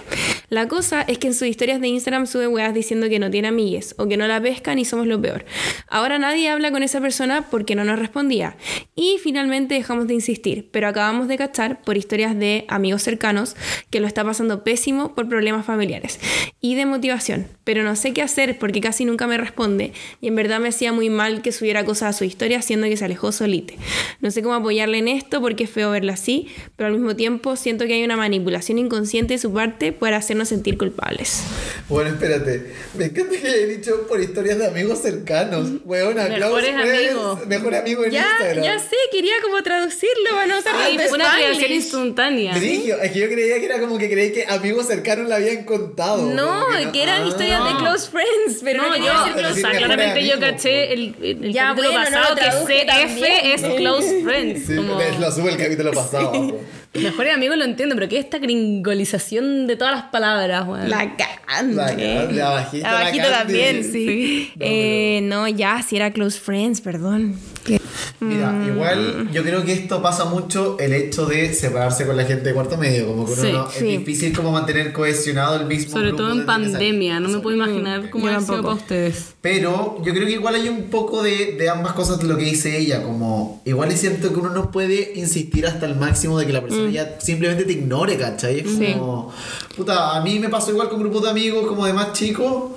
La 0.48 0.68
cosa 0.68 1.02
es 1.02 1.18
que 1.18 1.28
en 1.28 1.34
sus 1.34 1.48
historias 1.48 1.80
de 1.80 1.88
Instagram 1.88 2.26
sube 2.26 2.46
weas 2.46 2.74
diciendo 2.74 3.08
que 3.08 3.18
no 3.18 3.30
tiene 3.30 3.48
amigues 3.48 3.94
o 3.98 4.06
que 4.06 4.16
no 4.16 4.28
la 4.28 4.40
pescan 4.44 4.78
y 4.78 4.84
somos 4.84 5.08
lo 5.08 5.20
peor. 5.20 5.44
Ahora 5.88 6.20
nadie 6.20 6.48
habla 6.48 6.70
con 6.70 6.84
esa 6.84 7.00
persona 7.00 7.46
porque 7.50 7.74
no 7.74 7.84
nos 7.84 7.98
respondía. 7.98 8.56
Y 8.94 9.18
finalmente 9.20 9.74
dejamos 9.74 10.06
de 10.06 10.14
insistir, 10.14 10.68
pero 10.70 10.86
acabamos 10.86 11.26
de 11.26 11.36
cachar 11.36 11.82
por 11.82 11.96
historias 11.96 12.38
de 12.38 12.64
amigos 12.68 13.02
cercanos 13.02 13.56
que 13.90 13.98
lo 13.98 14.06
está 14.06 14.22
pasando 14.22 14.62
pésimo 14.62 15.14
por 15.16 15.28
problemas 15.28 15.66
familiares 15.66 16.20
y 16.60 16.76
de 16.76 16.86
motivación. 16.86 17.46
Pero 17.64 17.82
no 17.82 17.96
sé 17.96 18.12
qué 18.12 18.22
hacer 18.22 18.58
porque 18.58 18.80
casi 18.80 19.04
nunca 19.04 19.26
me 19.26 19.38
responde 19.38 19.92
y 20.20 20.28
en 20.28 20.36
verdad 20.36 20.60
me 20.60 20.68
hacía 20.68 20.92
muy 20.92 21.10
mal 21.10 21.42
que 21.42 21.50
subiera 21.50 21.84
cosas 21.84 22.14
a 22.14 22.18
su 22.18 22.24
historia 22.24 22.62
siendo 22.62 22.86
que 22.86 22.96
se 22.96 23.04
alejó 23.04 23.32
solite. 23.32 23.76
No 24.20 24.30
sé 24.30 24.42
cómo 24.42 24.54
apoyarle 24.54 24.98
en 24.98 25.08
esto 25.08 25.40
porque 25.40 25.64
es 25.64 25.70
feo 25.70 25.90
verla 25.90 26.12
así, 26.12 26.48
pero 26.76 26.88
al 26.88 26.92
mismo 26.92 27.16
tiempo 27.16 27.56
siento 27.56 27.86
que 27.86 27.94
hay 27.94 28.04
una 28.04 28.16
manipulación 28.16 28.78
inconsciente 28.78 29.34
de 29.34 29.38
su 29.38 29.52
parte 29.52 29.92
para 29.92 30.18
hacernos 30.18 30.48
sentir 30.48 30.76
culpables. 30.76 31.42
Bueno, 31.88 32.10
espérate. 32.10 32.66
Me 32.96 33.06
encanta 33.06 33.40
que 33.40 33.48
haya 33.48 33.66
dicho 33.66 34.06
por 34.06 34.20
historias 34.34 34.58
de 34.58 34.66
amigos 34.66 34.98
cercanos. 35.00 35.68
Weona, 35.84 36.24
Mejores 36.24 36.70
Klaus 36.70 36.90
amigos. 36.90 37.46
Mejor 37.46 37.74
amigo 37.76 38.04
en 38.04 38.10
Ya, 38.10 38.26
Instagram. 38.30 38.64
ya 38.64 38.78
sé, 38.80 38.96
quería 39.12 39.34
como 39.42 39.62
traducirlo 39.62 40.30
para 40.32 40.46
no 40.48 40.58
usar 40.58 40.72
tanto 40.72 41.02
fue 41.04 41.18
una 41.18 41.34
creación 41.36 41.72
instantánea. 41.72 42.56
Brigio, 42.56 43.00
es 43.00 43.12
que 43.12 43.20
yo 43.20 43.28
creía 43.28 43.60
que 43.60 43.66
era 43.66 43.78
como 43.78 43.96
que 43.96 44.10
creí 44.10 44.32
que 44.32 44.44
amigos 44.48 44.88
cercanos 44.88 45.28
le 45.28 45.34
habían 45.36 45.62
contado. 45.64 46.26
No, 46.26 46.66
Como 46.66 46.92
que 46.92 47.02
eran 47.02 47.22
ah. 47.22 47.28
historias 47.28 47.64
de 47.64 47.78
close 47.78 48.10
friends, 48.10 48.60
pero 48.64 48.82
no, 48.82 48.88
No, 48.88 48.96
yo, 48.96 49.36
decir 49.36 49.54
sí, 49.54 49.76
claramente 49.76 50.26
yo 50.26 50.40
caché 50.40 50.92
el, 50.92 51.14
el, 51.22 51.52
Ya, 51.52 51.68
capítulo 51.68 51.92
bueno, 51.92 52.10
no 52.10 52.16
pasado 52.16 52.34
lo 52.34 52.40
que 52.66 52.82
CF 52.82 52.86
también. 52.86 53.40
es 53.44 53.60
Close 53.62 54.22
Friends. 54.24 54.66
Sí, 54.66 54.76
como, 54.76 54.98
lo 55.20 55.30
sube 55.32 55.50
el 55.52 55.56
capítulo 55.58 55.92
pasado. 55.92 56.58
Po. 56.94 57.00
mejores 57.00 57.34
amigos 57.34 57.56
lo 57.56 57.64
entiendo, 57.64 57.94
pero 57.94 58.08
¿qué 58.08 58.18
es 58.18 58.24
esta 58.24 58.38
gringolización 58.38 59.66
de 59.66 59.76
todas 59.76 59.94
las 59.94 60.04
palabras, 60.10 60.66
weón? 60.66 60.88
La 60.88 61.14
Candy. 61.16 61.74
La 61.74 61.86
Candy, 61.88 62.34
la 62.34 62.50
bajita, 62.50 62.90
La 62.92 62.98
la 62.98 63.04
bajita 63.04 63.24
Candy. 63.24 63.38
también, 63.38 63.84
sí. 63.84 63.90
Sí. 63.92 64.52
Eh, 64.60 65.20
no, 65.24 65.48
ya, 65.48 65.82
si 65.82 65.96
era 65.96 66.12
close 66.12 66.38
friends, 66.38 66.80
perdón. 66.80 67.36
Que- 67.64 67.80
Mira, 68.20 68.50
Mm. 68.52 68.68
igual 68.68 69.28
yo 69.32 69.42
creo 69.42 69.64
que 69.64 69.72
esto 69.72 70.00
pasa 70.00 70.24
mucho 70.26 70.76
el 70.78 70.92
hecho 70.92 71.26
de 71.26 71.52
separarse 71.52 72.06
con 72.06 72.16
la 72.16 72.24
gente 72.24 72.44
de 72.48 72.54
cuarto 72.54 72.76
medio, 72.78 73.06
como 73.08 73.26
que 73.26 73.32
uno 73.32 73.42
Sí, 73.42 73.52
no- 73.52 73.70
sí. 73.70 73.76
es 73.78 73.98
difícil 73.98 74.34
como 74.34 74.50
mantener 74.52 74.92
cohesionado 74.92 75.56
el 75.56 75.66
mismo 75.66 75.92
Sobre 75.92 76.08
grupo 76.08 76.22
todo 76.24 76.32
en 76.32 76.46
pandemia, 76.46 77.20
no 77.20 77.28
me 77.28 77.38
puedo 77.40 77.56
imaginar 77.56 78.08
cómo 78.10 78.26
Yo 78.28 78.36
ha 78.36 78.40
sido 78.40 78.62
para 78.62 78.74
ustedes. 78.74 79.34
Pero 79.40 79.98
yo 80.04 80.12
creo 80.14 80.26
que 80.26 80.32
igual 80.32 80.54
hay 80.54 80.68
un 80.68 80.84
poco 80.84 81.22
de, 81.22 81.56
de 81.58 81.68
ambas 81.68 81.92
cosas 81.92 82.18
de 82.20 82.26
lo 82.26 82.36
que 82.36 82.44
dice 82.44 82.78
ella, 82.78 83.02
como 83.02 83.62
igual 83.64 83.90
es 83.90 84.00
cierto 84.00 84.32
que 84.32 84.40
uno 84.40 84.50
no 84.50 84.70
puede 84.70 85.12
insistir 85.16 85.66
hasta 85.66 85.84
el 85.86 85.96
máximo 85.96 86.38
de 86.38 86.46
que 86.46 86.52
la 86.52 86.62
persona 86.62 86.90
ya 86.90 87.16
simplemente 87.20 87.64
te 87.64 87.72
ignore, 87.72 88.16
¿cachai? 88.16 88.60
Es 88.60 88.66
Mm. 88.66 88.78
Sí. 88.78 88.92
como, 88.98 89.32
puta, 89.76 90.16
a 90.16 90.20
mí 90.22 90.38
me 90.38 90.48
pasó 90.48 90.70
igual 90.70 90.88
con 90.88 91.00
grupos 91.00 91.22
de 91.24 91.30
amigos 91.30 91.66
como 91.66 91.84
de 91.86 91.92
más 91.92 92.12
chicos. 92.12 92.72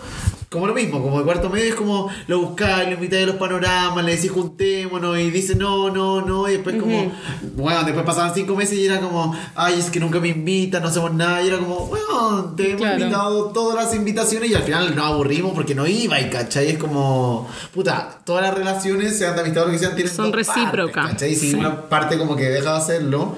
Como 0.49 0.65
lo 0.65 0.73
mismo, 0.73 1.01
como 1.03 1.19
de 1.19 1.25
cuarto 1.25 1.49
medio 1.49 1.65
es 1.65 1.75
como 1.75 2.09
lo 2.27 2.39
buscáis, 2.39 2.87
lo 2.87 2.93
invitáis 2.93 3.23
a 3.23 3.27
los 3.27 3.35
panoramas, 3.35 4.05
le 4.05 4.15
decís 4.15 4.31
juntémonos 4.31 5.19
y 5.19 5.29
dice 5.29 5.55
no, 5.55 5.89
no, 5.89 6.21
no, 6.21 6.47
y 6.47 6.53
después 6.53 6.77
como, 6.77 7.11
bueno, 7.57 7.83
después 7.83 8.05
pasaban 8.05 8.33
cinco 8.33 8.55
meses 8.55 8.77
y 8.77 8.85
era 8.85 9.01
como, 9.01 9.35
ay, 9.55 9.73
es 9.77 9.89
que 9.89 9.99
nunca 9.99 10.21
me 10.21 10.29
invitan, 10.29 10.81
no 10.83 10.87
hacemos 10.87 11.13
nada, 11.13 11.43
y 11.43 11.47
era 11.49 11.57
como, 11.57 11.87
bueno, 11.87 12.53
te 12.55 12.69
hemos 12.69 12.81
Claro. 12.81 12.97
invitado 13.01 13.45
todas 13.51 13.75
las 13.83 13.93
invitaciones 13.93 14.49
y 14.49 14.53
al 14.55 14.63
final 14.63 14.95
nos 14.95 15.05
aburrimos 15.05 15.51
porque 15.53 15.75
no 15.75 15.85
iba 15.85 16.17
y 16.21 16.29
cachai 16.29 16.69
es 16.69 16.77
como 16.77 17.45
puta 17.73 18.19
todas 18.23 18.43
las 18.43 18.53
relaciones 18.53 19.17
sean 19.17 19.35
de 19.35 19.41
amistad 19.41 19.63
o 19.63 19.65
lo 19.65 19.71
que 19.73 19.79
sean 19.79 19.95
tienen 19.95 20.13
Son 20.13 20.31
recíprocas. 20.31 21.09
¿cachai? 21.11 21.35
si 21.35 21.51
Sí. 21.51 21.55
una 21.55 21.89
parte 21.89 22.17
como 22.17 22.37
que 22.37 22.43
deja 22.49 22.71
de 22.71 22.77
hacerlo 22.77 23.35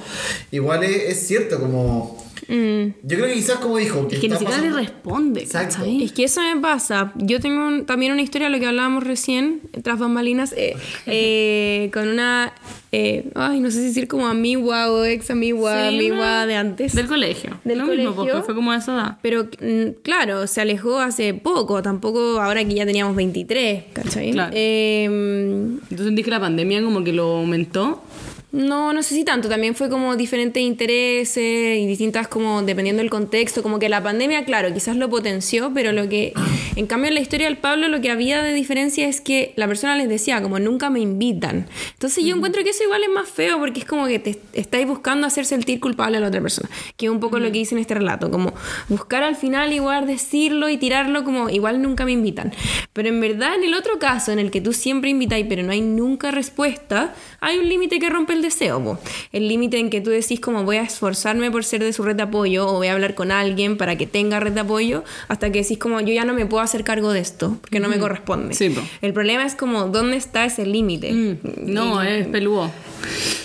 igual 0.52 0.84
es, 0.84 0.96
es 1.18 1.28
cierto 1.28 1.60
como 1.60 2.29
Mm. 2.48 2.94
yo 3.04 3.18
creo 3.18 3.26
que 3.28 3.34
quizás 3.34 3.58
como 3.58 3.78
dijo 3.78 4.08
que 4.08 4.16
Es 4.16 4.22
que 4.22 4.30
ni 4.30 4.36
siquiera 4.38 4.62
le 4.62 4.72
responde, 4.72 5.42
Exacto. 5.42 5.76
¿cachai? 5.80 6.04
Es 6.04 6.12
que 6.12 6.24
eso 6.24 6.42
me 6.42 6.60
pasa. 6.62 7.12
Yo 7.16 7.40
tengo 7.40 7.68
un- 7.68 7.86
también 7.86 8.12
una 8.14 8.22
historia, 8.22 8.50
lo 8.50 8.60
que 8.60 8.66
hablábamos 8.68 9.04
recién, 9.04 9.62
tras 9.84 10.00
bambalinas, 10.00 10.54
eh, 10.58 10.76
eh, 11.06 11.90
con 11.94 12.08
una, 12.08 12.54
eh, 12.92 13.30
ay, 13.36 13.60
no 13.60 13.70
sé 13.72 13.80
si 13.80 13.86
decir 13.88 14.08
como 14.08 14.28
amigua 14.28 14.92
o 14.92 15.04
ex 15.06 15.30
amigua, 15.32 15.74
Sí, 15.90 15.96
amigua 15.96 16.18
una- 16.18 16.46
de 16.46 16.56
antes. 16.56 16.94
Del 16.96 17.08
colegio. 17.08 17.60
Del 17.64 17.80
lo 17.80 17.86
mismo, 17.86 18.16
colegio. 18.16 18.34
porque 18.34 18.46
fue 18.46 18.56
como 18.56 18.72
a 18.72 18.78
esa 18.78 18.94
edad. 18.94 19.18
Pero 19.22 19.44
mm, 19.46 20.02
claro, 20.02 20.48
se 20.48 20.62
alejó 20.62 21.00
hace 21.00 21.34
poco, 21.34 21.82
tampoco 21.82 22.40
ahora 22.42 22.64
que 22.66 22.74
ya 22.74 22.86
teníamos 22.86 23.16
23, 23.16 23.84
¿cachai? 23.94 24.32
Claro. 24.32 24.52
Eh, 24.56 25.06
Entonces 25.06 26.06
sentí 26.06 26.24
que 26.24 26.32
la 26.32 26.40
pandemia 26.40 26.82
como 26.84 27.04
que 27.04 27.14
lo 27.14 27.38
aumentó. 27.38 28.02
No, 28.52 28.94
no 28.94 29.04
sé 29.04 29.14
si 29.14 29.24
tanto, 29.24 29.48
también 29.48 29.76
fue 29.76 29.90
como 29.90 30.16
diferentes 30.16 30.64
intereses 30.64 31.78
y 31.78 31.86
distintas 31.86 32.28
como 32.28 32.64
dependiendo 32.64 33.02
del 33.02 33.12
contexto, 33.12 33.62
como 33.62 33.78
que 33.78 33.90
la 33.90 34.02
pandemia, 34.02 34.44
claro, 34.44 34.74
quizás 34.74 34.96
lo 34.96 35.08
potenció, 35.08 35.72
pero 35.72 35.92
lo 35.92 36.10
que, 36.10 36.34
en 36.76 36.88
cambio 36.88 37.10
en 37.10 37.14
la 37.14 37.20
historia 37.20 37.46
del 37.46 37.58
Pablo 37.58 37.88
lo 37.90 38.02
que 38.02 38.10
había 38.10 38.42
de 38.42 38.54
diferencia 38.54 39.08
es 39.08 39.22
que 39.22 39.54
la 39.56 39.68
persona 39.68 39.96
les 39.96 40.10
decía 40.10 40.42
como 40.42 40.58
nunca 40.58 40.90
me 40.90 41.00
invitan. 41.00 41.68
Entonces 41.94 42.24
yo 42.26 42.36
encuentro 42.36 42.64
que 42.64 42.72
eso 42.72 42.84
igual 42.84 43.04
es 43.04 43.10
más 43.10 43.30
feo 43.30 43.60
porque 43.60 43.82
es 43.82 43.86
como 43.86 44.08
que 44.08 44.18
te 44.18 44.40
estáis 44.54 44.88
buscando 44.88 45.28
hacer 45.28 45.46
sentir 45.46 45.80
culpable 45.80 46.18
a 46.18 46.20
la 46.20 46.30
otra 46.30 46.42
persona, 46.42 46.70
que 46.98 47.06
es 47.06 47.12
un 47.12 47.20
poco 47.20 47.38
lo 47.38 47.52
que 47.52 47.60
dice 47.60 47.76
en 47.76 47.82
este 47.82 47.94
relato, 47.94 48.32
como 48.32 48.56
buscar 48.88 49.22
al 49.22 49.36
final 49.36 49.74
igual 49.74 50.08
decirlo 50.08 50.70
y 50.70 50.78
tirarlo 50.78 51.24
como 51.24 51.52
igual 51.52 51.84
nunca 51.84 52.04
me 52.04 52.14
invitan. 52.14 52.52
Pero 52.94 53.10
en 53.10 53.22
verdad 53.22 53.54
en 53.54 53.64
el 53.64 53.76
otro 53.76 54.00
caso 54.00 54.32
en 54.32 54.40
el 54.40 54.50
que 54.50 54.60
tú 54.60 54.74
siempre 54.74 55.12
invitáis 55.12 55.46
pero 55.48 55.62
no 55.62 55.72
hay 55.72 55.82
nunca 55.82 56.32
respuesta, 56.32 57.14
hay 57.42 57.60
un 57.60 57.70
límite 57.70 58.00
que 58.00 58.10
rompe 58.10 58.39
el 58.40 58.44
deseo. 58.44 58.84
po. 58.84 58.98
El 59.32 59.48
límite 59.48 59.78
en 59.80 59.90
que 59.90 60.02
tú 60.02 60.10
decís 60.10 60.40
como 60.40 60.64
voy 60.64 60.78
a 60.78 60.84
esforzarme 60.84 61.52
por 61.52 61.64
ser 61.64 61.84
de 61.84 61.94
su 61.94 62.04
red 62.04 62.16
de 62.16 62.24
apoyo 62.24 62.68
o 62.68 62.74
voy 62.76 62.88
a 62.88 62.94
hablar 62.94 63.14
con 63.16 63.32
alguien 63.32 63.78
para 63.78 63.98
que 63.98 64.08
tenga 64.08 64.40
red 64.40 64.54
de 64.54 64.62
apoyo 64.62 65.04
hasta 65.28 65.52
que 65.52 65.62
decís 65.62 65.78
como 65.78 66.00
yo 66.02 66.14
ya 66.14 66.26
no 66.26 66.34
me 66.34 66.46
puedo 66.46 66.64
hacer 66.64 66.84
cargo 66.84 67.12
de 67.14 67.20
esto 67.20 67.58
porque 67.62 67.80
no 67.80 67.88
me 67.90 68.00
corresponde. 68.00 68.56
Sí. 68.56 68.76
El 69.02 69.14
problema 69.14 69.46
es 69.46 69.56
como 69.56 69.86
dónde 69.88 70.18
está 70.18 70.46
ese 70.46 70.66
límite. 70.66 71.12
Mm, 71.14 71.38
no, 71.74 72.02
es 72.02 72.28
peludo. 72.28 72.72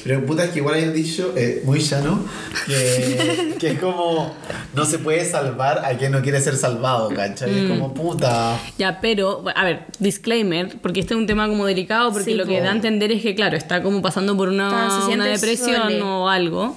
pero 0.05 0.25
puta 0.27 0.45
es 0.45 0.51
que 0.51 0.59
igual 0.59 0.75
hay 0.77 0.85
un 0.85 0.93
dicho 0.95 1.33
eh, 1.37 1.63
muy 1.65 1.81
llano 1.81 2.25
que, 2.67 3.55
que 3.59 3.71
es 3.73 3.79
como 3.79 4.35
no 4.75 4.85
se 4.85 4.99
puede 4.99 5.25
salvar 5.25 5.85
a 5.85 5.97
quien 5.97 6.13
no 6.13 6.23
quiere 6.23 6.41
ser 6.41 6.57
salvado 6.57 7.09
¿cachai? 7.11 7.51
Mm. 7.51 7.59
es 7.65 7.71
como 7.71 7.95
puta 7.95 8.59
Ya, 8.79 9.01
pero, 9.01 9.45
a 9.55 9.65
ver, 9.65 9.87
disclaimer, 9.99 10.77
porque 10.81 11.01
este 11.01 11.15
es 11.15 11.19
un 11.21 11.27
tema 11.27 11.49
como 11.49 11.67
delicado, 11.67 12.11
porque 12.13 12.25
Sí, 12.33 12.35
lo 12.35 12.47
que 12.47 12.59
po. 12.59 12.65
da 12.65 12.71
a 12.71 12.75
entender 12.75 13.13
es 13.13 13.23
que, 13.23 13.35
claro, 13.35 13.57
está 13.57 13.83
como 13.83 14.03
pasando 14.03 14.37
por 14.37 14.51
Está- 14.53 14.84
una, 14.87 15.01
se 15.01 15.07
siente 15.07 15.25
una 15.25 15.27
depresión 15.27 15.83
sole. 15.83 16.03
o 16.03 16.29
algo. 16.29 16.77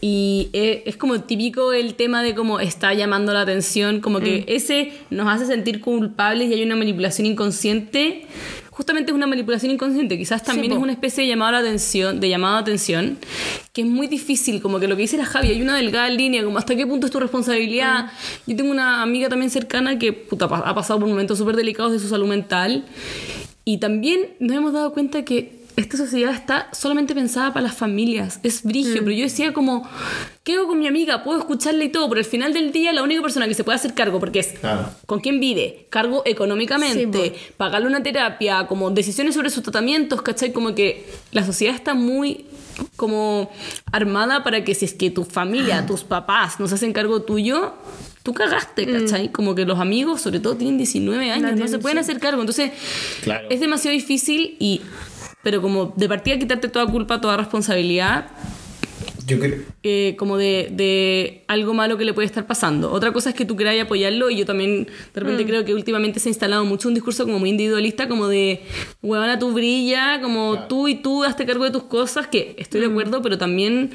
Y 0.00 0.50
eh, 0.52 0.82
es 0.86 0.96
como 0.96 1.20
típico 1.22 1.72
el 1.72 1.94
tema 1.94 2.22
de 2.22 2.34
cómo 2.34 2.60
está 2.60 2.92
llamando 2.92 3.32
la 3.32 3.40
atención, 3.40 4.00
como 4.00 4.20
que 4.20 4.44
ese 4.46 4.92
nos 5.10 5.26
hace 5.26 5.46
sentir 5.46 5.80
culpables 5.80 6.50
y 6.50 6.54
hay 6.54 6.62
una 6.62 6.76
manipulación 6.76 7.26
inconsciente. 7.26 8.26
Justamente 8.70 9.10
es 9.10 9.16
una 9.16 9.26
manipulación 9.26 9.72
inconsciente, 9.72 10.18
quizás 10.18 10.42
también 10.42 10.68
po. 10.68 10.76
es 10.76 10.82
una 10.82 10.92
especie 10.92 11.24
de 11.24 11.30
llamado 11.30 11.48
a 11.48 11.52
la 11.52 11.58
atención, 11.60 12.20
de 12.20 12.28
llamado 12.28 12.56
a 12.56 12.58
atención, 12.58 13.16
que 13.72 13.80
es 13.80 13.86
muy 13.86 14.06
difícil, 14.06 14.60
como 14.60 14.78
que 14.78 14.86
lo 14.86 14.96
que 14.96 15.02
dice 15.02 15.16
la 15.16 15.24
Javi, 15.24 15.48
hay 15.48 15.62
una 15.62 15.76
delgada 15.76 16.10
línea, 16.10 16.44
como 16.44 16.58
hasta 16.58 16.76
qué 16.76 16.86
punto 16.86 17.06
es 17.06 17.12
tu 17.12 17.18
responsabilidad. 17.18 18.12
Yo 18.46 18.54
tengo 18.54 18.70
una 18.70 19.02
amiga 19.02 19.30
también 19.30 19.50
cercana 19.50 19.98
que 19.98 20.12
puta, 20.12 20.44
ha 20.44 20.74
pasado 20.74 21.00
por 21.00 21.08
momentos 21.08 21.38
súper 21.38 21.56
delicados 21.56 21.92
de 21.92 21.98
su 21.98 22.08
salud 22.08 22.28
mental 22.28 22.84
y 23.64 23.78
también 23.78 24.36
nos 24.40 24.56
hemos 24.56 24.74
dado 24.74 24.92
cuenta 24.92 25.24
que 25.24 25.65
esta 25.76 25.96
sociedad 25.98 26.32
está 26.32 26.68
solamente 26.72 27.14
pensada 27.14 27.52
para 27.52 27.64
las 27.66 27.76
familias. 27.76 28.40
Es 28.42 28.62
brigio, 28.62 28.96
pero 29.00 29.10
yo 29.12 29.24
decía 29.24 29.52
como, 29.52 29.88
¿qué 30.42 30.54
hago 30.54 30.68
con 30.68 30.78
mi 30.78 30.86
amiga? 30.88 31.22
Puedo 31.22 31.38
escucharle 31.38 31.84
y 31.84 31.88
todo, 31.90 32.08
pero 32.08 32.18
al 32.18 32.24
final 32.24 32.52
del 32.54 32.72
día 32.72 32.92
la 32.94 33.02
única 33.02 33.20
persona 33.20 33.46
que 33.46 33.54
se 33.54 33.62
puede 33.62 33.76
hacer 33.76 33.92
cargo, 33.94 34.18
porque 34.18 34.38
es 34.38 34.48
Claro. 34.58 34.88
con 35.04 35.20
quién 35.20 35.38
vive, 35.38 35.86
cargo 35.90 36.22
económicamente, 36.24 37.18
Sí, 37.28 37.32
pagarle 37.56 37.88
una 37.88 38.02
terapia, 38.02 38.66
como 38.66 38.90
decisiones 38.90 39.34
sobre 39.34 39.50
sus 39.50 39.62
tratamientos, 39.62 40.22
¿cachai? 40.22 40.52
Como 40.52 40.74
que 40.74 41.06
la 41.32 41.44
sociedad 41.44 41.74
está 41.74 41.94
muy 41.94 42.46
como 42.96 43.50
armada 43.92 44.44
para 44.44 44.64
que 44.64 44.74
si 44.74 44.84
es 44.86 44.94
que 44.94 45.10
tu 45.10 45.24
familia, 45.24 45.86
tus 45.86 46.04
papás 46.04 46.60
no 46.60 46.68
se 46.68 46.74
hacen 46.76 46.92
cargo 46.92 47.22
tuyo, 47.22 47.74
tú 48.22 48.32
cagaste, 48.34 48.86
¿cachai? 48.86 49.30
Como 49.30 49.54
que 49.54 49.64
los 49.64 49.78
amigos, 49.78 50.20
sobre 50.22 50.40
todo, 50.40 50.56
tienen 50.56 50.76
19 50.78 51.30
años, 51.30 51.56
no 51.56 51.68
se 51.68 51.78
pueden 51.78 51.98
hacer 51.98 52.18
cargo. 52.18 52.40
Entonces, 52.40 52.72
Claro. 53.22 53.46
es 53.50 53.60
demasiado 53.60 53.94
difícil 53.94 54.56
y... 54.58 54.80
Pero 55.46 55.62
como 55.62 55.92
de 55.96 56.08
partida 56.08 56.36
quitarte 56.40 56.68
toda 56.68 56.86
culpa, 56.88 57.20
toda 57.20 57.36
responsabilidad, 57.36 58.26
Yo 59.28 59.38
creo. 59.38 59.60
eh, 59.84 60.16
como 60.18 60.36
de, 60.38 60.70
de 60.72 61.44
algo 61.46 61.72
malo 61.72 61.96
que 61.96 62.04
le 62.04 62.12
puede 62.14 62.26
estar 62.26 62.48
pasando. 62.48 62.90
Otra 62.90 63.12
cosa 63.12 63.28
es 63.30 63.36
que 63.36 63.44
tú 63.44 63.54
queráis 63.54 63.80
apoyarlo 63.80 64.28
y 64.28 64.38
yo 64.38 64.44
también 64.44 64.86
de 65.14 65.20
repente 65.20 65.44
Mm. 65.44 65.46
creo 65.46 65.64
que 65.64 65.72
últimamente 65.72 66.18
se 66.18 66.28
ha 66.28 66.30
instalado 66.30 66.64
mucho 66.64 66.88
un 66.88 66.94
discurso 66.94 67.22
como 67.26 67.38
muy 67.38 67.50
individualista, 67.50 68.08
como 68.08 68.26
de, 68.26 68.62
huevona, 69.02 69.38
tú 69.38 69.52
brilla, 69.52 70.20
como 70.20 70.64
tú 70.68 70.88
y 70.88 70.96
tú 70.96 71.22
hazte 71.22 71.46
cargo 71.46 71.62
de 71.62 71.70
tus 71.70 71.84
cosas, 71.84 72.26
que 72.26 72.56
estoy 72.58 72.80
Mm. 72.80 72.84
de 72.84 72.90
acuerdo, 72.90 73.22
pero 73.22 73.38
también, 73.38 73.92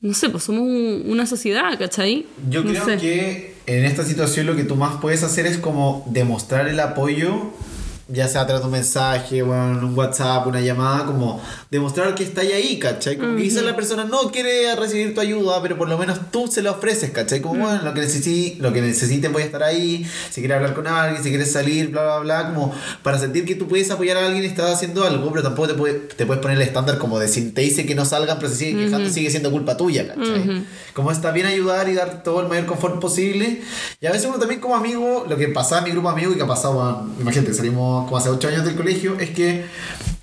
no 0.00 0.14
sé, 0.14 0.28
pues 0.30 0.44
somos 0.44 0.62
un- 0.62 1.02
una 1.08 1.26
sociedad, 1.26 1.76
¿cachai? 1.76 2.24
Yo 2.48 2.62
No 2.62 2.70
creo 2.70 2.84
sé. 2.84 2.98
que 2.98 3.54
en 3.66 3.84
esta 3.84 4.04
situación 4.04 4.46
lo 4.46 4.54
que 4.54 4.62
tú 4.62 4.76
más 4.76 5.00
puedes 5.00 5.24
hacer 5.24 5.44
es 5.46 5.58
como 5.58 6.04
demostrar 6.08 6.68
el 6.68 6.78
apoyo, 6.78 7.50
ya 8.12 8.28
sea 8.28 8.42
a 8.42 8.46
través 8.46 8.60
de 8.62 8.66
un 8.66 8.72
mensaje, 8.72 9.42
bueno, 9.42 9.86
un 9.86 9.96
WhatsApp, 9.96 10.46
una 10.46 10.60
llamada, 10.60 11.06
como 11.06 11.40
demostrar 11.70 12.14
que 12.14 12.24
está 12.24 12.42
ahí, 12.42 12.78
¿cachai? 12.78 13.16
Como 13.16 13.36
que 13.36 13.42
quizás 13.44 13.62
la 13.64 13.74
persona 13.74 14.04
no 14.04 14.30
quiere 14.30 14.74
recibir 14.76 15.14
tu 15.14 15.20
ayuda, 15.20 15.62
pero 15.62 15.78
por 15.78 15.88
lo 15.88 15.96
menos 15.98 16.18
tú 16.30 16.46
se 16.46 16.62
la 16.62 16.72
ofreces, 16.72 17.10
¿cachai? 17.10 17.40
Como, 17.40 17.60
bueno, 17.64 17.80
lo 17.82 17.94
que, 17.94 18.00
necesi 18.00 18.56
lo 18.60 18.72
que 18.72 18.82
necesiten 18.82 19.32
voy 19.32 19.42
a 19.42 19.46
estar 19.46 19.62
ahí, 19.62 20.06
si 20.30 20.40
quieres 20.40 20.56
hablar 20.56 20.74
con 20.74 20.86
alguien, 20.86 21.22
si 21.22 21.30
quieres 21.30 21.50
salir, 21.52 21.88
bla, 21.90 22.02
bla, 22.02 22.18
bla, 22.18 22.48
como 22.48 22.74
para 23.02 23.18
sentir 23.18 23.44
que 23.46 23.54
tú 23.54 23.66
puedes 23.68 23.90
apoyar 23.90 24.16
a 24.18 24.26
alguien 24.26 24.44
y 24.44 24.46
estás 24.46 24.72
haciendo 24.74 25.04
algo, 25.04 25.30
pero 25.30 25.42
tampoco 25.42 25.68
te, 25.68 25.74
puede- 25.74 25.94
te 25.94 26.26
puedes 26.26 26.42
poner 26.42 26.56
el 26.58 26.62
estándar 26.62 26.98
como 26.98 27.18
de 27.18 27.28
si 27.28 27.50
te 27.50 27.62
dice 27.62 27.86
que 27.86 27.94
no 27.94 28.04
salgan, 28.04 28.36
pero 28.38 28.50
se 28.50 28.56
siguen 28.56 28.78
quejando, 28.84 29.08
sigue 29.10 29.30
siendo 29.30 29.50
culpa 29.50 29.76
tuya, 29.76 30.06
¿cachai? 30.08 30.64
Como 30.92 31.10
está 31.10 31.30
bien 31.30 31.46
ayudar 31.46 31.88
y 31.88 31.94
dar 31.94 32.22
todo 32.22 32.42
el 32.42 32.48
mayor 32.48 32.66
confort 32.66 33.00
posible. 33.00 33.62
Y 34.00 34.06
a 34.06 34.10
veces 34.12 34.26
uno 34.28 34.38
también 34.38 34.60
como 34.60 34.76
amigo, 34.76 35.24
lo 35.28 35.36
que 35.36 35.48
pasaba 35.48 35.78
en 35.78 35.84
mi 35.86 35.90
grupo 35.92 36.08
de 36.08 36.14
amigos 36.14 36.34
y 36.34 36.36
que 36.36 36.42
ha 36.44 36.46
pasado, 36.46 36.74
bueno, 36.74 37.10
imagínate, 37.20 37.54
salimos 37.54 38.01
como 38.04 38.16
hace 38.18 38.28
8 38.28 38.48
años 38.48 38.64
del 38.64 38.74
colegio, 38.76 39.18
es 39.18 39.30
que 39.30 39.64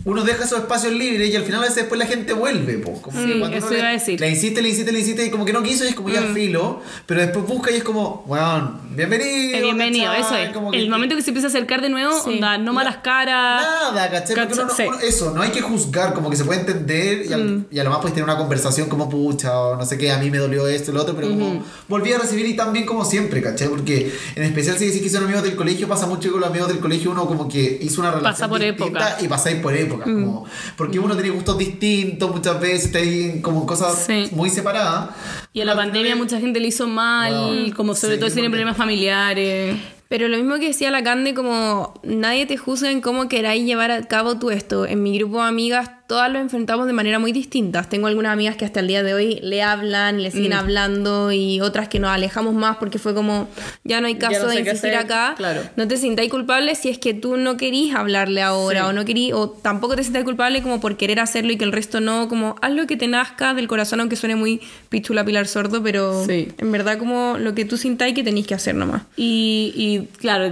uno 0.09 0.23
deja 0.23 0.43
esos 0.43 0.59
espacios 0.59 0.93
libres 0.93 1.29
y 1.29 1.35
al 1.35 1.43
final 1.43 1.59
a 1.59 1.63
veces 1.63 1.75
después 1.77 1.99
la 1.99 2.05
gente 2.05 2.33
vuelve, 2.33 2.77
po. 2.79 3.01
Como 3.01 3.21
Sí, 3.21 3.35
cuando 3.39 3.57
eso 3.57 3.67
uno 3.67 3.77
iba 3.77 3.87
a 3.87 3.91
le, 3.91 3.99
decir. 3.99 4.19
le 4.19 4.29
insiste, 4.29 4.61
le 4.61 4.69
insiste, 4.69 4.91
le 4.91 4.99
insiste 4.99 5.25
y 5.25 5.29
como 5.29 5.45
que 5.45 5.53
no 5.53 5.63
quiso 5.63 5.85
y 5.85 5.89
es 5.89 5.95
como 5.95 6.09
ya 6.09 6.21
filo, 6.33 6.81
pero 7.05 7.21
después 7.21 7.45
busca 7.47 7.71
y 7.71 7.75
es 7.75 7.83
como, 7.83 8.23
bueno, 8.27 8.79
bienvenido. 8.95 9.57
Eh, 9.57 9.61
Bienvenido, 9.61 10.11
¿cachai? 10.11 10.21
eso 10.21 10.35
es. 10.35 10.49
Como 10.53 10.71
que- 10.71 10.79
El 10.79 10.89
momento 10.89 11.15
que 11.15 11.21
se 11.21 11.29
empieza 11.29 11.47
a 11.47 11.49
acercar 11.49 11.81
de 11.81 11.89
nuevo, 11.89 12.13
Sí. 12.23 12.31
onda, 12.35 12.57
no 12.57 12.73
malas 12.73 12.97
caras. 12.97 13.61
Nada, 13.61 14.09
¿cachai? 14.09 14.35
Porque 14.35 14.53
uno 14.53 14.73
uno- 14.87 14.99
eso, 15.01 15.31
no 15.33 15.41
hay 15.41 15.51
que 15.51 15.61
juzgar, 15.61 16.13
como 16.13 16.29
que 16.29 16.35
se 16.35 16.43
puede 16.45 16.61
entender 16.61 17.25
y, 17.29 17.33
al- 17.33 17.65
y 17.69 17.79
a 17.79 17.83
lo 17.83 17.89
más 17.89 17.99
puedes 17.99 18.13
tener 18.13 18.23
una 18.29 18.37
conversación 18.37 18.89
como 18.89 19.09
pucha 19.09 19.57
o 19.59 19.75
no 19.75 19.85
sé 19.85 19.97
qué, 19.97 20.11
a 20.11 20.17
mí 20.17 20.29
me 20.31 20.37
dolió 20.37 20.67
esto 20.67 20.91
y 20.91 20.93
lo 20.95 21.01
otro, 21.01 21.15
pero 21.15 21.29
como 21.29 21.63
volví 21.87 22.11
a 22.13 22.17
recibir 22.17 22.45
y 22.45 22.55
tan 22.55 22.73
bien 22.73 22.85
como 22.85 23.05
siempre, 23.05 23.41
¿cachai? 23.41 23.67
Porque 23.67 24.11
en 24.35 24.43
especial 24.43 24.77
si 24.77 24.85
decís 24.87 25.01
que 25.01 25.09
son 25.09 25.23
amigos 25.23 25.43
del 25.43 25.55
colegio, 25.55 25.87
pasa 25.87 26.05
mucho 26.07 26.21
que 26.23 26.31
con 26.31 26.41
los 26.41 26.49
amigos 26.49 26.67
del 26.69 26.79
colegio 26.79 27.11
uno 27.11 27.25
como 27.27 27.47
que 27.47 27.77
hizo 27.81 28.01
una 28.01 28.11
relación 28.11 28.33
Pasa 28.33 28.47
por 28.47 28.61
época. 28.61 29.17
y 29.21 29.27
pasáis 29.27 29.57
por 29.61 29.75
épocas, 30.01 30.13
como, 30.25 30.45
porque 30.77 30.99
uno 30.99 31.15
tiene 31.15 31.29
gustos 31.31 31.57
distintos 31.57 32.31
muchas 32.31 32.59
veces, 32.59 32.85
está 32.85 32.99
ahí 32.99 33.39
como 33.41 33.65
cosas 33.65 34.05
Sí. 34.05 34.27
muy 34.31 34.49
separadas. 34.49 35.09
Y 35.53 35.61
a 35.61 35.65
la 35.65 35.75
pandemia 35.75 36.13
final- 36.13 36.17
mucha 36.17 36.39
gente 36.39 36.59
le 36.59 36.67
hizo 36.67 36.87
mal, 36.87 37.33
Wow. 37.33 37.73
como 37.75 37.95
sobre 37.95 38.15
Sí, 38.15 38.19
todo 38.19 38.29
si 38.29 38.33
tienen 38.35 38.51
problemas 38.51 38.77
familiares. 38.77 39.75
Pero 40.07 40.27
lo 40.27 40.37
mismo 40.37 40.55
que 40.55 40.67
decía 40.67 40.89
la 40.89 41.03
Cande, 41.03 41.35
como 41.35 41.93
nadie 42.03 42.45
te 42.47 42.57
juzga 42.57 42.89
en 42.89 42.99
cómo 43.01 43.27
queráis 43.29 43.63
llevar 43.65 43.91
a 43.91 44.01
cabo 44.07 44.39
tú 44.39 44.49
esto. 44.49 44.87
En 44.87 45.03
mi 45.03 45.15
grupo 45.17 45.37
de 45.41 45.47
amigas, 45.47 45.91
todas 46.09 46.31
lo 46.31 46.39
enfrentamos 46.39 46.87
de 46.87 46.93
manera 46.93 47.19
muy 47.19 47.31
distinta. 47.31 47.83
Tengo 47.83 48.07
algunas 48.07 48.33
amigas 48.33 48.55
que 48.55 48.65
hasta 48.65 48.79
el 48.79 48.87
día 48.87 49.03
de 49.03 49.13
hoy 49.13 49.39
le 49.43 49.61
hablan, 49.61 50.23
le 50.23 50.29
Mm. 50.29 50.31
siguen 50.31 50.53
hablando, 50.53 51.31
y 51.31 51.61
otras 51.61 51.87
que 51.87 51.99
nos 51.99 52.09
alejamos 52.09 52.55
más 52.55 52.77
porque 52.77 52.97
fue 52.97 53.13
como, 53.13 53.47
ya 53.83 54.01
no 54.01 54.07
hay 54.07 54.15
caso 54.15 54.45
no 54.45 54.49
sé 54.49 54.55
de 54.55 54.61
insistir 54.61 54.95
acá. 54.95 55.35
claro. 55.37 55.61
No 55.75 55.87
te 55.87 55.97
sintáis 55.97 56.31
culpable 56.31 56.73
si 56.73 56.89
es 56.89 56.97
que 56.97 57.13
tú 57.13 57.37
no 57.37 57.57
querís 57.57 57.93
hablarle 57.93 58.41
ahora, 58.41 58.81
Sí. 58.81 58.85
o 58.89 58.93
no 58.93 59.05
querís, 59.05 59.33
o 59.33 59.51
tampoco 59.51 59.95
te 59.95 60.03
sintáis 60.03 60.25
culpable 60.25 60.63
como 60.63 60.81
por 60.81 60.97
querer 60.97 61.19
hacerlo 61.19 61.51
y 61.51 61.57
que 61.57 61.63
el 61.65 61.71
resto 61.71 62.01
no, 62.01 62.27
como 62.27 62.55
haz 62.63 62.71
lo 62.73 62.87
que 62.87 62.97
te 62.97 63.07
nazca 63.07 63.53
del 63.53 63.67
corazón, 63.67 63.99
aunque 63.99 64.15
suene 64.15 64.35
muy 64.35 64.61
pichula 64.89 65.23
pilar 65.23 65.45
sordo, 65.45 65.83
pero 65.83 66.25
Sí. 66.25 66.47
en 66.57 66.71
verdad 66.71 66.97
como 66.97 67.37
lo 67.37 67.53
que 67.53 67.65
tú 67.65 67.77
sintáis 67.77 68.15
que 68.15 68.23
tenéis 68.23 68.47
que 68.47 68.55
hacer 68.55 68.73
nomás. 68.73 69.03
Y, 69.15 69.73
y, 69.75 70.17
claro, 70.17 70.51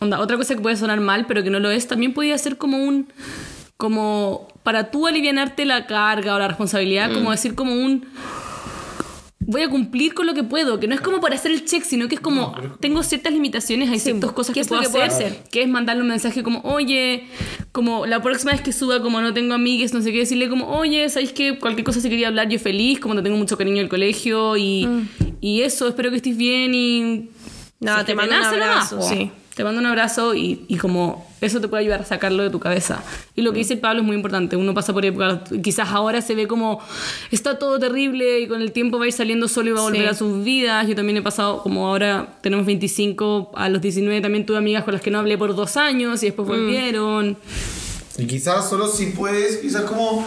onda, 0.00 0.18
otra 0.18 0.36
cosa 0.36 0.56
que 0.56 0.60
puede 0.60 0.74
sonar 0.74 0.98
mal, 0.98 1.26
pero 1.28 1.44
que 1.44 1.50
no 1.50 1.60
lo 1.60 1.70
es, 1.70 1.86
también 1.86 2.12
podría 2.12 2.36
ser 2.36 2.56
como 2.56 2.78
un. 2.82 3.06
como 3.76 4.48
para 4.68 4.90
tú 4.90 5.06
alivianarte 5.06 5.64
la 5.64 5.86
carga 5.86 6.34
o 6.34 6.38
la 6.38 6.46
responsabilidad, 6.46 7.08
Mm. 7.10 7.14
como 7.14 7.30
decir 7.30 7.54
como 7.54 7.72
un. 7.72 8.04
Voy 9.40 9.62
a 9.62 9.70
cumplir 9.70 10.12
con 10.12 10.26
lo 10.26 10.34
que 10.34 10.44
puedo, 10.44 10.78
que 10.78 10.86
no 10.86 10.94
es 10.94 11.00
como 11.00 11.20
para 11.22 11.34
hacer 11.36 11.50
el 11.52 11.64
check, 11.64 11.82
sino 11.82 12.06
que 12.06 12.16
es 12.16 12.20
como 12.20 12.54
tengo 12.80 13.02
ciertas 13.02 13.32
limitaciones, 13.32 13.88
hay 13.88 13.98
ciertas 13.98 14.30
cosas 14.32 14.52
¿qué 14.52 14.60
que 14.60 14.60
es 14.60 14.68
puedo 14.68 14.82
que 14.82 14.88
puedo 14.90 15.04
hacer, 15.06 15.26
hacer? 15.28 15.42
que 15.50 15.62
es 15.62 15.68
mandarle 15.70 16.02
un 16.02 16.08
mensaje 16.08 16.42
como, 16.42 16.60
oye, 16.64 17.24
como 17.72 18.04
la 18.04 18.20
próxima 18.20 18.52
vez 18.52 18.60
que 18.60 18.72
suba, 18.74 19.00
como 19.00 19.22
no 19.22 19.32
tengo 19.32 19.54
amigues, 19.54 19.94
no 19.94 20.02
sé 20.02 20.12
qué, 20.12 20.18
decirle 20.18 20.50
como, 20.50 20.68
oye, 20.68 21.08
¿sabéis 21.08 21.32
que 21.32 21.58
cualquier 21.58 21.86
cosa 21.86 22.02
si 22.02 22.10
quería 22.10 22.28
hablar, 22.28 22.50
yo 22.50 22.58
feliz, 22.58 23.00
como 23.00 23.14
te 23.14 23.22
tengo 23.22 23.38
mucho 23.38 23.56
cariño 23.56 23.78
del 23.78 23.88
colegio 23.88 24.58
y, 24.58 24.86
Mm. 24.86 25.08
y 25.40 25.62
eso, 25.62 25.88
espero 25.88 26.10
que 26.10 26.16
estés 26.16 26.36
bien 26.36 26.74
y 26.74 27.30
Nada, 27.80 27.98
si 27.98 28.00
es 28.02 28.06
te 28.08 28.14
mando 28.16 28.34
un 28.36 28.42
abrazo, 28.44 29.00
sí. 29.00 29.30
Te 29.58 29.64
mando 29.64 29.80
un 29.80 29.86
abrazo 29.86 30.36
y, 30.36 30.64
y 30.68 30.76
como 30.76 31.26
eso 31.40 31.60
te 31.60 31.66
puede 31.66 31.80
ayudar 31.82 32.02
a 32.02 32.04
sacarlo 32.04 32.44
de 32.44 32.50
tu 32.50 32.60
cabeza. 32.60 33.02
Y 33.34 33.42
lo 33.42 33.50
que 33.52 33.58
dice 33.58 33.76
Pablo 33.76 34.02
es 34.02 34.06
muy 34.06 34.14
importante. 34.14 34.54
Uno 34.54 34.72
pasa 34.72 34.92
por 34.92 35.04
épocas, 35.04 35.40
quizás 35.64 35.88
ahora 35.90 36.22
se 36.22 36.36
ve 36.36 36.46
como 36.46 36.78
está 37.32 37.58
todo 37.58 37.80
terrible 37.80 38.38
y 38.38 38.46
con 38.46 38.62
el 38.62 38.70
tiempo 38.70 39.00
va 39.00 39.06
a 39.06 39.08
ir 39.08 39.12
saliendo 39.12 39.48
solo 39.48 39.70
y 39.70 39.72
va 39.72 39.80
a 39.80 39.82
volver 39.82 40.02
Sí. 40.02 40.06
a 40.06 40.14
sus 40.14 40.44
vidas. 40.44 40.86
Yo 40.86 40.94
también 40.94 41.16
he 41.16 41.22
pasado, 41.22 41.60
como 41.64 41.88
ahora 41.88 42.36
tenemos 42.40 42.66
25, 42.66 43.50
a 43.56 43.68
los 43.68 43.82
19 43.82 44.20
también 44.20 44.46
tuve 44.46 44.58
amigas 44.58 44.84
con 44.84 44.94
las 44.94 45.02
que 45.02 45.10
no 45.10 45.18
hablé 45.18 45.36
por 45.36 45.56
dos 45.56 45.76
años 45.76 46.22
y 46.22 46.26
después 46.26 46.46
Mm. 46.46 46.50
volvieron. 46.52 47.36
Y 48.16 48.26
quizás 48.28 48.68
solo 48.70 48.86
si 48.86 49.06
puedes, 49.06 49.56
quizás 49.56 49.82
como 49.82 50.24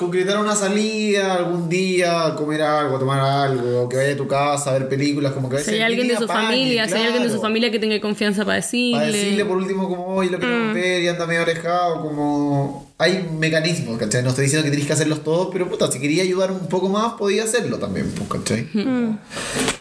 concretar 0.00 0.38
una 0.38 0.56
salida 0.56 1.34
algún 1.34 1.68
día, 1.68 2.34
comer 2.34 2.62
algo, 2.62 2.98
tomar 2.98 3.20
algo, 3.20 3.86
que 3.86 3.98
vaya 3.98 4.14
a 4.14 4.16
tu 4.16 4.26
casa 4.26 4.70
a 4.70 4.72
ver 4.72 4.88
películas, 4.88 5.32
como 5.32 5.50
que 5.50 5.58
a 5.58 5.60
Si 5.60 5.72
hay 5.72 5.82
alguien 5.82 6.08
de 6.08 6.16
su 6.16 6.26
familia, 6.26 6.88
si 6.88 6.94
hay 6.94 7.04
alguien 7.04 7.22
de 7.22 7.28
su 7.28 7.38
familia 7.38 7.70
que 7.70 7.78
tenga 7.78 8.00
confianza 8.00 8.46
para 8.46 8.56
decirle. 8.56 8.96
Para 8.98 9.06
decirle 9.12 9.44
por 9.44 9.58
último 9.58 9.90
como 9.90 10.06
hoy 10.06 10.30
lo 10.30 10.38
queremos 10.38 10.72
ver 10.74 11.02
y 11.02 11.08
anda 11.08 11.26
medio 11.26 11.42
alejado, 11.42 12.00
como 12.00 12.90
hay 12.96 13.28
mecanismos, 13.38 13.98
¿cachai? 13.98 14.22
No 14.22 14.30
estoy 14.30 14.44
diciendo 14.44 14.64
que 14.64 14.70
tenés 14.70 14.86
que 14.86 14.94
hacerlos 14.94 15.22
todos, 15.22 15.50
pero 15.52 15.68
puta, 15.68 15.92
si 15.92 16.00
quería 16.00 16.22
ayudar 16.22 16.50
un 16.50 16.66
poco 16.66 16.88
más, 16.88 17.12
podía 17.14 17.44
hacerlo 17.44 17.76
también, 17.76 18.10
pues, 18.16 18.30
¿cachai? 18.30 18.68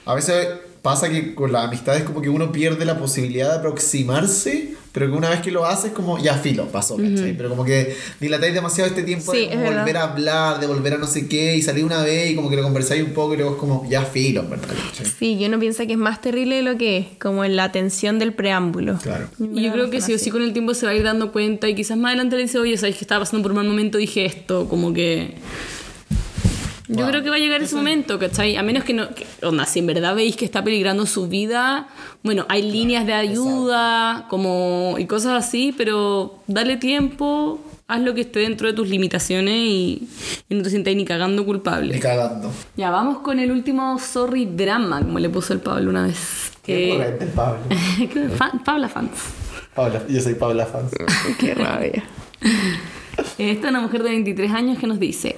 A 0.05 0.15
veces 0.15 0.49
pasa 0.89 1.09
que 1.09 1.35
con 1.35 1.51
las 1.51 1.65
amistades 1.65 2.03
como 2.03 2.21
que 2.21 2.29
uno 2.29 2.51
pierde 2.51 2.83
la 2.85 2.97
posibilidad 2.97 3.51
de 3.51 3.57
aproximarse, 3.59 4.73
pero 4.91 5.05
que 5.05 5.15
una 5.15 5.29
vez 5.29 5.41
que 5.41 5.51
lo 5.51 5.65
haces 5.65 5.91
como 5.91 6.17
ya 6.17 6.33
filo, 6.35 6.65
pasó, 6.67 6.97
¿cachai? 6.97 7.37
Pero 7.37 7.49
como 7.49 7.63
que 7.63 7.95
dilatáis 8.19 8.55
demasiado 8.55 8.89
este 8.89 9.03
tiempo 9.03 9.31
Sí, 9.31 9.39
de 9.45 9.53
es 9.53 9.59
verdad. 9.59 9.79
volver 9.81 9.97
a 9.97 10.03
hablar, 10.03 10.59
de 10.59 10.65
volver 10.65 10.93
a 10.95 10.97
no 10.97 11.05
sé 11.05 11.27
qué, 11.27 11.55
y 11.55 11.61
salir 11.61 11.85
una 11.85 12.01
vez 12.01 12.31
y 12.31 12.35
como 12.35 12.49
que 12.49 12.55
lo 12.55 12.63
conversáis 12.63 13.03
un 13.03 13.11
poco 13.13 13.35
y 13.35 13.37
luego 13.37 13.51
es 13.53 13.57
como 13.59 13.87
ya 13.87 14.01
filo, 14.03 14.43
verdad, 14.49 14.67
¿cachai? 14.67 15.05
Sí, 15.05 15.37
yo 15.37 15.47
no 15.47 15.59
piensa 15.59 15.85
que 15.85 15.93
es 15.93 15.99
más 15.99 16.21
terrible 16.21 16.55
de 16.55 16.63
lo 16.63 16.75
que 16.77 16.97
es, 16.97 17.05
como 17.19 17.45
en 17.45 17.55
la 17.55 17.65
atención 17.65 18.17
del 18.17 18.33
preámbulo. 18.33 18.97
Claro. 18.97 19.27
Y 19.39 19.61
yo 19.61 19.71
creo 19.71 19.91
que 19.91 20.01
sí 20.01 20.13
o 20.13 20.17
sí 20.17 20.31
con 20.31 20.41
el 20.41 20.53
tiempo 20.53 20.73
se 20.73 20.87
va 20.87 20.91
a 20.93 20.95
ir 20.95 21.03
dando 21.03 21.31
cuenta 21.31 21.69
y 21.69 21.75
quizás 21.75 21.95
más 21.97 22.09
adelante 22.09 22.35
le 22.35 22.41
dice, 22.43 22.57
oye, 22.57 22.75
sabes 22.77 22.95
que 22.95 23.03
estaba 23.03 23.19
pasando 23.21 23.43
por 23.43 23.51
un 23.51 23.57
mal 23.57 23.67
momento, 23.67 23.99
dije 23.99 24.25
esto, 24.25 24.67
como 24.67 24.91
que... 24.91 25.35
Yo 26.89 26.95
Wow. 27.03 27.07
creo 27.09 27.23
que 27.23 27.29
va 27.29 27.35
a 27.35 27.39
llegar 27.39 27.61
ese 27.61 27.75
momento, 27.75 28.17
¿cachai? 28.17 28.57
A 28.57 28.63
menos 28.63 28.83
que 28.83 28.93
no... 28.95 29.13
Que, 29.13 29.25
onda, 29.45 29.65
si 29.65 29.77
en 29.79 29.85
verdad 29.85 30.15
veis 30.15 30.35
que 30.35 30.43
está 30.43 30.63
peligrando 30.63 31.05
su 31.05 31.27
vida, 31.27 31.87
bueno, 32.23 32.45
hay 32.49 32.63
líneas 32.63 33.05
de 33.05 33.13
ayuda 33.13 34.25
como 34.29 34.95
y 34.97 35.05
cosas 35.05 35.33
así, 35.45 35.73
pero 35.77 36.39
dale 36.47 36.77
tiempo 36.77 37.59
haz 37.87 38.01
lo 38.01 38.13
que 38.13 38.21
esté 38.21 38.39
dentro 38.41 38.67
de 38.67 38.73
tus 38.73 38.87
limitaciones 38.87 39.55
y, 39.55 40.07
y 40.47 40.55
no 40.55 40.61
te 40.63 40.69
sientas 40.69 40.95
ni 40.95 41.05
cagando 41.05 41.41
Ni 41.41 41.45
culpable. 41.47 41.99
cagando. 41.99 42.51
Ya, 42.75 42.89
vamos 42.91 43.19
con 43.19 43.39
el 43.39 43.51
último 43.51 43.97
sorry 43.99 44.45
drama, 44.45 44.99
como 45.01 45.17
le 45.19 45.29
puso 45.29 45.53
el 45.53 45.59
Pablo 45.59 45.89
una 45.89 46.03
vez. 46.03 46.51
Qué 46.63 46.91
Eh, 46.91 46.97
correcto, 46.97 47.25
Pablo. 47.35 47.59
que- 48.13 48.29
fan- 48.29 48.63
Pabla 48.63 48.89
fans. 48.89 49.11
Paula, 49.75 50.01
yo 50.09 50.19
soy 50.21 50.33
Paula 50.35 50.65
Fans. 50.65 50.91
Qué 51.39 51.53
rabia. 51.55 52.03
Esta 53.37 53.67
es 53.67 53.69
una 53.69 53.81
mujer 53.81 54.03
de 54.03 54.09
23 54.09 54.51
años 54.51 54.77
que 54.79 54.87
nos 54.87 54.99
dice: 54.99 55.37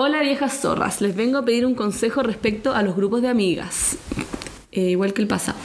Hola 0.00 0.22
viejas 0.22 0.60
zorras, 0.60 1.00
les 1.00 1.16
vengo 1.16 1.38
a 1.38 1.44
pedir 1.44 1.66
un 1.66 1.74
consejo 1.74 2.22
respecto 2.22 2.72
a 2.72 2.84
los 2.84 2.94
grupos 2.94 3.20
de 3.20 3.26
amigas. 3.26 3.98
Eh, 4.70 4.90
igual 4.90 5.12
que 5.12 5.22
el 5.22 5.26
pasado. 5.26 5.58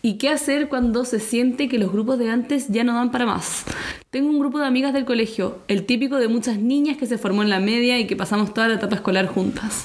¿Y 0.00 0.14
qué 0.14 0.30
hacer 0.30 0.70
cuando 0.70 1.04
se 1.04 1.20
siente 1.20 1.68
que 1.68 1.78
los 1.78 1.92
grupos 1.92 2.18
de 2.18 2.30
antes 2.30 2.68
ya 2.68 2.82
no 2.82 2.94
dan 2.94 3.10
para 3.10 3.26
más? 3.26 3.64
Tengo 4.08 4.30
un 4.30 4.38
grupo 4.38 4.58
de 4.58 4.64
amigas 4.64 4.94
del 4.94 5.04
colegio, 5.04 5.58
el 5.68 5.84
típico 5.84 6.16
de 6.16 6.28
muchas 6.28 6.56
niñas 6.56 6.96
que 6.96 7.04
se 7.04 7.18
formó 7.18 7.42
en 7.42 7.50
la 7.50 7.60
media 7.60 7.98
y 7.98 8.06
que 8.06 8.16
pasamos 8.16 8.54
toda 8.54 8.68
la 8.68 8.76
etapa 8.76 8.94
escolar 8.94 9.26
juntas. 9.26 9.84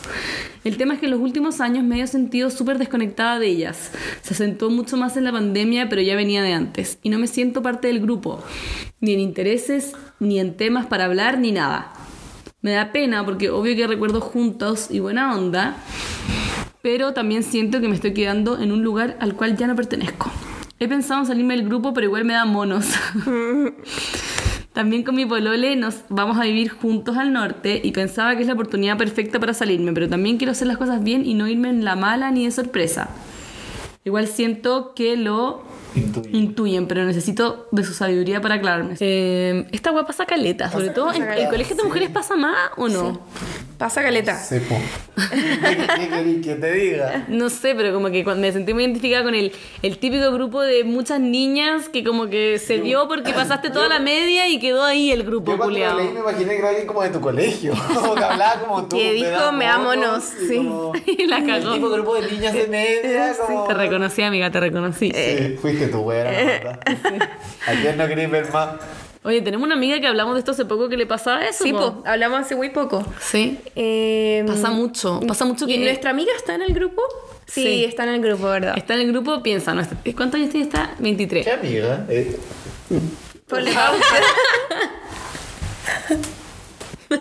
El 0.64 0.78
tema 0.78 0.93
es 0.93 1.02
que 1.02 1.08
en 1.08 1.12
los 1.12 1.20
últimos 1.20 1.60
años 1.60 1.84
me 1.84 2.02
he 2.02 2.08
sentido 2.08 2.50
súper 2.52 2.78
desconectada 2.78 3.38
de 3.38 3.47
ellas. 3.47 3.91
Se 4.22 4.34
acentuó 4.34 4.70
mucho 4.70 4.95
más 4.95 5.18
en 5.18 5.26
la 5.26 5.34
pandemia, 5.34 5.89
pero 5.89 6.02
ya 6.02 6.16
venía 6.16 6.41
de 6.41 6.54
antes. 6.54 7.00
Y 7.04 7.10
no 7.10 7.20
me 7.20 7.28
siento 7.28 7.62
parte 7.62 7.89
del 7.89 8.00
grupo, 8.00 8.41
ni 9.02 9.12
en 9.12 9.20
intereses, 9.20 9.91
ni 10.22 10.39
en 10.39 10.56
temas 10.56 10.86
para 10.86 11.04
hablar, 11.04 11.38
ni 11.38 11.52
nada. 11.52 11.91
Me 12.62 12.72
da 12.72 12.91
pena 12.91 13.24
porque 13.24 13.49
obvio 13.49 13.74
que 13.76 13.88
recuerdo 13.88 14.20
juntos 14.20 14.88
y 14.91 14.99
buena 14.99 15.34
onda, 15.34 15.78
pero 16.82 17.14
también 17.14 17.43
siento 17.43 17.80
que 17.80 17.88
me 17.88 17.95
estoy 17.95 18.14
quedando 18.14 18.60
en 18.60 18.74
un 18.74 18.84
lugar 18.84 19.16
al 19.22 19.36
cual 19.36 19.55
ya 19.55 19.66
no 19.66 19.78
pertenezco. 19.78 20.30
He 20.78 20.88
pensado 20.89 21.22
en 21.22 21.28
salirme 21.28 21.55
del 21.55 21.66
grupo, 21.66 21.93
pero 21.93 22.07
igual 22.07 22.26
me 22.26 22.34
da 22.34 22.43
monos. 22.43 22.88
También 24.74 25.03
con 25.03 25.16
mi 25.16 25.26
polole 25.26 25.76
nos 25.78 26.03
vamos 26.10 26.38
a 26.38 26.43
vivir 26.43 26.70
juntos 26.70 27.18
al 27.18 27.32
norte 27.32 27.80
y 27.84 27.91
pensaba 27.91 28.36
que 28.36 28.41
es 28.41 28.47
la 28.47 28.53
oportunidad 28.53 28.97
perfecta 28.97 29.39
para 29.39 29.53
salirme, 29.53 29.93
pero 29.93 30.07
también 30.07 30.38
quiero 30.38 30.51
hacer 30.51 30.68
las 30.68 30.78
cosas 30.78 31.03
bien 31.03 31.26
y 31.26 31.34
no 31.34 31.47
irme 31.47 31.70
en 31.70 31.84
la 31.84 31.95
mala 31.95 32.32
ni 32.32 32.45
de 32.45 32.51
sorpresa. 32.51 33.10
Igual 34.10 34.28
siento 34.28 34.95
que 34.95 35.16
lo 35.18 35.62
intuyen, 36.32 36.88
pero 36.88 37.05
necesito 37.05 37.68
de 37.72 37.84
su 37.84 37.93
sabiduría 37.93 38.41
para 38.41 38.55
aclararme. 38.55 38.95
Eh, 38.99 39.68
esta 39.72 39.91
guapa 39.91 40.07
pasa 40.07 40.26
caleta, 40.26 40.72
sobre 40.72 40.89
todo 40.89 41.14
en 41.14 41.22
el 41.22 41.47
colegio 41.47 41.76
de 41.76 41.84
mujeres 41.84 42.10
pasa 42.10 42.36
más 42.36 42.72
o 42.78 42.89
no. 42.89 43.22
Pasa 43.80 44.04
caleta. 44.04 44.38
Sepo. 44.38 44.76
¿Qué, 45.16 45.78
qué 46.00 46.10
querís 46.10 46.46
que 46.46 46.56
te 46.56 46.72
diga? 46.74 47.24
No 47.30 47.50
sé, 47.50 47.74
pero 47.76 47.94
como 47.94 48.12
que 48.12 48.26
cuando 48.26 48.42
me 48.42 48.52
sentí 48.52 48.74
muy 48.74 48.84
identificada 48.84 49.24
con 49.24 49.34
el, 49.36 49.54
el 49.82 49.98
típico 50.00 50.30
grupo 50.34 50.62
de 50.62 50.84
muchas 50.84 51.22
niñas 51.22 51.88
que 51.88 52.04
como 52.04 52.28
que 52.30 52.60
se 52.60 52.80
dio 52.82 53.08
porque 53.08 53.32
pasaste 53.32 53.70
toda 53.70 53.88
la 53.88 54.00
media 54.00 54.50
y 54.50 54.60
quedó 54.60 54.84
ahí 54.84 55.12
el 55.12 55.24
grupo 55.24 55.54
Yo 55.54 55.58
cuando 55.58 55.74
culiao. 55.76 55.98
leí 55.98 56.10
me 56.10 56.20
imaginé 56.20 56.52
que 56.52 56.58
era 56.60 56.68
alguien 56.70 56.88
como 56.88 57.04
de 57.04 57.10
tu 57.10 57.22
colegio. 57.22 57.72
Como 57.94 58.16
que 58.16 58.24
hablaba 58.24 58.60
como 58.62 58.86
tú. 58.86 58.98
Que 58.98 59.14
dijo, 59.14 59.52
"Me 59.54 59.66
amonos", 59.66 60.26
y 60.44 60.48
sí. 60.48 60.58
como- 60.58 60.92
Y 61.06 61.26
la 61.28 61.38
El 61.38 61.46
cagó. 61.48 61.74
tipo 61.76 61.90
grupo 61.90 62.16
de 62.16 62.30
niñas 62.32 62.54
de 62.54 62.68
media. 62.68 63.34
Como... 63.48 63.66
Te 63.66 63.74
reconocí, 63.76 64.22
amiga, 64.24 64.52
te 64.52 64.60
reconocí. 64.60 65.12
Sí, 65.16 65.58
fuiste 65.62 65.88
tú, 65.88 66.00
güey, 66.02 66.20
era 66.20 66.32
la 66.34 66.38
verdad. 66.44 66.80
¿A 67.66 67.72
quién 67.82 67.98
no 67.98 68.08
querés 68.10 68.30
ver 68.30 68.52
más? 68.52 68.72
Oye, 69.24 69.41
tenemos 69.41 69.65
una 69.65 69.76
amiga 69.76 69.99
que 69.99 70.07
hablamos 70.07 70.36
de 70.36 70.39
esto 70.39 70.51
hace 70.51 70.63
poco 70.65 70.88
que 70.88 70.95
le 70.95 71.05
pasaba 71.05 71.43
eso. 71.45 71.63
Sí, 71.63 71.74
po. 71.74 71.95
po, 72.01 72.03
hablamos 72.07 72.39
hace 72.39 72.55
muy 72.55 72.70
poco. 72.70 73.05
Sí. 73.20 73.59
Eh, 73.76 74.45
Pasa 74.47 74.72
mucho, 74.72 75.20
pasa 75.28 75.43
mucho 75.45 75.65
¿Y 75.67 75.74
que- 75.76 75.84
nuestra 75.84 76.11
amiga 76.11 76.32
está 76.38 76.55
en 76.55 76.61
el 76.61 76.74
grupo? 76.74 77.01
Sí, 77.45 77.63
Sí. 77.63 77.84
está 77.86 78.03
en 78.03 78.09
el 78.09 78.22
grupo, 78.22 78.45
¿verdad? 78.47 78.78
Está 78.78 78.93
en 78.93 79.01
el 79.01 79.11
grupo, 79.11 79.43
piensa, 79.43 79.74
nuestra- 79.74 79.97
¿cuántos 80.15 80.39
años 80.39 80.51
tiene 80.51 80.67
esta? 80.67 80.95
23. 80.99 81.43
¿Qué 81.45 81.51
amiga? 81.51 82.05
Eh, 82.07 82.39
Ponle 83.47 83.74
pausa. 83.74 84.15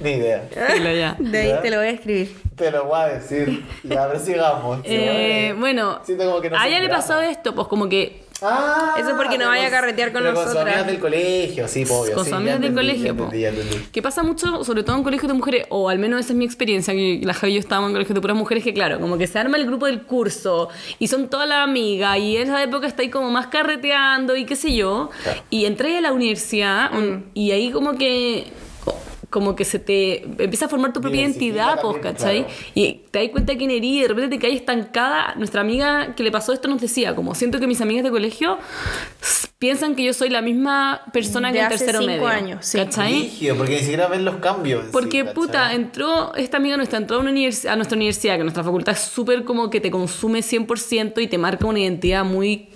ni 0.00 0.10
idea. 0.10 0.48
Ya. 0.54 1.16
De 1.18 1.38
ahí 1.38 1.54
te 1.62 1.70
lo 1.70 1.78
voy 1.78 1.86
a 1.86 1.90
escribir. 1.90 2.36
Te 2.56 2.70
lo 2.70 2.84
voy 2.84 3.00
a 3.00 3.06
decir. 3.08 3.64
Y 3.84 3.94
a 3.94 4.06
ver, 4.08 4.18
sigamos. 4.18 4.80
Eh, 4.84 5.54
bueno, 5.58 6.00
Siento 6.04 6.24
como 6.26 6.40
que 6.40 6.50
no 6.50 6.58
a 6.58 6.68
ella 6.68 6.80
le 6.80 6.88
pasó 6.88 7.20
esto, 7.20 7.54
pues 7.54 7.66
como 7.68 7.88
que 7.88 8.24
Ah, 8.42 8.94
Eso 8.98 9.10
es 9.10 9.14
porque 9.16 9.36
no 9.38 9.46
vaya 9.48 9.66
a 9.66 9.70
carretear 9.70 10.12
con 10.12 10.22
pero 10.22 10.34
Con 10.34 10.46
sus 10.48 10.56
amigas 10.56 10.86
del 10.86 10.98
colegio, 10.98 11.68
sí, 11.68 11.84
obvio. 11.88 12.14
con 12.14 12.24
sí, 12.24 12.30
sus 12.30 12.38
amigas 12.38 12.60
del 12.60 12.74
colegio, 12.74 13.16
po. 13.16 13.24
entendí, 13.32 13.86
que 13.92 14.02
pasa 14.02 14.22
mucho, 14.22 14.64
sobre 14.64 14.82
todo 14.82 14.96
en 14.96 15.02
colegios 15.02 15.28
de 15.28 15.34
mujeres, 15.34 15.66
o 15.68 15.88
al 15.88 15.98
menos 15.98 16.20
esa 16.20 16.32
es 16.32 16.36
mi 16.36 16.44
experiencia, 16.44 16.94
que 16.94 17.20
la 17.22 17.34
Javi 17.34 17.52
y 17.52 17.54
yo 17.56 17.60
estábamos 17.60 17.88
en 17.90 17.94
colegios 17.94 18.14
de 18.14 18.20
puras 18.20 18.36
mujeres, 18.36 18.64
que 18.64 18.72
claro, 18.72 19.00
como 19.00 19.18
que 19.18 19.26
se 19.26 19.38
arma 19.38 19.56
el 19.56 19.66
grupo 19.66 19.86
del 19.86 20.02
curso 20.02 20.68
y 20.98 21.08
son 21.08 21.28
todas 21.28 21.48
las 21.48 21.58
amigas 21.64 22.18
y 22.18 22.36
en 22.36 22.44
esa 22.44 22.62
época 22.62 22.86
está 22.86 23.02
ahí 23.02 23.10
como 23.10 23.30
más 23.30 23.48
carreteando 23.48 24.36
y 24.36 24.44
qué 24.46 24.56
sé 24.56 24.74
yo, 24.74 25.10
y 25.50 25.64
entré 25.66 25.98
a 25.98 26.00
la 26.00 26.12
universidad 26.12 26.90
y 27.34 27.50
ahí 27.50 27.70
como 27.70 27.96
que 27.96 28.46
como 29.30 29.54
que 29.56 29.64
se 29.64 29.78
te 29.78 30.24
empieza 30.24 30.66
a 30.66 30.68
formar 30.68 30.92
tu 30.92 31.00
propia 31.00 31.20
identidad, 31.22 31.80
pues, 31.80 31.98
¿cachai? 32.02 32.40
claro. 32.44 32.54
Y 32.74 33.00
te 33.10 33.20
das 33.20 33.28
cuenta 33.30 33.52
de 33.52 33.58
quién 33.58 33.70
eres 33.70 33.84
y 33.84 34.02
de 34.02 34.08
repente 34.08 34.36
te 34.36 34.42
caes 34.42 34.56
estancada. 34.56 35.34
Nuestra 35.36 35.60
amiga 35.60 36.14
que 36.16 36.22
le 36.24 36.30
pasó 36.32 36.52
esto 36.52 36.68
nos 36.68 36.80
decía, 36.80 37.14
como 37.14 37.34
siento 37.34 37.60
que 37.60 37.66
mis 37.66 37.80
amigas 37.80 38.02
de 38.04 38.10
colegio 38.10 38.58
piensan 39.58 39.94
que 39.94 40.02
yo 40.04 40.12
soy 40.14 40.30
la 40.30 40.40
misma 40.42 41.02
persona 41.12 41.48
De 41.52 41.58
que 41.58 41.62
en 41.64 41.68
tercero 41.68 41.98
cinco 42.00 42.10
medio. 42.12 42.26
años, 42.28 42.66
sí. 42.66 42.78
¿Cachai? 42.78 43.12
Rígido, 43.12 43.56
porque 43.56 43.72
ni 43.74 43.78
siquiera 43.80 44.08
ven 44.08 44.24
los 44.24 44.36
cambios. 44.36 44.84
sí, 44.84 44.88
Porque, 44.92 45.24
puta, 45.26 45.74
entró, 45.74 46.34
esta 46.34 46.56
amiga 46.56 46.76
nuestra 46.76 46.98
entró 46.98 47.16
a, 47.16 47.20
una 47.20 47.30
univers- 47.30 47.68
a 47.68 47.76
nuestra 47.76 47.96
universidad, 47.96 48.36
que 48.36 48.42
nuestra 48.42 48.64
facultad 48.64 48.94
es 48.94 49.00
súper 49.00 49.44
como 49.44 49.68
que 49.70 49.80
te 49.80 49.90
consume 49.90 50.40
100% 50.40 51.20
y 51.22 51.26
te 51.26 51.36
marca 51.38 51.66
una 51.66 51.78
identidad 51.80 52.24
muy, 52.24 52.68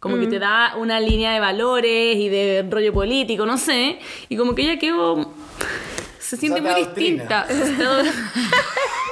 como 0.00 0.18
que 0.18 0.26
te 0.26 0.38
da 0.40 0.74
una 0.76 0.98
línea 1.00 1.32
de 1.32 1.40
valores 1.40 2.16
y 2.16 2.28
de 2.28 2.66
rollo 2.68 2.92
político, 2.92 3.46
no 3.46 3.56
sé, 3.56 3.98
y 4.28 4.36
como 4.36 4.54
que 4.56 4.62
ella 4.62 4.78
quedó, 4.80 5.32
se 6.32 6.38
siente 6.38 6.62
te 6.62 6.66
muy 6.66 6.82
distinta. 6.82 7.46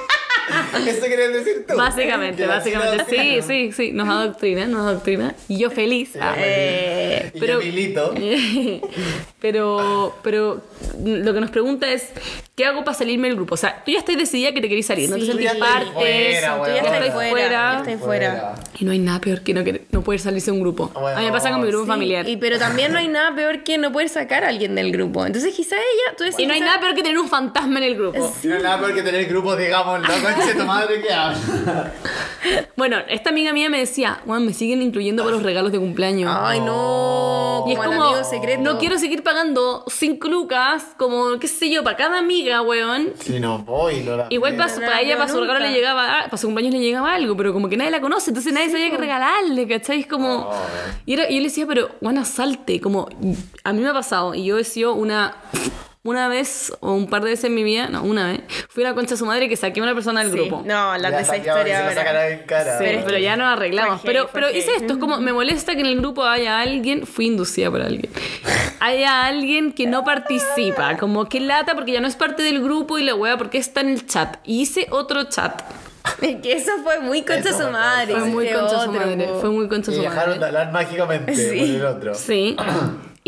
¿Eso 0.87 1.03
querías 1.07 1.33
decir 1.33 1.65
tú? 1.69 1.77
básicamente, 1.77 2.47
básicamente, 2.47 3.05
sí, 3.09 3.41
sí, 3.47 3.73
sí, 3.73 3.93
nos 3.93 4.09
adoctrina, 4.09 4.67
nos 4.67 4.81
adoctrina, 4.87 5.35
y 5.49 5.59
yo 5.59 5.71
feliz. 5.71 6.17
ah. 6.21 6.35
Eh, 6.37 7.31
y 7.35 7.41
pero- 7.41 7.61
yo 7.61 8.13
pero, 9.41 10.15
pero 10.23 10.61
lo 11.05 11.35
que 11.35 11.41
nos 11.41 11.51
pregunta 11.51 11.91
es, 11.91 12.11
¿qué 12.55 12.67
hago 12.67 12.85
para 12.85 12.97
salirme 12.97 13.29
del 13.29 13.37
grupo? 13.37 13.55
O 13.55 13.57
sea, 13.57 13.83
tú 13.85 13.91
ya 13.93 13.99
estás 13.99 14.17
decidida 14.17 14.53
que 14.53 14.61
te 14.61 14.69
querés 14.69 14.87
salir, 14.87 15.09
no 15.09 15.17
te 15.17 15.23
Sí, 15.23 15.29
sentís 15.29 15.55
parte, 15.55 15.91
fuera, 15.93 16.57
tú 16.59 16.65
ya 16.67 16.77
estás 16.77 17.13
fuera. 17.13 17.31
fuera. 17.31 17.51
ya 17.51 17.79
estás 17.79 18.01
fuera. 18.01 18.55
Y 18.79 18.85
no 18.85 18.93
hay 18.93 18.99
nada 18.99 19.21
peor 19.21 19.41
que 19.43 19.55
no, 19.55 19.63
querer- 19.65 19.83
no 19.91 20.03
poder 20.03 20.21
salirse 20.21 20.47
de 20.51 20.57
un 20.57 20.61
grupo. 20.63 20.89
Bueno, 20.95 21.17
a 21.17 21.21
mí 21.21 21.27
me 21.27 21.33
pasa 21.33 21.51
con 21.51 21.61
mi 21.63 21.69
grupo 21.69 21.85
Sí, 21.85 21.89
familiar. 21.89 22.29
Y, 22.29 22.37
pero 22.37 22.59
también 22.59 22.93
no 22.93 22.99
hay 22.99 23.09
nada 23.09 23.35
peor 23.35 23.63
que 23.65 23.79
no 23.79 23.93
poder 23.93 24.09
sacar 24.09 24.45
a 24.45 24.49
alguien 24.49 24.75
del 24.75 24.93
grupo. 24.93 25.25
Entonces 25.25 25.55
quizá 25.55 25.77
ella, 25.77 26.17
tú 26.17 26.25
decís, 26.25 26.39
Y 26.41 26.47
no 26.47 26.55
hay 26.55 26.61
nada 26.61 26.81
peor 26.81 26.95
que 26.95 27.03
tener 27.03 27.19
un 27.19 27.29
fantasma 27.29 27.79
en 27.79 27.85
el 27.85 27.95
grupo. 27.97 28.35
Y 28.43 28.47
no 28.47 28.57
hay 28.57 28.63
nada 28.63 28.79
peor 28.79 28.95
que 28.95 29.03
tener 29.03 29.25
grupos, 29.27 29.59
digamos, 29.59 30.01
no 30.01 30.09
conche 30.41 30.55
tu 30.59 30.65
madre 30.67 31.01
que 31.03 31.13
habla. 31.13 31.93
Bueno, 32.77 32.97
esta 33.09 33.31
amiga 33.31 33.53
mía 33.53 33.69
me 33.69 33.79
decía, 33.79 34.21
Juan, 34.25 34.47
me 34.47 34.55
siguen 34.55 34.81
incluyendo 34.83 35.23
para 35.23 35.35
los 35.37 35.43
regalos 35.43 35.73
de 35.73 35.79
cumpleaños. 35.79 36.35
Ay, 36.35 36.61
no. 36.61 37.65
y 37.69 37.73
es 37.73 37.79
como, 37.79 38.03
amigo 38.05 38.25
secreto. 38.25 38.63
no 38.63 38.79
quiero 38.79 38.99
seguir 38.99 39.23
pagando 39.23 39.85
5 39.89 40.29
lucas, 40.29 40.85
como, 40.97 41.39
qué 41.39 41.49
sé 41.49 41.71
yo, 41.71 41.85
para 41.85 41.97
cada 41.97 42.19
amiga, 42.19 42.63
weón. 42.63 43.11
Si 43.23 43.39
no 43.41 43.59
voy, 43.59 44.01
no 44.01 44.17
la 44.17 44.27
Igual 44.31 44.57
para, 44.57 44.75
para 44.75 44.87
la 44.89 45.01
ella, 45.03 45.17
para 45.19 45.29
su 45.29 45.39
regalo 45.39 45.59
nunca. 45.61 45.71
le 45.71 45.75
llegaba, 45.77 46.19
ah, 46.21 46.25
para 46.25 46.39
su 46.39 46.47
cumpleaños 46.47 46.75
le 46.75 46.81
llegaba 46.81 47.13
algo, 47.15 47.37
pero 47.37 47.53
como 47.53 47.69
que 47.69 47.77
nadie 47.77 47.91
la 47.91 48.01
conoce, 48.01 48.31
entonces 48.31 48.53
nadie 48.53 48.71
sabía 48.71 48.91
qué 48.91 48.97
regalarle, 48.97 49.69
¿cachai? 49.69 50.01
Es 50.01 50.07
como... 50.07 50.51
Y, 51.05 51.13
era- 51.15 51.29
y 51.31 51.35
yo 51.35 51.41
le 51.41 51.49
decía, 51.49 51.67
pero, 51.67 51.91
Juana, 52.01 52.25
salte, 52.25 52.81
como... 52.81 53.09
A 53.65 53.73
mí 53.75 53.83
me 53.83 53.89
ha 53.91 53.95
pasado, 53.95 54.35
y 54.35 54.45
yo 54.47 54.59
he 54.59 54.65
sido 54.65 54.95
una... 54.95 55.37
Una 56.03 56.29
vez, 56.29 56.73
o 56.81 56.93
un 56.95 57.11
par 57.11 57.23
de 57.23 57.29
veces 57.29 57.45
en 57.45 57.55
mi 57.55 57.63
vida, 57.63 57.89
no, 57.89 58.03
una 58.03 58.29
vez, 58.33 58.41
fui 58.71 58.83
a 58.85 58.89
la 58.89 58.95
concha 58.95 59.11
de 59.11 59.17
su 59.19 59.27
madre 59.27 59.51
que 59.51 59.57
saqué 59.57 59.81
a 59.81 59.83
una 59.83 59.93
persona 59.95 60.21
del 60.25 60.33
Sí. 60.33 60.39
grupo. 60.39 60.63
No, 60.65 60.97
la 60.97 61.11
de 61.11 61.21
esa 61.21 61.37
historia 61.37 61.87
ahora. 61.87 62.29
en 62.31 62.39
cara. 62.47 62.79
Sí, 62.79 62.85
Pero- 62.87 63.03
pero 63.05 63.19
ya 63.19 63.37
nos 63.37 63.49
arreglamos. 63.49 64.01
Fue 64.01 64.07
pero 64.11 64.31
pero 64.33 64.49
hice 64.51 64.71
esto, 64.77 64.95
es 64.95 64.99
como 64.99 65.21
me 65.21 65.35
molesta 65.35 65.75
que 65.75 65.81
en 65.81 65.87
el 65.87 65.99
grupo 65.99 66.25
haya 66.25 66.59
alguien, 66.61 67.07
fui 67.07 67.27
inducida 67.27 67.71
por 67.71 67.83
alguien, 67.83 68.11
haya 68.81 69.27
alguien 69.27 69.73
que 69.73 69.87
no 69.87 70.03
participa, 70.03 70.97
como 70.97 71.29
que 71.29 71.39
lata 71.39 71.75
porque 71.75 71.93
ya 71.93 72.01
no 72.01 72.09
es 72.09 72.17
parte 72.17 72.43
del 72.43 72.63
grupo 72.63 72.99
y 72.99 73.05
la 73.05 73.15
wea 73.15 73.37
porque 73.37 73.59
está 73.59 73.83
en 73.83 73.91
el 73.91 74.07
chat. 74.07 74.39
Y 74.45 74.63
hice 74.63 74.87
otro 74.91 75.25
chat. 75.25 75.61
Que 76.43 76.53
eso 76.55 76.73
fue 76.83 76.99
muy 77.01 77.21
concha 77.23 77.51
Eso 77.51 77.67
su 77.67 77.71
madre. 77.71 78.15
Fue 78.15 78.25
muy 78.25 78.49
concha 78.49 78.85
su 78.85 78.91
madre. 78.93 79.29
Fue 79.39 79.51
muy 79.51 79.69
concha 79.69 79.91
Y 79.93 79.97
su 79.97 80.01
dejaron 80.01 80.33
de 80.35 80.41
madre. 80.41 80.47
hablar 80.59 80.73
mágicamente 80.73 81.35
Sí. 81.35 81.59
por 81.59 81.69
el 81.69 81.85
otro. 81.85 82.15
Sí. 82.15 82.57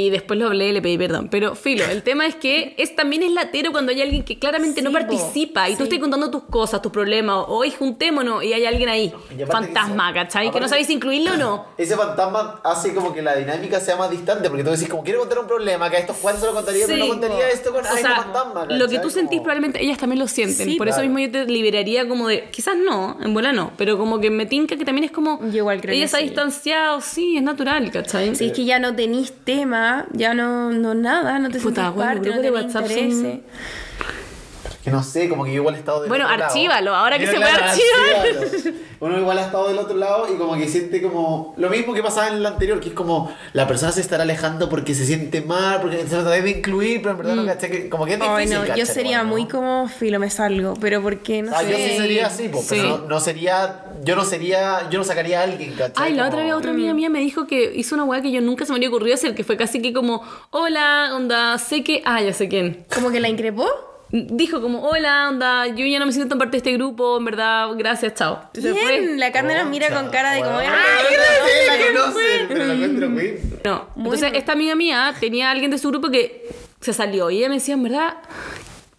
Y 0.07 0.11
después 0.11 0.39
lo 0.39 0.47
hablé 0.47 0.69
y 0.69 0.73
le 0.73 0.83
pedí 0.83 0.99
perdón. 0.99 1.29
Pero, 1.31 1.55
filo, 1.55 1.85
el 1.91 2.03
tema 2.03 2.27
es 2.27 2.35
que 2.37 2.75
es, 2.79 2.95
también 2.97 3.23
es 3.23 3.31
latero 3.33 3.73
cuando 3.73 3.93
hay 3.93 4.03
alguien 4.03 4.23
que 4.25 4.39
claramente 4.39 4.83
no 4.83 4.91
Sí, 4.91 4.95
participa 4.95 5.69
y 5.69 5.73
tú 5.73 5.79
Sí. 5.79 5.83
estás 5.85 5.99
contando 6.01 6.31
tus 6.31 6.43
cosas, 6.45 6.81
tus 6.83 6.93
problemas, 6.93 7.37
o 7.49 7.57
hoy 7.59 7.71
juntémonos 7.71 8.43
y 8.45 8.53
hay 8.53 8.65
alguien 8.67 8.89
ahí, 8.89 9.13
fantasma, 9.51 10.13
¿cachai? 10.13 10.51
Que 10.51 10.61
no 10.61 10.69
sabéis 10.69 10.87
si 10.87 10.95
incluirlo 10.95 11.33
o 11.33 11.37
no. 11.37 11.65
Ese 11.79 11.97
fantasma 11.97 12.61
hace 12.65 12.95
como 12.95 13.13
que 13.13 13.23
la 13.23 13.35
dinámica 13.37 13.81
sea 13.81 13.97
más 13.97 14.11
distante, 14.11 14.49
porque 14.49 14.65
tú 14.65 14.71
decís, 14.71 14.89
como 14.89 15.03
quiero 15.03 15.21
contar 15.21 15.39
un 15.39 15.47
problema, 15.47 15.91
que 15.91 15.97
a 15.97 16.01
estos 16.01 16.17
cuantos 16.17 16.43
se 16.43 16.47
lo 16.49 16.55
contaría, 16.55 16.87
pero 16.87 16.97
Sí, 16.97 17.09
no 17.09 17.09
contaría 17.09 17.49
esto 17.51 17.73
con 17.73 17.81
O 17.85 17.89
sea, 17.97 18.03
no 18.17 18.23
fantasma. 18.33 18.65
lo 18.77 18.89
que 18.89 18.99
tú 18.99 19.11
sentís 19.11 19.41
probablemente 19.41 19.83
ellas 19.83 19.99
también 19.99 20.19
lo 20.21 20.27
sienten. 20.29 20.67
Sí, 20.69 20.77
Por 20.77 20.89
eso 20.89 21.01
mismo 21.01 21.19
yo 21.19 21.31
te 21.31 21.45
liberaría 21.47 22.09
como 22.09 22.29
de, 22.29 22.51
quizás 22.51 22.77
no, 22.77 23.17
en 23.23 23.35
bola 23.35 23.53
no, 23.53 23.73
pero 23.77 23.99
como 23.99 24.21
que 24.21 24.31
me 24.31 24.47
tinca 24.47 24.77
que 24.77 24.85
también 24.85 25.05
es 25.05 25.11
como, 25.11 25.41
Yo 25.51 25.59
igual 25.59 25.81
creo 25.81 25.95
ella 25.95 26.09
se 26.09 26.17
ha 26.17 26.21
sí. 26.21 26.27
distanciado, 26.27 27.01
sí, 27.01 27.37
es 27.37 27.43
natural, 27.43 27.91
¿cachai? 27.91 28.35
Si 28.35 28.47
es 28.47 28.53
que 28.53 28.65
ya 28.65 28.79
no 28.79 28.95
tenéis 28.95 29.33
tema 29.45 29.92
nada, 29.93 30.07
ya 30.13 30.35
no, 30.35 30.71
no 30.73 30.95
nada, 30.95 31.39
no 31.39 31.49
te 31.51 31.59
Puta, 31.61 31.83
sientes 31.83 31.95
bueno, 31.95 32.11
parte, 32.13 32.31
no 32.31 32.37
son-. 33.23 33.43
Que 34.83 34.91
no 34.91 35.03
sé, 35.03 35.29
como 35.29 35.45
que 35.45 35.51
yo 35.53 35.61
igual 35.61 35.77
he 35.77 35.79
estado 35.79 36.01
del 36.01 36.09
Bueno, 36.09 36.25
otro 36.25 36.37
lado. 36.39 36.51
archívalo, 36.51 36.95
ahora 36.95 37.17
que 37.19 37.27
se 37.29 37.35
puede 37.37 37.51
archivar. 37.51 38.27
archívalo. 38.43 38.79
Uno 38.99 39.19
igual 39.19 39.39
ha 39.39 39.43
estado 39.43 39.69
del 39.69 39.79
otro 39.79 39.97
lado 39.97 40.27
y 40.33 40.37
como 40.37 40.57
que 40.57 40.69
siente 40.69 41.01
como 41.03 41.55
lo 41.57 41.71
mismo 41.71 41.93
que 41.95 42.03
pasaba 42.03 42.29
en 42.29 42.35
el 42.37 42.47
anterior, 42.47 42.79
que 42.81 42.89
es 42.89 42.95
como 42.95 43.33
la 43.53 43.67
persona 43.69 43.91
se 43.93 44.01
estará 44.01 44.23
alejando 44.25 44.69
porque 44.69 44.95
se 44.95 45.05
siente 45.07 45.41
mal, 45.41 45.81
porque 45.81 45.99
se 45.99 46.05
trata 46.07 46.31
de 46.31 46.51
incluir, 46.51 47.01
pero 47.01 47.13
en 47.13 47.19
verdad 47.19 47.35
no 47.37 47.47
caché 47.47 47.71
que 47.71 47.89
como 47.89 48.07
que 48.07 48.15
es 48.15 48.19
difícil. 48.21 48.37
Ay, 48.37 48.47
no, 48.49 48.77
yo 48.77 48.87
sería 48.87 49.19
Bueno, 49.19 49.31
muy 49.31 49.43
¿no? 49.45 49.49
como 49.51 49.89
filo, 49.89 50.19
me 50.19 50.31
salgo, 50.31 50.75
pero 50.81 51.01
porque 51.03 51.43
no 51.43 51.53
Ah, 51.55 51.61
sé. 51.63 51.71
yo 51.71 51.77
sí 51.77 51.97
sería 51.97 52.27
así, 52.27 52.49
po, 52.49 52.65
pero 52.69 52.83
no, 52.83 52.99
no 53.09 53.21
sería, 53.21 53.85
yo 54.05 54.15
no 54.17 54.25
sería, 54.25 54.89
yo 54.91 54.99
no 54.99 55.05
sacaría 55.05 55.41
a 55.41 55.45
alguien, 55.45 55.75
¿cachai? 55.75 56.09
Ay, 56.09 56.15
la 56.15 56.25
Como- 56.25 56.35
otra 56.35 56.45
vez 56.45 56.55
otra 56.55 56.73
Mm. 56.73 56.75
amiga 56.75 56.95
mía 56.95 57.11
me 57.11 57.21
dijo 57.21 57.47
que 57.47 57.73
hizo 57.75 57.95
una 57.95 58.05
weá 58.05 58.21
que 58.23 58.31
yo 58.33 58.41
nunca 58.41 58.65
se 58.67 58.73
me 58.73 58.77
había 58.79 58.89
ocurrido 58.89 59.15
hacer, 59.15 59.35
que 59.35 59.43
fue 59.45 59.57
casi 59.57 59.81
que 59.83 59.93
como, 59.93 60.23
hola, 60.51 61.11
onda, 61.15 61.57
sé 61.59 61.83
que... 61.85 62.03
Ah, 62.05 62.21
ya 62.21 62.33
sé 62.33 62.49
quién. 62.49 62.85
Como 62.93 63.11
que 63.11 63.21
la 63.21 63.29
increpó. 63.29 63.67
Dijo 64.15 64.61
como, 64.61 64.83
hola, 64.83 65.31
onda, 65.31 65.67
yo 65.69 65.87
ya 65.87 65.99
no 65.99 66.05
me 66.05 66.13
siento 66.13 66.29
tan 66.29 66.39
parte 66.39 66.51
de 66.53 66.57
este 66.59 66.73
grupo, 66.75 67.17
en 67.17 67.25
verdad, 67.25 67.69
gracias, 67.79 68.13
chao. 68.15 68.43
Se 68.53 68.61
Bien, 68.61 68.75
fue. 68.77 69.17
la 69.17 69.33
carne 69.33 69.55
nos 69.57 69.71
mira 69.71 69.89
con 69.89 70.11
cara 70.11 70.33
de 70.35 70.43
como. 70.43 70.59
¡Ay, 70.59 70.69
muy- 73.09 73.39
No, 73.65 73.89
entonces 73.97 74.33
esta 74.35 74.53
amiga 74.53 74.75
mía 74.75 75.15
tenía 75.19 75.49
a 75.49 75.53
alguien 75.53 75.71
de 75.71 75.79
su 75.79 75.89
grupo 75.89 76.11
que 76.11 76.47
se 76.81 76.93
salió 76.93 77.31
y 77.31 77.39
ella 77.39 77.49
me 77.49 77.55
decía, 77.55 77.73
en 77.75 77.83
verdad, 77.85 78.17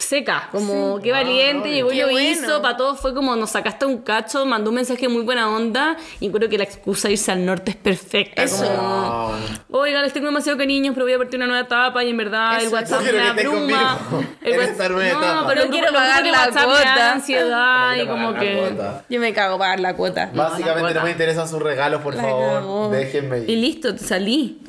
seca, 0.03 0.49
como 0.51 0.99
qué 1.01 1.11
valiente, 1.11 1.69
Ay, 1.69 1.75
llegó 1.75 1.91
y 1.91 1.99
lo 1.99 2.09
bueno. 2.09 2.29
hizo, 2.29 2.61
para 2.61 2.77
todos 2.77 2.99
fue 2.99 3.13
como 3.13 3.35
nos 3.35 3.51
sacaste 3.51 3.85
un 3.85 3.99
cacho, 3.99 4.45
mandó 4.45 4.69
un 4.69 4.75
mensaje 4.75 5.07
muy 5.07 5.23
buena 5.23 5.49
onda 5.49 5.97
y 6.19 6.29
creo 6.29 6.49
que 6.49 6.57
la 6.57 6.63
excusa 6.65 7.07
de 7.07 7.13
irse 7.13 7.31
al 7.31 7.45
norte 7.45 7.71
es 7.71 7.77
perfecta. 7.77 8.43
Eso. 8.43 8.65
Como, 8.65 9.33
Oiga, 9.71 10.01
les 10.01 10.13
tengo 10.13 10.27
demasiado 10.27 10.57
cariños, 10.57 10.93
pero 10.93 11.05
voy 11.05 11.13
a 11.13 11.17
partir 11.17 11.37
una 11.37 11.47
nueva 11.47 11.63
etapa 11.63 12.03
y 12.03 12.09
en 12.09 12.17
verdad 12.17 12.57
Eso, 12.57 12.67
el 12.67 12.73
WhatsApp 12.73 13.01
me 13.01 13.19
abruma. 13.21 13.99
El 14.41 14.57
no, 14.57 15.01
etapa. 15.01 15.45
pero 15.47 15.65
No 15.65 15.71
quiero 15.71 15.87
grupo- 15.87 15.93
pagar 15.93 16.25
la 16.25 16.45
me 16.47 16.51
cuota. 16.65 17.11
ansiedad 17.13 17.87
No 17.87 17.93
y 17.93 17.95
quiero 17.95 18.11
como 18.11 18.27
pagar 18.33 18.43
la 18.43 18.49
que... 18.51 18.57
cuota. 18.57 19.05
Yo 19.09 19.19
me 19.19 19.33
cago 19.33 19.57
pagar 19.57 19.79
la 19.79 19.95
cuota. 19.95 20.31
Básicamente 20.33 20.79
cuota. 20.81 20.99
no 20.99 21.05
me 21.05 21.11
interesan 21.11 21.47
sus 21.47 21.61
regalos, 21.61 22.01
por 22.01 22.15
La 22.15 22.21
favor. 22.23 22.91
Déjenme 22.91 23.39
Y 23.47 23.51
ir. 23.53 23.57
listo, 23.57 23.97
salí. 23.97 24.59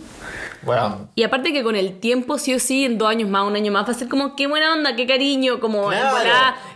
Bueno, 0.64 1.08
Y 1.14 1.22
aparte 1.22 1.52
que 1.52 1.62
con 1.62 1.76
el 1.76 1.98
tiempo, 2.00 2.38
sí 2.38 2.54
o 2.54 2.58
sí, 2.58 2.84
en 2.84 2.98
dos 2.98 3.08
años 3.08 3.28
más, 3.28 3.46
un 3.46 3.56
año 3.56 3.70
más, 3.72 3.86
va 3.86 3.92
a 3.92 3.94
ser 3.94 4.08
como 4.08 4.34
qué 4.36 4.46
buena 4.46 4.72
onda, 4.72 4.96
qué 4.96 5.06
cariño, 5.06 5.60
como 5.60 5.88
Claro, 5.88 6.16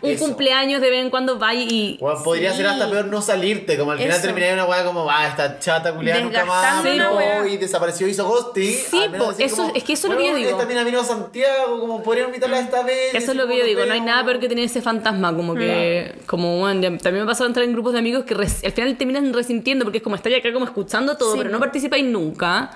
un 0.03 0.11
eso. 0.11 0.25
cumpleaños 0.25 0.81
de 0.81 0.91
vez 0.91 1.03
en 1.03 1.11
cuando 1.11 1.39
va 1.39 1.55
y... 1.55 1.97
bueno, 2.01 2.23
podría 2.23 2.51
Sí. 2.53 2.59
ser 2.59 2.67
hasta 2.69 2.91
peor 2.91 3.07
no 3.07 3.21
salirte. 3.23 3.77
Como 3.79 3.93
al 3.93 3.99
final 3.99 4.13
Eso. 4.13 4.23
terminaría 4.23 4.55
una 4.55 4.65
weá 4.67 4.85
como, 4.85 5.09
ah, 5.11 5.27
esta 5.29 5.59
chata 5.59 5.95
culiada 5.95 6.21
nunca 6.21 6.45
más. 6.45 6.85
No, 6.85 7.47
y 7.47 7.57
desapareció, 7.57 8.07
hizo 8.09 8.27
ghosting. 8.29 8.73
Sí, 8.91 9.01
po, 9.17 9.33
eso- 9.39 9.57
como, 9.57 9.73
es 9.75 9.85
que 9.85 9.93
eso 9.95 10.07
es 10.09 10.13
lo 10.13 10.19
que 10.19 10.27
yo 10.27 10.33
"Bueno, 10.33 10.47
digo". 10.49 10.67
Mina 10.69 10.85
vino 10.85 11.01
a 11.01 11.05
Santiago, 11.05 11.81
como 11.81 12.03
podrían 12.03 12.27
invitarla 12.27 12.59
esta 12.61 12.83
vez. 12.83 13.15
Eso 13.15 13.31
es 13.31 13.37
lo 13.37 13.47
que 13.49 13.57
yo 13.59 13.65
digo, 13.65 13.85
no 13.87 13.93
hay 13.95 14.01
nada 14.03 14.25
peor 14.25 14.39
que 14.39 14.49
tener 14.49 14.65
ese 14.65 14.83
fantasma, 14.83 15.35
como 15.35 15.55
que, 15.55 16.15
como, 16.27 16.59
bueno, 16.59 16.81
también 16.99 17.15
me 17.17 17.21
ha 17.23 17.27
pasado 17.27 17.47
entrar 17.47 17.65
en 17.65 17.73
grupos 17.73 17.93
de 17.95 18.01
amigos 18.01 18.25
que 18.25 18.35
res- 18.35 18.63
al 18.65 18.73
final 18.73 18.97
terminan 18.97 19.33
resintiendo, 19.33 19.85
porque 19.85 19.99
es 19.99 20.05
como 20.05 20.17
estáis 20.17 20.37
acá 20.39 20.53
como 20.53 20.67
escuchando 20.67 21.17
todo, 21.17 21.33
Sí, 21.33 21.39
pero 21.39 21.51
no 21.51 21.59
participáis 21.59 22.05
nunca. 22.05 22.71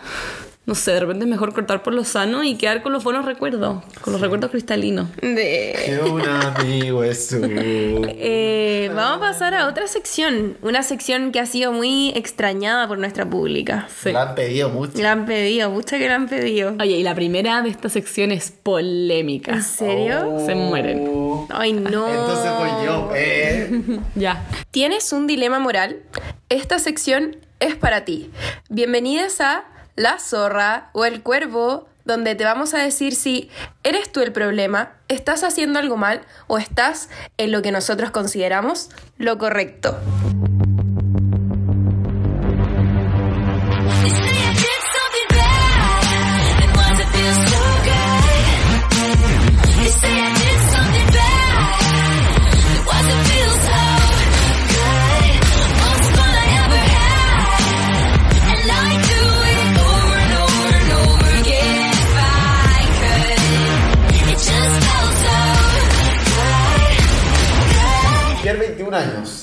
No 0.65 0.77
sé, 0.77 0.93
de 0.93 1.01
repente 1.01 1.25
es 1.25 1.31
mejor 1.31 1.53
cortar 1.53 1.83
por 1.83 1.93
lo 1.93 2.05
sano 2.05 2.45
y 2.45 2.55
quedar 2.55 2.83
con 2.83 2.93
los 2.93 3.03
buenos 3.03 3.25
recuerdos, 3.25 3.83
con 4.01 4.13
los 4.13 4.23
recuerdos 4.23 4.53
cristalinos. 4.53 5.09
De... 5.21 5.75
Qué 5.85 5.99
un 6.09 6.23
amigo 6.23 7.03
es 7.03 7.27
su. 7.29 7.43
Eh, 8.25 8.91
vamos 8.95 9.17
a 9.17 9.21
pasar 9.33 9.55
a 9.55 9.67
otra 9.67 9.89
sección. 9.89 10.57
Una 10.63 10.83
sección 10.83 11.33
que 11.33 11.41
ha 11.41 11.47
sido 11.47 11.73
muy 11.73 12.11
extrañada 12.15 12.87
por 12.87 12.99
nuestra 12.99 13.29
pública. 13.29 13.89
Sí. 14.03 14.13
La 14.13 14.23
han 14.23 14.35
pedido 14.37 14.69
mucho. 14.69 15.03
La 15.03 15.13
han 15.13 15.27
pedido, 15.27 15.71
mucha 15.71 15.99
que 15.99 16.09
la 16.09 16.15
han 16.15 16.29
pedido. 16.29 16.75
Oye, 16.81 16.97
y 16.97 17.03
la 17.03 17.15
primera 17.15 17.63
de 17.63 17.71
esta 17.71 17.89
sección 17.89 18.31
es 18.31 18.51
polémica. 18.53 19.53
¿En 19.53 19.63
serio? 19.63 20.39
Se 20.47 20.55
mueren. 20.55 21.09
Oh. 21.11 21.49
Ay, 21.51 21.73
no. 21.73 22.09
Entonces 22.09 22.53
voy 22.59 22.87
yo, 22.87 23.11
eh. 23.15 24.01
Ya. 24.15 24.47
¿Tienes 24.71 25.13
un 25.13 25.27
dilema 25.27 25.59
moral? 25.59 26.03
Esta 26.49 26.79
sección 26.79 27.37
es 27.59 27.75
para 27.75 28.05
ti. 28.05 28.31
Bienvenidas 28.69 29.41
a 29.41 29.65
La 29.97 30.19
Zorra 30.19 30.91
o 30.93 31.05
El 31.05 31.23
Cuervo, 31.23 31.89
donde 32.05 32.35
te 32.35 32.45
vamos 32.45 32.75
a 32.75 32.79
decir 32.79 33.15
si 33.15 33.51
eres 33.83 34.11
tú 34.11 34.21
el 34.21 34.33
problema, 34.33 34.93
estás 35.09 35.45
haciendo 35.45 35.79
algo 35.79 35.97
mal 35.97 36.23
o 36.47 36.59
estás 36.59 37.11
en 37.37 37.53
lo 37.53 37.63
que 37.63 37.73
nosotros 37.73 38.11
consideramos 38.11 38.91
lo 39.19 39.39
correcto. 39.39 39.99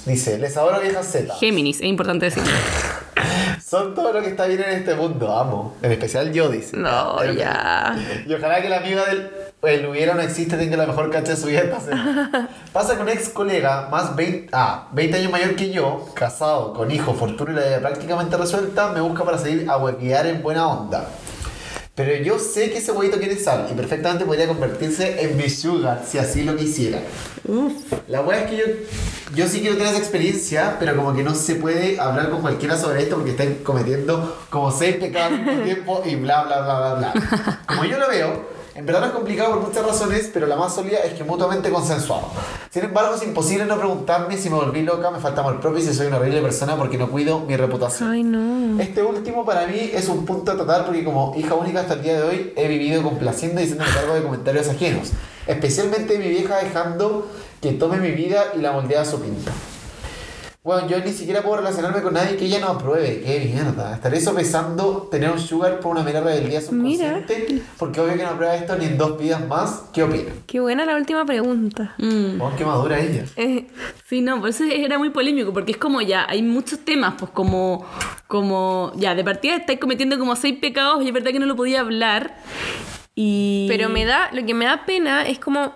Dice, 0.10 0.38
les 0.38 0.56
adoro 0.58 0.80
viejas 0.82 1.06
Z. 1.12 1.34
Géminis, 1.36 1.78
es 1.78 1.84
importante 1.88 2.26
decirlo. 2.26 2.50
Son 3.66 3.94
todo 3.94 4.12
lo 4.14 4.22
que 4.22 4.30
está 4.30 4.48
bien 4.48 4.62
en 4.64 4.72
este 4.80 4.96
mundo, 4.96 5.38
amo. 5.38 5.76
En 5.84 5.92
especial 5.92 6.32
yo, 6.34 6.50
dice. 6.50 6.76
No, 6.76 7.22
El- 7.22 7.38
ya. 7.38 7.96
Y 8.28 8.34
ojalá 8.34 8.62
que 8.62 8.70
la 8.70 8.78
amiga 8.78 9.06
del 9.06 9.30
el 9.62 9.86
hubiera 9.86 10.16
no 10.16 10.22
existe 10.22 10.56
tenga 10.58 10.78
la 10.78 10.88
mejor 10.88 11.12
cancha 11.12 11.32
de 11.32 11.38
su 11.38 11.48
vida. 11.48 11.64
Pasa 12.72 12.94
con 12.98 13.02
un 13.04 13.10
ex 13.10 13.30
colega 13.30 13.90
más 13.92 14.16
20, 14.16 14.50
ah, 14.54 14.88
20 14.94 15.18
años 15.18 15.32
mayor 15.32 15.56
que 15.56 15.70
yo, 15.70 16.08
casado, 16.14 16.74
con 16.74 16.90
hijo, 16.90 17.14
fortuna 17.14 17.52
y 17.52 17.56
la 17.56 17.62
vida 17.66 17.80
prácticamente 17.80 18.38
resuelta, 18.38 18.92
me 18.94 19.02
busca 19.02 19.26
para 19.26 19.38
seguir 19.38 19.70
a 19.70 19.78
huequear 19.78 20.28
en 20.28 20.42
buena 20.42 20.66
onda. 20.68 21.06
Pero 22.00 22.16
yo 22.24 22.40
sé 22.40 22.72
que 22.72 22.78
ese 22.78 22.94
huevito 22.94 23.20
quiere 23.20 23.36
sal 23.38 23.68
y 23.70 23.74
perfectamente 23.74 24.24
podría 24.24 24.48
convertirse 24.48 25.22
en 25.22 25.36
mi 25.36 25.50
sugar 25.50 26.06
si 26.08 26.18
así 26.18 26.44
lo 26.44 26.56
quisiera. 26.56 27.02
La 28.08 28.22
wea 28.22 28.46
es 28.46 28.50
que 28.50 28.58
yo, 28.58 28.64
yo 29.36 29.48
sí 29.50 29.60
quiero 29.60 29.76
tener 29.76 29.90
esa 29.90 30.00
experiencia, 30.00 30.78
pero 30.80 30.96
como 30.96 31.14
que 31.14 31.24
no 31.24 31.36
se 31.36 31.56
puede 31.56 32.00
hablar 32.00 32.30
con 32.30 32.40
cualquiera 32.40 32.78
sobre 32.78 33.04
esto 33.04 33.18
porque 33.18 33.32
están 33.32 33.56
cometiendo 33.66 34.40
como 34.50 34.72
seis 34.72 34.96
pecados 34.96 35.34
al 35.34 35.46
mismo 35.46 35.62
tiempo 35.66 36.04
y 36.06 36.16
bla, 36.16 36.44
bla, 36.44 36.62
bla, 36.62 36.80
bla, 36.80 37.12
bla. 37.12 37.60
Como 37.68 37.84
yo 37.84 38.00
lo 38.00 38.08
veo, 38.08 38.46
en 38.80 38.86
verdad 38.86 39.02
no 39.02 39.08
es 39.08 39.12
complicado 39.12 39.56
por 39.56 39.68
muchas 39.68 39.86
razones, 39.86 40.30
pero 40.34 40.48
la 40.48 40.56
más 40.56 40.74
sólida 40.74 41.00
es 41.00 41.12
que 41.12 41.26
mutuamente 41.26 41.70
consensuado. 41.70 42.30
Sin 42.70 42.86
embargo, 42.86 43.14
es 43.14 43.24
imposible 43.24 43.66
no 43.66 43.78
preguntarme 43.78 44.38
si 44.38 44.50
me 44.50 44.56
volví 44.56 44.84
loca, 44.84 45.12
me 45.12 45.20
falta 45.20 45.42
amor 45.42 45.60
propio 45.60 45.80
y 45.80 45.82
si 45.82 45.94
soy 45.94 46.08
una 46.08 46.16
horrible 46.16 46.42
persona 46.42 46.78
porque 46.78 46.98
no 46.98 47.10
cuido 47.10 47.42
mi 47.42 47.58
reputación. 47.58 48.10
Ay, 48.10 48.24
no. 48.24 48.82
Este 48.82 49.04
último 49.04 49.44
para 49.44 49.68
mí 49.68 49.92
es 49.94 50.08
un 50.08 50.26
punto 50.26 50.54
a 50.54 50.56
tratar 50.56 50.86
porque 50.86 51.04
como 51.04 51.34
hija 51.36 51.56
única 51.56 51.82
hasta 51.82 51.96
el 51.96 52.04
día 52.04 52.22
de 52.22 52.24
hoy 52.24 52.54
he 52.56 52.70
vivido 52.70 53.04
complaciendo 53.04 53.60
y 53.60 53.66
haciéndome 53.66 53.92
cargo 53.92 54.14
de 54.14 54.24
comentarios 54.24 54.70
ajenos. 54.70 55.10
Especialmente 55.46 56.18
mi 56.18 56.30
vieja 56.30 56.56
dejando 56.64 57.28
que 57.62 57.74
tome 57.74 57.98
mi 57.98 58.12
vida 58.12 58.46
y 58.56 58.60
la 58.60 58.72
moldea 58.72 59.02
a 59.02 59.06
su 59.06 59.20
pinta. 59.20 59.52
Bueno, 60.62 60.88
yo 60.90 61.00
ni 61.00 61.12
siquiera 61.14 61.42
puedo 61.42 61.58
relacionarme 61.58 62.02
con 62.02 62.14
nadie 62.14 62.36
que 62.36 62.46
ella 62.46 62.60
no 62.60 62.68
apruebe. 62.68 63.22
Qué 63.22 63.40
mierda. 63.46 63.96
Estaré 63.96 64.20
sopesando 64.20 65.08
tener 65.10 65.32
un 65.32 65.40
sugar 65.40 65.80
por 65.80 65.92
una 65.92 66.04
mera 66.04 66.20
rebeldía 66.20 66.60
subconsciente. 66.60 67.62
Porque 67.78 68.02
obvio 68.02 68.18
que 68.18 68.24
no 68.24 68.30
aprueba 68.30 68.56
esto 68.56 68.76
ni 68.76 68.86
en 68.86 68.98
dos 68.98 69.18
vidas 69.18 69.48
más. 69.48 69.86
¿Qué 69.94 70.04
opina? 70.04 70.32
Qué 70.46 70.60
buena 70.60 70.86
la 70.86 70.98
última 70.98 71.26
pregunta. 71.26 71.96
Mm. 71.98 72.42
Oh, 72.42 72.52
qué 72.58 72.66
madura 72.66 73.00
ella. 73.00 73.24
Eh, 73.38 73.68
Sí, 74.10 74.22
no, 74.22 74.40
por 74.40 74.50
eso 74.50 74.64
era 74.64 74.98
muy 74.98 75.12
polémico, 75.12 75.54
porque 75.54 75.74
es 75.74 75.78
como 75.78 76.02
ya, 76.02 76.26
hay 76.28 76.42
muchos 76.42 76.80
temas, 76.80 77.14
pues 77.20 77.30
como, 77.30 77.86
como, 78.26 78.92
ya, 78.96 79.14
de 79.14 79.24
partida 79.24 79.56
estáis 79.56 79.80
cometiendo 79.80 80.18
como 80.18 80.36
seis 80.36 80.58
pecados 80.60 81.04
y 81.04 81.08
es 81.10 81.14
verdad 81.14 81.30
que 81.32 81.38
no 81.38 81.46
lo 81.46 81.56
podía 81.56 81.82
hablar. 81.82 82.36
Y... 83.14 83.68
Pero 83.70 83.88
me 83.88 84.06
da, 84.06 84.32
lo 84.34 84.44
que 84.48 84.56
me 84.56 84.66
da 84.66 84.88
pena 84.88 85.28
es 85.28 85.38
como, 85.38 85.76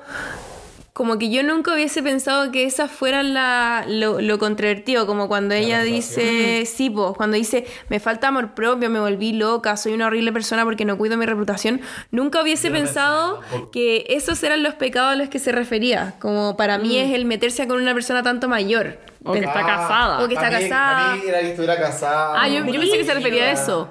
como 0.93 1.17
que 1.17 1.31
yo 1.31 1.41
nunca 1.41 1.73
hubiese 1.73 2.03
pensado 2.03 2.51
que 2.51 2.65
esas 2.65 2.91
fueran 2.91 3.33
la, 3.33 3.83
lo, 3.87 4.21
lo 4.21 4.37
controvertido, 4.37 5.07
como 5.07 5.27
cuando 5.27 5.55
ella 5.55 5.81
dice, 5.81 6.67
sí, 6.67 6.91
pues, 6.91 7.13
cuando 7.17 7.35
dice, 7.35 7.65
me 7.89 7.99
falta 7.99 8.27
amor 8.27 8.53
propio, 8.53 8.91
me 8.91 8.99
volví 8.99 9.33
loca, 9.33 9.75
soy 9.75 9.93
una 9.93 10.05
horrible 10.05 10.31
persona 10.31 10.63
porque 10.63 10.85
no 10.85 10.95
cuido 10.95 11.17
mi 11.17 11.25
reputación, 11.25 11.81
nunca 12.11 12.43
hubiese 12.43 12.67
Yo 12.67 12.75
pensado 12.75 13.39
pensé 13.41 13.67
que 13.71 14.05
esos 14.09 14.43
eran 14.43 14.61
los 14.61 14.75
pecados 14.75 15.13
a 15.13 15.15
los 15.15 15.29
que 15.29 15.39
se 15.39 15.51
refería, 15.51 16.13
como 16.19 16.55
para 16.57 16.77
mí 16.77 16.95
es 16.97 17.11
el 17.13 17.25
meterse 17.25 17.67
con 17.67 17.81
una 17.81 17.95
persona 17.95 18.21
tanto 18.21 18.47
mayor. 18.47 18.99
O 19.25 19.31
que 19.31 19.39
está 19.39 19.59
Ah, 19.59 19.65
casada. 19.65 20.23
O 20.23 20.27
que 20.27 20.33
está 20.33 20.47
a 20.47 20.51
mí- 20.51 20.55
casada. 20.69 21.11
A 21.11 21.15
mí 21.15 21.21
era 21.27 21.39
que 21.39 21.49
estuviera 21.51 21.77
casada. 21.79 22.41
Ah, 22.41 22.47
yo, 22.49 22.65
yo 22.65 22.79
pensé 22.79 22.97
que 22.97 23.05
se 23.05 23.13
refería 23.13 23.43
a 23.45 23.51
eso. 23.51 23.87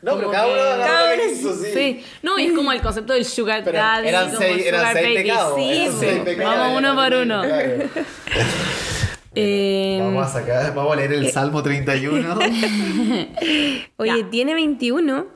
No, 0.00 0.12
pero 0.16 0.28
Como 0.28 0.30
cada 0.32 0.46
uno 0.46 0.82
cada 0.84 1.14
uno- 1.14 1.22
quiso, 1.28 1.54
sí. 1.54 1.66
Sí, 1.74 2.04
no, 2.22 2.38
y 2.38 2.46
es 2.46 2.52
como 2.52 2.72
el 2.72 2.80
concepto 2.80 3.12
del 3.12 3.24
sugar 3.24 3.62
Pero 3.64 3.78
daddy. 3.78 4.08
eran 4.08 4.26
como 4.26 4.38
seis- 4.38 4.66
eran 4.66 4.80
sugar 4.80 4.92
seis 4.94 5.04
baby. 5.06 5.16
pecados, 5.28 5.54
Sí, 5.56 5.72
eran 5.72 6.00
seis 6.00 6.20
pecados, 6.24 6.58
vamos 6.58 6.78
uno 6.78 6.88
por 6.94 7.06
claro. 7.08 7.22
uno. 7.22 7.42
Eh, 9.34 9.98
Vamos 10.02 10.26
a 10.26 10.30
sacar, 10.30 10.74
vamos 10.74 10.92
a 10.92 10.96
leer 10.96 11.12
el 11.14 11.30
Salmo 11.32 11.62
31. 11.62 12.34
Oye, 13.96 14.18
Ya. 14.22 14.30
tiene 14.30 14.52
21 14.54 15.26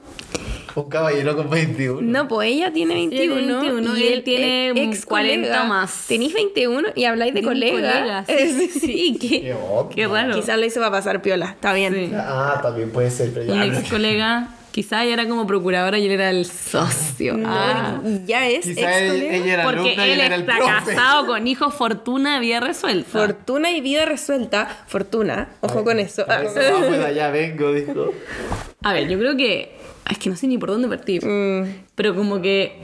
Un 0.77 0.89
caballero 0.91 1.35
con 1.37 1.49
21. 1.51 2.01
No, 2.03 2.29
pues 2.29 2.51
ella 2.53 2.73
tiene 2.73 2.95
Ella 3.01 3.11
tiene 3.11 3.35
21. 3.35 3.61
21, 3.63 3.97
y 3.99 4.03
él 4.09 4.23
tiene 4.23 4.69
ex 4.71 5.07
40 5.07 5.49
colega. 5.49 5.65
más. 5.65 6.05
Tenéis 6.07 6.35
21 6.35 6.89
y 6.95 7.05
habláis 7.05 7.33
de 7.35 7.41
De 7.41 7.47
colega. 7.47 7.73
colega, 7.73 8.25
sí, 8.49 8.69
sí, 8.79 9.19
Qué 9.21 9.29
qué, 9.29 9.55
qué 9.95 10.07
raro. 10.07 10.35
Quizás 10.35 10.59
lo 10.59 10.67
hizo 10.67 10.81
para 10.81 10.93
pasar 10.93 11.23
piola. 11.23 11.47
Está 11.51 11.73
bien. 11.73 11.95
Sí. 11.95 12.11
Ah, 12.15 12.61
también 12.63 12.91
puede 12.91 13.11
ser, 13.11 13.33
pero 13.33 13.47
ya. 13.55 13.65
ex 13.65 13.89
colega, 13.89 14.51
quizá 14.77 15.05
ella 15.05 15.15
era 15.15 15.27
como 15.27 15.47
procuradora 15.47 15.99
y 15.99 16.05
él 16.05 16.13
era 16.13 16.29
el 16.29 16.45
socio. 16.45 17.35
No, 17.35 17.49
Ah. 17.51 17.99
ya 18.27 18.47
es 18.47 18.67
Quizá 18.67 18.99
él- 18.99 19.09
colega. 19.11 19.35
ella 19.37 19.53
era 19.55 19.65
Porque 19.65 19.81
alumna 19.81 20.05
él 20.05 20.11
él 20.13 20.21
era 20.21 20.37
está 20.37 20.59
casado 20.59 21.27
con 21.27 21.47
hijos, 21.47 21.73
fortuna, 21.73 22.39
vida 22.41 22.61
resuelta. 22.61 23.09
Fortuna 23.11 23.71
y 23.71 23.81
vida 23.81 24.05
resuelta. 24.05 24.69
Fortuna. 24.87 25.49
Ojo 25.63 25.83
con 25.83 25.99
eso. 25.99 26.31
A 26.31 26.43
eso 26.43 26.61
vamos, 26.73 26.91
de 26.91 27.07
allá 27.07 27.31
vengo, 27.31 27.73
dijo. 27.73 28.13
A 28.83 28.93
ver, 28.93 29.09
yo 29.09 29.19
creo 29.19 29.35
que. 29.35 29.75
Es 30.11 30.19
que 30.19 30.29
no 30.29 30.37
sé 30.37 30.47
ni 30.47 30.59
por 30.59 30.69
dónde 30.71 30.89
partir. 30.89 31.25
Mm, 31.25 31.85
Pero 31.95 32.15
como 32.15 32.43
que. 32.43 32.79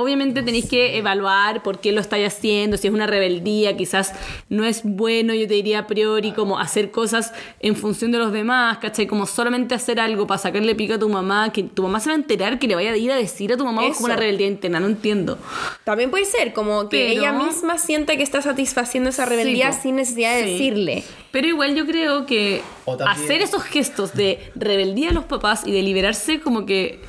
Obviamente 0.00 0.42
tenéis 0.42 0.66
que 0.66 0.96
evaluar 0.96 1.62
por 1.62 1.78
qué 1.80 1.92
lo 1.92 2.00
estáis 2.00 2.26
haciendo, 2.26 2.78
si 2.78 2.86
es 2.88 2.94
una 2.94 3.06
rebeldía, 3.06 3.76
quizás 3.76 4.14
no 4.48 4.64
es 4.64 4.80
bueno, 4.82 5.34
yo 5.34 5.46
te 5.46 5.52
diría 5.54 5.80
a 5.80 5.86
priori, 5.86 6.32
como 6.32 6.58
hacer 6.58 6.90
cosas 6.90 7.34
en 7.60 7.76
función 7.76 8.10
de 8.10 8.16
los 8.16 8.32
demás, 8.32 8.78
¿cachai? 8.78 9.06
Como 9.06 9.26
solamente 9.26 9.74
hacer 9.74 10.00
algo 10.00 10.26
para 10.26 10.38
sacarle 10.38 10.74
pico 10.74 10.94
a 10.94 10.98
tu 10.98 11.10
mamá, 11.10 11.52
que 11.52 11.64
tu 11.64 11.82
mamá 11.82 12.00
se 12.00 12.08
va 12.08 12.14
a 12.14 12.16
enterar, 12.18 12.58
que 12.58 12.66
le 12.66 12.76
vaya 12.76 12.92
a 12.92 12.96
ir 12.96 13.12
a 13.12 13.16
decir 13.16 13.52
a 13.52 13.58
tu 13.58 13.64
mamá 13.66 13.82
"Oh, 13.82 13.88
es 13.90 13.96
como 13.96 14.06
una 14.06 14.16
rebeldía 14.16 14.46
interna, 14.46 14.80
no 14.80 14.86
entiendo. 14.86 15.36
También 15.84 16.10
puede 16.10 16.24
ser 16.24 16.54
como 16.54 16.88
que 16.88 17.08
Pero- 17.10 17.20
ella 17.20 17.32
misma 17.34 17.76
sienta 17.76 18.16
que 18.16 18.22
está 18.22 18.40
satisfaciendo 18.40 19.10
esa 19.10 19.26
rebeldía 19.26 19.70
Sí, 19.72 19.80
sin 19.82 19.96
necesidad 19.96 20.34
de 20.34 20.44
Sí. 20.44 20.52
decirle. 20.52 21.04
Pero 21.30 21.46
igual 21.46 21.74
yo 21.74 21.84
creo 21.84 22.24
que 22.24 22.62
también- 22.86 23.08
hacer 23.08 23.42
esos 23.42 23.62
gestos 23.64 24.14
de 24.14 24.50
rebeldía 24.54 25.10
a 25.10 25.12
los 25.12 25.24
papás 25.24 25.66
y 25.66 25.72
de 25.72 25.82
liberarse 25.82 26.40
como 26.40 26.64
que 26.64 27.00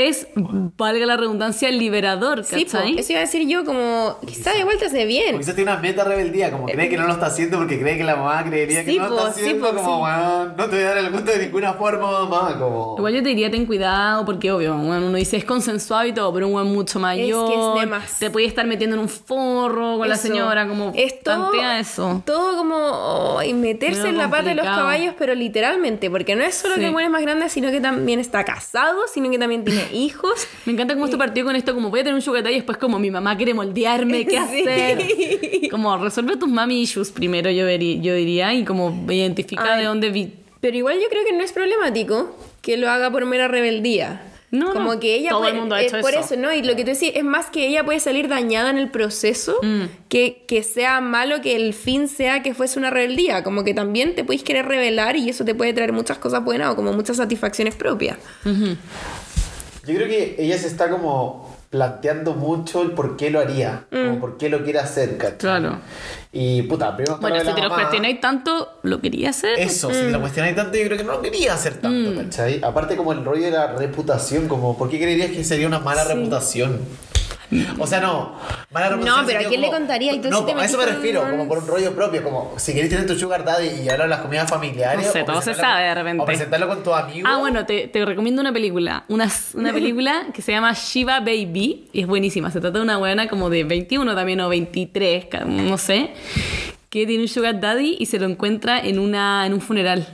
es, 0.00 0.26
valga 0.34 1.06
la 1.06 1.16
redundancia, 1.16 1.70
liberador, 1.70 2.44
Sí, 2.44 2.64
po, 2.64 2.72
¿cachai? 2.72 2.98
eso 2.98 3.12
iba 3.12 3.20
a 3.20 3.24
decir 3.24 3.46
yo, 3.48 3.64
como 3.64 4.16
quizás 4.26 4.54
de 4.56 4.64
vuelta 4.64 4.88
se 4.88 5.04
O 5.04 5.06
bien. 5.06 5.38
quizás 5.38 5.54
tiene 5.54 5.70
una 5.72 5.80
meta 5.80 6.04
rebeldía, 6.04 6.50
como 6.50 6.66
cree 6.66 6.88
que 6.88 6.96
no 6.96 7.06
lo 7.06 7.12
está 7.12 7.26
haciendo 7.26 7.58
porque 7.58 7.78
cree 7.80 7.96
que 7.96 8.04
la 8.04 8.16
mamá 8.16 8.44
creería 8.44 8.84
que 8.84 8.92
Sí, 8.92 8.98
no 8.98 9.08
lo 9.08 9.16
po, 9.16 9.18
está 9.26 9.32
sí, 9.34 9.40
haciendo, 9.42 9.70
po, 9.70 9.76
como, 9.76 9.96
sí. 9.96 10.02
weón, 10.12 10.54
no 10.56 10.64
te 10.66 10.76
voy 10.76 10.84
a 10.84 10.88
dar 10.88 10.98
el 10.98 11.10
gusto 11.10 11.30
de 11.30 11.38
ninguna 11.46 11.72
forma, 11.74 12.10
mamá, 12.24 12.56
como... 12.58 12.94
Igual 12.98 13.14
yo 13.14 13.22
te 13.22 13.28
diría 13.30 13.50
ten 13.50 13.66
cuidado 13.66 14.24
porque 14.24 14.50
obvio, 14.52 14.74
bueno, 14.76 15.06
uno 15.06 15.16
dice 15.16 15.36
es 15.36 15.44
consensuado 15.44 16.06
y 16.06 16.12
todo, 16.12 16.32
pero 16.32 16.46
un 16.46 16.52
buen 16.52 16.66
mucho 16.66 16.98
mayor 16.98 17.78
de 17.80 17.86
más. 17.86 18.18
te 18.18 18.30
puede 18.30 18.46
estar 18.46 18.66
metiendo 18.66 18.96
en 18.96 19.02
un 19.02 19.08
forro 19.08 19.98
con 19.98 20.08
la 20.08 20.16
señora, 20.16 20.66
como 20.68 20.92
es 20.94 21.20
todo, 21.22 21.50
tantea 21.50 21.78
eso. 21.80 22.22
Todo 22.24 22.56
como 22.56 23.36
ay, 23.38 23.54
meterse 23.54 23.98
Medio 23.98 24.10
en 24.10 24.18
la 24.18 24.30
pata 24.30 24.42
de 24.48 24.54
los 24.54 24.64
complicado. 24.64 24.78
caballos, 24.80 25.14
pero 25.18 25.34
literalmente, 25.34 26.10
porque 26.10 26.34
no 26.36 26.44
es 26.44 26.54
solo 26.54 26.74
Sí. 26.74 26.80
que 26.80 26.90
muere 26.90 27.08
más 27.08 27.22
grande, 27.22 27.48
sino 27.48 27.70
que 27.70 27.80
también 27.80 28.20
está 28.20 28.44
casado, 28.44 29.00
sino 29.12 29.30
que 29.30 29.38
también 29.38 29.64
tiene 29.64 29.82
hijos. 29.92 30.46
Me 30.66 30.72
encanta 30.72 30.94
cómo 30.94 31.06
esto 31.06 31.18
partió 31.18 31.44
con 31.44 31.56
esto, 31.56 31.74
como 31.74 31.90
voy 31.90 32.00
a 32.00 32.02
tener 32.02 32.14
un 32.14 32.22
sugar 32.22 32.42
daddy 32.42 32.54
y 32.54 32.58
después 32.58 32.78
como 32.78 32.98
mi 32.98 33.10
mamá 33.10 33.36
quiere 33.36 33.54
moldearme, 33.54 34.26
¿qué 34.26 34.38
Sí. 34.50 34.62
hacer? 34.68 35.70
Como 35.70 35.96
resuelve 35.98 36.36
tus 36.36 36.48
mami 36.48 36.82
issues 36.82 37.10
primero, 37.10 37.50
yo, 37.50 37.68
yo 37.68 38.14
diría, 38.14 38.52
y 38.54 38.64
como 38.64 39.06
identifica 39.12 39.74
Ay. 39.74 39.80
de 39.80 39.86
dónde 39.86 40.10
vi. 40.10 40.32
Pero 40.60 40.76
igual 40.76 40.96
yo 41.00 41.08
creo 41.08 41.24
que 41.24 41.32
no 41.32 41.44
es 41.44 41.52
problemático 41.52 42.36
que 42.62 42.76
lo 42.76 42.90
haga 42.90 43.10
por 43.10 43.24
mera 43.26 43.46
rebeldía. 43.48 44.22
No, 44.50 44.72
como 44.72 44.94
no. 44.94 44.98
que 45.00 45.14
ella 45.14 45.28
Todo 45.28 45.40
puede, 45.40 45.52
el 45.52 45.58
mundo 45.60 45.74
ha 45.74 45.82
hecho 45.82 46.00
por 46.00 46.14
eso. 46.14 46.34
¿no? 46.38 46.50
Y 46.54 46.62
lo 46.62 46.74
que 46.74 46.82
tú 46.82 46.90
decís 46.92 47.12
es 47.14 47.22
más 47.22 47.50
que 47.50 47.66
ella 47.66 47.84
puede 47.84 48.00
salir 48.00 48.28
dañada 48.28 48.70
en 48.70 48.78
el 48.78 48.90
proceso 48.90 49.58
Mm. 49.62 49.82
que, 50.08 50.42
que 50.48 50.62
sea 50.62 51.02
malo 51.02 51.42
que 51.42 51.54
el 51.54 51.74
fin 51.74 52.08
sea 52.08 52.42
que 52.42 52.54
fuese 52.54 52.78
una 52.78 52.88
rebeldía. 52.88 53.44
Como 53.44 53.62
que 53.62 53.74
también 53.74 54.14
te 54.14 54.24
puedes 54.24 54.42
querer 54.42 54.64
rebelar 54.64 55.16
y 55.16 55.28
eso 55.28 55.44
te 55.44 55.54
puede 55.54 55.74
traer 55.74 55.92
muchas 55.92 56.16
cosas 56.16 56.42
buenas 56.42 56.72
o 56.72 56.76
como 56.76 56.94
muchas 56.94 57.18
satisfacciones 57.18 57.74
propias. 57.74 58.16
Yo 59.88 59.94
creo 59.96 60.08
que 60.08 60.36
ella 60.38 60.56
se 60.58 60.66
está 60.68 60.88
como 60.90 61.56
planteando 61.70 62.32
mucho 62.34 62.80
el 62.82 62.92
por 62.92 63.16
qué 63.16 63.30
lo 63.30 63.40
haría, 63.40 63.84
como 63.90 64.20
por 64.20 64.38
qué 64.38 64.48
lo 64.48 64.62
quiere 64.64 64.78
hacer, 64.78 65.18
¿cachai? 65.18 65.34
Mm. 65.36 65.38
Claro. 65.38 65.78
Y 66.32 66.62
puta, 66.62 66.94
primero 66.96 67.18
Bueno, 67.18 67.36
lo 67.36 67.42
si 67.42 67.46
la 67.48 67.54
te 67.54 67.60
lo 67.62 67.68
mamá. 67.68 67.82
cuestionáis 67.82 68.20
tanto, 68.20 68.78
¿lo 68.82 69.00
quería 69.00 69.30
hacer? 69.30 69.58
Eso, 69.58 69.90
si 69.92 70.10
lo 70.10 70.20
cuestionáis 70.20 70.56
tanto, 70.56 70.76
yo 70.78 70.84
creo 70.84 70.96
que 70.98 71.04
no 71.04 71.12
lo 71.12 71.22
quería 71.22 71.54
hacer 71.54 71.74
tanto, 71.78 72.10
Mm. 72.10 72.16
¿cachai? 72.24 72.60
Aparte 72.62 72.96
como 72.96 73.12
el 73.12 73.24
rollo 73.24 73.44
de 73.44 73.50
la 73.50 73.72
reputación, 73.76 74.46
como, 74.48 74.76
¿por 74.78 74.88
qué 74.88 74.98
creerías 74.98 75.30
que 75.30 75.42
sería 75.44 75.66
una 75.66 75.78
mala 75.80 76.04
reputación? 76.04 76.78
O 77.78 77.86
sea, 77.86 78.00
no, 78.00 78.36
mala 78.70 78.90
reputación. 78.90 79.20
No, 79.22 79.26
pero 79.26 79.38
¿a 79.40 79.42
quién 79.48 79.60
le 79.62 79.70
contaría? 79.70 80.12
Y 80.12 80.20
tú 80.20 80.28
No, 80.28 80.40
sí 80.40 80.44
te 80.46 80.52
a 80.52 80.64
eso 80.64 80.76
me 80.76 80.84
refiero, 80.86 81.22
como 81.30 81.48
por 81.48 81.58
un 81.58 81.66
rollo 81.66 81.94
propio, 81.94 82.22
como 82.22 82.52
si 82.58 82.74
querés 82.74 82.90
tener 82.90 83.06
tu 83.06 83.14
sugar 83.18 83.44
daddy 83.44 83.68
y 83.84 83.88
hablar 83.88 84.02
de 84.02 84.08
las 84.08 84.20
comidas 84.20 84.50
familiares. 84.50 85.06
No 85.06 85.12
sé, 85.12 85.24
todo 85.24 85.40
se 85.40 85.54
sabe 85.54 85.84
de 85.84 85.94
repente. 85.94 86.22
O 86.22 86.26
presentarlo 86.26 86.68
con 86.68 86.82
tus 86.82 86.92
amigos. 86.94 87.30
Ah, 87.32 87.38
bueno, 87.38 87.64
te, 87.64 87.88
te 87.88 88.04
recomiendo 88.04 88.40
una 88.42 88.52
película. 88.52 89.04
Una, 89.08 89.28
una 89.54 89.72
película 89.74 90.26
que 90.34 90.42
se 90.42 90.52
llama 90.52 90.72
Shiva 90.74 91.20
Baby. 91.20 91.88
Y 91.92 92.00
es 92.02 92.06
buenísima. 92.06 92.50
Se 92.50 92.60
trata 92.60 92.78
de 92.78 92.84
una 92.84 92.98
buena 92.98 93.28
como 93.28 93.48
de 93.50 93.64
21 93.64 94.14
también 94.14 94.40
o 94.40 94.48
23, 94.48 95.24
ca- 95.26 95.44
no 95.44 95.78
sé. 95.78 96.10
Que 96.90 97.04
tiene 97.06 97.22
un 97.24 97.28
sugar 97.28 97.60
daddy 97.60 97.96
y 98.00 98.06
se 98.06 98.18
lo 98.18 98.24
encuentra 98.24 98.80
en, 98.80 98.98
una, 98.98 99.44
en 99.46 99.52
un 99.52 99.60
funeral. 99.60 100.06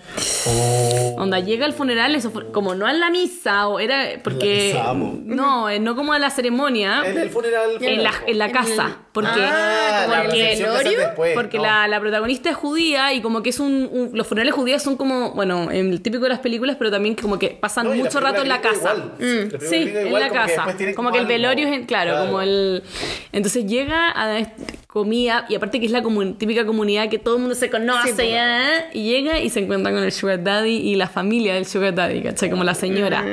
Oh. 0.46 1.14
Onda 1.18 1.38
llega 1.38 1.66
al 1.66 1.72
funeral, 1.72 2.16
eso 2.16 2.32
fue 2.32 2.50
como 2.50 2.74
no 2.74 2.84
a 2.86 2.92
la 2.92 3.10
misa, 3.10 3.68
o 3.68 3.78
era 3.78 4.06
porque. 4.24 4.70
La 4.74 4.80
misa, 4.80 4.90
amo. 4.90 5.20
no, 5.24 5.70
eh, 5.70 5.78
no 5.78 5.94
como 5.94 6.12
a 6.14 6.18
la 6.18 6.30
ceremonia. 6.30 7.02
En 7.06 7.16
el 7.16 7.30
funeral. 7.30 7.70
En 7.80 8.02
la, 8.02 8.12
en 8.26 8.38
la 8.38 8.46
En 8.46 8.52
casa. 8.52 8.86
el- 8.86 8.94
Porque. 9.12 9.30
Ah, 9.40 10.02
como 10.06 10.16
la 10.16 10.32
que 10.32 10.96
después, 10.96 11.34
Porque 11.34 11.56
no. 11.58 11.62
la, 11.62 11.86
la 11.86 12.00
protagonista 12.00 12.50
es 12.50 12.56
judía 12.56 13.12
y 13.12 13.22
como 13.22 13.44
que 13.44 13.50
es 13.50 13.60
un, 13.60 13.88
un- 13.92 14.10
Los 14.12 14.26
funerales 14.26 14.52
judíos 14.54 14.82
son 14.82 14.96
como, 14.96 15.30
bueno, 15.30 15.70
el 15.70 16.02
típico 16.02 16.24
de 16.24 16.30
las 16.30 16.40
películas, 16.40 16.74
pero 16.76 16.90
también 16.90 17.14
como 17.14 17.38
que 17.38 17.50
pasan 17.50 17.86
No, 17.86 17.94
mucho 17.94 18.18
rato 18.18 18.42
en 18.42 18.48
la 18.48 18.60
casa. 18.60 18.94
igual. 19.20 19.48
La 19.52 19.60
Sí, 19.60 19.76
en 19.76 20.06
igual, 20.08 20.22
la 20.22 20.28
como 20.28 20.46
que 20.46 20.54
casa. 20.56 20.76
tiene 20.76 20.94
Como, 20.94 21.12
que 21.12 21.18
el 21.18 21.26
velorio 21.26 21.68
es, 21.68 21.72
en- 21.72 21.86
claro, 21.86 22.10
Claro. 22.10 22.26
como 22.26 22.40
el... 22.42 22.82
Entonces 23.30 23.64
llega 23.66 24.10
a 24.10 24.42
comida 24.88 25.44
y 25.48 25.54
aparte 25.56 25.80
que 25.80 25.86
es 25.86 25.92
la 25.92 26.02
comun- 26.02 26.36
típica 26.38 26.63
comunidad 26.64 27.08
que 27.08 27.18
todo 27.18 27.36
el 27.36 27.40
mundo 27.40 27.54
se 27.54 27.70
conoce 27.70 28.14
Sí, 28.14 28.28
ya, 28.30 28.90
y 28.92 29.04
llega 29.04 29.38
y 29.38 29.50
se 29.50 29.60
encuentra 29.60 29.92
con 29.92 30.02
el 30.02 30.12
sugar 30.12 30.42
daddy 30.42 30.76
y 30.76 30.96
la 30.96 31.08
familia 31.08 31.54
del 31.54 31.66
sugar 31.66 31.94
daddy, 31.94 32.22
¿cachai? 32.22 32.50
Como 32.50 32.64
la 32.64 32.74
señora. 32.74 33.24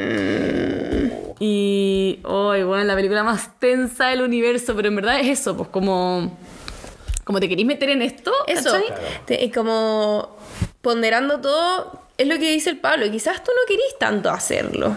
Y, 1.39 2.19
oh, 2.23 2.49
bueno, 2.49 2.83
la 2.83 2.95
película 2.95 3.23
más 3.23 3.57
tensa 3.59 4.09
del 4.09 4.21
universo, 4.21 4.75
pero 4.75 4.89
en 4.89 4.95
verdad 4.95 5.19
es 5.19 5.39
eso, 5.39 5.57
pues 5.57 5.69
como... 5.69 6.37
Como 7.23 7.39
te 7.39 7.47
querís 7.47 7.65
meter 7.65 7.89
en 7.89 8.01
esto, 8.01 8.31
Eso, 8.47 8.75
es 9.27 9.53
como 9.53 10.35
ponderando 10.81 11.39
todo, 11.39 12.00
es 12.21 12.27
lo 12.27 12.35
que 12.39 12.51
dice 12.51 12.69
el 12.69 12.77
Pablo, 12.77 13.09
quizás 13.11 13.43
tú 13.43 13.51
no 13.51 13.61
querís 13.67 13.97
tanto 13.99 14.29
hacerlo, 14.29 14.95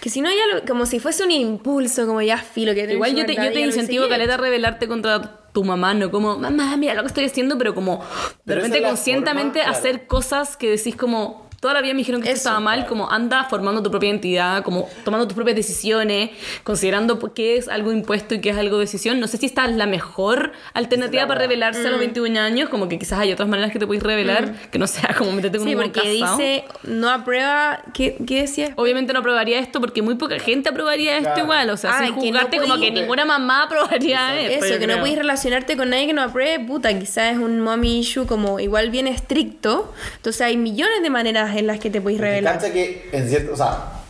que 0.00 0.10
si 0.10 0.20
no 0.20 0.30
ya 0.30 0.54
lo- 0.56 0.64
como 0.64 0.86
si 0.86 0.98
fuese 1.00 1.24
un 1.24 1.30
impulso, 1.30 2.06
como 2.06 2.20
ya 2.22 2.38
filo, 2.38 2.74
que 2.74 2.84
Igual 2.92 3.14
yo 3.14 3.26
te, 3.26 3.34
yo 3.34 3.52
te 3.52 3.60
incentivo, 3.60 4.08
Caleta, 4.08 4.34
a 4.34 4.36
rebelarte 4.38 4.88
contra 4.88 5.40
tu 5.52 5.62
mamá, 5.64 5.94
no 5.94 6.10
como, 6.10 6.36
mamá, 6.36 6.76
mira 6.76 6.94
lo 6.94 7.02
que 7.02 7.08
estoy 7.08 7.24
haciendo, 7.26 7.56
pero 7.58 7.74
como 7.74 7.98
de 7.98 8.04
Pero 8.44 8.56
repente 8.62 8.82
conscientemente 8.82 9.60
forma, 9.60 9.72
claro. 9.72 9.78
hacer 9.78 10.06
cosas 10.06 10.56
que 10.56 10.70
decís 10.70 10.96
como, 10.96 11.48
toda 11.64 11.72
la 11.74 11.80
vida 11.80 11.94
me 11.94 11.98
dijeron 12.00 12.20
que 12.20 12.28
esto 12.28 12.40
Eso, 12.40 12.48
estaba 12.50 12.60
mal, 12.60 12.84
como 12.84 13.10
anda 13.10 13.44
formando 13.44 13.82
tu 13.82 13.90
propia 13.90 14.10
identidad, 14.10 14.62
como 14.62 14.86
tomando 15.02 15.26
tus 15.26 15.34
propias 15.34 15.56
decisiones, 15.56 16.28
considerando 16.62 17.18
qué 17.32 17.56
es 17.56 17.68
algo 17.68 17.90
impuesto 17.90 18.34
y 18.34 18.40
qué 18.42 18.50
es 18.50 18.58
algo 18.58 18.78
decisión. 18.78 19.18
No 19.18 19.26
sé 19.28 19.38
si 19.38 19.46
esta 19.46 19.64
es 19.64 19.74
la 19.74 19.86
mejor 19.86 20.52
alternativa 20.74 21.22
la 21.22 21.28
para 21.28 21.40
weá. 21.40 21.48
rebelarse 21.48 21.80
a 21.80 21.88
Mm. 21.88 21.90
los 21.92 21.98
21 22.00 22.36
años, 22.38 22.68
como 22.68 22.86
que 22.88 22.98
quizás 22.98 23.18
hay 23.18 23.32
otras 23.32 23.48
maneras 23.48 23.72
que 23.72 23.78
te 23.78 23.86
puedes 23.86 24.02
revelar, 24.02 24.52
que 24.70 24.78
no 24.78 24.86
sea 24.86 25.14
como 25.16 25.32
meterte 25.32 25.56
con 25.56 25.66
Sí, 25.66 25.72
un 25.74 25.80
buen 25.80 25.90
porque 25.92 26.18
casado. 26.20 26.36
dice, 26.36 26.64
no 26.82 27.08
aprueba, 27.08 27.80
¿qué, 27.94 28.16
qué 28.26 28.42
decía? 28.42 28.74
Obviamente 28.76 29.14
no 29.14 29.20
aprobaría 29.20 29.58
esto 29.58 29.80
porque 29.80 30.02
muy 30.02 30.16
poca 30.16 30.38
gente 30.38 30.68
aprobaría 30.68 31.16
esto 31.16 31.30
Claro. 31.30 31.44
igual. 31.44 31.70
O 31.70 31.76
sea, 31.78 31.92
Ah, 31.94 31.98
sin 32.04 32.08
que 32.08 32.12
no 32.14 32.20
juzgarte 32.40 32.58
como 32.58 32.78
que 32.78 32.90
ninguna 32.90 33.24
mamá 33.24 33.62
aprobaría 33.62 34.38
esto. 34.38 34.66
Eso, 34.66 34.74
yo 34.74 34.80
que 34.80 34.86
no 34.86 35.00
puedes 35.00 35.16
relacionarte 35.16 35.76
con 35.78 35.88
nadie 35.90 36.06
que 36.08 36.12
no 36.12 36.20
apruebe, 36.22 36.62
puta, 36.64 36.96
quizás 36.98 37.32
es 37.32 37.38
un 37.38 37.60
mommy 37.60 38.00
issue 38.00 38.26
como 38.26 38.60
igual 38.60 38.90
bien 38.90 39.06
estricto. 39.06 39.92
Entonces 40.16 40.42
hay 40.42 40.56
millones 40.56 41.02
de 41.02 41.10
maneras 41.10 41.53
en 41.56 41.66
las 41.66 41.78
que 41.78 41.90
te 41.90 42.00
Me 42.00 42.18
revelar. 42.18 42.58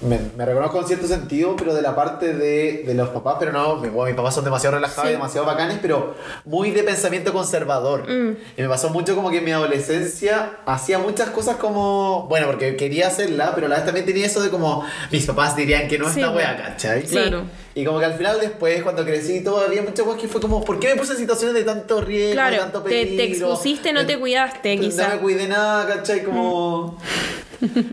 Me, 0.05 0.19
me 0.37 0.45
reconozco 0.45 0.81
en 0.81 0.87
cierto 0.87 1.07
sentido, 1.07 1.55
pero 1.57 1.75
de 1.75 1.83
la 1.83 1.95
parte 1.97 2.33
de, 2.35 2.85
de 2.87 2.95
los 2.95 3.09
papás, 3.11 3.37
pero 3.39 3.53
no, 3.53 3.77
mi- 3.77 3.89
bueno, 3.89 4.07
mis 4.07 4.17
papás 4.17 4.35
son 4.35 4.45
demasiado 4.45 4.77
relajados 4.77 5.09
y 5.11 5.13
demasiado 5.15 5.47
bacanes, 5.47 5.79
pero 5.81 6.15
muy 6.45 6.71
de 6.71 6.83
pensamiento 6.83 7.33
conservador. 7.33 8.09
Mm. 8.09 8.37
Y 8.57 8.63
me 8.63 8.69
pasó 8.69 8.91
mucho 8.91 9.15
como 9.17 9.31
que 9.31 9.39
en 9.39 9.45
mi 9.45 9.51
adolescencia 9.53 10.59
hacía 10.67 10.99
muchas 10.99 11.31
cosas 11.31 11.57
como, 11.57 12.27
bueno, 12.29 12.47
porque 12.47 12.77
quería 12.77 13.09
hacerla, 13.09 13.53
pero 13.55 13.67
a 13.67 13.71
la 13.71 13.77
vez 13.77 13.85
también 13.85 14.07
tenía 14.07 14.27
eso 14.27 14.41
de 14.43 14.51
como, 14.51 14.85
mis 15.11 15.27
papás 15.27 15.57
dirían 15.57 15.89
que 15.89 15.99
no 15.99 16.09
Sí, 16.11 16.21
esta 16.21 16.33
wea. 16.33 16.57
¿cachai? 16.57 17.03
Claro. 17.05 17.43
Y 17.77 17.85
como 17.85 17.99
que 17.99 18.05
al 18.05 18.15
final 18.15 18.39
después, 18.41 18.83
cuando 18.85 19.05
crecí 19.05 19.39
y 19.39 19.41
todo, 19.43 19.65
había 19.65 19.83
muchas 19.83 20.05
cosas 20.07 20.21
que 20.21 20.29
fue 20.29 20.41
como, 20.41 20.65
¿por 20.65 20.79
qué 20.79 20.89
me 20.89 20.97
puse 20.97 21.13
en 21.15 21.19
situaciones 21.19 21.55
de 21.57 21.65
tanto 21.65 22.01
riesgo, 22.01 22.35
Claro, 22.35 22.53
de 22.55 22.59
tanto 22.61 22.83
te- 22.83 22.91
te 22.91 23.17
peligro? 23.17 23.49
expusiste, 23.49 23.93
no 23.93 24.07
te 24.07 24.17
cuidaste, 24.19 24.77
No 24.77 24.83
quizá. 24.83 25.09
me 25.09 25.19
cuidé 25.19 25.49
nada, 25.49 25.87
¿cachai? 25.87 26.23
Como... 26.23 26.99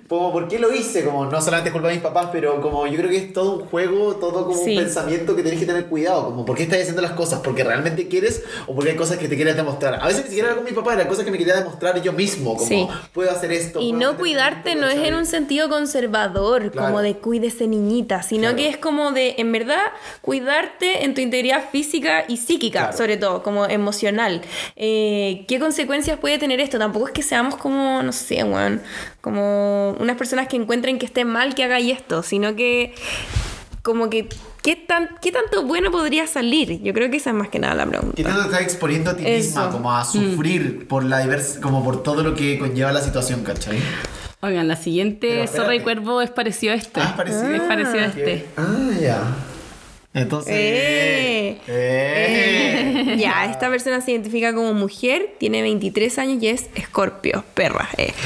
Como, 0.09 0.33
¿por 0.33 0.47
qué 0.49 0.59
lo 0.59 0.73
hice? 0.73 1.05
Como, 1.05 1.25
no 1.25 1.39
solamente 1.41 1.71
culpa 1.71 1.87
de 1.87 1.93
mis 2.01 2.09
papás, 2.09 2.29
pero 2.31 2.59
como 2.61 2.87
yo 2.87 2.97
creo 2.97 3.09
que 3.09 3.17
es 3.17 3.33
todo 3.33 3.57
un 3.57 3.65
juego, 3.67 4.15
todo 4.15 4.45
como 4.47 4.57
Sí. 4.57 4.75
un 4.77 4.83
pensamiento 4.83 5.35
que 5.35 5.43
tenés 5.43 5.59
que 5.59 5.65
tener 5.65 5.85
cuidado. 5.85 6.25
Como, 6.25 6.45
¿por 6.45 6.57
qué 6.57 6.63
estás 6.63 6.79
haciendo 6.81 7.01
las 7.01 7.11
cosas? 7.11 7.41
¿Porque 7.43 7.63
realmente 7.63 8.07
quieres 8.07 8.43
o 8.67 8.73
porque 8.75 8.91
hay 8.91 8.95
cosas 8.97 9.17
que 9.17 9.27
te 9.27 9.35
quieres 9.35 9.55
demostrar? 9.55 9.99
A 10.01 10.07
veces 10.07 10.23
ni 10.23 10.29
siquiera 10.29 10.47
era 10.49 10.55
con 10.57 10.65
mi 10.65 10.71
papá, 10.71 10.93
eran 10.95 11.07
cosas 11.07 11.23
que 11.25 11.31
me 11.31 11.37
quería 11.37 11.55
demostrar 11.55 12.01
yo 12.01 12.11
mismo. 12.13 12.55
Como, 12.55 12.67
Sí. 12.67 12.87
puedo 13.13 13.29
hacer 13.31 13.51
esto. 13.51 13.79
Y 13.79 13.91
no 13.93 14.17
cuidarte 14.17 14.71
esto, 14.71 14.81
no 14.81 14.87
es 14.87 14.97
en 15.07 15.13
un 15.13 15.25
sentido 15.25 15.69
conservador, 15.69 16.71
Claro. 16.71 16.87
como 16.87 17.01
de 17.01 17.15
cuídese 17.17 17.67
niñita, 17.67 18.23
sino 18.23 18.41
Claro. 18.41 18.55
que 18.57 18.67
es 18.69 18.77
como 18.77 19.11
de, 19.11 19.35
en 19.37 19.51
verdad, 19.51 19.81
cuidarte 20.21 21.03
en 21.03 21.13
tu 21.13 21.21
integridad 21.21 21.69
física 21.71 22.25
y 22.27 22.37
psíquica, 22.37 22.79
Claro. 22.79 22.97
sobre 22.97 23.17
todo, 23.17 23.43
como 23.43 23.65
emocional. 23.65 24.41
Eh, 24.75 25.45
¿Qué 25.47 25.59
consecuencias 25.59 26.17
puede 26.19 26.37
tener 26.39 26.59
esto? 26.59 26.77
Tampoco 26.79 27.07
es 27.07 27.11
que 27.13 27.21
seamos 27.23 27.55
como, 27.57 28.01
no 28.01 28.11
sé, 28.11 28.43
weón, 28.43 28.81
como 29.19 29.91
unas 29.99 30.17
personas 30.17 30.47
que 30.47 30.55
encuentren 30.57 30.97
que 30.97 31.05
esté 31.05 31.25
mal 31.25 31.53
que 31.53 31.63
esto, 31.91 32.23
sino 32.23 32.55
que 32.55 32.93
como 33.81 34.09
que... 34.09 34.27
¿Qué, 34.61 34.75
tan, 34.75 35.09
¿Qué 35.23 35.31
tanto 35.31 35.63
bueno 35.65 35.89
podría 35.89 36.27
salir? 36.27 36.83
Yo 36.83 36.93
creo 36.93 37.09
que 37.09 37.17
esa 37.17 37.31
es 37.31 37.35
más 37.35 37.49
que 37.49 37.57
nada 37.57 37.73
la 37.73 37.87
pregunta. 37.87 38.13
¿Qué 38.15 38.23
tanto 38.23 38.41
te 38.41 38.47
estás 38.49 38.61
exponiendo 38.61 39.09
a 39.09 39.15
ti 39.15 39.23
misma 39.23 39.71
como 39.71 39.91
a 39.91 40.05
sufrir 40.05 40.87
por 40.87 41.03
la 41.03 41.17
divers 41.17 41.57
como 41.59 41.83
por 41.83 42.03
todo 42.03 42.21
lo 42.21 42.35
que 42.35 42.59
conlleva 42.59 42.91
la 42.91 43.01
situación, 43.01 43.43
¿cachai? 43.43 43.79
Oigan, 44.41 44.67
la 44.67 44.75
siguiente 44.75 45.47
Zorra 45.47 45.73
y. 45.73 45.79
Cuervo 45.79 46.21
es 46.21 46.29
parecido 46.29 46.73
a 46.73 46.75
este. 46.75 46.99
Ah, 46.99 47.05
es 47.09 47.13
parecido. 47.13 47.55
Es 47.55 47.61
parecido 47.61 47.99
a 47.99 48.05
este. 48.05 48.45
Ah, 48.55 48.89
ya. 49.01 49.23
Entonces. 50.13 50.53
Eh. 50.53 51.57
eh. 51.67 53.15
Ya, 53.17 53.45
esta 53.45 53.69
persona 53.69 54.01
se 54.01 54.11
identifica 54.11 54.53
como 54.53 54.73
mujer, 54.73 55.35
tiene 55.37 55.61
23 55.61 56.17
años 56.19 56.43
y 56.43 56.47
es 56.47 56.69
escorpio, 56.75 57.43
perra. 57.53 57.87
eh. 57.97 58.13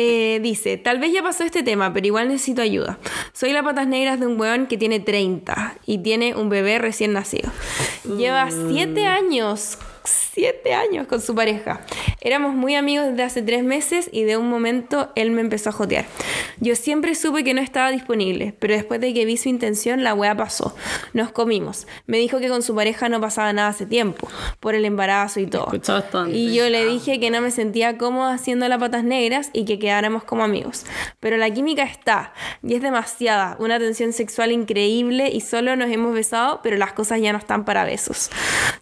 Eh, 0.00 0.40
dice, 0.42 0.76
tal 0.76 0.98
vez 0.98 1.12
ya 1.12 1.22
pasó 1.22 1.44
este 1.44 1.62
tema, 1.62 1.92
pero 1.92 2.06
igual 2.06 2.28
necesito 2.28 2.62
ayuda. 2.62 2.98
Soy 3.32 3.52
la 3.52 3.62
patas 3.62 3.86
negras 3.86 4.20
de 4.20 4.26
un 4.26 4.40
weón 4.40 4.66
que 4.66 4.76
tiene 4.76 5.00
30 5.00 5.74
y 5.86 5.98
tiene 5.98 6.34
un 6.34 6.48
bebé 6.48 6.78
recién 6.78 7.12
nacido. 7.12 7.50
Lleva 8.16 8.48
7 8.50 9.06
años. 9.06 9.78
7 10.08 10.74
años 10.74 11.06
con 11.06 11.20
su 11.20 11.34
pareja. 11.34 11.80
Éramos 12.20 12.54
muy 12.54 12.74
amigos 12.74 13.06
desde 13.08 13.22
hace 13.22 13.42
3 13.42 13.64
meses 13.64 14.08
y 14.12 14.24
de 14.24 14.36
un 14.36 14.48
momento 14.48 15.10
él 15.14 15.30
me 15.30 15.40
empezó 15.40 15.70
a 15.70 15.72
jotear. 15.72 16.06
Yo 16.60 16.74
siempre 16.76 17.14
supe 17.14 17.44
que 17.44 17.54
no 17.54 17.60
estaba 17.60 17.90
disponible, 17.90 18.54
pero 18.58 18.74
después 18.74 19.00
de 19.00 19.14
que 19.14 19.24
vi 19.24 19.36
su 19.36 19.48
intención, 19.48 20.02
la 20.02 20.14
wea 20.14 20.36
pasó. 20.36 20.74
Nos 21.12 21.30
comimos. 21.30 21.86
Me 22.06 22.18
dijo 22.18 22.40
que 22.40 22.48
con 22.48 22.62
su 22.62 22.74
pareja 22.74 23.08
no 23.08 23.20
pasaba 23.20 23.52
nada 23.52 23.68
hace 23.68 23.86
tiempo, 23.86 24.28
por 24.60 24.74
el 24.74 24.84
embarazo 24.84 25.40
y 25.40 25.46
todo. 25.46 25.70
Y 26.32 26.54
yo 26.54 26.68
le 26.68 26.86
dije 26.86 27.20
que 27.20 27.30
no 27.30 27.40
me 27.40 27.50
sentía 27.50 27.98
cómoda 27.98 28.34
haciendo 28.34 28.68
las 28.68 28.78
patas 28.78 29.04
negras 29.04 29.50
y 29.52 29.64
que 29.64 29.78
quedáramos 29.78 30.24
como 30.24 30.44
amigos. 30.44 30.84
Pero 31.20 31.36
la 31.36 31.50
química 31.50 31.82
está, 31.82 32.32
y 32.62 32.74
es 32.74 32.82
demasiada, 32.82 33.56
una 33.58 33.78
tensión 33.78 34.12
sexual 34.12 34.52
increíble 34.52 35.30
y 35.32 35.40
solo 35.40 35.76
nos 35.76 35.90
hemos 35.90 36.14
besado, 36.14 36.60
pero 36.62 36.76
las 36.76 36.92
cosas 36.92 37.20
ya 37.20 37.32
no 37.32 37.38
están 37.38 37.64
para 37.64 37.84
besos. 37.84 38.30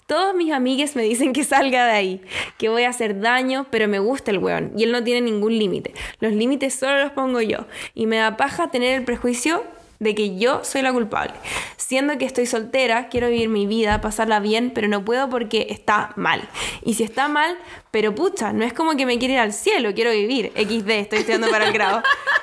Todos 0.06 0.34
mis 0.34 0.52
amigues 0.52 0.94
me 0.94 1.02
dicen 1.02 1.15
que 1.32 1.44
salga 1.44 1.86
de 1.86 1.92
ahí, 1.92 2.20
que 2.58 2.68
voy 2.68 2.84
a 2.84 2.90
hacer 2.90 3.20
daño, 3.20 3.66
pero 3.70 3.88
me 3.88 3.98
gusta 3.98 4.30
el 4.30 4.38
weón 4.38 4.72
y 4.76 4.84
él 4.84 4.92
no 4.92 5.02
tiene 5.02 5.20
ningún 5.20 5.58
límite. 5.58 5.94
Los 6.20 6.32
límites 6.32 6.74
solo 6.74 7.02
los 7.02 7.12
pongo 7.12 7.40
yo 7.40 7.66
y 7.94 8.06
me 8.06 8.16
da 8.16 8.36
paja 8.36 8.70
tener 8.70 8.98
el 8.98 9.04
prejuicio 9.04 9.64
de 9.98 10.14
que 10.14 10.36
yo 10.36 10.62
soy 10.64 10.82
la 10.82 10.92
culpable. 10.92 11.34
Siendo 11.76 12.18
que 12.18 12.24
estoy 12.24 12.46
soltera, 12.46 13.08
quiero 13.08 13.28
vivir 13.28 13.48
mi 13.48 13.66
vida, 13.66 14.00
pasarla 14.00 14.40
bien, 14.40 14.70
pero 14.74 14.88
no 14.88 15.04
puedo 15.04 15.28
porque 15.30 15.66
está 15.70 16.12
mal. 16.16 16.48
Y 16.84 16.94
si 16.94 17.04
está 17.04 17.28
mal, 17.28 17.56
pero 17.90 18.14
pucha, 18.14 18.52
no 18.52 18.64
es 18.64 18.72
como 18.72 18.96
que 18.96 19.06
me 19.06 19.18
quiere 19.18 19.34
ir 19.34 19.40
al 19.40 19.52
cielo, 19.52 19.94
quiero 19.94 20.10
vivir. 20.10 20.52
XD, 20.54 20.90
estoy 20.90 21.18
estudiando 21.20 21.48
para 21.48 21.66
el 21.66 21.72
grado. 21.72 22.02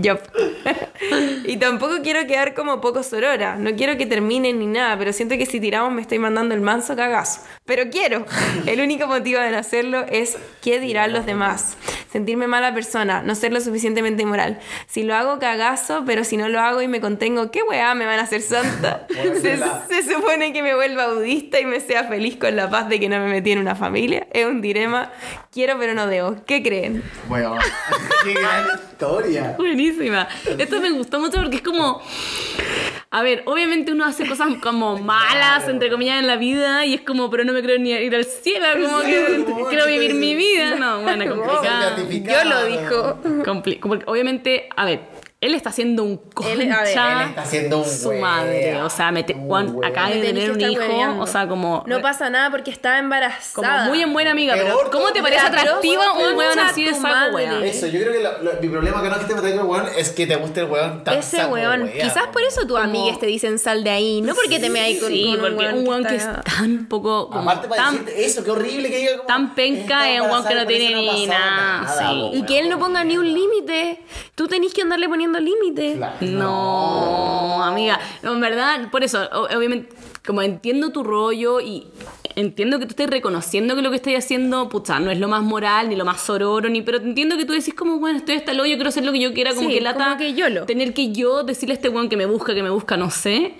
Yup. 0.00 0.20
y 1.44 1.58
tampoco 1.58 1.96
quiero 2.02 2.26
quedar 2.26 2.54
como 2.54 2.80
poco 2.80 3.02
sorora. 3.02 3.56
No 3.56 3.74
quiero 3.76 3.98
que 3.98 4.06
terminen 4.06 4.58
ni 4.58 4.66
nada, 4.66 4.96
pero 4.96 5.12
siento 5.12 5.36
que 5.36 5.44
si 5.44 5.60
tiramos 5.60 5.92
me 5.92 6.00
estoy 6.00 6.18
mandando 6.18 6.54
el 6.54 6.62
manso 6.62 6.96
cagazo. 6.96 7.42
Pero 7.66 7.90
quiero. 7.90 8.24
El 8.66 8.80
único 8.80 9.06
motivo 9.06 9.40
de 9.40 9.50
no 9.50 9.58
hacerlo 9.58 10.06
es 10.08 10.38
qué 10.62 10.80
dirán 10.80 11.12
los 11.12 11.26
demás. 11.26 11.76
Sentirme 12.10 12.46
mala 12.46 12.74
persona, 12.74 13.22
no 13.22 13.34
ser 13.34 13.52
lo 13.52 13.60
suficientemente 13.60 14.24
moral. 14.24 14.60
Si 14.86 15.02
lo 15.02 15.14
hago 15.14 15.38
cagazo, 15.38 16.04
pero 16.06 16.24
si 16.24 16.36
no 16.36 16.48
lo 16.48 16.60
hago 16.60 16.80
y 16.80 16.88
me 16.88 17.00
contengo, 17.00 17.50
¿qué 17.50 17.62
weá 17.62 17.94
me 17.94 18.06
van 18.06 18.18
a 18.18 18.22
hacer 18.22 18.42
santa? 18.42 19.06
se, 19.40 19.58
se 19.58 20.14
supone 20.14 20.52
que 20.52 20.62
me 20.62 20.74
vuelva 20.74 21.12
budista 21.12 21.60
y 21.60 21.66
me 21.66 21.80
sea 21.80 22.04
feliz 22.04 22.36
con 22.36 22.56
la 22.56 22.70
paz 22.70 22.88
de 22.88 22.98
que 22.98 23.08
no 23.08 23.18
me 23.18 23.28
metí 23.28 23.52
en 23.52 23.58
una 23.58 23.74
familia. 23.74 24.26
Es 24.30 24.46
un 24.46 24.60
dilema. 24.60 25.10
Quiero 25.50 25.78
pero 25.78 25.94
no 25.94 26.06
debo. 26.06 26.36
¿Qué 26.46 26.62
creen? 26.62 27.02
Bueno, 27.28 27.56
qué 28.24 28.34
gran 28.34 28.66
historia. 28.74 29.56
Buenísima. 29.90 30.28
Esto 30.58 30.80
me 30.80 30.90
gustó 30.90 31.18
mucho 31.18 31.38
porque 31.40 31.56
es 31.56 31.62
como. 31.62 32.00
A 33.10 33.22
ver, 33.22 33.42
obviamente 33.44 33.92
uno 33.92 34.06
hace 34.06 34.26
cosas 34.26 34.48
como 34.62 34.96
malas, 35.02 35.68
entre 35.68 35.90
comillas, 35.90 36.18
en 36.20 36.26
la 36.26 36.36
vida 36.36 36.86
y 36.86 36.94
es 36.94 37.02
como, 37.02 37.28
pero 37.30 37.44
no 37.44 37.52
me 37.52 37.62
creo 37.62 37.78
ni 37.78 37.90
ir 37.90 38.14
al 38.16 38.24
cielo, 38.24 38.64
como 38.82 39.00
que 39.02 39.44
como, 39.44 39.68
quiero 39.68 39.84
¿qué 39.84 39.90
vivir 39.90 40.14
mi 40.14 40.34
vida. 40.34 40.76
No, 40.76 41.02
bueno, 41.02 41.34
complicado. 41.36 41.96
Yo 42.08 42.44
lo 42.48 42.64
dijo. 42.64 43.18
Compli- 43.44 43.78
porque 43.80 44.04
obviamente, 44.06 44.68
a 44.76 44.84
ver, 44.86 45.00
él 45.42 45.54
está 45.54 45.68
haciendo 45.68 46.04
un 46.04 46.16
concha 46.16 46.52
Él- 46.52 46.72
a 46.72 46.82
ver, 46.82 46.96
él 46.96 47.28
está 47.28 47.42
haciendo 47.42 47.78
un 47.80 47.84
su 47.84 48.08
wea. 48.08 48.20
madre. 48.20 48.80
O 48.82 48.88
sea, 48.88 49.12
mete, 49.12 49.34
Un 49.34 49.46
Juan 49.48 49.76
acaba 49.84 50.08
de 50.10 50.22
tener 50.22 50.50
un 50.52 50.60
hijo, 50.60 50.80
hueveando. 50.80 51.22
o 51.22 51.26
sea, 51.26 51.46
como. 51.48 51.82
No 51.86 52.00
pasa 52.00 52.30
nada 52.30 52.50
porque 52.50 52.72
como 52.72 52.94
embarazada. 52.96 53.88
muy 53.88 54.00
en 54.02 54.12
buena 54.12 54.30
amiga, 54.30 54.54
pero 54.56 54.76
Peor 54.76 54.90
¿cómo 54.90 55.12
te 55.12 55.20
parece 55.20 55.40
atractiva 55.46 56.12
un 56.12 56.36
weón 56.36 56.58
así 56.58 56.84
de 56.84 56.94
saco, 56.94 57.34
weón? 57.34 57.62
Eso, 57.64 57.86
yo 57.88 58.00
creo 58.00 58.12
que 58.12 58.20
lo- 58.22 58.42
lo- 58.42 58.60
mi 58.60 58.68
problema 58.68 59.02
que 59.02 59.08
no 59.10 59.16
es 59.16 59.20
que 59.22 59.26
te 59.26 59.34
metas 59.34 59.50
con 59.52 59.60
el 59.60 59.66
weón, 59.66 59.86
es 59.98 60.10
que 60.10 60.26
te 60.26 60.36
guste 60.36 60.60
el 60.60 60.66
weón 60.70 61.04
tan 61.04 61.18
Ese 61.18 61.36
saco, 61.38 61.54
weón, 61.54 61.82
wea. 61.82 61.92
quizás 62.04 62.26
por 62.32 62.42
eso 62.42 62.66
tus 62.66 62.78
amigues 62.78 63.18
te 63.18 63.26
dicen 63.26 63.58
sal 63.58 63.82
de 63.84 63.90
ahí, 63.90 64.20
no 64.22 64.34
porque 64.34 64.58
te 64.60 64.70
me 64.70 64.80
hay 64.80 64.98
con, 64.98 65.08
Sí, 65.10 65.24
con 65.40 65.40
porque 65.56 65.68
un 65.74 65.88
weón 65.88 66.04
que 66.04 66.14
es 66.16 66.22
está- 66.22 66.42
tan 66.42 66.86
poco. 66.86 67.28
como 67.28 67.42
Aparte 67.50 67.68
para 67.68 67.82
tan, 67.82 67.92
decirte 68.04 68.24
eso, 68.24 68.44
qué 68.44 68.50
horrible 68.52 68.90
que 68.90 68.96
diga 68.98 69.12
como... 69.16 69.26
tan 69.26 69.54
penca 69.54 69.82
"Está 70.08 70.10
es 70.10 70.20
un 70.20 70.30
weón 70.30 70.44
que 70.46 70.54
no 70.54 70.66
tiene 70.66 70.94
ni 71.02 71.26
nada, 71.26 72.30
Y 72.32 72.42
que 72.44 72.58
él 72.60 72.68
no 72.68 72.76
weón". 72.76 72.88
ponga 72.92 73.04
ni 73.04 73.18
un 73.18 73.26
límite. 73.32 74.00
Tú 74.34 74.46
tenés 74.48 74.72
que 74.72 74.82
andarle 74.82 75.08
poniendo 75.08 75.31
límite. 75.40 75.94
Claro. 75.96 76.16
No, 76.20 77.62
amiga. 77.64 77.98
No, 78.22 78.32
en 78.34 78.40
verdad, 78.40 78.90
por 78.90 79.02
eso, 79.04 79.28
obviamente, 79.56 79.94
como 80.26 80.42
entiendo 80.42 80.90
tu 80.90 81.02
rollo 81.02 81.60
y 81.60 81.86
entiendo 82.36 82.78
que 82.78 82.86
tú 82.86 82.90
estés 82.90 83.10
reconociendo 83.10 83.74
que 83.76 83.82
lo 83.82 83.90
que 83.90 83.96
estoy 83.96 84.14
haciendo, 84.14 84.68
pucha, 84.68 84.98
no 85.00 85.10
es 85.10 85.18
lo 85.18 85.28
más 85.28 85.42
moral, 85.42 85.88
ni 85.88 85.96
lo 85.96 86.04
más 86.04 86.20
sororo, 86.20 86.68
ni, 86.68 86.80
pero 86.82 86.98
entiendo 86.98 87.36
que 87.36 87.44
tú 87.44 87.52
decís 87.52 87.74
como, 87.74 87.98
bueno, 87.98 88.18
estoy 88.18 88.36
hasta 88.36 88.52
el 88.52 88.60
hoyo, 88.60 88.74
quiero 88.76 88.88
hacer 88.88 89.04
lo 89.04 89.12
que 89.12 89.20
yo 89.20 89.34
quiera, 89.34 89.54
como 89.54 89.68
Sí, 89.68 89.74
que 89.76 89.80
lata. 89.80 90.04
como 90.04 90.16
que 90.16 90.32
YOLO. 90.34 90.64
Tener 90.64 90.94
que 90.94 91.12
yo 91.12 91.42
decirle 91.42 91.74
a 91.74 91.76
este 91.76 91.88
weón 91.88 92.08
que 92.08 92.16
me 92.16 92.26
busca, 92.26 92.54
que 92.54 92.62
me 92.62 92.70
busca, 92.70 92.96
no 92.96 93.10
sé. 93.10 93.54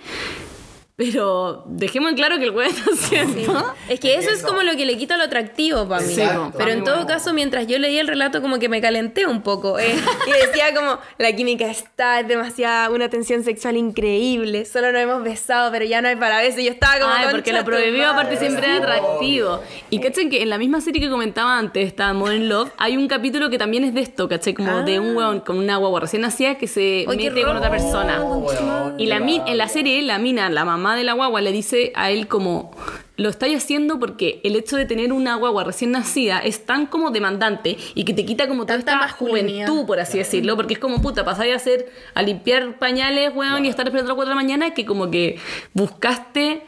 Pero 0.95 1.63
dejemos 1.67 2.11
en 2.11 2.15
claro 2.15 2.37
que 2.37 2.43
el 2.45 2.51
weón 2.51 2.69
está 2.69 2.91
haciendo. 2.93 3.73
Es 3.89 3.99
que 3.99 4.15
eso 4.15 4.29
es 4.29 4.43
como 4.43 4.61
lo 4.61 4.75
que 4.77 4.85
le 4.85 4.95
quita 4.95 5.17
lo 5.17 5.23
atractivo 5.23 5.87
para 5.87 6.01
mí. 6.03 6.13
Sí, 6.13 6.21
Exacto. 6.21 6.53
Pero 6.55 6.71
en 6.71 6.83
todo 6.83 7.07
caso, 7.07 7.33
mientras 7.33 7.65
yo 7.65 7.79
leía 7.79 7.99
el 8.01 8.07
relato, 8.07 8.43
como 8.43 8.59
que 8.59 8.69
me 8.69 8.79
calenté 8.79 9.25
un 9.25 9.41
poco. 9.41 9.79
eh, 9.79 9.95
y 10.27 10.31
decía 10.47 10.65
como, 10.75 10.99
la 11.17 11.35
química 11.35 11.65
está, 11.65 12.19
es 12.19 12.27
demasiada, 12.27 12.91
una 12.91 13.09
tensión 13.09 13.43
sexual 13.43 13.75
increíble. 13.75 14.65
Solo 14.65 14.91
nos 14.91 15.01
hemos 15.01 15.23
besado, 15.23 15.71
pero 15.71 15.83
ya 15.83 15.99
no 16.01 16.09
hay 16.09 16.15
para. 16.15 16.45
Y 16.47 16.63
yo 16.63 16.71
estaba 16.71 16.99
como, 16.99 17.11
Ay, 17.11 17.23
"Concha 17.23 17.31
porque 17.37 17.53
lo 17.53 17.65
prohibido 17.65 18.13
madre". 18.13 18.21
aparte 18.27 18.37
siempre 18.37 18.65
era 18.67 18.77
atractivo. 18.77 19.61
Y 19.89 19.99
cachen 19.99 20.29
que 20.29 20.43
en 20.43 20.49
la 20.51 20.59
misma 20.59 20.79
serie 20.79 21.01
que 21.01 21.09
comentaba 21.09 21.57
antes, 21.57 21.87
esta 21.87 22.13
Modern 22.13 22.47
Love, 22.49 22.69
hay 22.77 22.97
un 22.97 23.07
capítulo 23.07 23.49
que 23.49 23.57
también 23.57 23.83
es 23.83 23.95
de 23.95 24.01
esto, 24.01 24.29
¿cachai? 24.29 24.53
Como 24.53 24.83
de 24.83 24.99
un 24.99 25.15
weón 25.15 25.39
con 25.39 25.57
una 25.57 25.77
guagua 25.77 26.01
recién 26.01 26.21
nacida 26.21 26.55
que 26.59 26.67
se 26.67 27.05
mete 27.07 27.41
con 27.41 27.57
otra 27.57 27.71
persona. 27.71 28.21
Oh, 28.23 28.37
weón, 28.37 28.99
Y 28.99 29.07
la 29.07 29.19
min- 29.19 29.41
en 29.47 29.57
la 29.57 29.67
serie, 29.67 29.99
la 30.03 30.19
mina, 30.19 30.49
la 30.51 30.63
mamá 30.65 30.82
de 30.95 31.03
la 31.03 31.13
guagua, 31.13 31.41
le 31.41 31.51
dice 31.51 31.91
a 31.95 32.11
él 32.11 32.27
como, 32.27 32.71
lo 33.15 33.29
estáis 33.29 33.57
haciendo 33.57 33.99
porque 33.99 34.41
el 34.43 34.55
hecho 34.55 34.75
de 34.75 34.85
tener 34.85 35.13
una 35.13 35.35
guagua 35.35 35.63
recién 35.63 35.91
nacida 35.91 36.39
es 36.39 36.65
tan 36.65 36.87
como 36.87 37.11
demandante 37.11 37.77
y 37.95 38.05
que 38.05 38.13
te 38.13 38.25
quita 38.25 38.47
como 38.47 38.65
toda 38.65 38.77
Tanta 38.77 38.93
esta 38.93 39.05
masculinidad. 39.05 39.67
juventud, 39.67 39.85
por 39.87 39.99
así 39.99 40.17
decirlo, 40.17 40.55
porque 40.55 40.73
es 40.73 40.79
como 40.79 41.01
puta, 41.01 41.23
pasáis 41.23 41.53
a 41.53 41.57
hacer, 41.57 41.91
a 42.13 42.21
limpiar 42.21 42.79
pañales, 42.79 43.31
weón, 43.35 43.65
y 43.65 43.69
estar 43.69 43.85
esperando 43.85 44.09
a 44.09 44.13
las 44.13 44.15
4 44.15 44.29
de 44.29 44.35
la 44.35 44.41
mañana, 44.41 44.73
que 44.73 44.85
como 44.85 45.11
que 45.11 45.37
buscaste 45.73 46.63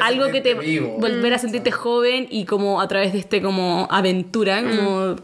algo 0.00 0.30
que 0.30 0.40
te... 0.40 0.54
vivo. 0.54 0.96
Volver 0.98 1.34
a 1.34 1.38
sentirte 1.38 1.70
joven 1.70 2.26
y 2.30 2.44
como 2.44 2.80
a 2.80 2.88
través 2.88 3.12
de 3.12 3.18
este 3.18 3.42
como 3.42 3.88
aventura, 3.90 4.62
como... 4.62 5.16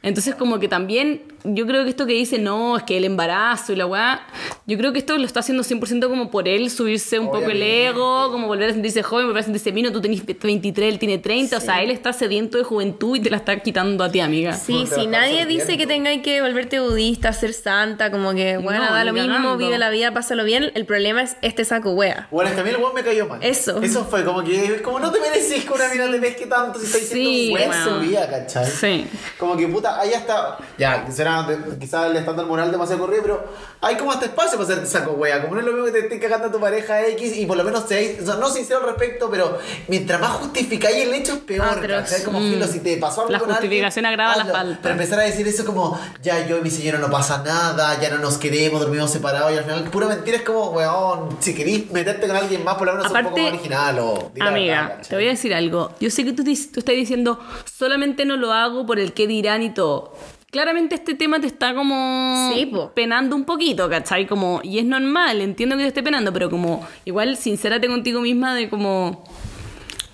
Entonces 0.00 0.36
como 0.36 0.60
que 0.60 0.68
también 0.68 1.22
yo 1.42 1.66
creo 1.66 1.82
que 1.84 1.90
esto 1.90 2.06
que 2.06 2.12
dice, 2.12 2.38
no, 2.38 2.76
es 2.76 2.84
que 2.84 2.96
el 2.96 3.04
embarazo 3.04 3.72
y 3.72 3.76
la 3.76 3.86
weá, 3.86 4.20
yo 4.66 4.78
creo 4.78 4.92
que 4.92 4.98
esto 5.00 5.16
lo 5.18 5.24
está 5.24 5.40
haciendo 5.40 5.64
100% 5.64 6.08
como 6.08 6.30
por 6.30 6.46
él, 6.46 6.70
subirse 6.70 7.18
un 7.18 7.26
poco 7.26 7.38
el 7.38 7.44
Obviamente. 7.62 7.86
ego, 7.88 8.30
como 8.30 8.46
volver 8.46 8.70
a 8.70 8.72
sentirse 8.72 9.02
joven, 9.02 9.26
volver 9.26 9.40
a 9.40 9.44
sentirse 9.44 9.70
vino, 9.72 9.90
tú 9.92 10.00
tenés 10.00 10.24
23, 10.24 10.92
él 10.92 10.98
tiene 11.00 11.18
30, 11.18 11.56
o 11.56 11.60
sea, 11.60 11.82
él 11.82 11.90
está 11.90 12.12
sediento 12.12 12.58
de 12.58 12.64
juventud 12.64 13.16
y 13.16 13.20
te 13.20 13.30
la 13.30 13.38
está 13.38 13.58
quitando 13.60 14.04
a 14.04 14.10
ti, 14.10 14.20
amiga. 14.20 14.52
Sí, 14.54 14.84
la 15.06 15.20
nadie 15.20 15.46
dice 15.46 15.76
que 15.76 15.86
tengáis 15.86 16.22
que 16.22 16.40
volverte 16.42 16.78
budista, 16.80 17.32
ser 17.32 17.52
santa, 17.52 18.10
como 18.12 18.34
que, 18.34 18.56
bueno, 18.58 18.84
No, 18.84 18.92
da 18.92 19.04
lo 19.04 19.12
mismo, 19.12 19.28
cagando. 19.28 19.56
vive 19.56 19.78
la 19.78 19.90
vida, 19.90 20.12
pásalo 20.12 20.44
bien. 20.44 20.70
El 20.74 20.86
problema 20.86 21.22
es 21.22 21.36
este 21.42 21.64
saco 21.64 21.92
wea. 21.92 22.28
Bueno, 22.30 22.50
es 22.50 22.54
que 22.54 22.60
a 22.60 22.64
mí 22.64 22.70
el 22.70 22.76
weón 22.76 22.94
me 22.94 23.02
cayó 23.02 23.26
mal. 23.26 23.42
Eso. 23.42 23.80
Eso 23.82 24.04
fue 24.04 24.24
como 24.24 24.44
que, 24.44 24.80
como 24.82 25.00
no 25.00 25.10
te 25.10 25.20
mereces 25.20 25.64
que 25.64 25.72
una 25.72 25.88
mina 25.88 26.10
te 26.10 26.18
pesque 26.20 26.46
tanto 26.46 26.78
si 26.78 26.86
estás 26.86 27.00
diciendo 27.00 27.30
Sí, 27.30 27.50
weón 27.54 27.70
weón. 27.70 27.84
su 27.84 28.00
vida, 28.08 28.28
¿cachai? 28.30 28.66
Sí. 28.66 29.06
Como 29.38 29.56
que 29.56 29.66
puta, 29.68 29.87
ahí 30.00 30.12
hasta. 30.14 30.58
Ya, 30.78 31.04
quizás 31.06 32.10
el 32.10 32.16
estándar 32.16 32.46
moral 32.46 32.70
demasiado 32.70 33.02
corrido, 33.02 33.22
pero 33.22 33.44
hay 33.80 33.96
como 33.96 34.12
hasta 34.12 34.26
espacio 34.26 34.58
para 34.58 34.72
hacer 34.72 34.86
saco 34.86 35.12
wea. 35.12 35.40
Como 35.42 35.54
no 35.54 35.60
es 35.60 35.66
lo 35.66 35.72
mismo 35.72 35.86
que 35.86 35.92
te 35.92 35.98
estés 36.00 36.20
cagando 36.20 36.48
a 36.48 36.52
tu 36.52 36.60
pareja 36.60 37.06
X 37.08 37.36
y 37.36 37.46
por 37.46 37.56
lo 37.56 37.64
menos 37.64 37.84
seáis, 37.88 38.20
o 38.22 38.26
sea, 38.26 38.34
no 38.36 38.48
sincero 38.50 38.80
al 38.80 38.86
respecto, 38.86 39.30
pero 39.30 39.58
mientras 39.88 40.20
más 40.20 40.30
justificáis 40.32 40.96
el 41.04 41.14
hecho 41.14 41.34
es 41.34 41.38
peor. 41.40 41.66
Atroz. 41.66 42.02
¿cachai? 42.02 42.22
Como 42.24 42.38
filo, 42.40 42.66
si 42.66 42.80
te 42.80 42.96
pasó 42.96 43.22
algo 43.22 43.32
La 43.32 43.38
con 43.38 43.50
alguien, 43.50 43.62
justificación 43.70 44.06
agrava 44.06 44.36
la 44.36 44.42
hazlo. 44.42 44.54
falta. 44.54 44.78
Pero 44.82 44.92
empezar 44.94 45.20
a 45.20 45.22
decir 45.24 45.46
eso 45.46 45.64
como, 45.64 45.98
ya 46.22 46.46
yo 46.46 46.58
y 46.58 46.60
mi 46.62 46.70
señora 46.70 46.98
no 46.98 47.10
pasa 47.10 47.42
nada, 47.44 48.00
ya 48.00 48.10
no 48.10 48.18
nos 48.18 48.38
queremos, 48.38 48.80
dormimos 48.80 49.10
separados 49.10 49.52
y 49.52 49.56
al 49.58 49.64
final 49.64 49.84
pura 49.84 50.06
mentira 50.08 50.38
es 50.38 50.42
como, 50.42 50.70
weón, 50.70 51.36
si 51.40 51.54
querís 51.54 51.90
meterte 51.90 52.26
con 52.26 52.36
alguien 52.36 52.64
más, 52.64 52.74
por 52.76 52.86
lo 52.86 52.92
menos 52.94 53.06
un 53.10 53.16
Aparte, 53.16 53.30
poco 53.30 53.42
más 53.42 53.52
original 53.52 53.98
o... 54.00 54.30
la 54.34 54.46
Amiga, 54.48 54.88
verdad, 54.88 55.06
te 55.08 55.14
voy 55.16 55.26
a 55.26 55.30
decir 55.30 55.54
algo. 55.54 55.92
Yo 56.00 56.10
sé 56.10 56.24
que 56.24 56.32
tú, 56.32 56.44
tú 56.44 56.50
estás 56.50 56.94
diciendo, 56.94 57.38
solamente 57.76 58.24
no 58.24 58.36
lo 58.36 58.52
hago 58.52 58.86
por 58.86 58.98
el 58.98 59.12
qué 59.12 59.26
dirán 59.26 59.62
y 59.62 59.70
todo. 59.78 60.12
Claramente 60.50 60.96
este 60.96 61.14
tema 61.14 61.40
te 61.40 61.46
está 61.46 61.72
como 61.72 62.50
Sí, 62.52 62.68
penando 62.94 63.36
un 63.36 63.44
poquito, 63.44 63.88
¿cachai? 63.88 64.26
Como, 64.26 64.60
y 64.64 64.80
es 64.80 64.84
normal, 64.84 65.40
entiendo 65.40 65.76
que 65.76 65.82
te 65.82 65.88
esté 65.88 66.02
penando, 66.02 66.32
pero 66.32 66.50
como, 66.50 66.84
igual, 67.04 67.36
sincérate 67.36 67.86
contigo 67.86 68.20
misma 68.20 68.56
de 68.56 68.68
como... 68.68 69.22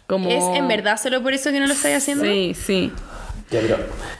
como 0.07 0.29
¿Es 0.29 0.45
en 0.55 0.69
verdad 0.69 1.01
solo 1.01 1.23
por 1.23 1.33
eso 1.33 1.51
que 1.51 1.61
no 1.61 1.67
lo 1.67 1.73
estáis 1.73 1.97
haciendo? 1.97 2.25
Sí, 2.25 2.53
sí. 2.55 2.93
Ya, 3.51 3.61
pero 3.61 3.77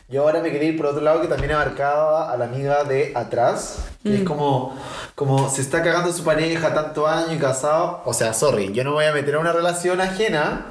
yo 0.09 0.23
ahora 0.23 0.41
me 0.41 0.53
quería 0.53 0.69
ir 0.69 0.77
por 0.77 0.87
otro 0.87 1.01
lado 1.01 1.21
que 1.21 1.27
también 1.29 1.53
abarcaba 1.53 2.31
a 2.31 2.37
la 2.37 2.45
amiga 2.45 2.85
de 2.85 3.13
atrás, 3.17 3.87
que 4.03 4.17
es 4.19 4.23
como, 4.23 4.77
como 5.15 5.49
se 5.49 5.63
está 5.63 5.83
cagando 5.83 6.13
su 6.13 6.23
pareja 6.25 6.73
tanto 6.75 7.07
año 7.07 7.33
y 7.35 7.39
casado. 7.39 8.03
O 8.05 8.13
sea, 8.13 8.35
sorry, 8.35 8.71
yo 8.73 8.85
no 8.85 8.93
voy 8.93 9.07
a 9.07 9.13
meter 9.13 9.35
a 9.37 9.39
una 9.41 9.51
relación 9.53 10.01
ajena, 10.01 10.67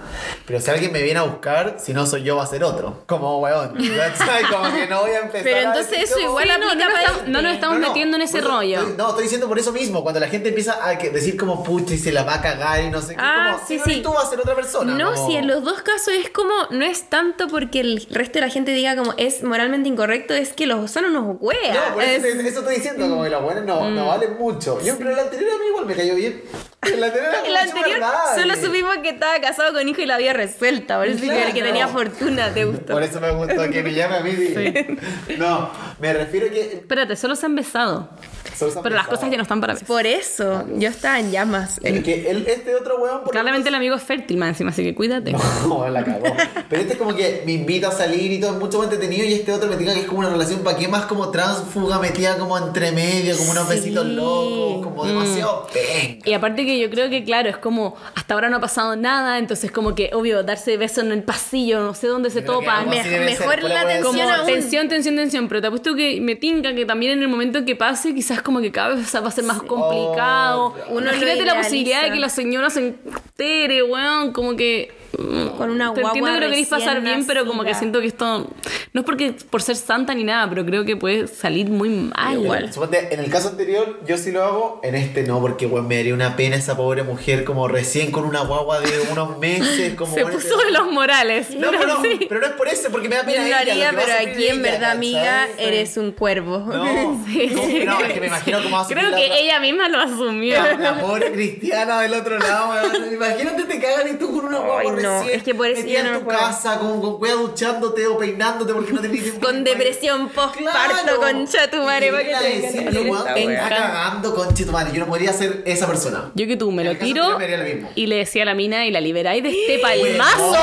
pero 0.46 0.62
si 0.62 0.70
alguien 0.70 0.92
me 0.94 1.02
viene 1.02 1.20
a 1.20 1.24
buscar, 1.24 1.78
si 1.80 1.94
no 1.94 2.06
soy 2.06 2.24
yo, 2.24 2.38
va 2.38 2.44
a 2.44 2.48
ser 2.48 2.64
otro. 2.64 3.04
Como 3.08 3.40
weón. 3.40 3.74
Como 4.52 4.72
que 4.74 4.88
no 4.88 5.02
voy 5.02 5.12
a 5.12 5.20
empezar 5.22 5.44
Pero 5.44 5.58
a 5.58 5.62
entonces 5.62 5.90
decir 5.92 6.04
eso 6.06 6.20
igual 6.20 6.46
Sí, 6.46 6.52
no, 6.60 6.76
no, 6.76 6.82
para 6.86 7.02
estamos- 7.02 7.28
no 7.28 7.42
nos 7.42 7.54
estamos 7.54 7.80
metiendo 7.80 8.18
en 8.18 8.24
ese 8.24 8.38
eso 8.40 8.48
rollo. 8.48 8.82
no, 8.98 9.10
estoy 9.10 9.24
diciendo 9.24 9.48
por 9.48 9.58
eso 9.60 9.72
mismo, 9.72 10.04
cuando 10.04 10.20
la 10.20 10.28
gente 10.28 10.50
empieza 10.50 10.86
a 10.86 10.94
decir 10.96 11.38
como 11.38 11.64
pucha 11.64 11.96
y 11.96 11.98
se 11.98 12.12
la 12.12 12.24
va 12.24 12.36
a 12.36 12.42
cagar 12.42 12.84
y 12.84 12.90
no 12.92 13.02
sé 13.02 13.16
qué, 13.16 13.22
Ah, 13.22 13.54
como, 13.56 13.68
sí, 13.68 13.78
no 13.78 13.84
sí. 13.86 14.02
tú 14.02 14.14
va 14.14 14.22
a 14.22 14.26
ser 14.30 14.40
otra 14.40 14.56
persona. 14.56 14.94
No, 14.96 15.14
como- 15.14 15.28
si 15.28 15.36
en 15.38 15.48
los 15.48 15.64
dos 15.64 15.82
casos 15.82 16.14
es 16.14 16.30
como, 16.30 16.54
no 16.70 16.86
es 16.86 17.10
tanto 17.10 17.48
porque 17.48 17.80
el 17.80 18.06
resto 18.12 18.34
de 18.40 18.43
la 18.44 18.50
gente 18.50 18.72
diga 18.72 18.96
como 18.96 19.14
es 19.18 19.44
moralmente 19.44 19.88
incorrecto, 19.90 20.34
es 20.34 20.54
que 20.54 20.68
los 20.68 20.92
son 20.92 21.06
unos 21.06 21.38
weas. 21.40 21.76
No, 21.76 21.94
por 21.96 22.04
eso, 22.04 22.28
Es- 22.28 22.36
eso 22.46 22.60
estoy 22.60 22.76
diciendo, 22.76 23.08
como 23.10 23.24
que 23.24 23.30
las 23.30 23.42
buenas 23.42 23.64
no, 23.66 23.90
no 23.90 24.08
valen 24.08 24.38
mucho. 24.38 24.80
Yo, 24.84 24.98
pero 24.98 25.12
el 25.12 25.20
anterior 25.20 25.50
a 25.52 25.58
mí 25.58 25.66
igual 25.70 25.86
me 25.86 25.96
cayó 25.96 26.16
bien. 26.16 26.42
El 26.82 27.02
anterior 27.02 27.32
El 27.46 27.56
anterior 27.56 28.02
solo 28.36 28.56
supimos 28.58 28.98
que 28.98 29.10
estaba 29.10 29.40
casado 29.40 29.74
con 29.74 29.88
hijo 29.88 30.02
y 30.02 30.06
la 30.06 30.16
había 30.16 30.34
resuelta. 30.34 30.98
Por 30.98 31.08
eso 31.08 31.20
que 31.22 31.28
el 31.28 31.46
que 31.48 31.52
Claro. 31.54 31.66
tenía 31.68 31.88
fortuna 31.88 32.54
te 32.54 32.66
gustó. 32.66 32.94
Por 32.94 33.04
eso 33.04 33.22
me 33.22 33.32
gustó 33.32 33.70
que 33.72 33.82
me 33.82 33.94
llame 33.94 34.16
a 34.18 34.20
mí. 34.22 34.32
di- 34.32 34.98
No, 35.38 35.70
me 36.02 36.14
refiero 36.14 36.50
que. 36.50 36.62
Espérate, 36.74 37.16
solo 37.16 37.36
se 37.38 37.46
han 37.46 37.56
besado. 37.56 38.10
solo 38.58 38.72
se 38.72 38.78
han 38.80 38.84
Pero 38.84 38.96
las 38.96 39.08
cosas 39.08 39.30
ya 39.32 39.38
no 39.38 39.44
están 39.44 39.62
para 39.62 39.74
besar. 39.74 39.88
Por 39.88 40.06
eso, 40.06 40.66
yo 40.76 40.90
estaba 40.90 41.20
en 41.20 41.32
llamas. 41.32 41.80
Que 41.80 42.30
él, 42.30 42.46
este 42.48 42.76
otro 42.76 42.98
weón. 42.98 43.22
por 43.24 43.32
Claramente 43.32 43.70
el 43.70 43.76
amigo 43.76 43.96
es 43.96 44.04
fértil 44.04 44.36
más 44.38 44.50
encima, 44.50 44.72
así 44.72 44.84
que 44.84 44.94
cuídate. 44.94 45.34
No, 45.68 45.88
la 45.88 46.04
cagó. 46.04 46.26
Pero 46.70 46.82
este 46.82 46.94
es 46.94 47.00
como 47.00 47.16
que 47.16 47.44
me 47.46 47.54
invita 47.54 47.88
a 47.88 47.92
salir 47.92 48.33
y 48.34 48.40
todo 48.40 48.52
es 48.54 48.58
mucho 48.60 48.78
más 48.80 48.86
entretenido. 48.92 49.26
Y 49.26 49.34
este 49.34 49.52
otro 49.52 49.70
me 49.70 49.78
diga 49.78 49.94
que 49.94 50.02
es 50.02 50.06
como 50.06 50.20
una 50.20 50.30
relación 50.30 50.62
para 50.64 50.78
qué 50.78 50.88
más 50.88 51.06
como 51.06 51.30
transfuga 51.30 52.00
metida 52.00 52.38
como 52.38 52.58
entre 52.58 52.92
medio, 52.92 53.38
como 53.38 53.52
unos 53.52 53.64
Sí. 53.68 53.76
besitos 53.76 54.06
locos, 54.06 54.84
como 54.84 55.06
demasiado 55.06 55.68
penca. 55.74 56.30
Y 56.30 56.34
aparte 56.34 56.66
que 56.66 56.80
yo 56.80 56.90
creo 56.90 57.10
que, 57.10 57.24
claro, 57.24 57.50
es 57.50 57.58
como, 57.58 57.96
hasta 58.16 58.34
ahora 58.34 58.50
no 58.50 58.58
ha 58.58 58.62
pasado 58.62 58.96
nada, 58.96 59.38
entonces 59.38 59.72
como 59.72 59.96
que, 59.96 60.10
obvio, 60.14 60.44
darse 60.44 60.78
besos 60.78 61.04
en 61.04 61.12
el 61.12 61.24
pasillo, 61.24 61.80
no 61.82 61.94
sé 61.94 62.08
dónde 62.08 62.30
se 62.30 62.44
creo 62.44 62.62
Me- 62.90 63.04
debe 63.04 63.26
mejor 63.26 63.56
ser, 63.56 63.64
la 63.64 63.86
tensión 63.88 64.04
Como 64.04 64.24
aún. 64.34 64.46
tensión, 64.48 64.88
tensión, 64.90 65.16
tensión, 65.16 65.48
pero 65.48 65.62
te 65.62 65.68
apuesto 65.68 65.96
que 65.96 66.20
me 66.22 66.36
tinca 66.36 66.74
que 66.74 66.86
también 66.86 67.14
en 67.14 67.22
el 67.22 67.28
momento 67.28 67.64
que 67.66 67.76
pase, 67.76 68.14
quizás 68.14 68.42
como 68.42 68.60
que 68.62 68.72
cada 68.72 68.96
vez 68.96 69.14
va 69.16 69.28
a 69.28 69.32
ser 69.32 69.44
más 69.44 69.62
complicado. 69.64 70.74
Oh, 70.90 70.94
Uno 70.94 71.02
Imagínate 71.10 71.46
la 71.46 71.56
posibilidad 71.56 72.04
de 72.04 72.12
que 72.12 72.20
la 72.20 72.30
señora 72.30 72.70
se 72.70 72.80
entere, 73.06 73.84
weón, 73.84 74.32
como 74.34 74.56
que... 74.56 75.03
Con 75.16 75.70
una 75.70 75.94
Te 75.94 76.02
entiendo 76.02 76.02
guagua 76.02 76.34
que 76.40 76.42
lo 76.42 76.48
queréis 76.50 76.68
pasar 76.68 77.02
bien, 77.02 77.26
pero 77.28 77.46
como 77.46 77.64
que 77.64 77.74
siento 77.76 78.02
que 78.02 78.08
esto... 78.08 78.50
No 78.94 79.02
es 79.02 79.06
porque 79.06 79.36
por 79.50 79.62
ser 79.62 79.76
santa 79.76 80.14
ni 80.14 80.24
nada, 80.24 80.48
pero 80.50 80.66
creo 80.66 80.86
que 80.86 80.96
puede 80.96 81.28
salir 81.28 81.68
muy 81.70 81.90
mal. 81.90 82.34
Igual. 82.40 82.70
En 83.12 83.20
el 83.20 83.30
caso 83.32 83.50
anterior 83.50 84.00
yo 84.08 84.18
sí 84.18 84.32
lo 84.32 84.44
hago, 84.44 84.80
en 84.84 84.96
este 84.96 85.24
no, 85.24 85.40
porque 85.42 85.66
weón, 85.66 85.88
me 85.88 85.98
daría 85.98 86.14
una 86.14 86.36
pena 86.36 86.56
esa 86.56 86.76
pobre 86.78 87.04
mujer 87.04 87.44
como 87.44 87.68
recién 87.68 88.12
con 88.12 88.26
una 88.26 88.42
guagua 88.42 88.80
de 88.82 88.90
unos 89.12 89.38
meses, 89.40 89.94
como 89.98 90.14
Se 90.14 90.24
bueno, 90.24 90.38
puso 90.38 90.58
de 90.58 90.72
los 90.72 90.92
morales. 90.92 91.52
No, 91.56 91.70
pero 91.72 91.80
pero 91.84 91.94
no, 91.98 92.02
sí. 92.04 92.26
pero 92.28 92.42
no 92.42 92.48
es 92.48 92.54
por 92.54 92.68
eso, 92.68 92.90
porque 92.92 93.10
me 93.10 93.16
da 93.16 93.22
Yo 93.24 93.28
pena 93.28 93.42
lo 93.42 93.48
ella, 93.48 93.60
haría, 93.60 93.90
que 93.90 93.96
va 93.96 94.02
a 94.02 94.06
pero 94.06 94.30
aquí 94.32 94.48
en 94.48 94.60
ella, 94.60 94.72
verdad, 94.72 94.92
amiga, 94.92 95.48
Sí. 95.48 95.64
eres 95.64 95.98
un 95.98 96.12
cuervo. 96.12 96.60
No, 96.60 96.84
no, 96.84 97.26
es 97.28 98.14
que 98.14 98.20
me 98.20 98.28
imagino 98.28 98.64
cómo 98.64 98.78
va 98.78 98.84
a 98.84 98.88
Creo 98.88 99.10
la 99.10 99.18
que 99.18 99.26
otra- 99.26 99.38
ella 99.38 99.60
misma 99.60 99.90
lo 99.90 100.00
asumió. 100.00 100.56
La, 100.62 100.74
la 100.76 101.00
pobre 101.02 101.32
cristiana 101.32 102.02
del 102.02 102.14
otro 102.14 102.38
lado. 102.40 102.74
Imagínate 103.12 103.64
te 103.64 103.80
cagan 103.80 104.08
y 104.08 104.14
tú 104.18 104.32
con 104.36 104.46
una 104.46 104.58
guagua 104.60 104.82
Ay, 104.82 104.88
no, 105.04 105.20
recién. 105.20 105.38
es 105.38 105.44
que 105.44 105.56
por 105.56 105.68
eso 105.68 105.82
metida 105.82 106.00
yo 106.00 106.04
no 106.06 106.10
en 106.14 106.20
tu 106.20 106.26
puedo. 106.26 106.40
casa, 106.40 106.80
con, 106.80 107.02
con 107.02 107.20
duchándote 107.20 108.08
o 108.08 108.18
peinándote 108.18 108.74
porque 108.74 108.94
no 108.94 109.02
tenías 109.02 109.24
tiempo. 109.24 109.46
Con 109.46 109.64
depresión 109.64 110.30
postparto, 110.30 111.18
concha 111.20 111.70
tu 111.70 111.78
madre, 111.84 112.12
para 112.12 112.24
que 112.24 112.34
te 112.34 113.48
está 113.54 113.70
cagando, 113.70 114.36
concha 114.36 114.66
tu 114.66 114.72
madre. 114.72 114.92
Yo 114.94 115.00
no 115.02 115.08
podría 115.08 115.34
ser 115.34 115.62
esa 115.66 115.88
persona. 115.88 116.32
Yo 116.36 116.48
que 116.48 116.58
tú 116.58 116.72
me 116.72 116.82
En 116.84 116.90
lo 116.90 116.96
tiro 116.98 117.24
anterior 117.24 117.38
me 117.38 117.44
haría 117.46 117.58
lo 117.58 117.64
mismo. 117.76 117.90
y 117.96 118.08
le 118.08 118.16
decía 118.18 118.44
a 118.44 118.46
la 118.46 118.56
mina 118.56 118.86
y 118.86 118.92
la 118.92 119.02
liberáis 119.02 119.44
de 119.44 119.50
este 119.50 119.80
palmazo. 119.80 120.56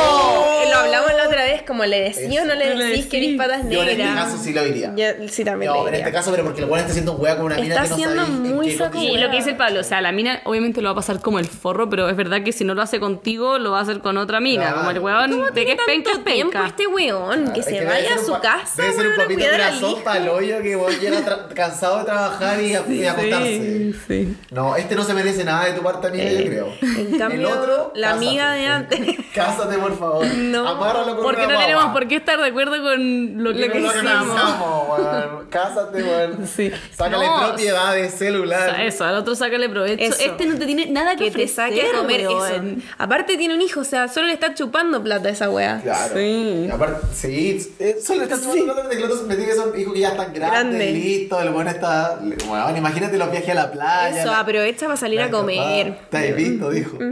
Eh, 0.62 0.68
Lo 0.70 0.76
hablamos 0.78 1.12
la 1.14 1.26
otra 1.26 1.44
vez, 1.44 1.62
como 1.62 1.84
le 1.84 2.00
decís 2.00 2.38
o 2.40 2.44
no 2.44 2.54
le 2.54 2.74
decís 2.76 3.06
que 3.06 3.18
eres 3.18 3.36
patas 3.36 3.62
Yo 3.68 3.80
en 3.82 3.86
negras. 3.86 4.08
este 4.08 4.14
caso 4.30 4.44
sí 4.44 4.52
lo 4.52 4.64
diría. 4.64 4.92
Yo 4.96 5.28
sí 5.28 5.44
también 5.44 5.72
No, 5.72 5.86
en 5.88 5.94
este 5.94 6.12
caso, 6.12 6.30
pero 6.30 6.44
porque 6.44 6.60
el 6.62 6.66
weón 6.66 6.80
está 6.80 6.90
haciendo 6.90 7.12
un 7.12 7.20
weá 7.20 7.36
con 7.36 7.46
una 7.46 7.56
mina 7.56 7.74
Está 7.74 7.82
que 7.82 7.88
no 7.90 7.96
siendo 7.96 8.26
muy 8.26 8.70
saco. 8.72 8.98
Y 8.98 9.16
lo 9.18 9.30
que 9.30 9.36
dice 9.36 9.50
el 9.50 9.56
Pablo, 9.56 9.80
o 9.80 9.84
sea, 9.84 10.00
la 10.00 10.12
mina 10.12 10.40
obviamente 10.44 10.80
lo 10.80 10.88
va 10.88 10.92
a 10.92 10.96
pasar 10.96 11.20
como 11.20 11.38
el 11.38 11.46
forro, 11.46 11.88
pero 11.90 12.08
es 12.08 12.16
verdad 12.16 12.42
que 12.42 12.52
si 12.52 12.64
no 12.64 12.74
lo 12.74 12.82
hace 12.82 13.00
contigo, 13.00 13.58
lo 13.58 13.72
va 13.72 13.78
a 13.78 13.82
hacer 13.82 14.00
con 14.00 14.16
otra 14.30 14.40
mina. 14.40 14.62
Claro. 14.62 14.76
Como 14.78 14.90
el 14.90 14.98
weón 15.00 15.54
de 15.54 15.66
que 15.66 15.72
es 15.72 15.78
penca, 15.86 16.10
es 16.10 16.16
¿Cuánto 16.18 16.30
tiempo 16.32 16.52
penca. 16.52 16.66
este 16.68 16.86
weón? 16.86 17.52
Que 17.52 17.60
Es 17.60 17.66
se 17.66 17.84
vaya 17.84 18.14
a 18.14 18.18
su 18.18 18.32
casa, 18.40 18.82
Debe 18.82 18.92
ser 18.94 19.06
un 19.08 19.16
papito 19.16 19.44
al 19.44 19.50
corazón 19.50 19.90
hijo. 19.90 20.04
para 20.04 20.20
el 20.20 20.28
hoyo 20.28 20.62
que 20.62 20.76
weón 20.76 20.98
llega 21.00 21.48
cansado 21.54 21.98
de 21.98 22.04
trabajar 22.04 22.60
y 22.62 22.74
a, 22.74 22.82
y 22.88 23.04
a 23.04 23.12
acostarse. 23.12 23.92
sí. 24.08 24.36
No, 24.50 24.76
este 24.76 24.94
no 24.96 25.02
se 25.04 25.14
merece 25.14 25.44
nada 25.44 25.66
de 25.66 25.72
tu 25.72 25.82
parte, 25.82 26.06
amiga, 26.08 26.30
yo 26.30 26.44
creo. 26.46 26.72
En 26.82 27.18
cambio, 27.18 27.48
el 27.48 27.54
otro, 27.58 27.92
la 27.94 28.08
cásate. 28.08 28.26
amiga 28.28 28.52
de 28.52 28.66
antes. 28.66 29.00
Cásate, 29.34 29.78
por 29.78 29.98
favor. 29.98 30.26
No. 30.26 30.66
Amárralo 30.68 31.14
con 31.16 31.24
Porque 31.24 31.44
una 31.44 31.54
no 31.54 31.60
tenemos 31.60 31.84
por 31.92 32.08
qué 32.08 32.16
estar 32.16 32.40
de 32.40 32.48
acuerdo 32.48 32.82
con 32.82 33.42
lo 33.42 33.52
que, 33.52 33.66
lo 33.66 33.72
que 33.72 33.78
weón. 33.80 35.46
Cásate, 35.50 36.02
weón. 36.02 36.46
Sí. 36.46 36.70
Sácale 36.92 37.26
No, 37.26 37.46
propiedad 37.48 37.94
de 37.94 38.06
O 38.06 38.10
celular. 38.10 38.70
sea, 38.74 38.84
eso, 38.84 39.04
al 39.04 39.16
otro 39.16 39.34
sácale 39.34 39.68
provecho. 39.68 40.02
Eso. 40.02 40.16
Este 40.20 40.46
no 40.46 40.58
te 40.58 40.66
tiene 40.66 40.86
nada 40.86 41.16
que, 41.16 41.26
Que 41.30 41.30
te 41.42 41.48
saque 41.48 41.80
a 41.82 41.84
ofrecer, 41.84 41.96
comer 42.00 42.28
weón. 42.28 42.78
eso. 42.78 42.88
Aparte 42.98 43.36
tiene 43.36 43.54
un 43.54 43.62
hijo, 43.62 43.80
o 43.80 43.84
sea, 43.84 44.08
solo 44.20 44.26
le 44.28 44.34
está 44.34 44.54
chupando 44.54 45.02
plata 45.02 45.28
a 45.28 45.32
esa 45.32 45.48
wea. 45.50 45.80
Claro. 45.82 46.14
Sí. 46.14 46.64
Y 46.66 46.70
aparte, 46.70 47.06
sí, 47.14 47.72
eh, 47.78 47.96
solo 48.02 48.22
estás 48.24 48.42
chupando 48.42 48.74
plata 48.74 48.88
que 48.90 49.00
los 49.06 49.22
me 49.26 49.36
que 49.36 49.54
son 49.54 49.78
hijos 49.80 49.94
que 49.94 50.00
ya 50.00 50.08
están 50.10 50.32
grandes, 50.32 50.50
Grande. 50.78 50.92
listos, 50.92 51.42
el 51.42 51.50
bueno 51.50 51.70
está. 51.70 52.20
Bueno, 52.46 52.76
imagínate 52.76 53.16
los 53.18 53.30
viajes 53.30 53.50
a 53.50 53.54
la 53.54 53.72
playa. 53.72 54.20
Eso, 54.22 54.30
la- 54.30 54.40
aprovecha 54.40 54.86
para 54.86 54.96
salir 54.96 55.20
la 55.20 55.26
a 55.26 55.30
comer. 55.30 55.98
Has 56.12 56.36
visto, 56.36 56.70
dijo. 56.70 56.98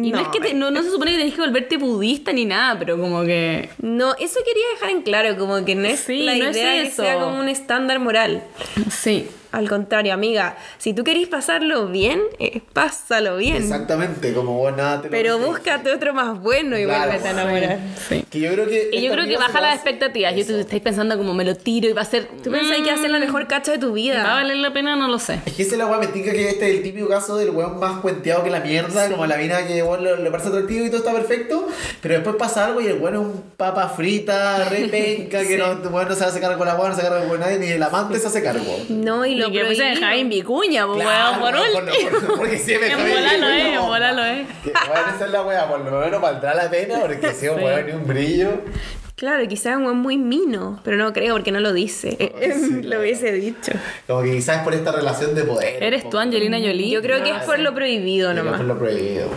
Y 0.00 0.12
no, 0.12 0.18
No, 0.18 0.22
es 0.22 0.28
que 0.28 0.38
te- 0.38 0.54
no, 0.54 0.70
no 0.70 0.80
se 0.84 0.90
supone 0.92 1.10
que 1.10 1.16
tenés 1.18 1.34
que 1.34 1.40
volverte 1.40 1.76
budista 1.76 2.32
ni 2.32 2.44
nada, 2.44 2.78
pero 2.78 2.96
como 3.00 3.24
que. 3.24 3.68
No, 3.82 4.14
eso 4.14 4.38
quería 4.46 4.62
dejar 4.74 4.90
en 4.90 5.02
claro, 5.02 5.36
como 5.36 5.64
que 5.64 5.74
no 5.74 5.88
es 5.88 5.98
Sí, 5.98 6.22
la 6.22 6.36
no 6.36 6.44
es 6.44 6.56
idea 6.56 6.72
que 6.74 6.82
eso. 6.82 7.02
sea 7.02 7.18
como 7.18 7.40
un 7.40 7.48
estándar 7.48 7.98
moral. 7.98 8.44
Sí. 8.92 9.26
Al 9.52 9.68
contrario, 9.68 10.12
amiga, 10.12 10.56
si 10.78 10.92
tú 10.92 11.04
querés 11.04 11.26
pasarlo 11.28 11.86
bien, 11.88 12.20
eh, 12.38 12.60
pásalo 12.72 13.36
bien. 13.36 13.56
Exactamente, 13.56 14.32
como 14.34 14.54
vos 14.58 14.76
nada 14.76 15.00
te 15.00 15.08
lo 15.08 15.10
Pero 15.10 15.38
búscate 15.38 15.92
otro 15.92 16.12
más 16.14 16.40
bueno 16.40 16.78
y 16.78 16.84
Claro, 16.84 17.06
vuélvete 17.12 17.28
a 17.28 17.30
enamorar. 17.30 17.78
Sí. 18.08 18.24
Que 18.30 18.40
yo 18.40 18.52
creo 18.52 18.66
que. 18.66 18.90
Y 18.92 19.02
yo 19.02 19.12
creo 19.12 19.26
que 19.26 19.36
baja 19.36 19.60
lo 19.60 19.66
las 19.66 19.74
expectativas. 19.74 20.34
Yo 20.34 20.44
te 20.46 20.60
estáis 20.60 20.82
pensando 20.82 21.16
como 21.16 21.34
me 21.34 21.44
lo 21.44 21.54
tiro 21.54 21.88
y 21.88 21.92
va 21.92 22.02
a 22.02 22.04
ser. 22.04 22.28
¿Tú 22.42 22.50
pensás 22.50 22.78
que 22.78 22.90
hacer 22.90 23.10
la 23.10 23.18
mejor 23.18 23.46
cacha 23.46 23.72
de 23.72 23.78
tu 23.78 23.86
¿Va 23.88 23.92
a 23.92 23.94
vida? 23.94 24.22
valer 24.22 24.56
la 24.58 24.72
pena? 24.72 24.96
No 24.96 25.08
lo 25.08 25.18
sé. 25.18 25.40
Es 25.46 25.52
que 25.54 25.62
esa 25.62 25.72
es 25.72 25.78
la 25.78 25.86
weá, 25.86 25.98
me 25.98 26.08
tinca 26.08 26.32
que 26.32 26.48
este 26.48 26.68
es 26.70 26.76
el 26.76 26.82
típico 26.82 27.08
caso 27.08 27.36
del 27.36 27.50
weón 27.50 27.78
más 27.78 28.00
cuenteado 28.00 28.44
que 28.44 28.50
la 28.50 28.60
mierda, 28.60 29.08
como 29.10 29.26
la 29.26 29.36
mina 29.36 29.66
que 29.66 29.82
weón, 29.82 30.04
le, 30.04 30.16
le 30.18 30.30
parece 30.30 30.48
atractivo 30.48 30.84
y 30.84 30.88
todo 30.88 30.98
está 30.98 31.12
perfecto, 31.12 31.66
pero 32.02 32.14
después 32.14 32.36
pasa 32.36 32.66
algo 32.66 32.80
y 32.80 32.86
el 32.86 32.98
weón 32.98 33.14
es 33.14 33.20
un 33.20 33.42
papa 33.56 33.88
frita, 33.88 34.68
re 34.68 34.88
penca, 34.88 35.42
que 35.42 35.56
no, 35.58 35.72
weón 35.90 36.08
no 36.08 36.14
se 36.14 36.24
hace 36.24 36.40
cargo 36.40 36.58
con 36.58 36.66
la 36.66 36.74
weá, 36.76 36.88
no 36.90 36.94
se 36.94 37.00
hace 37.00 37.10
cargo 37.10 37.28
con 37.28 37.40
nadie, 37.40 37.58
ni 37.58 37.66
el 37.68 37.82
amante 37.82 38.18
se 38.18 38.26
hace 38.26 38.42
cargo. 38.42 38.76
No, 38.88 39.24
y 39.26 39.37
lo 39.38 39.48
Y 39.48 39.52
que 39.52 39.58
se 39.58 39.64
prohibido. 39.64 39.88
deja 39.94 40.16
en 40.16 40.28
vicuña, 40.28 40.86
pues 40.86 41.00
Claro, 41.02 41.40
weón, 41.40 41.40
por 41.40 41.60
último. 41.84 42.10
por- 42.28 42.36
porque 42.38 42.58
si 42.58 42.76
me 42.76 42.86
En 42.92 42.98
bola 42.98 43.36
lo 43.38 43.48
es, 43.48 43.64
en 43.66 43.74
no. 43.74 43.86
bola 43.86 44.12
lo 44.12 44.24
es. 44.24 44.46
Que, 44.64 44.70
weón, 44.70 45.14
esa 45.16 45.24
es 45.26 45.30
la 45.32 45.42
weá, 45.42 45.68
por 45.68 45.80
lo 45.80 46.00
menos 46.00 46.20
valdrá 46.20 46.54
la 46.54 46.68
pena, 46.70 46.98
porque 47.00 47.32
si 47.34 47.48
un 47.48 47.58
Sí. 47.58 47.64
weón 47.64 47.86
ni 47.86 47.92
un 47.92 48.06
brillo. 48.06 48.50
Claro, 49.16 49.48
quizás 49.48 49.72
es 49.72 49.78
un 49.78 49.98
muy 49.98 50.16
mino, 50.16 50.78
pero 50.84 50.96
no 50.96 51.12
creo 51.12 51.34
porque 51.34 51.50
no 51.50 51.58
lo 51.58 51.72
dice. 51.72 52.16
lo 52.84 53.00
hubiese 53.00 53.32
dicho. 53.32 53.72
Como 54.06 54.22
que 54.22 54.30
quizás 54.30 54.58
es 54.58 54.62
por 54.62 54.74
esta 54.74 54.92
relación 54.92 55.34
de 55.34 55.42
poder. 55.42 55.82
¿Eres 55.82 56.08
tú, 56.08 56.18
Angelina 56.18 56.58
Jolie? 56.58 56.88
Yo 56.90 57.02
creo 57.02 57.22
que 57.24 57.30
es 57.30 57.42
por 57.42 57.58
lo 57.58 57.74
prohibido 57.74 58.32
nomás. 58.32 58.58
por 58.58 58.66
lo 58.66 58.78
prohibido. 58.78 59.28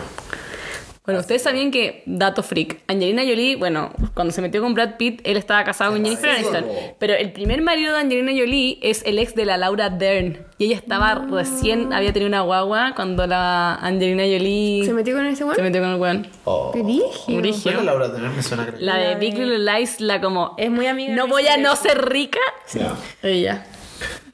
Bueno, 1.03 1.19
ustedes 1.19 1.41
sabían 1.41 1.71
que, 1.71 2.03
dato 2.05 2.43
freak, 2.43 2.77
Angelina 2.87 3.23
Jolie, 3.23 3.55
bueno, 3.55 3.91
cuando 4.13 4.31
se 4.31 4.39
metió 4.39 4.61
con 4.61 4.75
Brad 4.75 4.97
Pitt, 4.97 5.19
él 5.23 5.35
estaba 5.35 5.63
casado 5.63 5.93
con 5.93 6.03
Jennifer 6.03 6.29
Sí, 6.35 6.45
Aniston. 6.45 6.65
Pero 6.99 7.15
el 7.15 7.31
primer 7.31 7.63
marido 7.63 7.95
de 7.95 8.01
Angelina 8.01 8.31
Jolie 8.31 8.77
es 8.83 9.03
el 9.03 9.17
ex 9.17 9.33
de 9.33 9.45
la 9.45 9.57
Laura 9.57 9.89
Dern. 9.89 10.45
Y 10.59 10.65
ella 10.65 10.75
estaba 10.75 11.15
recién, 11.15 11.91
había 11.91 12.13
tenido 12.13 12.27
una 12.27 12.41
guagua 12.41 12.93
cuando 12.95 13.25
la 13.25 13.75
Angelina 13.77 14.21
Jolie 14.23 14.85
¿Se 14.85 14.93
metió 14.93 15.15
con 15.15 15.25
ese 15.25 15.43
weón? 15.43 15.55
se 15.55 15.63
metió 15.63 15.81
con 15.81 15.89
el 15.89 15.99
weón. 15.99 16.27
Oh. 16.43 16.71
Brígido. 16.71 17.39
Brígido. 17.39 17.63
¿Cuál 17.63 17.75
es 17.79 17.83
Laura 17.85 18.11
Turner? 18.11 18.29
Me 18.29 18.43
suena 18.43 18.65
que- 18.67 18.77
La 18.79 18.97
de 18.97 19.15
Big 19.15 19.35
Little 19.39 19.57
Lies, 19.57 20.01
la 20.01 20.21
como... 20.21 20.53
Es 20.59 20.69
muy 20.69 20.85
amiga 20.85 21.15
No 21.15 21.25
voy 21.25 21.47
a 21.47 21.57
no 21.57 21.75
ser 21.75 21.99
rica. 22.09 22.39
Ya. 22.75 22.93
Ella. 23.23 23.65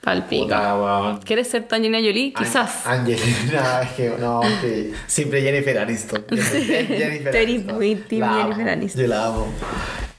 Palpico. 0.08 0.44
Puta, 0.46 0.76
weón. 0.78 1.18
¿Quieres 1.20 1.50
ser 1.50 1.68
tu 1.68 1.76
Angelina 1.76 1.98
Jolie? 2.00 2.32
Quizás. 2.34 2.86
An- 2.88 3.00
Angelina, 3.02 3.82
es 3.84 3.90
que 3.92 4.14
no, 4.18 4.40
que 4.62 4.94
siempre 5.06 5.42
Jennifer 5.42 5.78
Aniston. 5.80 6.24
Jennifer 6.30 7.36
eres 7.36 7.50
Aniston. 7.50 7.76
muy 7.76 7.96
team 7.96 8.22
La 8.22 8.30
amo, 8.30 8.42
Jennifer 8.44 8.70
Aniston. 8.70 9.02
Yo 9.02 9.08
la 9.10 9.26
amo. 9.26 9.48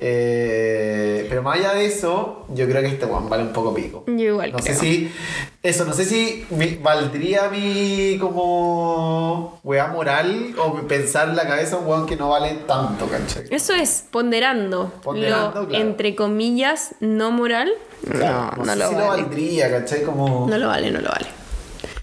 Eh, 0.01 1.27
pero 1.29 1.43
más 1.43 1.59
allá 1.59 1.75
de 1.75 1.87
eso, 1.87 2.47
yo 2.55 2.69
creo 2.69 2.83
que 2.83 2.89
este 2.89 3.05
one 3.05 3.29
vale 3.29 3.43
un 3.45 3.53
poco 3.53 3.75
pico. 3.75 4.05
Yo 4.07 4.15
igual 4.15 4.53
No 4.53 4.59
sé 4.61 4.75
si. 4.75 5.11
Eso, 5.63 5.85
no 5.85 5.93
sé 5.93 6.05
si 6.05 6.47
mi- 6.51 6.77
valdría 6.77 7.49
mi 7.49 8.17
como 8.21 9.59
weá 9.65 9.89
moral 9.89 10.55
o 10.57 10.75
pensar 10.87 11.29
en 11.31 11.37
la 11.37 11.47
cabeza 11.49 11.79
un 11.79 11.87
weón 11.89 12.07
que 12.07 12.15
no 12.17 12.29
vale 12.29 12.55
tanto, 12.67 13.07
¿cachai? 13.09 13.45
Eso 13.51 13.75
es 13.75 14.05
ponderando, 14.11 14.93
Ponderando, 15.03 15.63
lo 15.63 15.69
claro. 15.69 15.85
entre 15.85 16.15
comillas 16.15 16.95
no 17.01 17.33
moral. 17.33 17.71
Claro, 18.09 18.53
no, 18.59 18.65
no 18.65 18.73
sé 18.73 18.79
lo 18.79 18.89
si 18.89 18.95
vale. 18.95 19.05
lo 19.05 19.07
valdría, 19.25 19.69
¿cachai? 19.81 20.03
Como. 20.03 20.47
No 20.49 20.59
lo 20.59 20.69
vale, 20.69 20.91
no 20.91 21.01
lo 21.01 21.09
vale. 21.11 21.27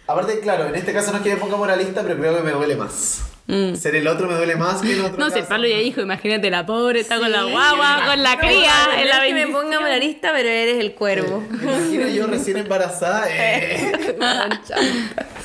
Aparte, 0.08 0.40
claro, 0.40 0.68
en 0.68 0.76
este 0.76 0.94
caso 0.94 1.12
no 1.12 1.18
es 1.18 1.24
que 1.24 1.34
me 1.34 1.38
ponga 1.38 1.58
moralista, 1.58 2.04
pero 2.04 2.18
creo 2.18 2.38
que 2.38 2.44
me 2.44 2.52
duele 2.52 2.76
más. 2.76 3.22
Ser 3.48 3.96
el 3.96 4.08
otro 4.08 4.28
me 4.28 4.34
duele 4.36 4.56
más 4.56 4.82
que 4.82 4.94
en 4.94 5.02
otro 5.02 5.18
Mm. 5.18 5.20
No 5.20 5.30
sé. 5.30 5.44
Pablo 5.44 5.68
ya 5.68 5.78
dijo, 5.78 6.02
imagínate 6.02 6.50
la 6.50 6.66
pobre, 6.66 7.00
está 7.02 7.20
con 7.20 7.32
la 7.32 7.44
Sí. 7.44 7.52
guagua, 7.52 8.02
con 8.08 8.24
la 8.24 8.40
cría, 8.40 8.72
no, 8.88 9.00
en 9.02 9.08
la 9.10 9.22
que 9.22 9.34
me 9.36 9.48
ponga 9.48 9.80
moralista, 9.80 10.32
pero 10.34 10.50
eres 10.50 10.80
el 10.80 10.94
cuervo. 10.94 11.44
Me 11.52 11.64
imagino 11.72 12.08
yo 12.08 12.28
recién 12.28 12.58
embarazada. 12.58 13.26
Eh. 13.30 14.16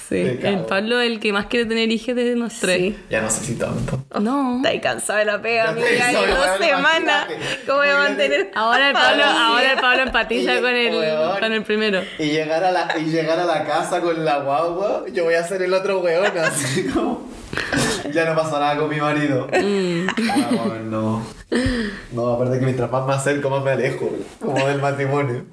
Sí, 0.08 0.16
el 0.42 0.64
Pablo 0.68 1.00
el 1.00 1.20
que 1.20 1.32
más 1.32 1.46
quiere 1.46 1.66
tener 1.66 1.88
hijos 1.92 2.16
de 2.16 2.34
los 2.34 2.54
tres. 2.58 2.78
Sí. 2.78 2.96
Ya 3.10 3.20
no 3.20 3.30
sé 3.30 3.44
si 3.44 3.54
tanto. 3.54 4.02
No. 4.20 4.56
Está 4.56 4.70
ahí 4.70 4.80
cansado 4.80 5.20
de 5.20 5.24
la 5.24 5.40
pega, 5.40 5.68
amiga. 5.68 5.86
dos 6.12 6.58
semanas. 6.66 7.26
¿Cómo 7.64 7.78
voy 7.78 7.88
a 7.90 7.96
mantener? 7.96 8.50
Ahora 8.56 8.88
el 8.88 8.92
Pablo, 8.92 9.24
ahora 9.24 9.72
el 9.74 9.78
Pablo 9.80 10.02
empatiza 10.02 10.60
con 10.60 10.74
el, 10.74 11.38
con 11.38 11.52
el 11.52 11.62
primero. 11.62 12.02
Y 12.18 12.24
llegar, 12.24 12.64
a 12.64 12.72
la, 12.72 12.98
y 12.98 13.04
llegar 13.04 13.38
a 13.38 13.44
la 13.44 13.64
casa 13.64 14.00
con 14.00 14.24
la 14.24 14.38
guagua, 14.40 15.04
yo 15.12 15.22
voy 15.24 15.34
a 15.34 15.44
ser 15.46 15.62
el 15.62 15.72
otro 15.74 16.00
weón, 16.00 16.36
así 16.38 16.86
como. 16.88 17.28
Ya 18.12 18.24
no 18.24 18.34
pasa 18.34 18.58
nada 18.58 18.76
con 18.78 18.88
mi 18.88 18.96
marido. 19.00 19.46
Mm. 19.60 20.06
Ah, 20.30 20.78
no. 20.84 21.22
No, 22.12 22.28
aparte 22.28 22.58
que 22.58 22.64
mientras 22.64 22.90
más 22.90 23.06
me 23.06 23.12
acerco, 23.12 23.50
más 23.50 23.62
me 23.62 23.70
alejo, 23.72 24.10
como 24.40 24.66
del 24.66 24.80
matrimonio. 24.80 25.44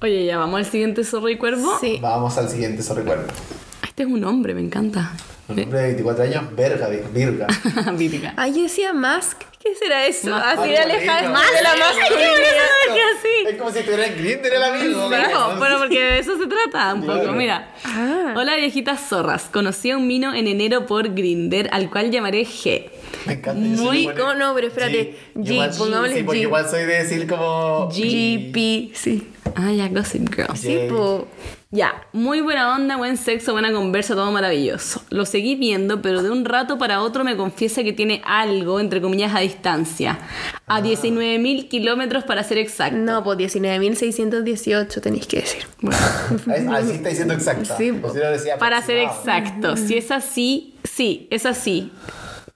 Oye, 0.00 0.26
ya 0.26 0.38
vamos 0.38 0.58
al 0.58 0.66
siguiente 0.66 1.04
zorro 1.04 1.28
y 1.28 1.38
cuervo. 1.38 1.78
Sí. 1.80 1.98
Vamos 2.00 2.36
al 2.38 2.48
siguiente, 2.48 2.82
eso 2.82 2.94
recuerdo. 2.94 3.24
Este 3.84 4.02
es 4.02 4.08
un 4.08 4.24
hombre, 4.24 4.54
me 4.54 4.60
encanta. 4.60 5.12
Un 5.52 5.62
hombre 5.64 5.78
de 5.80 5.86
24 5.86 6.24
años, 6.24 6.44
verga, 6.56 6.88
virga. 7.12 7.46
Vírica. 7.96 8.34
Ay, 8.36 8.54
yo 8.54 8.62
decía 8.62 8.92
Mask. 8.92 9.42
¿Qué 9.62 9.76
será 9.76 10.06
eso? 10.06 10.34
Así 10.34 10.70
de 10.70 10.76
alejada 10.78 11.28
Más 11.30 11.46
de 11.52 11.62
la 11.62 11.74
¿Qué 11.74 11.78
masculinidad. 11.78 13.06
así? 13.16 13.48
Es 13.48 13.54
como 13.56 13.70
si 13.70 13.78
estuviera 13.78 14.06
en 14.06 14.16
Grindr 14.18 14.52
el 14.54 14.62
amigo. 14.62 15.08
Bueno, 15.08 15.78
porque 15.78 16.00
de 16.02 16.18
eso 16.18 16.36
se 16.36 16.46
trata 16.48 16.94
un 16.94 17.06
poco. 17.06 17.30
Mira. 17.32 17.72
Ah. 17.84 18.34
Hola, 18.36 18.56
viejitas 18.56 19.08
zorras. 19.08 19.44
Conocí 19.52 19.92
a 19.92 19.96
un 19.98 20.08
mino 20.08 20.34
en 20.34 20.48
enero 20.48 20.84
por 20.86 21.14
Grinder, 21.14 21.68
al 21.72 21.90
cual 21.90 22.10
llamaré 22.10 22.42
G. 22.44 22.90
Me 23.26 23.34
encanta. 23.34 23.60
Muy- 23.82 24.08
¿cómo 24.18 24.34
no? 24.34 24.52
Pero 24.56 24.66
espérate, 24.66 25.16
G. 25.36 25.40
G, 25.44 25.52
Igual- 25.52 25.70
pongámosle 25.78 26.16
sí, 26.16 26.22
porque 26.24 26.40
G. 26.40 26.42
igual 26.42 26.68
soy 26.68 26.80
de 26.80 26.94
decir 27.04 27.26
como. 27.28 27.88
GP, 27.88 28.90
sí. 28.96 29.28
Ah, 29.54 29.70
ya, 29.70 29.86
Gossip 29.88 30.34
Girl. 30.34 30.56
Sí, 30.56 30.76
po. 30.88 31.28
Ya, 31.74 32.06
muy 32.12 32.42
buena 32.42 32.76
onda, 32.76 32.98
buen 32.98 33.16
sexo, 33.16 33.52
buena 33.52 33.72
conversa, 33.72 34.14
todo 34.14 34.30
maravilloso. 34.30 35.02
Lo 35.08 35.24
seguí 35.24 35.54
viendo, 35.54 36.02
pero 36.02 36.22
de 36.22 36.28
un 36.30 36.44
rato 36.44 36.76
para 36.76 37.00
otro 37.00 37.24
me 37.24 37.34
confiesa 37.34 37.82
que 37.82 37.94
tiene 37.94 38.20
algo, 38.26 38.78
entre 38.78 39.00
comillas, 39.00 39.34
a 39.34 39.38
distancia. 39.38 40.18
A 40.66 40.82
19.000 40.82 41.68
kilómetros 41.68 42.24
para 42.24 42.44
ser 42.44 42.58
exacto. 42.58 42.98
No, 42.98 43.24
pues 43.24 43.38
19.618 43.38 45.00
tenéis 45.00 45.26
que 45.26 45.40
decir. 45.40 45.62
Bueno, 45.80 45.98
Ahí 46.54 46.66
ahí 46.70 46.84
sí 46.84 46.92
está 46.92 47.08
diciendo 47.08 47.32
exacta. 47.32 47.74
Sí, 47.78 47.90
O 48.02 48.12
si 48.12 48.18
no 48.18 48.30
decía 48.30 48.58
para 48.58 48.82
ser 48.82 48.98
exacto, 48.98 49.78
si 49.78 49.96
es 49.96 50.10
así, 50.10 50.74
sí, 50.84 51.26
es 51.30 51.46
así. 51.46 51.90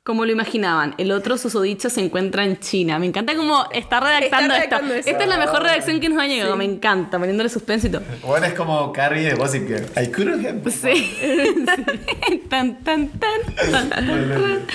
Como 0.07 0.25
lo 0.25 0.31
imaginaban. 0.31 0.95
El 0.99 1.11
otro 1.11 1.37
susodicho 1.37 1.91
se 1.91 2.01
encuentra 2.01 2.45
en 2.45 2.61
China. 2.61 2.97
Me 3.01 3.07
encanta 3.07 3.35
cómo 3.35 3.67
está 3.73 3.99
redactando, 3.99 4.55
Está 4.55 4.77
esto. 4.77 4.95
eso. 4.95 5.11
Esta 5.11 5.25
es 5.25 5.29
la 5.29 5.37
mejor 5.37 5.65
redacción 5.65 5.99
que 5.99 6.09
nos 6.09 6.23
ha 6.23 6.29
llegado. 6.29 6.57
Me 6.57 6.65
encanta, 6.65 7.19
poniéndole 7.19 7.49
suspenso 7.49 7.89
y 7.89 7.91
todo. 7.91 8.03
Bueno, 8.23 8.47
es 8.47 8.55
como 8.55 8.93
Carrie 8.93 9.25
de 9.25 9.35
Gossip 9.35 9.67
Girl. 9.67 9.85
I 10.01 10.07
couldn't 10.13 10.47
have. 10.47 10.71
Sí. 10.71 11.13
Sí. 11.77 12.39
tan, 12.49 12.77
tan, 12.85 13.09
tan, 13.19 13.41
tan, 13.73 13.91
tan. 13.91 14.67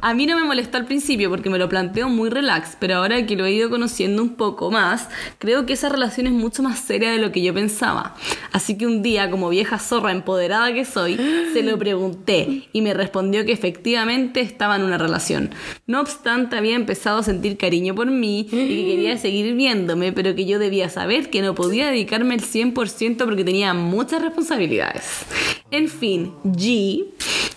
A 0.00 0.14
mí 0.14 0.26
no 0.26 0.36
me 0.36 0.44
molestó 0.44 0.78
al 0.78 0.86
principio 0.86 1.30
porque 1.30 1.50
me 1.50 1.58
lo 1.58 1.68
planteo 1.68 2.08
muy 2.08 2.30
relax, 2.30 2.76
pero 2.78 2.96
ahora 2.96 3.24
que 3.26 3.36
lo 3.36 3.44
he 3.44 3.52
ido 3.52 3.70
conociendo 3.70 4.22
un 4.22 4.30
poco 4.34 4.70
más, 4.70 5.08
creo 5.38 5.66
que 5.66 5.74
esa 5.74 5.88
relación 5.88 6.26
es 6.26 6.32
mucho 6.32 6.62
más 6.62 6.80
seria 6.80 7.12
de 7.12 7.18
lo 7.18 7.32
que 7.32 7.42
yo 7.42 7.54
pensaba. 7.54 8.16
Así 8.52 8.76
que 8.76 8.86
un 8.86 9.02
día, 9.02 9.30
como 9.30 9.48
vieja 9.48 9.78
zorra 9.78 10.10
empoderada 10.12 10.72
que 10.72 10.84
soy, 10.84 11.16
se 11.52 11.62
lo 11.62 11.78
pregunté 11.78 12.68
y 12.72 12.82
me 12.82 12.94
respondió 12.94 13.44
que 13.44 13.52
efectivamente 13.52 14.40
estaba 14.40 14.76
en 14.76 14.82
una 14.82 14.98
relación. 14.98 15.50
No 15.86 16.00
obstante, 16.00 16.56
había 16.56 16.74
empezado 16.74 17.18
a 17.18 17.22
sentir 17.22 17.56
cariño 17.56 17.94
por 17.94 18.10
mí 18.10 18.40
y 18.40 18.46
que 18.46 18.84
quería 18.86 19.16
seguir 19.18 19.54
viéndome, 19.54 20.12
pero 20.12 20.34
que 20.34 20.46
yo 20.46 20.58
debía 20.58 20.88
saber 20.88 21.30
que 21.30 21.42
no 21.42 21.54
podía 21.54 21.86
dedicarme 21.88 22.34
el 22.34 22.42
100% 22.42 23.24
porque 23.24 23.44
tenía 23.44 23.74
muchas 23.74 24.22
responsabilidades. 24.22 25.24
En 25.70 25.88
fin, 25.88 26.32
G 26.44 27.06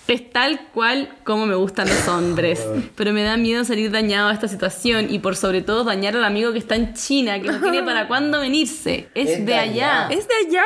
es 0.07 0.30
tal 0.32 0.60
cual 0.73 1.10
como 1.23 1.45
me 1.45 1.56
gustan 1.56 1.88
los 1.90 2.07
hombres, 2.07 2.65
pero 2.95 3.11
me 3.14 3.23
da 3.23 3.38
miedo 3.38 3.64
salir 3.64 3.91
dañado 3.91 4.30
a 4.30 4.34
esta 4.34 4.48
situación 4.48 5.07
y 5.10 5.19
por 5.19 5.36
sobre 5.36 5.61
todo 5.61 5.84
dañar 5.84 6.15
al 6.15 6.23
amigo 6.23 6.52
que 6.53 6.60
está 6.60 6.76
en 6.76 6.94
China, 6.94 7.41
que 7.41 7.48
no 7.49 7.60
tiene 7.60 7.82
para 7.84 8.07
cuándo 8.07 8.40
venirse. 8.40 9.10
Es, 9.15 9.30
Es 9.30 9.38
de 9.40 9.45
de 9.45 9.56
allá. 9.56 10.06
allá. 10.06 10.15
Es 10.18 10.27
de 10.27 10.34
allá. 10.48 10.64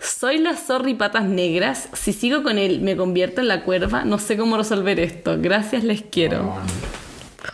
Soy 0.00 0.38
la 0.38 0.56
zorri 0.56 0.94
patas 0.94 1.24
negras. 1.24 1.88
Si 1.92 2.12
sigo 2.12 2.42
con 2.42 2.58
él, 2.58 2.80
me 2.80 2.96
convierto 2.96 3.40
en 3.40 3.48
la 3.48 3.62
cuerva. 3.62 4.04
No 4.04 4.18
sé 4.18 4.36
cómo 4.36 4.56
resolver 4.56 4.98
esto. 4.98 5.36
Gracias, 5.38 5.84
les 5.84 6.02
quiero. 6.02 6.56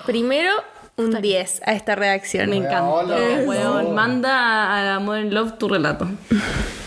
Primero, 0.07 0.51
un 0.97 1.21
10 1.21 1.63
a 1.67 1.73
esta 1.75 1.95
reacción. 1.95 2.49
Me 2.49 2.57
encanta. 2.57 2.85
Hola. 2.85 3.85
Manda 3.95 4.75
a 4.79 4.83
la 4.95 4.99
Modern 4.99 5.35
Love 5.35 5.59
tu 5.59 5.69
relato. 5.69 6.09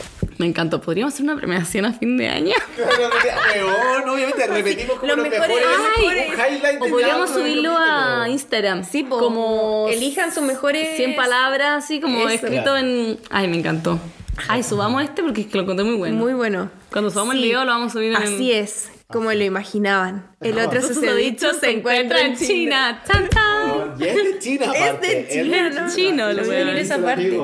Me 0.42 0.48
encantó. 0.48 0.82
¿Podríamos 0.82 1.14
hacer 1.14 1.24
una 1.24 1.36
premiación 1.36 1.86
a 1.86 1.94
fin 1.94 2.18
de 2.18 2.28
año? 2.28 2.56
Obviamente 4.12 4.48
repetimos 4.48 4.98
como 5.00 5.08
los 5.14 5.18
los 5.18 5.28
mejores- 5.30 5.66
mejores. 5.98 6.78
O 6.82 6.90
podríamos 6.90 7.30
subirlo 7.30 7.76
a. 7.78 8.28
Instagram. 8.28 8.84
Sí, 8.84 9.04
po. 9.04 9.20
como 9.20 9.88
Elijan 9.90 10.34
sus 10.34 10.42
mejores- 10.42 10.96
100 10.98 11.16
palabras, 11.16 11.84
así 11.84 12.00
como 12.02 12.22
Eso. 12.22 12.30
escrito 12.30 12.64
Claro. 12.64 12.78
en. 12.78 13.20
Ay, 13.30 13.48
me 13.50 13.58
encantó. 13.60 14.00
Ay, 14.48 14.64
subamos 14.64 15.04
este 15.04 15.22
porque 15.22 15.42
es 15.42 15.48
que 15.48 15.58
lo 15.60 15.66
conté 15.68 15.84
muy 15.84 15.94
bueno. 15.96 16.16
Muy 16.18 16.34
bueno. 16.34 16.72
Cuando 16.92 17.12
subamos 17.12 17.36
el 17.36 17.42
Sí, 17.42 17.48
video 17.48 17.64
lo 17.64 17.72
vamos 17.72 17.92
a 17.92 17.94
subir 17.94 18.10
en. 18.10 18.16
Así 18.18 18.52
es, 18.52 18.90
como 19.10 19.32
lo 19.32 19.44
imaginaban. 19.44 20.26
El 20.42 20.58
otro 20.58 20.82
Sus 20.82 20.96
susodicho 20.96 21.54
se 21.54 21.70
encuentra 21.70 22.22
en 22.22 22.36
China. 22.36 22.48
China. 22.48 23.04
¡Chan, 23.06 23.30
chan! 23.30 23.94
Y 24.00 24.04
es 24.06 24.16
de 24.16 24.40
China, 24.40 24.66
Es 24.74 25.02
de 25.02 25.28
China, 25.32 25.68
Es 25.68 25.76
de 25.76 25.82
¿no? 25.82 25.96
chino, 25.96 26.26
No 26.28 26.34
lo 26.34 26.46
voy 26.46 26.56
a 26.56 26.80
esa 26.80 26.98
parte. 26.98 27.40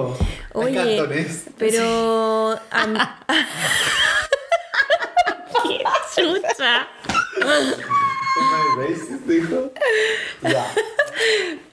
Oye, 0.54 1.28
pero 1.58 2.60
am- 2.72 2.96
¡Chucha! 6.16 6.88
Dijo? 9.28 9.72
Ya. 10.42 10.74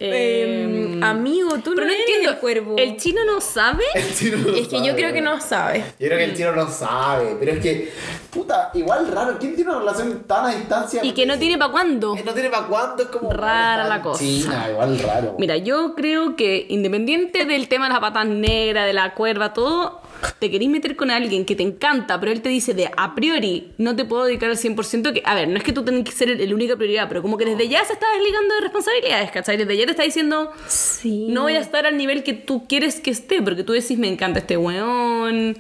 Eh, 0.01 0.65
em, 0.65 1.05
amigo, 1.05 1.51
tú 1.63 1.73
pero 1.75 1.87
no 1.87 1.93
entiendo. 1.93 2.31
el 2.31 2.39
cuervo. 2.39 2.77
¿El 2.77 2.97
chino 2.97 3.25
no 3.25 3.41
sabe? 3.41 3.85
El 3.95 4.15
chino 4.15 4.39
no 4.39 4.55
Es 4.55 4.69
que 4.69 4.85
yo 4.85 4.95
creo 4.95 5.13
que 5.13 5.21
no 5.21 5.41
sabe. 5.41 5.85
Yo 5.99 6.07
creo 6.07 6.19
que 6.19 6.25
el 6.25 6.37
chino 6.37 6.53
no 6.53 6.69
sabe, 6.69 7.37
pero 7.39 7.53
es 7.53 7.61
que, 7.61 7.93
puta, 8.31 8.71
igual 8.75 9.07
raro. 9.09 9.37
¿Quién 9.39 9.55
tiene 9.55 9.71
una 9.71 9.81
relación 9.81 10.25
tan 10.25 10.47
a 10.47 10.55
distancia? 10.55 11.05
Y 11.05 11.13
que 11.13 11.27
no 11.27 11.39
tiene 11.39 11.59
para 11.59 11.71
cuándo. 11.71 12.15
Que 12.15 12.25
no 12.25 12.33
tiene 12.33 12.49
para 12.49 12.67
cuándo, 12.67 13.03
es 13.03 13.09
como. 13.09 13.31
Rara 13.31 13.87
la 13.87 14.03
cosa. 14.03 14.19
China, 14.21 14.67
igual 14.71 14.99
raro. 14.99 15.37
Mira, 15.39 15.57
yo 15.59 15.95
creo 15.95 16.37
que 16.37 16.67
independiente 16.69 17.45
del 17.45 17.69
tema 17.69 17.87
de 17.87 17.93
las 17.93 18.01
patas 18.01 18.27
negras, 18.27 18.87
de 18.87 18.95
la 18.95 19.15
cuerva, 19.15 19.53
todo, 19.53 20.01
te 20.33 20.51
querís 20.51 20.69
meter 20.69 20.97
con 20.97 21.11
alguien 21.11 21.45
que 21.45 21.55
te 21.55 21.63
encanta, 21.63 22.19
pero 22.21 22.33
él 22.33 22.41
te 22.41 22.49
dice 22.49 22.75
de 22.75 22.91
a 22.97 23.15
priori 23.15 23.73
no 23.79 23.95
te 23.97 24.05
puedo 24.05 24.25
dedicar 24.25 24.51
al 24.51 24.57
100%, 24.57 25.13
que, 25.13 25.23
a 25.25 25.35
ver, 25.35 25.49
no 25.49 25.57
es 25.59 25.63
que 25.65 25.73
tú 25.73 25.85
tengas 25.85 26.05
que 26.05 26.13
ser 26.13 26.31
el, 26.31 26.41
el 26.41 26.55
única 26.55 26.77
prioridad, 26.77 27.09
pero 27.09 27.23
como 27.23 27.37
que 27.37 27.45
desde 27.45 27.69
ya 27.69 27.85
se 27.85 27.93
está 27.93 28.07
desligando 28.17 28.55
de 28.55 28.61
responsabilidades, 28.63 29.31
¿cachai? 29.31 29.57
Desde 29.57 29.77
ya 29.77 29.85
te 29.85 29.91
está 29.93 30.03
diciendo, 30.03 30.51
Sí. 30.67 31.27
no 31.29 31.43
voy 31.43 31.55
a 31.57 31.61
estar 31.61 31.87
al 31.87 31.97
nivel 31.97 32.23
que 32.23 32.33
tú 32.35 32.67
quieres 32.67 33.01
que 33.01 33.11
esté, 33.11 33.43
porque 33.43 33.63
tú 33.65 33.73
decís, 33.73 33.99
me 33.99 34.09
encanta 34.09 34.39
este 34.41 34.57
weón. 34.57 35.57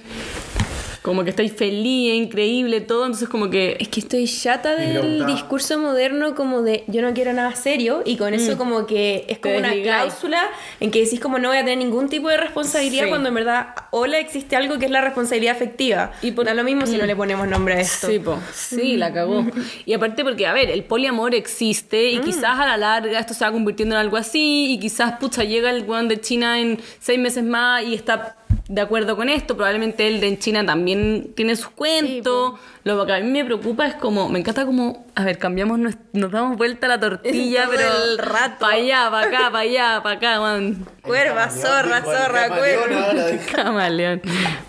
Como 1.04 1.22
que 1.22 1.28
estáis 1.28 1.52
feliz, 1.52 2.14
increíble, 2.14 2.80
todo. 2.80 3.04
Entonces, 3.04 3.28
como 3.28 3.50
que. 3.50 3.76
Es 3.78 3.88
que 3.88 4.00
estoy 4.00 4.26
chata 4.26 4.74
del 4.74 5.26
discurso 5.26 5.78
moderno 5.78 6.34
como 6.34 6.62
de 6.62 6.82
yo 6.86 7.02
no 7.02 7.12
quiero 7.12 7.34
nada 7.34 7.54
serio 7.54 8.00
y 8.06 8.16
con 8.16 8.32
eso 8.32 8.56
como 8.56 8.86
que 8.86 9.26
es 9.28 9.36
Mm. 9.38 9.40
Como 9.42 9.58
una 9.58 9.72
cláusula 9.82 10.40
en 10.80 10.90
que 10.90 11.00
decís 11.04 11.20
como 11.20 11.38
no 11.38 11.48
voy 11.48 11.58
a 11.58 11.60
tener 11.60 11.76
ningún 11.76 12.08
tipo 12.08 12.30
de 12.30 12.38
responsabilidad 12.38 13.04
Sí. 13.04 13.08
cuando 13.10 13.28
en 13.28 13.34
verdad 13.34 13.74
hola 13.90 14.18
existe 14.18 14.56
algo 14.56 14.78
que 14.78 14.86
es 14.86 14.90
la 14.90 15.02
responsabilidad 15.02 15.54
afectiva. 15.54 16.12
Y 16.22 16.30
por- 16.30 16.50
lo 16.50 16.64
mismo 16.64 16.86
si 16.86 16.96
no 16.96 17.04
Mm. 17.04 17.06
le 17.08 17.16
ponemos 17.16 17.48
nombre 17.48 17.74
a 17.74 17.80
esto. 17.80 18.06
Sí, 18.06 18.18
po. 18.18 18.38
Sí, 18.54 18.96
la 18.96 19.12
cagó. 19.12 19.44
Y 19.84 19.92
aparte 19.92 20.24
porque, 20.24 20.46
a 20.46 20.54
ver, 20.54 20.70
el 20.70 20.84
poliamor 20.84 21.34
existe 21.34 22.10
y 22.12 22.20
quizás 22.20 22.58
a 22.58 22.64
la 22.64 22.78
larga 22.78 23.18
esto 23.18 23.34
se 23.34 23.44
va 23.44 23.52
convirtiendo 23.52 23.94
en 23.96 24.00
algo 24.00 24.16
así 24.16 24.72
y 24.72 24.78
quizás, 24.78 25.18
pucha, 25.18 25.44
llega 25.44 25.68
el 25.68 25.82
weón 25.84 26.08
de 26.08 26.18
China 26.18 26.58
en 26.60 26.80
seis 26.98 27.18
meses 27.18 27.44
más 27.44 27.82
y 27.84 27.92
está 27.94 28.36
de 28.68 28.80
acuerdo 28.80 29.16
con 29.16 29.28
esto. 29.28 29.56
Probablemente 29.56 30.06
el 30.06 30.20
de 30.20 30.28
en 30.28 30.38
China 30.38 30.64
también 30.64 31.32
tiene 31.34 31.56
sus 31.56 31.68
cuentos. 31.68 32.54
Lo 32.84 33.04
que 33.06 33.12
a 33.12 33.20
mí 33.20 33.30
me 33.30 33.44
preocupa 33.44 33.86
es 33.86 33.94
como, 33.94 34.28
me 34.28 34.38
encanta 34.38 34.66
como, 34.66 35.06
a 35.14 35.24
ver, 35.24 35.38
cambiamos, 35.38 35.78
nos, 35.78 35.94
nos 36.12 36.30
damos 36.30 36.56
vuelta 36.56 36.86
la 36.86 37.00
tortilla, 37.00 37.64
Todo 37.64 37.76
pero... 37.76 38.04
el 38.04 38.18
rato. 38.18 38.56
Para 38.60 38.74
allá, 38.74 39.10
para 39.10 39.26
acá, 39.26 39.38
para 39.50 39.58
allá, 39.58 40.00
para 40.02 40.16
acá, 40.16 40.40
weón. 40.40 40.86
Cuerva, 41.02 41.48
Camaleón, 41.48 41.66
zorra, 41.66 42.02
zorra, 42.02 42.48
cuerva. 42.48 43.14
Camaleón. 43.54 44.22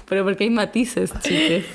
Pero 0.07 0.23
porque 0.23 0.45
hay 0.45 0.49
matices, 0.49 1.13
chiques. 1.21 1.65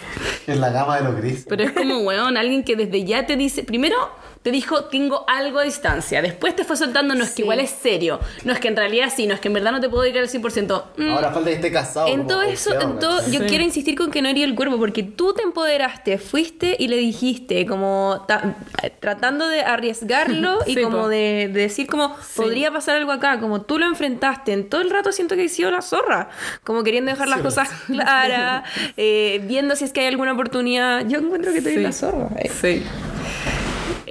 En 0.47 0.61
la 0.61 0.71
gama 0.71 0.99
de 0.99 1.05
los 1.05 1.17
grises. 1.17 1.47
Pero 1.49 1.65
es 1.65 1.73
como, 1.73 1.99
weón, 2.01 2.37
alguien 2.37 2.65
que 2.65 2.77
desde 2.77 3.05
ya 3.05 3.27
te 3.27 3.37
dice, 3.37 3.65
primero 3.65 3.97
te 4.43 4.51
dijo, 4.51 4.85
tengo 4.87 5.25
algo 5.29 5.59
a 5.59 5.65
distancia. 5.65 6.23
Después 6.23 6.57
te 6.57 6.65
fue 6.65 6.75
soltando, 6.77 7.15
no 7.15 7.25
es 7.25 7.33
que 7.33 7.43
igual 7.43 7.61
es 7.61 7.71
serio. 7.71 8.21
No 8.45 8.53
es 8.55 8.59
que 8.59 8.69
en 8.69 8.77
realidad 8.77 9.13
sí, 9.15 9.27
no 9.27 9.35
es 9.35 9.41
que 9.41 9.49
en 9.49 9.55
verdad 9.55 9.71
no 9.73 9.81
te 9.81 9.89
puedo 9.91 10.03
dedicar 10.03 10.23
al 10.23 10.31
100%. 10.31 10.85
Mm, 10.97 11.11
Ahora 11.11 11.31
falta 11.31 11.51
que 11.51 11.57
esté 11.57 11.71
casado. 11.71 12.07
En 12.09 12.27
todo 12.27 12.41
eso, 12.43 12.73
en 12.81 12.99
todo, 12.99 13.21
yo 13.31 13.41
Sí. 13.41 13.47
quiero 13.49 13.65
insistir 13.65 13.97
con 13.97 14.11
que 14.11 14.23
no 14.23 14.31
haría 14.31 14.47
el 14.47 14.55
cuerpo, 14.55 14.79
porque 14.79 15.03
tú 15.03 15.35
te 15.35 15.43
empoderaste, 15.43 16.17
fuiste 16.17 16.75
y 16.79 16.89
le 16.89 16.97
dijiste, 16.97 17.67
como 17.67 18.25
ta- 18.27 18.55
tratando 18.99 19.47
de 19.47 19.61
arriesgarlo 19.61 20.61
y 20.67 20.75
Sí, 20.75 20.83
como 20.83 21.09
de, 21.09 21.51
de 21.53 21.61
decir 21.61 21.87
como 21.87 22.17
podría 22.35 22.71
pasar 22.73 22.97
algo 22.97 23.13
acá, 23.13 23.41
como 23.41 23.61
tú 23.63 23.79
lo 23.79 23.85
enfrentaste, 23.87 24.53
en 24.55 24.71
todo 24.71 24.81
el 24.81 24.89
rato 24.91 25.13
siento 25.13 25.37
que 25.37 25.45
he 25.45 25.49
sido 25.51 25.71
la 25.71 25.83
zorra, 25.83 26.31
como 26.65 26.83
queriendo 26.83 27.11
dejar 27.11 27.29
las 27.29 27.39
Sí, 27.41 27.45
cosas 27.45 27.69
claras, 27.89 28.65
eh, 28.97 29.43
viendo 29.45 29.77
si 29.77 29.85
es 29.85 29.93
que 29.93 30.01
hay 30.01 30.07
alguna 30.07 30.33
oportunidad. 30.33 31.07
Yo 31.07 31.19
encuentro 31.19 31.53
que 31.53 31.61
Sí. 31.61 31.77
la 31.77 31.93
zorra. 31.93 32.29
eh. 32.39 32.49
Sí. 32.49 32.83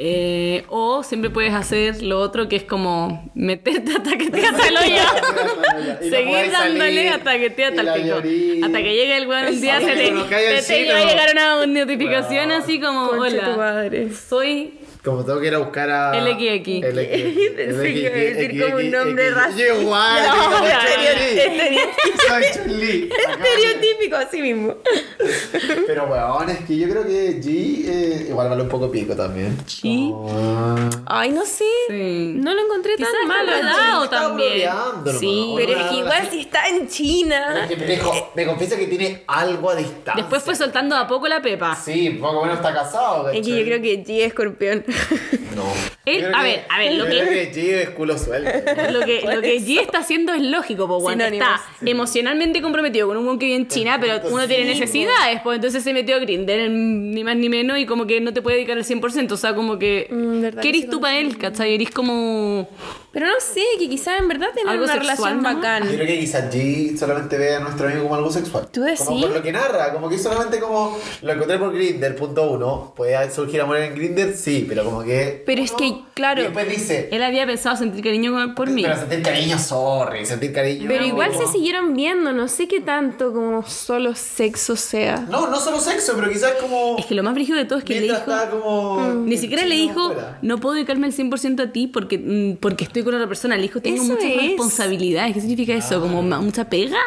Eh, 0.01 0.63
o 0.69 1.03
siempre 1.03 1.30
puedes 1.30 1.53
hacer 1.53 2.01
lo 2.01 2.21
otro 2.21 2.47
que 2.47 2.55
es 2.55 2.63
como 2.63 3.30
meterte 3.35 3.91
hasta 3.91 4.17
que 4.17 4.30
te 4.30 4.45
hasta 4.45 4.67
el 4.69 4.77
hoyo. 4.77 5.99
Seguir 6.09 6.51
dándole 6.51 7.09
hasta 7.09 7.38
que 7.38 7.49
te 7.49 7.65
hasta 7.65 7.81
el 7.81 8.01
pico. 8.01 8.15
Hasta 8.65 8.77
que 8.77 8.95
llegue 8.95 9.17
el 9.17 9.27
weón 9.27 9.47
un 9.47 9.59
día 9.59 9.81
se 9.81 9.88
te, 9.88 10.11
te, 10.11 10.93
va 10.93 10.99
a 10.99 11.05
llegar 11.05 11.30
una 11.34 11.65
notificación 11.65 12.49
así 12.53 12.80
como 12.80 13.09
Concha 13.09 13.39
tu 13.39 13.45
hola. 13.45 13.57
madre. 13.57 14.09
Soy 14.13 14.78
Como 15.10 15.26
tengo 15.26 15.40
que 15.40 15.48
ir 15.48 15.56
a 15.56 15.57
buscar 15.57 15.90
a. 15.90 16.22
LXX. 16.22 16.68
LXX. 16.94 17.56
Pensé 17.56 17.94
que 17.94 17.99
iba 17.99 18.10
a 18.10 18.19
decir 18.19 18.61
como 18.61 18.76
un 18.76 18.91
nombre 18.91 19.31
racista. 19.31 19.73
Igual. 19.81 20.23
Estereotípico, 21.40 22.36
estereotípico 23.40 24.15
así 24.15 24.41
mismo. 24.41 24.76
Pero 25.88 26.06
weón, 26.06 26.49
es 26.49 26.60
que 26.60 26.77
yo 26.77 26.90
creo 26.90 27.03
que 27.06 27.41
G 27.41 27.86
eh, 27.88 28.26
igual 28.30 28.49
vale 28.49 28.61
un 28.61 28.69
poco 28.69 28.91
pico 28.91 29.15
también. 29.15 29.57
G. 29.65 30.11
Como- 30.11 30.90
Ay, 31.07 31.31
no 31.31 31.44
sé. 31.45 31.65
No 31.90 32.53
lo 32.53 32.61
encontré 32.61 32.95
tan 32.98 33.07
está 33.07 33.26
malo. 33.26 34.10
también. 34.10 34.69
Sí, 35.19 35.53
pero 35.57 35.80
es 35.80 35.86
que 35.88 35.95
igual 35.95 36.27
si 36.30 36.41
está 36.41 36.68
en 36.68 36.88
China. 36.88 37.68
Me, 38.36 38.45
confiesa 38.45 38.77
que 38.77 38.86
tiene 38.88 39.23
algo 39.27 39.72
a 39.72 39.76
distancia. 39.76 40.22
Después 40.22 40.44
fue 40.44 40.56
soltando 40.56 40.95
a 40.95 41.07
poco 41.07 41.27
la 41.27 41.41
pepa. 41.41 41.76
Sí, 41.76 42.11
poco 42.11 42.41
menos 42.44 42.57
está 42.57 42.73
casado. 42.73 43.30
Es 43.30 43.45
que 43.45 43.57
yo 43.60 43.65
creo 43.65 43.81
que 43.81 44.03
G 44.03 44.19
es 44.22 44.27
escorpión. 44.27 44.86
No. 45.55 45.63
A 45.69 46.05
que- 46.05 46.21
ver, 46.21 46.65
a 46.69 46.80
ver, 46.80 46.93
lo 46.95 47.05
que- 47.05 47.51
G 47.53 47.57
es 47.81 47.89
culo 47.91 48.17
suelto. 48.17 48.49
Lo 48.91 49.05
que, 49.05 49.21
lo 49.21 49.41
que 49.41 49.59
G 49.59 49.80
está 49.81 49.99
haciendo 49.99 50.34
es 50.34 50.41
lógico, 50.41 50.88
pues 50.88 51.01
bueno, 51.03 51.23
Sinónimos. 51.26 51.47
está 51.49 51.89
emocionalmente 51.89 52.61
comprometido 52.61 53.07
con 53.07 53.17
un 53.17 53.26
weón 53.26 53.38
que 53.39 53.45
vive 53.45 53.57
en 53.57 53.67
China, 53.67 53.97
pero 53.99 54.19
uno 54.30 54.47
tiene 54.47 54.65
necesidades, 54.65 55.41
pues 55.43 55.55
entonces 55.57 55.84
se 55.84 55.93
metió 55.93 56.15
a 56.15 56.19
Grindr, 56.19 56.69
ni 56.69 57.23
más 57.23 57.35
ni 57.35 57.49
menos, 57.49 57.77
y 57.77 57.85
como 57.85 58.07
que 58.07 58.21
no 58.21 58.34
te 58.34 58.41
puede 58.41 58.57
dedicar 58.57 58.77
al 58.77 58.85
100%, 58.85 59.31
o 59.34 59.38
sea, 59.38 59.53
como 59.53 59.77
que... 59.77 60.07
Mm, 60.09 60.59
¿Qué 60.61 60.69
eres 60.69 60.89
tú 60.89 60.99
para 61.01 61.17
él, 61.19 61.38
cachai? 61.38 61.76
Eres 61.76 61.91
como... 61.91 62.67
Pero 63.11 63.26
no 63.27 63.34
sé, 63.40 63.61
que 63.80 63.90
quizás 63.90 64.19
en 64.19 64.27
verdad 64.27 64.48
tienen 64.53 64.72
Algo 64.72 64.84
una 64.86 64.94
sexual, 64.94 65.18
relación 65.18 65.41
¿no? 65.44 65.49
Yo 65.52 65.56
bacán. 65.57 65.88
creo 65.88 66.06
que 66.07 66.19
quizás 66.19 66.53
G 66.53 66.98
solamente 66.98 67.38
ve 67.38 67.56
a 67.56 67.60
nuestro 67.60 67.88
amigo 67.88 68.03
como 68.03 68.15
algo 68.15 68.31
sexual. 68.31 68.68
¿Tú 68.72 68.81
decís? 68.81 69.02
Como 69.06 69.22
por 69.22 69.31
lo 69.31 69.41
que 69.41 69.52
narra, 69.52 69.91
como 69.94 70.10
que 70.10 70.18
solamente 70.19 70.60
como 70.60 70.98
lo 71.23 71.34
encontré 71.34 71.57
por 71.57 71.73
Grindr, 71.73 72.15
punto 72.15 72.52
uno. 72.52 72.94
Puede 72.95 73.31
surgir 73.31 73.61
amor 73.61 73.77
en 73.77 73.95
Grindr, 73.95 74.36
sí, 74.36 74.65
pero 74.68 74.84
como 74.86 75.03
que. 75.03 75.44
Pero 75.45 75.61
es 75.61 75.72
que, 75.72 76.02
claro. 76.14 76.41
Y 76.41 76.44
después 76.45 76.69
dice. 76.69 77.10
Él 77.11 77.23
había 77.23 77.45
pensado 77.45 77.76
sentir 77.77 78.03
cariño 78.03 78.53
por 78.56 78.69
mí. 78.69 78.84
Pero 78.84 78.98
sentir 78.98 79.22
cariño, 79.23 79.57
sorry, 79.57 80.26
sentir 80.26 80.53
cariño. 80.53 80.86
Pero 80.88 81.06
igual 81.06 81.31
como- 81.34 81.45
se 81.48 81.52
siguieron 81.52 81.95
viendo, 81.95 82.31
no 82.31 82.48
sé 82.48 82.68
qué 82.68 82.80
tanto 82.81 83.34
como 83.34 83.64
solo 83.68 84.14
sexo 84.15 84.76
sea. 84.76 85.26
No, 85.30 85.48
no 85.49 85.60
solo 85.60 85.80
sexo, 85.80 86.14
pero 86.15 86.30
quizás 86.31 86.53
como. 86.61 86.98
Es 86.99 87.06
que 87.07 87.15
lo 87.15 87.23
más 87.23 87.34
brígido 87.34 87.57
de 87.57 87.65
todo 87.65 87.80
es 87.80 87.86
que 87.86 87.95
le 87.95 88.02
dijo... 88.02 88.15
está 88.15 88.49
como. 88.49 88.99
Mm. 88.99 89.26
Ni 89.26 89.38
siquiera 89.38 89.65
le 89.65 89.76
dijo, 89.76 90.14
fuera. 90.14 90.38
no 90.41 90.60
puedo 90.60 90.76
dedicarme 90.76 91.07
al 91.07 91.14
100% 91.14 91.64
a 91.64 91.72
ti 91.72 91.88
porque, 91.88 92.18
mm, 92.18 92.57
porque 92.57 92.84
estoy 92.84 92.98
con 93.03 93.13
otra 93.15 93.27
persona. 93.27 93.55
Le 93.55 93.63
dijo, 93.63 93.81
tengo 93.81 94.03
Eso 94.03 94.13
muchas 94.13 94.26
es. 94.31 94.38
responsabilidades. 94.38 95.34
¿Qué 95.34 95.41
significa 95.41 95.73
eso? 95.73 95.99
¿Como 96.01 96.21
ma- 96.21 96.39
mucha 96.41 96.69
pega? 96.69 96.97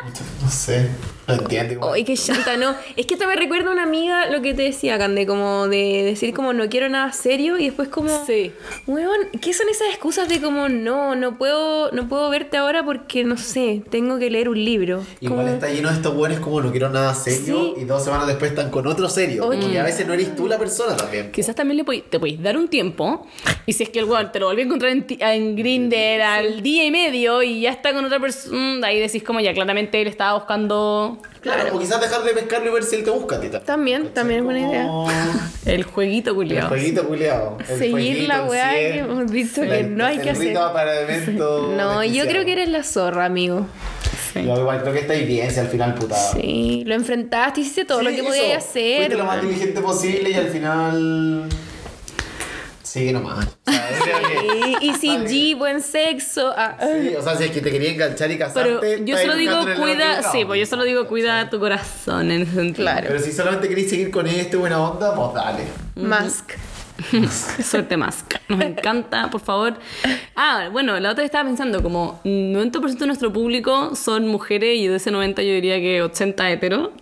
No 0.43 0.51
sé. 0.51 0.89
No 1.28 1.35
entiendo 1.35 1.73
igual. 1.74 1.93
Ay, 1.94 2.05
qué 2.05 2.15
chanta, 2.16 2.57
no. 2.57 2.74
Es 2.97 3.07
que 3.07 3.15
esto 3.15 3.27
me 3.27 3.36
recuerda 3.36 3.70
a 3.70 3.73
una 3.73 3.85
amiga 3.85 4.27
lo 4.27 4.43
que 4.43 4.55
te 4.55 4.62
decía, 4.62 4.99
Cande, 4.99 5.27
como 5.27 5.69
de 5.69 6.03
decir 6.05 6.35
como 6.35 6.53
no 6.53 6.69
quiero 6.69 6.89
nada 6.89 7.12
serio 7.12 7.59
y 7.59 7.66
después 7.66 7.89
como... 7.89 8.24
Sí. 8.27 8.53
Weón, 8.86 9.28
¿qué 9.40 9.53
son 9.53 9.69
esas 9.69 9.89
excusas 9.89 10.28
de 10.28 10.40
como 10.40 10.69
no, 10.69 11.15
no 11.15 11.39
puedo, 11.39 11.90
no 11.93 12.09
puedo 12.09 12.28
verte 12.31 12.57
ahora 12.57 12.85
porque 12.85 13.24
no 13.24 13.36
sé, 13.36 13.82
tengo 13.90 14.19
que 14.19 14.31
leer 14.31 14.49
un 14.49 14.65
libro? 14.65 15.05
Igual 15.20 15.43
Como- 15.43 15.53
está 15.55 15.69
lleno 15.70 15.89
de 15.90 15.94
estos 15.97 16.15
buenos 16.15 16.40
como 16.40 16.61
no 16.61 16.70
quiero 16.70 16.89
nada 16.89 17.15
serio 17.15 17.74
Sí. 17.77 17.82
y 17.82 17.85
dos 17.85 18.05
semanas 18.05 18.27
después 18.27 18.51
están 18.51 18.70
con 18.70 18.86
otro 18.86 19.09
serio. 19.09 19.47
Oye. 19.47 19.69
Y 19.73 19.77
a 19.77 19.85
veces 19.85 20.07
no 20.07 20.15
eres 20.15 20.35
tú 20.35 20.49
la 20.49 20.59
persona 20.59 20.97
también. 20.97 21.31
Quizás 21.32 21.55
también 21.55 21.77
le 21.78 21.85
podéis- 21.85 22.05
te 22.11 22.19
podéis 22.19 22.43
dar 22.43 22.57
un 22.57 22.69
tiempo 22.69 23.27
y 23.66 23.73
si 23.74 23.85
es 23.85 23.89
que 23.90 24.01
el 24.01 24.07
weón 24.07 24.32
te 24.32 24.40
lo 24.40 24.47
volví 24.47 24.62
a 24.62 24.65
encontrar 24.65 24.90
en, 24.93 25.07
en 25.20 25.57
Grindr 25.57 26.20
al 26.23 26.62
día 26.62 26.85
y 26.85 26.90
medio 26.90 27.43
y 27.43 27.61
ya 27.61 27.70
está 27.70 27.93
con 27.93 28.05
otra 28.05 28.19
persona, 28.19 28.86
ahí 28.89 28.99
decís 28.99 29.23
como 29.23 29.40
ya 29.40 29.55
claramente 29.55 30.01
él 30.03 30.09
estaba 30.09 30.35
buscando 30.35 31.11
Claro, 31.40 31.74
o 31.74 31.78
quizás 31.78 32.01
dejar 32.01 32.22
de 32.22 32.32
pescarlo 32.32 32.70
y 32.70 32.72
ver 32.72 32.84
si 32.84 32.97
él 32.97 33.05
te 33.05 33.10
busca 33.10 33.36
a 33.36 33.40
ti 33.40 33.48
también. 33.48 33.64
También, 33.66 34.14
también 34.14 34.39
es 34.40 34.44
buena 34.44 34.60
idea. 34.60 34.82
Como 34.86 35.10
el 35.66 35.82
jueguito 35.84 36.30
El 36.30 36.36
culiado. 36.36 36.68
jueguito 36.68 37.06
culiado. 37.09 37.56
el 37.60 37.66
Seguir 37.78 37.90
jueguito, 37.93 38.28
la 38.28 38.43
el 38.43 38.48
weá 38.48 38.70
que 38.70 38.98
hemos 38.98 39.18
la- 39.18 39.76
que 39.76 39.82
no 39.84 40.05
hay 40.06 40.16
que 40.18 40.22
el 40.22 40.28
hacer. 40.30 40.48
rito 40.48 40.72
para 40.72 41.01
evento 41.01 41.72
No, 41.76 41.94
yo 41.94 42.01
desquiciado. 42.01 42.28
creo 42.30 42.44
que 42.44 42.52
eres 42.52 42.68
la 42.68 42.82
zorra, 42.84 43.24
amigo. 43.24 43.66
Yo 44.34 44.56
igual 44.60 44.80
creo 44.80 44.94
que 44.94 45.01
estáis 45.01 45.26
bien, 45.26 45.51
si 45.51 45.60
al 45.60 45.68
final 45.68 45.94
puta. 45.94 46.14
Sí, 46.16 46.84
lo 46.86 46.94
enfrentaste, 46.94 47.60
hiciste 47.60 47.84
todo 47.84 47.98
Sí, 47.98 48.05
lo 48.06 48.10
que 48.12 48.22
podías 48.22 48.64
hacer. 48.64 48.97
Fuiste 48.98 49.16
lo 49.16 49.24
más 49.24 49.43
diligente 49.43 49.80
posible 49.82 50.30
y 50.30 50.34
al 50.34 50.48
final. 50.48 51.48
Sigue 52.93 53.10
nomás. 53.10 53.47
O 53.66 53.70
sea, 53.70 54.20
Y, 54.82 54.93
si. 54.93 55.09
G, 55.09 55.56
buen 55.56 55.81
sexo. 55.81 56.52
ah. 56.55 56.77
Sí, 56.78 57.14
o 57.16 57.23
sea, 57.23 57.36
si 57.36 57.44
es 57.44 57.51
que 57.51 57.62
te 57.62 57.70
quería 57.70 57.90
enganchar 57.93 58.31
y 58.31 58.36
casarte. 58.36 58.77
Pero 58.82 59.05
yo 59.06 59.16
solo 59.16 59.35
digo 59.36 59.64
cuida, 59.81 60.23
sí, 60.31 60.44
pues 60.44 60.60
yo 60.60 60.66
solo 60.66 60.85
digo 60.85 61.06
cuida 61.06 61.48
tu 61.48 61.59
corazón 61.59 62.31
en 62.31 62.43
ese 62.43 62.52
sentido. 62.52 62.85
Claro. 62.85 63.06
Pero 63.09 63.19
si 63.19 63.32
solamente 63.32 63.66
queréis 63.66 63.89
seguir 63.89 64.10
con 64.10 64.27
este 64.27 64.59
buena 64.59 64.78
onda, 64.78 65.14
pues 65.14 65.32
dale. 65.32 65.62
Mask. 65.94 66.51
Suerte 67.64 67.97
más. 67.97 68.27
Nos 68.48 68.60
encanta, 68.60 69.31
por 69.31 69.40
favor. 69.40 69.78
Ah, 70.36 70.69
bueno, 70.70 71.01
la 71.01 71.12
otra 71.12 71.23
vez 71.23 71.31
estaba 71.31 71.48
pensando, 71.48 71.82
como 71.82 72.20
90% 72.24 72.98
de 72.98 73.06
nuestro 73.06 73.32
público 73.32 73.97
son 73.97 74.28
mujeres 74.28 74.77
y 74.77 74.86
de 74.89 74.97
ese 74.97 75.10
90 75.10 75.40
yo 75.43 75.52
diría 75.55 75.81
que 75.81 76.02
80 76.02 76.51
hetero. 76.51 76.93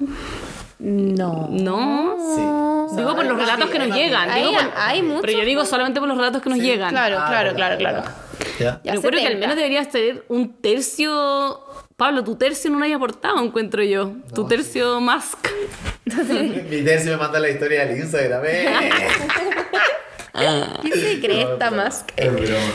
No. 0.80 1.46
¿No? 1.50 2.16
Sí. 2.90 2.96
Digo 2.96 3.14
por 3.14 3.24
los 3.24 3.36
más 3.36 3.46
relatos 3.46 3.70
que 3.70 3.78
nos 3.78 3.88
más 3.88 3.98
llegan. 3.98 4.30
Hay- 4.30 4.42
digo 4.42 4.54
por- 4.54 4.72
hay 4.76 5.02
muchos, 5.02 5.20
Pero 5.22 5.38
yo 5.38 5.44
digo 5.44 5.64
solamente 5.64 6.00
por 6.00 6.08
los 6.08 6.16
relatos 6.18 6.42
que 6.42 6.50
nos 6.50 6.58
llegan. 6.58 6.90
Claro, 6.90 7.18
Ah, 7.20 7.26
claro, 7.28 7.54
claro, 7.54 7.76
claro. 7.78 8.02
Yo 8.58 8.66
creo 8.82 8.82
que 8.82 8.90
al 8.90 9.00
70. 9.02 9.38
menos 9.38 9.56
deberías 9.56 9.88
tener 9.90 10.24
un 10.28 10.54
tercio. 10.60 11.60
Pablo, 11.96 12.24
tu 12.24 12.36
tercio 12.36 12.70
no 12.70 12.78
lo 12.78 12.84
haya 12.86 12.96
aportado, 12.96 13.38
encuentro 13.42 13.82
yo. 13.82 14.12
tu 14.34 14.46
tercio 14.48 15.00
mask. 15.00 15.46
Mi 16.70 16.82
tercio 16.82 17.12
me 17.12 17.16
manda 17.18 17.38
la 17.38 17.50
historia 17.50 17.84
del 17.86 17.98
Instagram. 17.98 18.42
eh. 18.46 18.68
¿Qué 20.82 20.90
se 20.92 21.20
cree 21.20 21.42
esta 21.42 21.70
Mask? 21.70 22.10
Es 22.16 22.32
broma. 22.32 22.72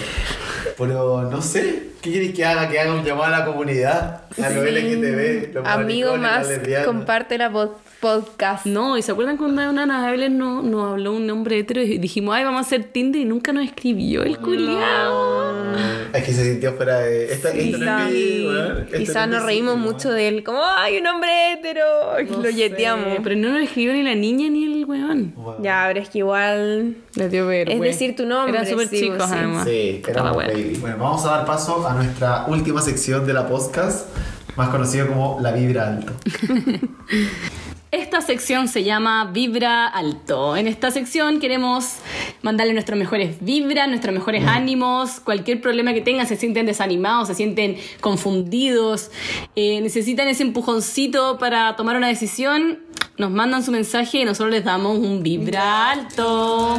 Pero 0.77 1.29
no 1.29 1.41
sé, 1.41 1.89
¿qué 2.01 2.11
quieres 2.11 2.33
que 2.33 2.43
haga? 2.45 2.69
Que 2.69 2.79
haga 2.79 2.93
un 2.93 3.03
llamado 3.03 3.33
a 3.33 3.39
la 3.39 3.45
comunidad, 3.45 4.23
a 4.41 4.49
los 4.49 4.63
LGTB, 4.65 5.53
los 5.53 5.65
Amigo 5.67 6.17
más, 6.17 6.47
comparte 6.85 7.37
la 7.37 7.51
pod- 7.51 7.71
podcast. 8.01 8.65
No, 8.65 8.97
y 8.97 9.01
se 9.01 9.11
acuerdan 9.13 9.37
cuando 9.37 9.67
una 9.69 10.09
Evelyn 10.09 10.37
no, 10.37 10.61
nos 10.61 10.91
habló 10.91 11.13
un 11.13 11.25
nombre 11.25 11.57
hetero 11.59 11.81
y 11.81 11.97
dijimos, 11.97 12.35
ay, 12.35 12.43
vamos 12.43 12.59
a 12.59 12.65
hacer 12.65 12.83
Tinder 12.83 13.21
y 13.21 13.25
nunca 13.25 13.51
nos 13.53 13.63
escribió 13.65 14.23
el 14.23 14.37
culiao. 14.37 15.73
Es 16.13 16.23
que 16.23 16.33
se 16.33 16.43
sintió 16.43 16.73
fuera 16.73 16.99
de. 16.99 17.33
Esta, 17.33 17.49
esto 17.51 17.77
no 17.79 17.99
es 17.99 18.11
mi, 18.13 18.47
weón. 18.47 18.77
Esto 18.83 18.97
Quizás 18.97 19.27
no 19.27 19.37
nos 19.37 19.45
reímos 19.45 19.77
mucho 19.77 20.11
de 20.11 20.27
él, 20.27 20.43
como, 20.43 20.61
ay, 20.63 20.97
un 20.97 21.07
hombre 21.07 21.53
hetero, 21.53 21.83
y 22.21 22.25
No 22.25 22.37
lo 22.37 22.43
sé, 22.43 22.53
yeteamos. 22.53 23.17
Pero 23.23 23.35
no 23.35 23.49
nos 23.49 23.61
escribió 23.63 23.93
ni 23.93 24.03
la 24.03 24.15
niña 24.15 24.49
ni 24.49 24.65
el 24.65 24.85
weón. 24.85 25.33
Ya, 25.61 25.85
pero 25.87 25.99
es 26.01 26.09
que 26.09 26.19
igual 26.19 26.95
Les 27.15 27.31
dio 27.31 27.47
ver. 27.47 27.69
Es 27.69 27.79
decir 27.81 28.15
tu 28.15 28.25
nombre, 28.25 28.57
Eran 28.57 28.69
súper 28.69 28.87
sí, 28.87 28.99
chicos, 28.99 29.25
sí. 29.27 29.33
además. 29.35 29.65
Sí, 29.67 30.01
era 30.07 30.23
la 30.23 30.31
Bueno, 30.73 30.97
vamos 30.97 31.25
a 31.25 31.31
dar 31.31 31.45
paso 31.45 31.87
a 31.87 31.93
nuestra 31.93 32.45
última 32.47 32.81
sección 32.81 33.25
de 33.27 33.33
la 33.33 33.47
podcast, 33.47 34.07
más 34.55 34.69
conocida 34.69 35.05
como 35.07 35.37
La 35.39 35.51
Vibra 35.51 35.87
Alto. 35.87 36.13
Esta 37.91 38.19
sección 38.19 38.67
se 38.67 38.83
llama 38.83 39.31
Vibra 39.31 39.87
Alto. 39.87 40.57
En 40.57 40.67
esta 40.67 40.91
sección 40.91 41.39
queremos 41.39 41.93
mandarle 42.41 42.73
nuestras 42.73 42.99
mejores 42.99 43.37
vibras, 43.39 43.87
nuestros 43.87 44.13
mejores 44.13 44.45
ánimos, 44.45 45.21
cualquier 45.21 45.61
problema 45.61 45.93
que 45.93 46.01
tengan, 46.01 46.27
se 46.27 46.35
sienten 46.35 46.65
desanimados, 46.65 47.29
se 47.29 47.35
sienten 47.35 47.77
confundidos, 48.01 49.11
eh, 49.55 49.79
necesitan 49.79 50.27
ese 50.27 50.43
empujoncito 50.43 51.37
para 51.37 51.77
tomar 51.77 51.95
una 51.95 52.07
decisión, 52.07 52.79
nos 53.17 53.31
mandan 53.31 53.63
su 53.63 53.71
mensaje 53.71 54.19
y 54.19 54.25
nosotros 54.25 54.51
les 54.51 54.65
damos 54.65 54.97
un 54.97 55.23
Vibra 55.23 55.91
Alto. 55.91 56.77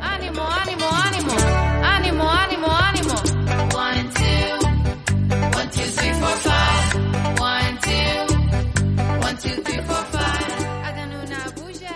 Ánimo, 0.00 0.42
ánimo, 0.42 0.86
ánimo. 0.90 1.51
Ánimo, 2.02 2.28
ánimo, 2.28 2.66
ánimo. 2.66 3.14
One 3.76 4.10
two. 4.10 4.58
One, 5.54 5.70
two, 5.70 5.86
three, 5.94 6.12
four, 6.14 6.34
five. 6.42 6.96
One, 7.38 7.78
two. 7.78 8.26
One, 9.22 9.36
two, 9.36 9.62
three, 9.62 9.80
four, 9.86 10.02
five. 10.10 10.50
Hagan 10.82 11.10
una 11.14 11.46
bulla. 11.54 11.94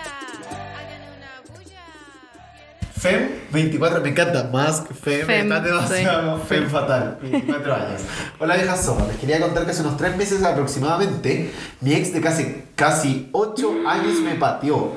Hagan 0.78 1.02
una 1.10 1.32
bulla. 1.50 1.82
Fem 2.94 3.30
24, 3.50 4.00
me 4.00 4.10
encanta 4.10 4.44
más 4.52 4.84
Fem, 5.02 5.26
Fem, 5.26 5.42
está 5.42 5.60
demasiado 5.60 6.38
Fem 6.38 6.68
fatal, 6.70 7.18
24 7.22 7.74
años. 7.74 8.02
Hola 8.38 8.54
viejas 8.54 8.84
zorras, 8.84 9.08
les 9.08 9.16
quería 9.16 9.40
contar 9.40 9.64
que 9.64 9.72
hace 9.72 9.80
unos 9.82 9.96
3 9.96 10.16
meses 10.16 10.42
aproximadamente 10.44 11.52
mi 11.80 11.94
ex 11.94 12.12
de 12.12 12.20
casi, 12.20 12.64
casi 12.76 13.28
8 13.32 13.88
años 13.88 14.20
me 14.20 14.34
pateó 14.34 14.96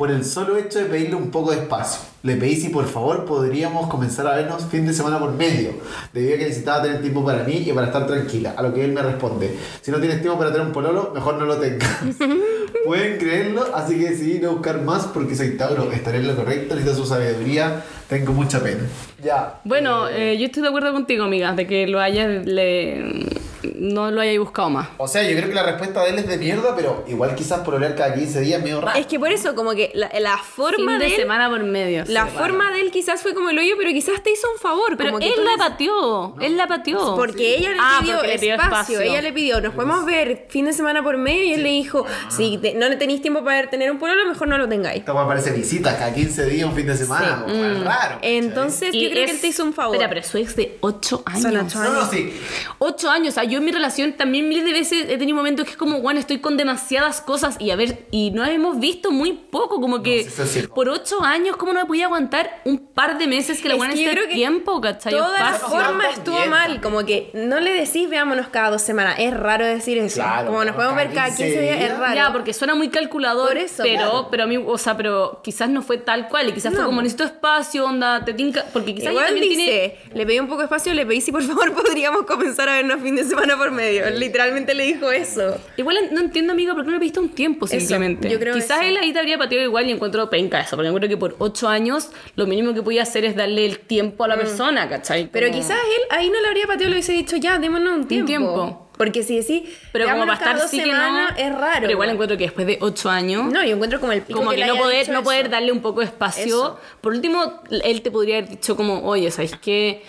por 0.00 0.10
el 0.10 0.24
solo 0.24 0.56
hecho 0.56 0.78
de 0.78 0.86
pedirle 0.86 1.14
un 1.14 1.30
poco 1.30 1.50
de 1.50 1.58
espacio. 1.58 2.00
Le 2.22 2.36
pedí 2.36 2.56
si 2.56 2.70
por 2.70 2.86
favor 2.86 3.26
podríamos 3.26 3.86
comenzar 3.88 4.26
a 4.26 4.34
vernos 4.34 4.64
fin 4.64 4.86
de 4.86 4.94
semana 4.94 5.18
por 5.18 5.30
medio, 5.34 5.72
debido 6.14 6.36
a 6.36 6.38
que 6.38 6.44
necesitaba 6.44 6.82
tener 6.82 7.02
tiempo 7.02 7.22
para 7.22 7.44
mí 7.44 7.64
y 7.66 7.70
para 7.72 7.88
estar 7.88 8.06
tranquila, 8.06 8.54
a 8.56 8.62
lo 8.62 8.72
que 8.72 8.82
él 8.82 8.92
me 8.92 9.02
responde, 9.02 9.54
si 9.82 9.90
no 9.90 9.98
tienes 9.98 10.22
tiempo 10.22 10.38
para 10.38 10.52
tener 10.52 10.66
un 10.66 10.72
pololo, 10.72 11.12
mejor 11.14 11.34
no 11.34 11.44
lo 11.44 11.58
tengas. 11.58 11.98
Pueden 12.86 13.18
creerlo, 13.18 13.66
así 13.74 13.98
que 13.98 14.08
decidí 14.08 14.38
no 14.38 14.52
buscar 14.52 14.80
más 14.80 15.04
porque 15.04 15.36
soy 15.36 15.58
Tauro, 15.58 15.92
estaré 15.92 16.20
en 16.20 16.28
lo 16.28 16.34
correcto, 16.34 16.74
necesito 16.76 17.02
su 17.02 17.06
sabiduría, 17.06 17.84
tengo 18.08 18.32
mucha 18.32 18.62
pena. 18.62 18.80
Ya. 19.22 19.60
Bueno, 19.64 20.08
eh, 20.08 20.38
yo 20.38 20.46
estoy 20.46 20.62
de 20.62 20.68
acuerdo 20.68 20.94
contigo, 20.94 21.24
amiga, 21.24 21.52
de 21.52 21.66
que 21.66 21.86
lo 21.86 22.00
haya, 22.00 22.26
le, 22.26 23.26
no 23.76 24.10
lo 24.10 24.20
hayáis 24.20 24.38
buscado 24.38 24.70
más. 24.70 24.88
O 24.98 25.06
sea, 25.08 25.22
yo 25.22 25.36
creo 25.36 25.48
que 25.48 25.54
la 25.54 25.62
respuesta 25.62 26.02
de 26.04 26.10
él 26.10 26.18
es 26.18 26.26
de 26.28 26.38
mierda, 26.38 26.74
pero 26.76 27.04
igual 27.08 27.34
quizás 27.34 27.60
por 27.60 27.74
oler 27.74 27.94
cada 27.94 28.14
15 28.14 28.40
días 28.40 28.58
es 28.58 28.64
medio 28.64 28.80
raro. 28.80 28.98
Es 28.98 29.06
que 29.06 29.18
por 29.18 29.30
eso, 29.32 29.54
como 29.54 29.72
que 29.72 29.90
la, 29.94 30.10
la 30.20 30.38
forma 30.38 30.92
Fin 30.92 30.98
de 30.98 31.06
de 31.06 31.06
él, 31.14 31.16
semana 31.16 31.48
por 31.50 31.62
medio. 31.62 32.04
la 32.08 32.26
sí, 32.26 32.32
forma 32.36 32.70
de 32.72 32.80
él 32.80 32.90
quizás 32.90 33.22
fue 33.22 33.34
como 33.34 33.50
el 33.50 33.58
hoyo, 33.58 33.74
pero 33.78 33.90
quizás 33.90 34.22
te 34.22 34.30
hizo 34.30 34.46
un 34.52 34.58
favor. 34.58 34.96
Pero 34.96 35.10
como 35.10 35.20
que 35.20 35.28
él 35.28 35.44
la 35.44 35.56
pateó, 35.56 36.34
él 36.40 36.56
la 36.56 36.66
pateó. 36.66 37.16
Porque 37.16 37.56
ella 37.56 37.70
le 37.72 37.78
Ah, 37.80 37.98
pidió 38.00 38.16
porque 38.16 38.32
le 38.32 38.38
pidió 38.38 38.54
espacio, 38.54 39.00
ella 39.00 39.22
le 39.22 39.32
pidió, 39.32 39.60
nos 39.60 39.74
podemos 39.74 40.04
ver 40.04 40.46
fin 40.48 40.64
de 40.66 40.72
semana 40.72 41.02
por 41.02 41.16
medio 41.16 41.44
y 41.44 41.52
él 41.54 41.62
le 41.62 41.70
dijo, 41.70 42.06
si 42.28 42.58
te- 42.58 42.74
no 42.74 42.88
le 42.88 42.96
tenéis 42.96 43.22
tiempo 43.22 43.42
para 43.44 43.68
tener 43.70 43.90
un 43.90 43.98
pololo, 43.98 44.26
mejor 44.26 44.48
no 44.48 44.58
lo 44.58 44.68
tengáis. 44.68 45.02
Weá 45.06 45.26
parece 45.26 45.50
visitas 45.52 45.94
cada 45.96 46.12
15 46.14 46.46
días, 46.46 46.68
un 46.68 46.74
fin 46.74 46.86
de 46.86 46.96
semana. 46.96 47.44
Sí. 47.46 47.52
es 47.60 47.84
raro. 47.84 48.18
Entonces 48.22 48.92
yo 48.92 49.10
creo 49.10 49.26
que 49.26 49.30
él 49.32 49.40
te 49.40 49.46
hizo 49.48 49.64
un 49.64 49.72
favor. 49.72 49.96
Espera, 49.96 50.08
pero 50.08 50.22
su 50.26 50.38
ex 50.38 50.56
de 50.56 50.78
8 50.80 51.22
años. 51.26 51.42
Son 51.42 51.56
ocho 51.56 51.78
¿cachai? 51.78 51.92
No, 51.92 52.00
no, 52.04 52.10
sí. 52.10 52.32
Ocho 52.78 53.10
años, 53.10 53.28
o 53.30 53.34
sea, 53.34 53.44
yo 53.50 53.58
en 53.58 53.64
mi 53.64 53.72
relación 53.72 54.12
también 54.14 54.48
miles 54.48 54.64
de 54.64 54.72
veces 54.72 55.06
he 55.08 55.18
tenido 55.18 55.36
momentos 55.36 55.64
que 55.64 55.72
es 55.72 55.76
como, 55.76 56.00
bueno, 56.00 56.20
estoy 56.20 56.38
con 56.38 56.56
demasiadas 56.56 57.20
cosas 57.20 57.56
y 57.58 57.70
a 57.70 57.76
ver, 57.76 58.06
y 58.10 58.30
no 58.30 58.44
hemos 58.44 58.78
visto 58.78 59.10
muy 59.10 59.32
poco, 59.32 59.80
como 59.80 60.02
que 60.02 60.28
sí, 60.28 60.66
por 60.68 60.88
ocho 60.88 61.22
años, 61.22 61.56
¿cómo 61.56 61.72
no 61.72 61.80
me 61.80 61.86
podía 61.86 62.06
aguantar 62.06 62.62
un 62.64 62.78
par 62.78 63.18
de 63.18 63.26
meses 63.26 63.60
que 63.60 63.68
la 63.68 63.74
Es 63.74 63.78
buena 63.78 63.94
esté 63.94 64.10
creo 64.10 64.28
que 64.28 64.34
tiempo, 64.34 64.80
¿cachai? 64.80 65.12
Toda 65.12 65.52
forma 65.54 66.08
estuvo 66.08 66.38
mal, 66.46 66.80
como 66.80 67.04
que 67.04 67.30
no 67.34 67.60
le 67.60 67.72
decís 67.72 68.08
veámonos 68.08 68.48
cada 68.48 68.70
dos 68.70 68.82
semanas, 68.82 69.16
es 69.18 69.36
raro 69.36 69.66
decir 69.66 69.98
eso. 69.98 70.16
Claro, 70.16 70.46
como 70.46 70.64
nos 70.64 70.74
podemos 70.74 70.96
ver 70.96 71.12
cada 71.12 71.26
15 71.26 71.44
15 71.44 71.60
días, 71.60 71.80
es 71.82 71.98
raro. 71.98 72.14
Ya, 72.14 72.32
porque 72.32 72.54
suena 72.54 72.74
muy 72.74 72.88
calculador, 72.88 73.56
eso, 73.56 73.82
pero, 73.82 73.98
claro. 73.98 74.28
pero 74.30 74.44
a 74.44 74.46
mí, 74.46 74.56
o 74.56 74.78
sea, 74.78 74.96
pero 74.96 75.40
quizás 75.42 75.68
no 75.68 75.82
fue 75.82 75.98
tal 75.98 76.28
cual, 76.28 76.48
y 76.48 76.52
quizás 76.52 76.74
fue 76.74 76.84
como 76.84 77.02
necesito 77.02 77.24
espacio, 77.24 77.84
onda, 77.84 78.24
te 78.24 78.34
tinca, 78.34 78.64
porque 78.72 78.94
quizás 78.94 79.10
Igual 79.10 79.26
también 79.26 79.48
dice, 79.48 79.98
tiene... 80.02 80.14
le 80.14 80.26
pedí 80.26 80.38
un 80.38 80.46
poco 80.46 80.58
de 80.58 80.64
espacio, 80.64 80.94
le 80.94 81.06
pedí 81.06 81.20
si 81.20 81.32
por 81.32 81.42
favor 81.42 81.72
podríamos 81.82 82.22
comenzar 82.22 82.68
a 82.68 82.74
vernos 82.74 83.00
fin 83.00 83.16
de 83.16 83.24
semana 83.24 83.39
por 83.56 83.70
medio. 83.70 84.08
Literalmente 84.10 84.74
le 84.74 84.84
dijo 84.84 85.10
eso. 85.10 85.56
Igual 85.76 85.96
no 86.12 86.20
entiendo, 86.20 86.52
amiga, 86.52 86.74
por 86.74 86.82
qué 86.82 86.86
no 86.88 86.92
le 86.94 86.98
pediste 86.98 87.20
un 87.20 87.30
tiempo 87.30 87.66
Eso, 87.66 87.78
simplemente. 87.78 88.28
yo 88.28 88.38
creo 88.38 88.54
Quizás 88.54 88.80
eso. 88.80 88.88
él 88.88 88.96
ahí 88.96 89.12
te 89.12 89.18
habría 89.18 89.38
pateado 89.38 89.64
igual 89.64 89.86
y 89.88 89.92
encuentro 89.92 90.28
penca 90.30 90.60
eso, 90.60 90.76
porque 90.76 90.88
encuentro 90.88 91.08
que 91.08 91.16
por 91.16 91.36
ocho 91.38 91.68
años 91.68 92.10
lo 92.36 92.46
mínimo 92.46 92.74
que 92.74 92.82
podía 92.82 93.02
hacer 93.02 93.24
es 93.24 93.36
darle 93.36 93.66
el 93.66 93.78
tiempo 93.80 94.24
a 94.24 94.28
la 94.28 94.36
persona, 94.36 94.88
¿cachai? 94.88 95.24
Mm. 95.24 95.28
Pero 95.32 95.50
quizás 95.50 95.78
él 95.78 96.02
ahí 96.10 96.30
no 96.30 96.40
le 96.40 96.48
habría 96.48 96.66
pateado, 96.66 96.90
le 96.90 96.96
hubiese 96.96 97.12
dicho 97.12 97.36
ya, 97.36 97.58
démonos 97.58 97.94
un 97.96 98.08
tiempo. 98.08 98.26
tiempo. 98.26 98.86
Porque 99.00 99.22
si 99.22 99.38
decís, 99.38 99.62
Pero 99.92 100.04
como 100.10 100.26
para 100.26 100.34
estar 100.34 100.68
sí 100.68 100.82
que 100.82 100.92
no... 100.92 101.28
es 101.30 101.52
raro. 101.54 101.80
Pero 101.80 101.92
igual 101.92 102.10
encuentro 102.10 102.36
que 102.36 102.44
después 102.44 102.66
de 102.66 102.76
ocho 102.82 103.08
años... 103.08 103.50
No, 103.50 103.64
yo 103.64 103.74
encuentro 103.74 103.98
como 103.98 104.12
el 104.12 104.20
pico 104.20 104.38
como 104.40 104.50
que, 104.50 104.66
no 104.66 104.76
poder, 104.76 105.08
no 105.08 105.22
poder 105.22 105.48
darle 105.48 105.72
un 105.72 105.80
poco 105.80 106.00
de 106.00 106.06
espacio. 106.06 106.44
Eso. 106.44 106.80
Por 107.00 107.14
último, 107.14 107.62
él 107.70 108.02
te 108.02 108.10
podría 108.10 108.36
haber 108.36 108.50
dicho 108.50 108.76
como, 108.76 109.02
oye, 109.08 109.30
¿sabes 109.30 109.56
qué? 109.56 110.02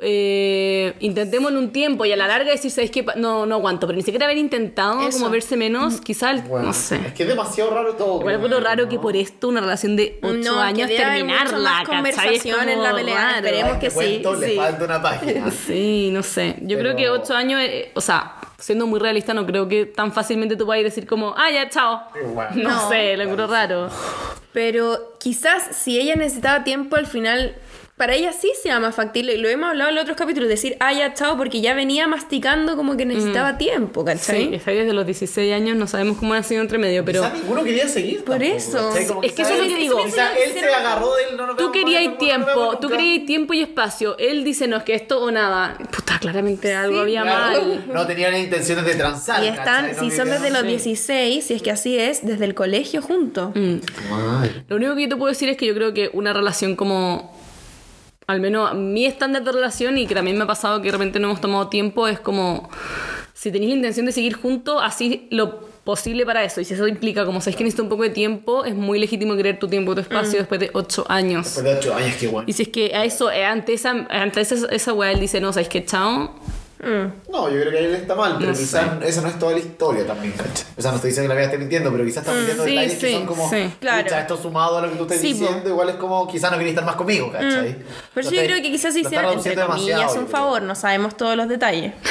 Eh, 0.00 0.94
intentémoslo 1.00 1.58
un 1.58 1.70
tiempo 1.72 2.04
y 2.04 2.12
a 2.12 2.16
la 2.16 2.26
larga 2.26 2.50
decir, 2.50 2.70
¿sabes 2.70 2.90
qué? 2.90 3.04
No, 3.16 3.46
no 3.46 3.56
aguanto, 3.56 3.86
pero 3.86 3.96
ni 3.96 4.02
siquiera 4.02 4.26
haber 4.26 4.38
intentado 4.38 5.00
Eso. 5.06 5.18
como 5.18 5.30
verse 5.30 5.56
menos, 5.56 6.00
quizás, 6.00 6.46
Bueno, 6.48 6.66
no 6.68 6.72
sé. 6.72 6.96
Es 7.06 7.12
que 7.14 7.22
es 7.24 7.28
demasiado 7.28 7.70
raro 7.70 7.94
todo. 7.94 8.20
Igual 8.20 8.34
encuentro 8.36 8.60
raro 8.60 8.88
que 8.88 8.98
por 8.98 9.16
esto 9.16 9.48
una 9.48 9.60
relación 9.60 9.96
de 9.96 10.18
ocho 10.22 10.36
No, 10.38 10.54
que 10.56 10.60
años 10.60 10.90
terminarla. 10.90 11.82
Es 11.82 11.88
conversación 11.88 12.68
en 12.68 12.82
la 12.82 12.94
pelea, 12.94 13.14
raro. 13.16 13.36
esperemos 13.46 13.76
que 13.78 13.90
cuento 13.90 14.34
sí, 14.34 14.40
Le 14.40 14.48
sí. 14.50 14.56
falta 14.56 14.84
una 14.84 15.02
página. 15.02 15.50
Sí, 15.66 16.10
no 16.12 16.22
sé. 16.22 16.56
Yo 16.62 16.78
creo 16.78 16.94
Pero- 16.94 16.96
que 16.96 17.10
ocho 17.10 17.34
años, 17.34 17.60
eh, 17.62 17.90
o 17.94 18.00
sea, 18.00 18.36
siendo 18.58 18.86
muy 18.86 18.98
realista, 19.00 19.34
no 19.34 19.46
creo 19.46 19.68
que 19.68 19.86
tan 19.86 20.12
fácilmente 20.12 20.56
tú 20.56 20.66
vayas 20.66 20.82
a 20.82 20.88
decir 20.88 21.06
como, 21.06 21.34
ah, 21.36 21.50
ya, 21.50 21.68
chao. 21.68 22.02
Bueno. 22.34 22.50
No, 22.56 22.68
No. 22.70 22.88
sé, 22.88 23.16
lo 23.16 23.22
encuentro 23.24 23.46
raro. 23.46 23.88
Pero 24.52 25.14
quizás 25.20 25.76
si 25.76 25.98
ella 26.00 26.16
necesitaba 26.16 26.64
tiempo 26.64 26.96
al 26.96 27.06
final, 27.06 27.54
para 28.00 28.14
ella 28.14 28.32
sí 28.32 28.50
sea 28.62 28.80
más 28.80 28.94
factible. 28.94 29.34
Y 29.34 29.36
lo 29.36 29.50
hemos 29.50 29.68
hablado 29.68 29.90
en 29.90 29.94
los 29.96 30.02
otros 30.04 30.16
capítulos, 30.16 30.48
decir, 30.48 30.74
ah, 30.80 30.90
ya, 30.94 31.12
chao, 31.12 31.36
porque 31.36 31.60
ya 31.60 31.74
venía 31.74 32.08
masticando 32.08 32.74
como 32.74 32.96
que 32.96 33.04
necesitaba 33.04 33.58
tiempo, 33.58 34.00
Sí, 34.00 34.06
¿cachai? 34.06 34.54
está 34.54 34.70
ahí 34.70 34.78
desde 34.78 34.94
los 34.94 35.04
16 35.04 35.52
años, 35.52 35.76
no 35.76 35.86
sabemos 35.86 36.16
cómo 36.16 36.32
ha 36.32 36.42
sido 36.42 36.62
entre 36.62 36.78
medio, 36.78 37.04
pero 37.04 37.20
Quizás 37.20 37.34
ninguno 37.34 37.62
quería 37.62 37.86
seguir. 37.88 38.24
Por 38.24 38.38
tampoco, 38.38 38.56
eso. 38.56 38.88
¿cachai? 38.88 39.06
Como 39.06 39.22
Es 39.22 39.32
que 39.32 39.42
eso 39.42 39.52
es 39.52 39.58
lo 39.58 39.68
que 39.68 39.76
digo. 39.76 40.02
Quizás 40.02 40.30
él 40.46 40.52
se 40.54 40.64
agarró 40.64 41.14
de 41.14 41.24
él, 41.24 41.36
no 41.36 41.46
nos 41.48 41.56
tú 41.58 41.70
querías 41.72 42.04
no 42.06 42.14
tiempo, 42.16 42.78
tú 42.80 42.88
querías 42.88 43.26
tiempo 43.26 43.52
y 43.52 43.60
espacio. 43.60 44.16
Él 44.18 44.44
dice, 44.44 44.66
no, 44.66 44.78
es 44.78 44.84
que 44.84 44.94
esto 44.94 45.20
o 45.20 45.30
nada. 45.30 45.76
Puta, 45.90 46.18
claramente 46.18 46.74
algo 46.74 47.00
había 47.00 47.20
Claro, 47.20 47.60
mal. 47.66 47.84
No 47.92 48.06
tenían 48.06 48.34
intenciones 48.34 48.86
de 48.86 48.94
transar. 48.94 49.44
Y 49.44 49.48
están, 49.48 49.88
¿cachai? 49.88 50.06
No 50.06 50.10
si 50.10 50.16
son 50.16 50.30
desde 50.30 50.48
los 50.50 50.62
sí. 50.62 50.68
16, 50.68 51.44
si 51.44 51.52
es 51.52 51.60
que 51.62 51.70
así 51.70 51.98
es, 51.98 52.24
desde 52.24 52.46
el 52.46 52.54
colegio 52.54 53.02
juntos. 53.02 53.52
Ay. 53.54 54.62
Lo 54.68 54.76
único 54.76 54.94
que 54.94 55.02
yo 55.02 55.08
te 55.10 55.16
puedo 55.16 55.28
decir 55.30 55.50
es 55.50 55.58
que 55.58 55.66
yo 55.66 55.74
creo 55.74 55.92
que 55.92 56.08
una 56.14 56.32
relación 56.32 56.76
como. 56.76 57.38
Al 58.30 58.40
menos 58.40 58.76
mi 58.76 59.06
estándar 59.06 59.42
de 59.42 59.50
relación, 59.50 59.98
y 59.98 60.06
que 60.06 60.14
también 60.14 60.38
me 60.38 60.44
ha 60.44 60.46
pasado 60.46 60.80
que 60.80 60.86
de 60.86 60.92
repente 60.92 61.18
no 61.18 61.26
hemos 61.26 61.40
tomado 61.40 61.66
tiempo, 61.68 62.06
es 62.06 62.20
como. 62.20 62.70
Si 63.34 63.50
tenéis 63.50 63.70
la 63.70 63.76
intención 63.76 64.06
de 64.06 64.12
seguir 64.12 64.34
juntos, 64.34 64.80
así 64.80 65.26
lo 65.30 65.62
posible 65.82 66.24
para 66.24 66.44
eso. 66.44 66.60
Y 66.60 66.64
si 66.64 66.74
eso 66.74 66.86
implica, 66.86 67.24
como 67.24 67.40
sabéis 67.40 67.56
que 67.56 67.64
necesito 67.64 67.82
un 67.82 67.88
poco 67.88 68.04
de 68.04 68.10
tiempo, 68.10 68.64
es 68.64 68.76
muy 68.76 69.00
legítimo 69.00 69.34
querer 69.34 69.58
tu 69.58 69.66
tiempo, 69.66 69.96
tu 69.96 70.02
espacio 70.02 70.38
después 70.38 70.60
de 70.60 70.70
ocho 70.74 71.04
años. 71.08 71.46
Después 71.46 71.64
de 71.64 71.74
ocho 71.74 71.94
años, 71.94 72.14
qué 72.20 72.28
bueno. 72.28 72.46
Y 72.48 72.52
si 72.52 72.62
es 72.62 72.68
que 72.68 72.94
a 72.94 73.04
eso, 73.04 73.32
eh, 73.32 73.44
ante 73.44 73.72
esa, 73.72 74.06
ante 74.10 74.42
esa, 74.42 74.66
esa 74.70 74.92
weá, 74.92 75.10
él 75.10 75.18
dice, 75.18 75.40
no, 75.40 75.52
sabéis 75.52 75.68
que 75.68 75.84
chao. 75.84 76.36
No, 77.30 77.50
yo 77.50 77.60
creo 77.60 77.70
que 77.70 77.78
él 77.78 77.94
está 77.94 78.14
mal, 78.14 78.36
pero 78.38 78.52
No 78.52 78.56
quizás 78.58 79.02
esa 79.02 79.20
no 79.20 79.28
es 79.28 79.38
toda 79.38 79.52
la 79.52 79.58
historia 79.58 80.06
también, 80.06 80.32
¿cachai? 80.32 80.64
O 80.78 80.80
sea, 80.80 80.90
no 80.92 80.96
estoy 80.96 81.10
diciendo 81.10 81.28
que 81.28 81.34
la 81.34 81.40
vida 81.40 81.44
esté 81.46 81.58
mintiendo, 81.58 81.92
pero 81.92 82.04
quizás 82.04 82.22
está 82.22 82.32
mintiendo 82.32 82.64
sí, 82.64 82.70
detalles 82.70 82.98
que 82.98 83.12
son 83.12 83.26
como. 83.26 83.50
sí. 83.50 83.70
Claro. 83.80 84.04
"Pucha, 84.04 84.20
esto 84.20 84.36
sumado 84.38 84.78
a 84.78 84.82
lo 84.82 84.90
que 84.90 84.96
tú 84.96 85.02
estás 85.02 85.20
diciendo, 85.20 85.68
igual 85.68 85.90
es 85.90 85.96
como 85.96 86.26
quizás 86.26 86.50
no 86.50 86.56
quería 86.56 86.70
estar 86.70 86.84
más 86.86 86.96
conmigo, 86.96 87.30
¿cachai? 87.30 87.76
Por 88.14 88.22
eso 88.22 88.30
Lo 88.30 88.36
yo 88.36 88.42
creo 88.44 88.56
que 88.62 88.70
quizás 88.70 88.96
hicieron, 88.96 89.34
entre 89.34 89.54
comillas, 89.56 90.16
un 90.16 90.26
favor, 90.28 90.62
no 90.62 90.74
sabemos 90.74 91.16
todos 91.16 91.36
los 91.36 91.48
detalles. 91.48 91.92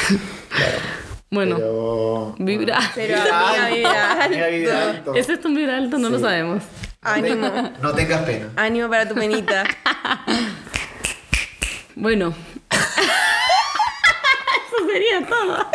Bueno, 1.32 1.58
Pero. 1.58 2.36
vibra. 2.40 2.80
Pero 2.96 3.16
Vibra 3.18 3.52
alto, 3.52 3.76
vibra 4.50 4.90
alto. 4.90 5.14
¿Ese 5.14 5.34
es 5.34 5.46
un 5.46 5.54
vibra 5.54 5.78
alto? 5.78 6.00
No 6.00 6.10
lo 6.10 6.18
sabemos. 6.20 6.64
Ánimo. 7.04 7.72
No 7.84 7.92
tengas 7.94 8.22
pena. 8.24 8.48
Ánimo 8.56 8.90
para 8.90 9.08
tu 9.08 9.14
penita. 9.14 9.64
Bueno, 11.96 12.34
Todo. 15.28 15.68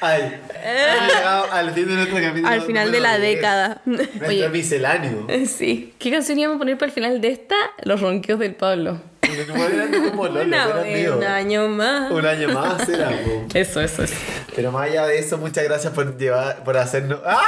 Ay, 0.00 0.40
hemos 0.62 1.14
llegado 1.14 1.52
al 1.52 1.72
fin 1.72 1.88
de 1.88 1.94
nuestro 1.94 2.16
capítulo. 2.20 2.48
Al 2.48 2.62
final 2.62 2.92
de 2.92 3.00
la 3.00 3.12
número 3.14 3.24
10. 3.26 3.36
década. 3.36 3.80
Nuestro 3.84 4.28
Oye. 4.28 4.48
misceláneo. 4.48 5.26
Sí. 5.46 5.94
¿Qué 5.98 6.10
canción 6.10 6.38
íbamos 6.38 6.56
a 6.56 6.58
poner 6.58 6.78
para 6.78 6.86
el 6.86 6.92
final 6.92 7.20
de 7.20 7.28
esta? 7.28 7.56
Los 7.82 8.00
ronquidos 8.00 8.40
del 8.40 8.54
Pablo. 8.54 9.00
Como 9.48 10.26
Lolo, 10.28 10.42
Una 10.44 10.66
vez, 10.68 11.10
un 11.10 11.24
año 11.24 11.68
más. 11.68 12.10
Un 12.10 12.26
año 12.26 12.48
más 12.50 12.88
era. 12.88 13.10
Eso, 13.54 13.80
eso, 13.80 14.04
eso. 14.04 14.14
Pero 14.54 14.70
más 14.70 14.88
allá 14.88 15.06
de 15.06 15.18
eso, 15.18 15.38
muchas 15.38 15.64
gracias 15.64 15.92
por 15.92 16.16
llevar, 16.16 16.62
por 16.62 16.76
hacernos. 16.76 17.20
¡Ah! 17.24 17.42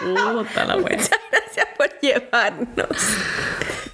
Puta 0.00 0.64
la 0.64 0.76
wea. 0.76 0.96
Gracias 1.30 1.66
por 1.76 1.88
llevarnos. 2.00 2.88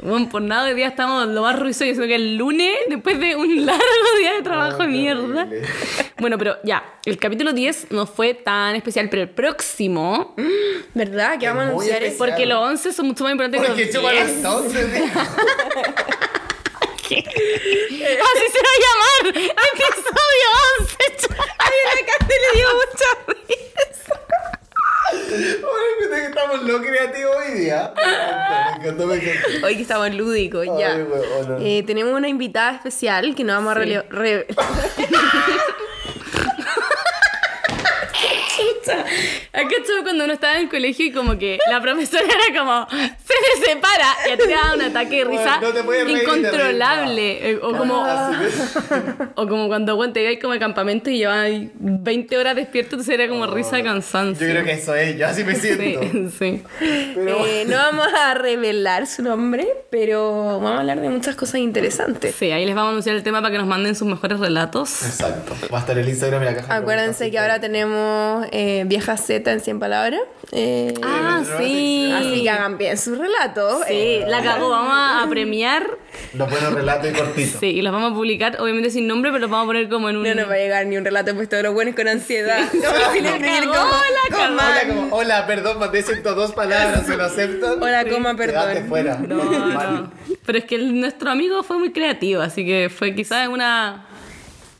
Bueno, 0.02 0.28
por 0.30 0.40
nada, 0.40 0.68
hoy 0.68 0.74
día 0.74 0.86
estamos 0.88 1.26
lo 1.28 1.42
más 1.42 1.58
ruido 1.58 1.84
y 1.84 1.90
eso 1.90 2.02
que 2.02 2.14
el 2.14 2.36
lunes, 2.36 2.74
después 2.88 3.18
de 3.20 3.36
un 3.36 3.66
largo 3.66 3.82
día 4.18 4.32
de 4.34 4.42
trabajo 4.42 4.78
de 4.78 4.84
Ay, 4.84 4.88
mierda. 4.90 5.42
horrible. 5.42 5.62
Bueno, 6.18 6.38
pero 6.38 6.56
ya, 6.64 6.82
el 7.04 7.18
capítulo 7.18 7.52
10 7.52 7.90
no 7.90 8.06
fue 8.06 8.32
tan 8.34 8.76
especial, 8.76 9.08
pero 9.10 9.22
el 9.22 9.28
próximo, 9.30 10.34
¿Verdad? 10.94 11.38
Que 11.38 11.46
vamos 11.48 11.62
a 11.64 11.66
anunciar 11.68 12.02
especial. 12.02 12.16
porque 12.30 12.46
los 12.46 12.58
11 12.58 12.92
son 12.92 13.06
mucho 13.08 13.24
más 13.24 13.32
importantes 13.32 13.60
Porque 13.66 13.88
que 13.88 13.92
los 13.92 14.02
los 14.02 14.12
10. 14.12 14.28
entonces, 14.30 14.92
dijo. 14.94 15.20
Así 17.10 18.46
se 18.52 18.58
va 18.60 18.70
a 18.70 18.80
llamar. 18.84 19.36
Episodio 19.36 20.48
11. 20.80 20.96
Ay, 21.58 21.72
la 21.84 21.92
le 22.28 22.58
dio 22.58 22.68
mucha 22.74 23.08
risa. 23.26 24.14
Ay, 25.12 26.08
que 26.08 26.26
estamos 26.26 26.62
lo 26.62 26.80
creativos 26.80 27.36
hoy 27.36 27.58
día. 27.60 27.92
Me 27.96 28.76
encantó, 28.82 29.06
me 29.06 29.14
encantó. 29.16 29.66
Hoy 29.66 29.76
que 29.76 29.82
estamos 29.82 30.14
lúdicos, 30.14 30.66
Ay, 30.68 30.78
ya. 30.78 30.98
Eh, 31.60 31.82
tenemos 31.86 32.14
una 32.14 32.28
invitada 32.28 32.74
especial 32.76 33.34
que 33.34 33.44
nos 33.44 33.56
vamos 33.56 33.72
a 33.72 33.74
re- 33.74 34.46
¿Has 39.52 39.62
cachado 39.64 40.02
cuando 40.02 40.24
uno 40.24 40.32
estaba 40.32 40.54
en 40.54 40.62
el 40.64 40.68
colegio 40.68 41.06
y 41.06 41.12
como 41.12 41.38
que 41.38 41.58
la 41.70 41.80
profesora 41.80 42.22
era 42.24 42.58
como 42.60 42.86
se 42.90 43.66
separa 43.66 44.06
y 44.28 44.30
a 44.32 44.36
ti 44.36 44.42
te 44.46 44.50
daba 44.54 44.74
un 44.74 44.82
ataque 44.82 45.18
de 45.18 45.24
risa 45.24 45.58
Bueno, 45.60 45.68
no 45.68 45.72
te 45.74 45.82
puedes 45.84 46.04
reír 46.04 46.16
de 46.18 46.22
incontrolable? 46.24 47.50
Eh, 47.50 47.58
O 47.62 47.76
como, 47.76 48.06
es. 48.06 48.76
o 49.34 49.46
como 49.48 49.68
cuando 49.68 49.96
bueno, 49.96 50.12
te 50.12 50.22
ibas 50.22 50.40
como 50.40 50.52
de 50.54 50.58
campamento 50.60 51.10
y 51.10 51.18
llevabas 51.18 51.50
20 51.74 52.38
horas 52.38 52.56
despierto, 52.56 52.96
entonces 52.96 53.14
era 53.14 53.28
como 53.28 53.46
risa 53.46 53.76
de 53.76 53.84
cansancio. 53.84 54.46
Yo 54.46 54.52
creo 54.52 54.64
que 54.64 54.72
eso 54.72 54.94
es, 54.94 55.16
yo 55.16 55.26
así 55.26 55.44
me 55.44 55.54
siento. 55.54 56.00
Sí, 56.00 56.30
sí. 56.38 56.62
Pero 57.14 57.46
Eh, 57.46 57.64
no 57.66 57.76
vamos 57.76 58.06
a 58.14 58.34
revelar 58.34 59.06
su 59.06 59.22
nombre, 59.22 59.66
pero 59.90 60.60
vamos 60.60 60.72
a 60.72 60.78
hablar 60.80 61.00
de 61.00 61.08
muchas 61.08 61.36
cosas 61.36 61.56
interesantes. 61.56 62.34
Sí, 62.38 62.50
ahí 62.52 62.64
les 62.66 62.74
vamos 62.74 62.88
a 62.88 62.90
anunciar 62.92 63.16
el 63.16 63.22
tema 63.22 63.40
para 63.40 63.52
que 63.52 63.58
nos 63.58 63.66
manden 63.66 63.94
sus 63.94 64.06
mejores 64.08 64.38
relatos. 64.40 65.02
Exacto. 65.04 65.54
Va 65.72 65.78
a 65.78 65.80
estar 65.80 65.98
el 65.98 66.08
Instagram 66.08 66.42
y 66.42 66.44
la 66.46 66.54
caja. 66.56 66.74
de 66.74 66.80
Acuérdense 66.80 67.30
que 67.30 67.38
ahora 67.38 67.60
tenemos 67.60 68.46
eh, 68.50 68.84
Vieja 68.86 69.16
Z 69.16 69.50
en 69.52 69.60
100 69.60 69.78
palabras. 69.78 70.20
eh, 70.52 70.92
Ah, 71.02 71.42
sí. 71.58 72.12
Así 72.14 72.42
que 72.42 72.50
hagan 72.50 72.76
bien 72.78 72.96
sus 72.98 73.16
relatos. 73.18 73.82
Sí, 73.86 73.92
eh. 73.94 74.24
la 74.28 74.42
cagó. 74.42 74.68
Vamos 74.70 74.92
a 74.92 75.22
a 75.22 75.28
premiar. 75.28 75.86
Los 76.34 76.50
buenos 76.50 76.72
relatos 76.72 77.10
y 77.10 77.12
cortitos. 77.14 77.60
Sí, 77.60 77.66
y 77.66 77.82
los 77.82 77.92
vamos 77.92 78.12
a 78.12 78.14
publicar, 78.14 78.56
obviamente 78.60 78.90
sin 78.90 79.06
nombre, 79.06 79.30
pero 79.30 79.42
los 79.42 79.50
vamos 79.50 79.64
a 79.64 79.66
poner 79.68 79.88
como 79.88 80.08
en 80.10 80.16
un. 80.16 80.22
No 80.24 80.34
nos 80.34 80.48
va 80.48 80.54
a 80.54 80.58
llegar 80.58 80.86
ni 80.86 80.96
un 80.96 81.04
relato 81.04 81.34
puesto 81.34 81.56
de 81.56 81.62
los 81.62 81.72
buenos 81.74 81.94
con 81.94 82.08
ansiedad. 82.08 82.68
Como 82.70 83.12
sin 83.12 83.26
escribir 83.26 83.60
cagó, 83.70 83.72
como, 83.74 83.92
la 83.92 84.36
coma. 84.36 84.62
Hola, 84.70 84.94
como, 84.94 85.16
hola, 85.16 85.46
perdón, 85.46 85.78
mandé 85.78 86.02
102 86.02 86.52
palabras, 86.52 87.06
¿se 87.06 87.16
lo 87.16 87.24
aceptan? 87.24 87.82
Hola, 87.82 88.04
coma, 88.08 88.34
perdón. 88.36 88.86
fuera. 88.88 89.16
No, 89.18 89.36
no. 89.44 90.12
Pero 90.46 90.58
es 90.58 90.64
que 90.64 90.74
el- 90.76 90.98
nuestro 91.00 91.30
amigo 91.30 91.62
fue 91.62 91.78
muy 91.78 91.92
creativo, 91.92 92.40
así 92.42 92.64
que 92.64 92.90
fue 92.90 93.14
quizás 93.14 93.48
una. 93.48 94.06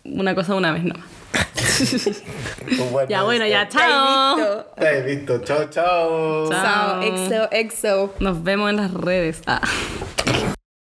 Una 0.05 0.35
cosa 0.35 0.55
una 0.55 0.73
vez, 0.73 0.83
¿no? 0.83 0.95
Bueno, 2.93 3.09
Ya, 3.09 3.23
bueno, 3.23 3.47
ya, 3.47 3.63
está. 3.63 3.79
chao. 3.79 4.65
Ya 4.81 4.91
he 4.93 5.03
visto. 5.03 5.39
Chao, 5.39 5.65
chao. 5.71 6.49
Chao. 6.51 6.63
Chao, 6.63 7.03
exo, 7.03 7.49
exo. 7.53 8.15
Nos 8.21 8.43
vemos 8.43 8.71
en 8.71 8.77
las 8.77 8.93
redes. 8.93 9.41
Ah. 9.47 9.61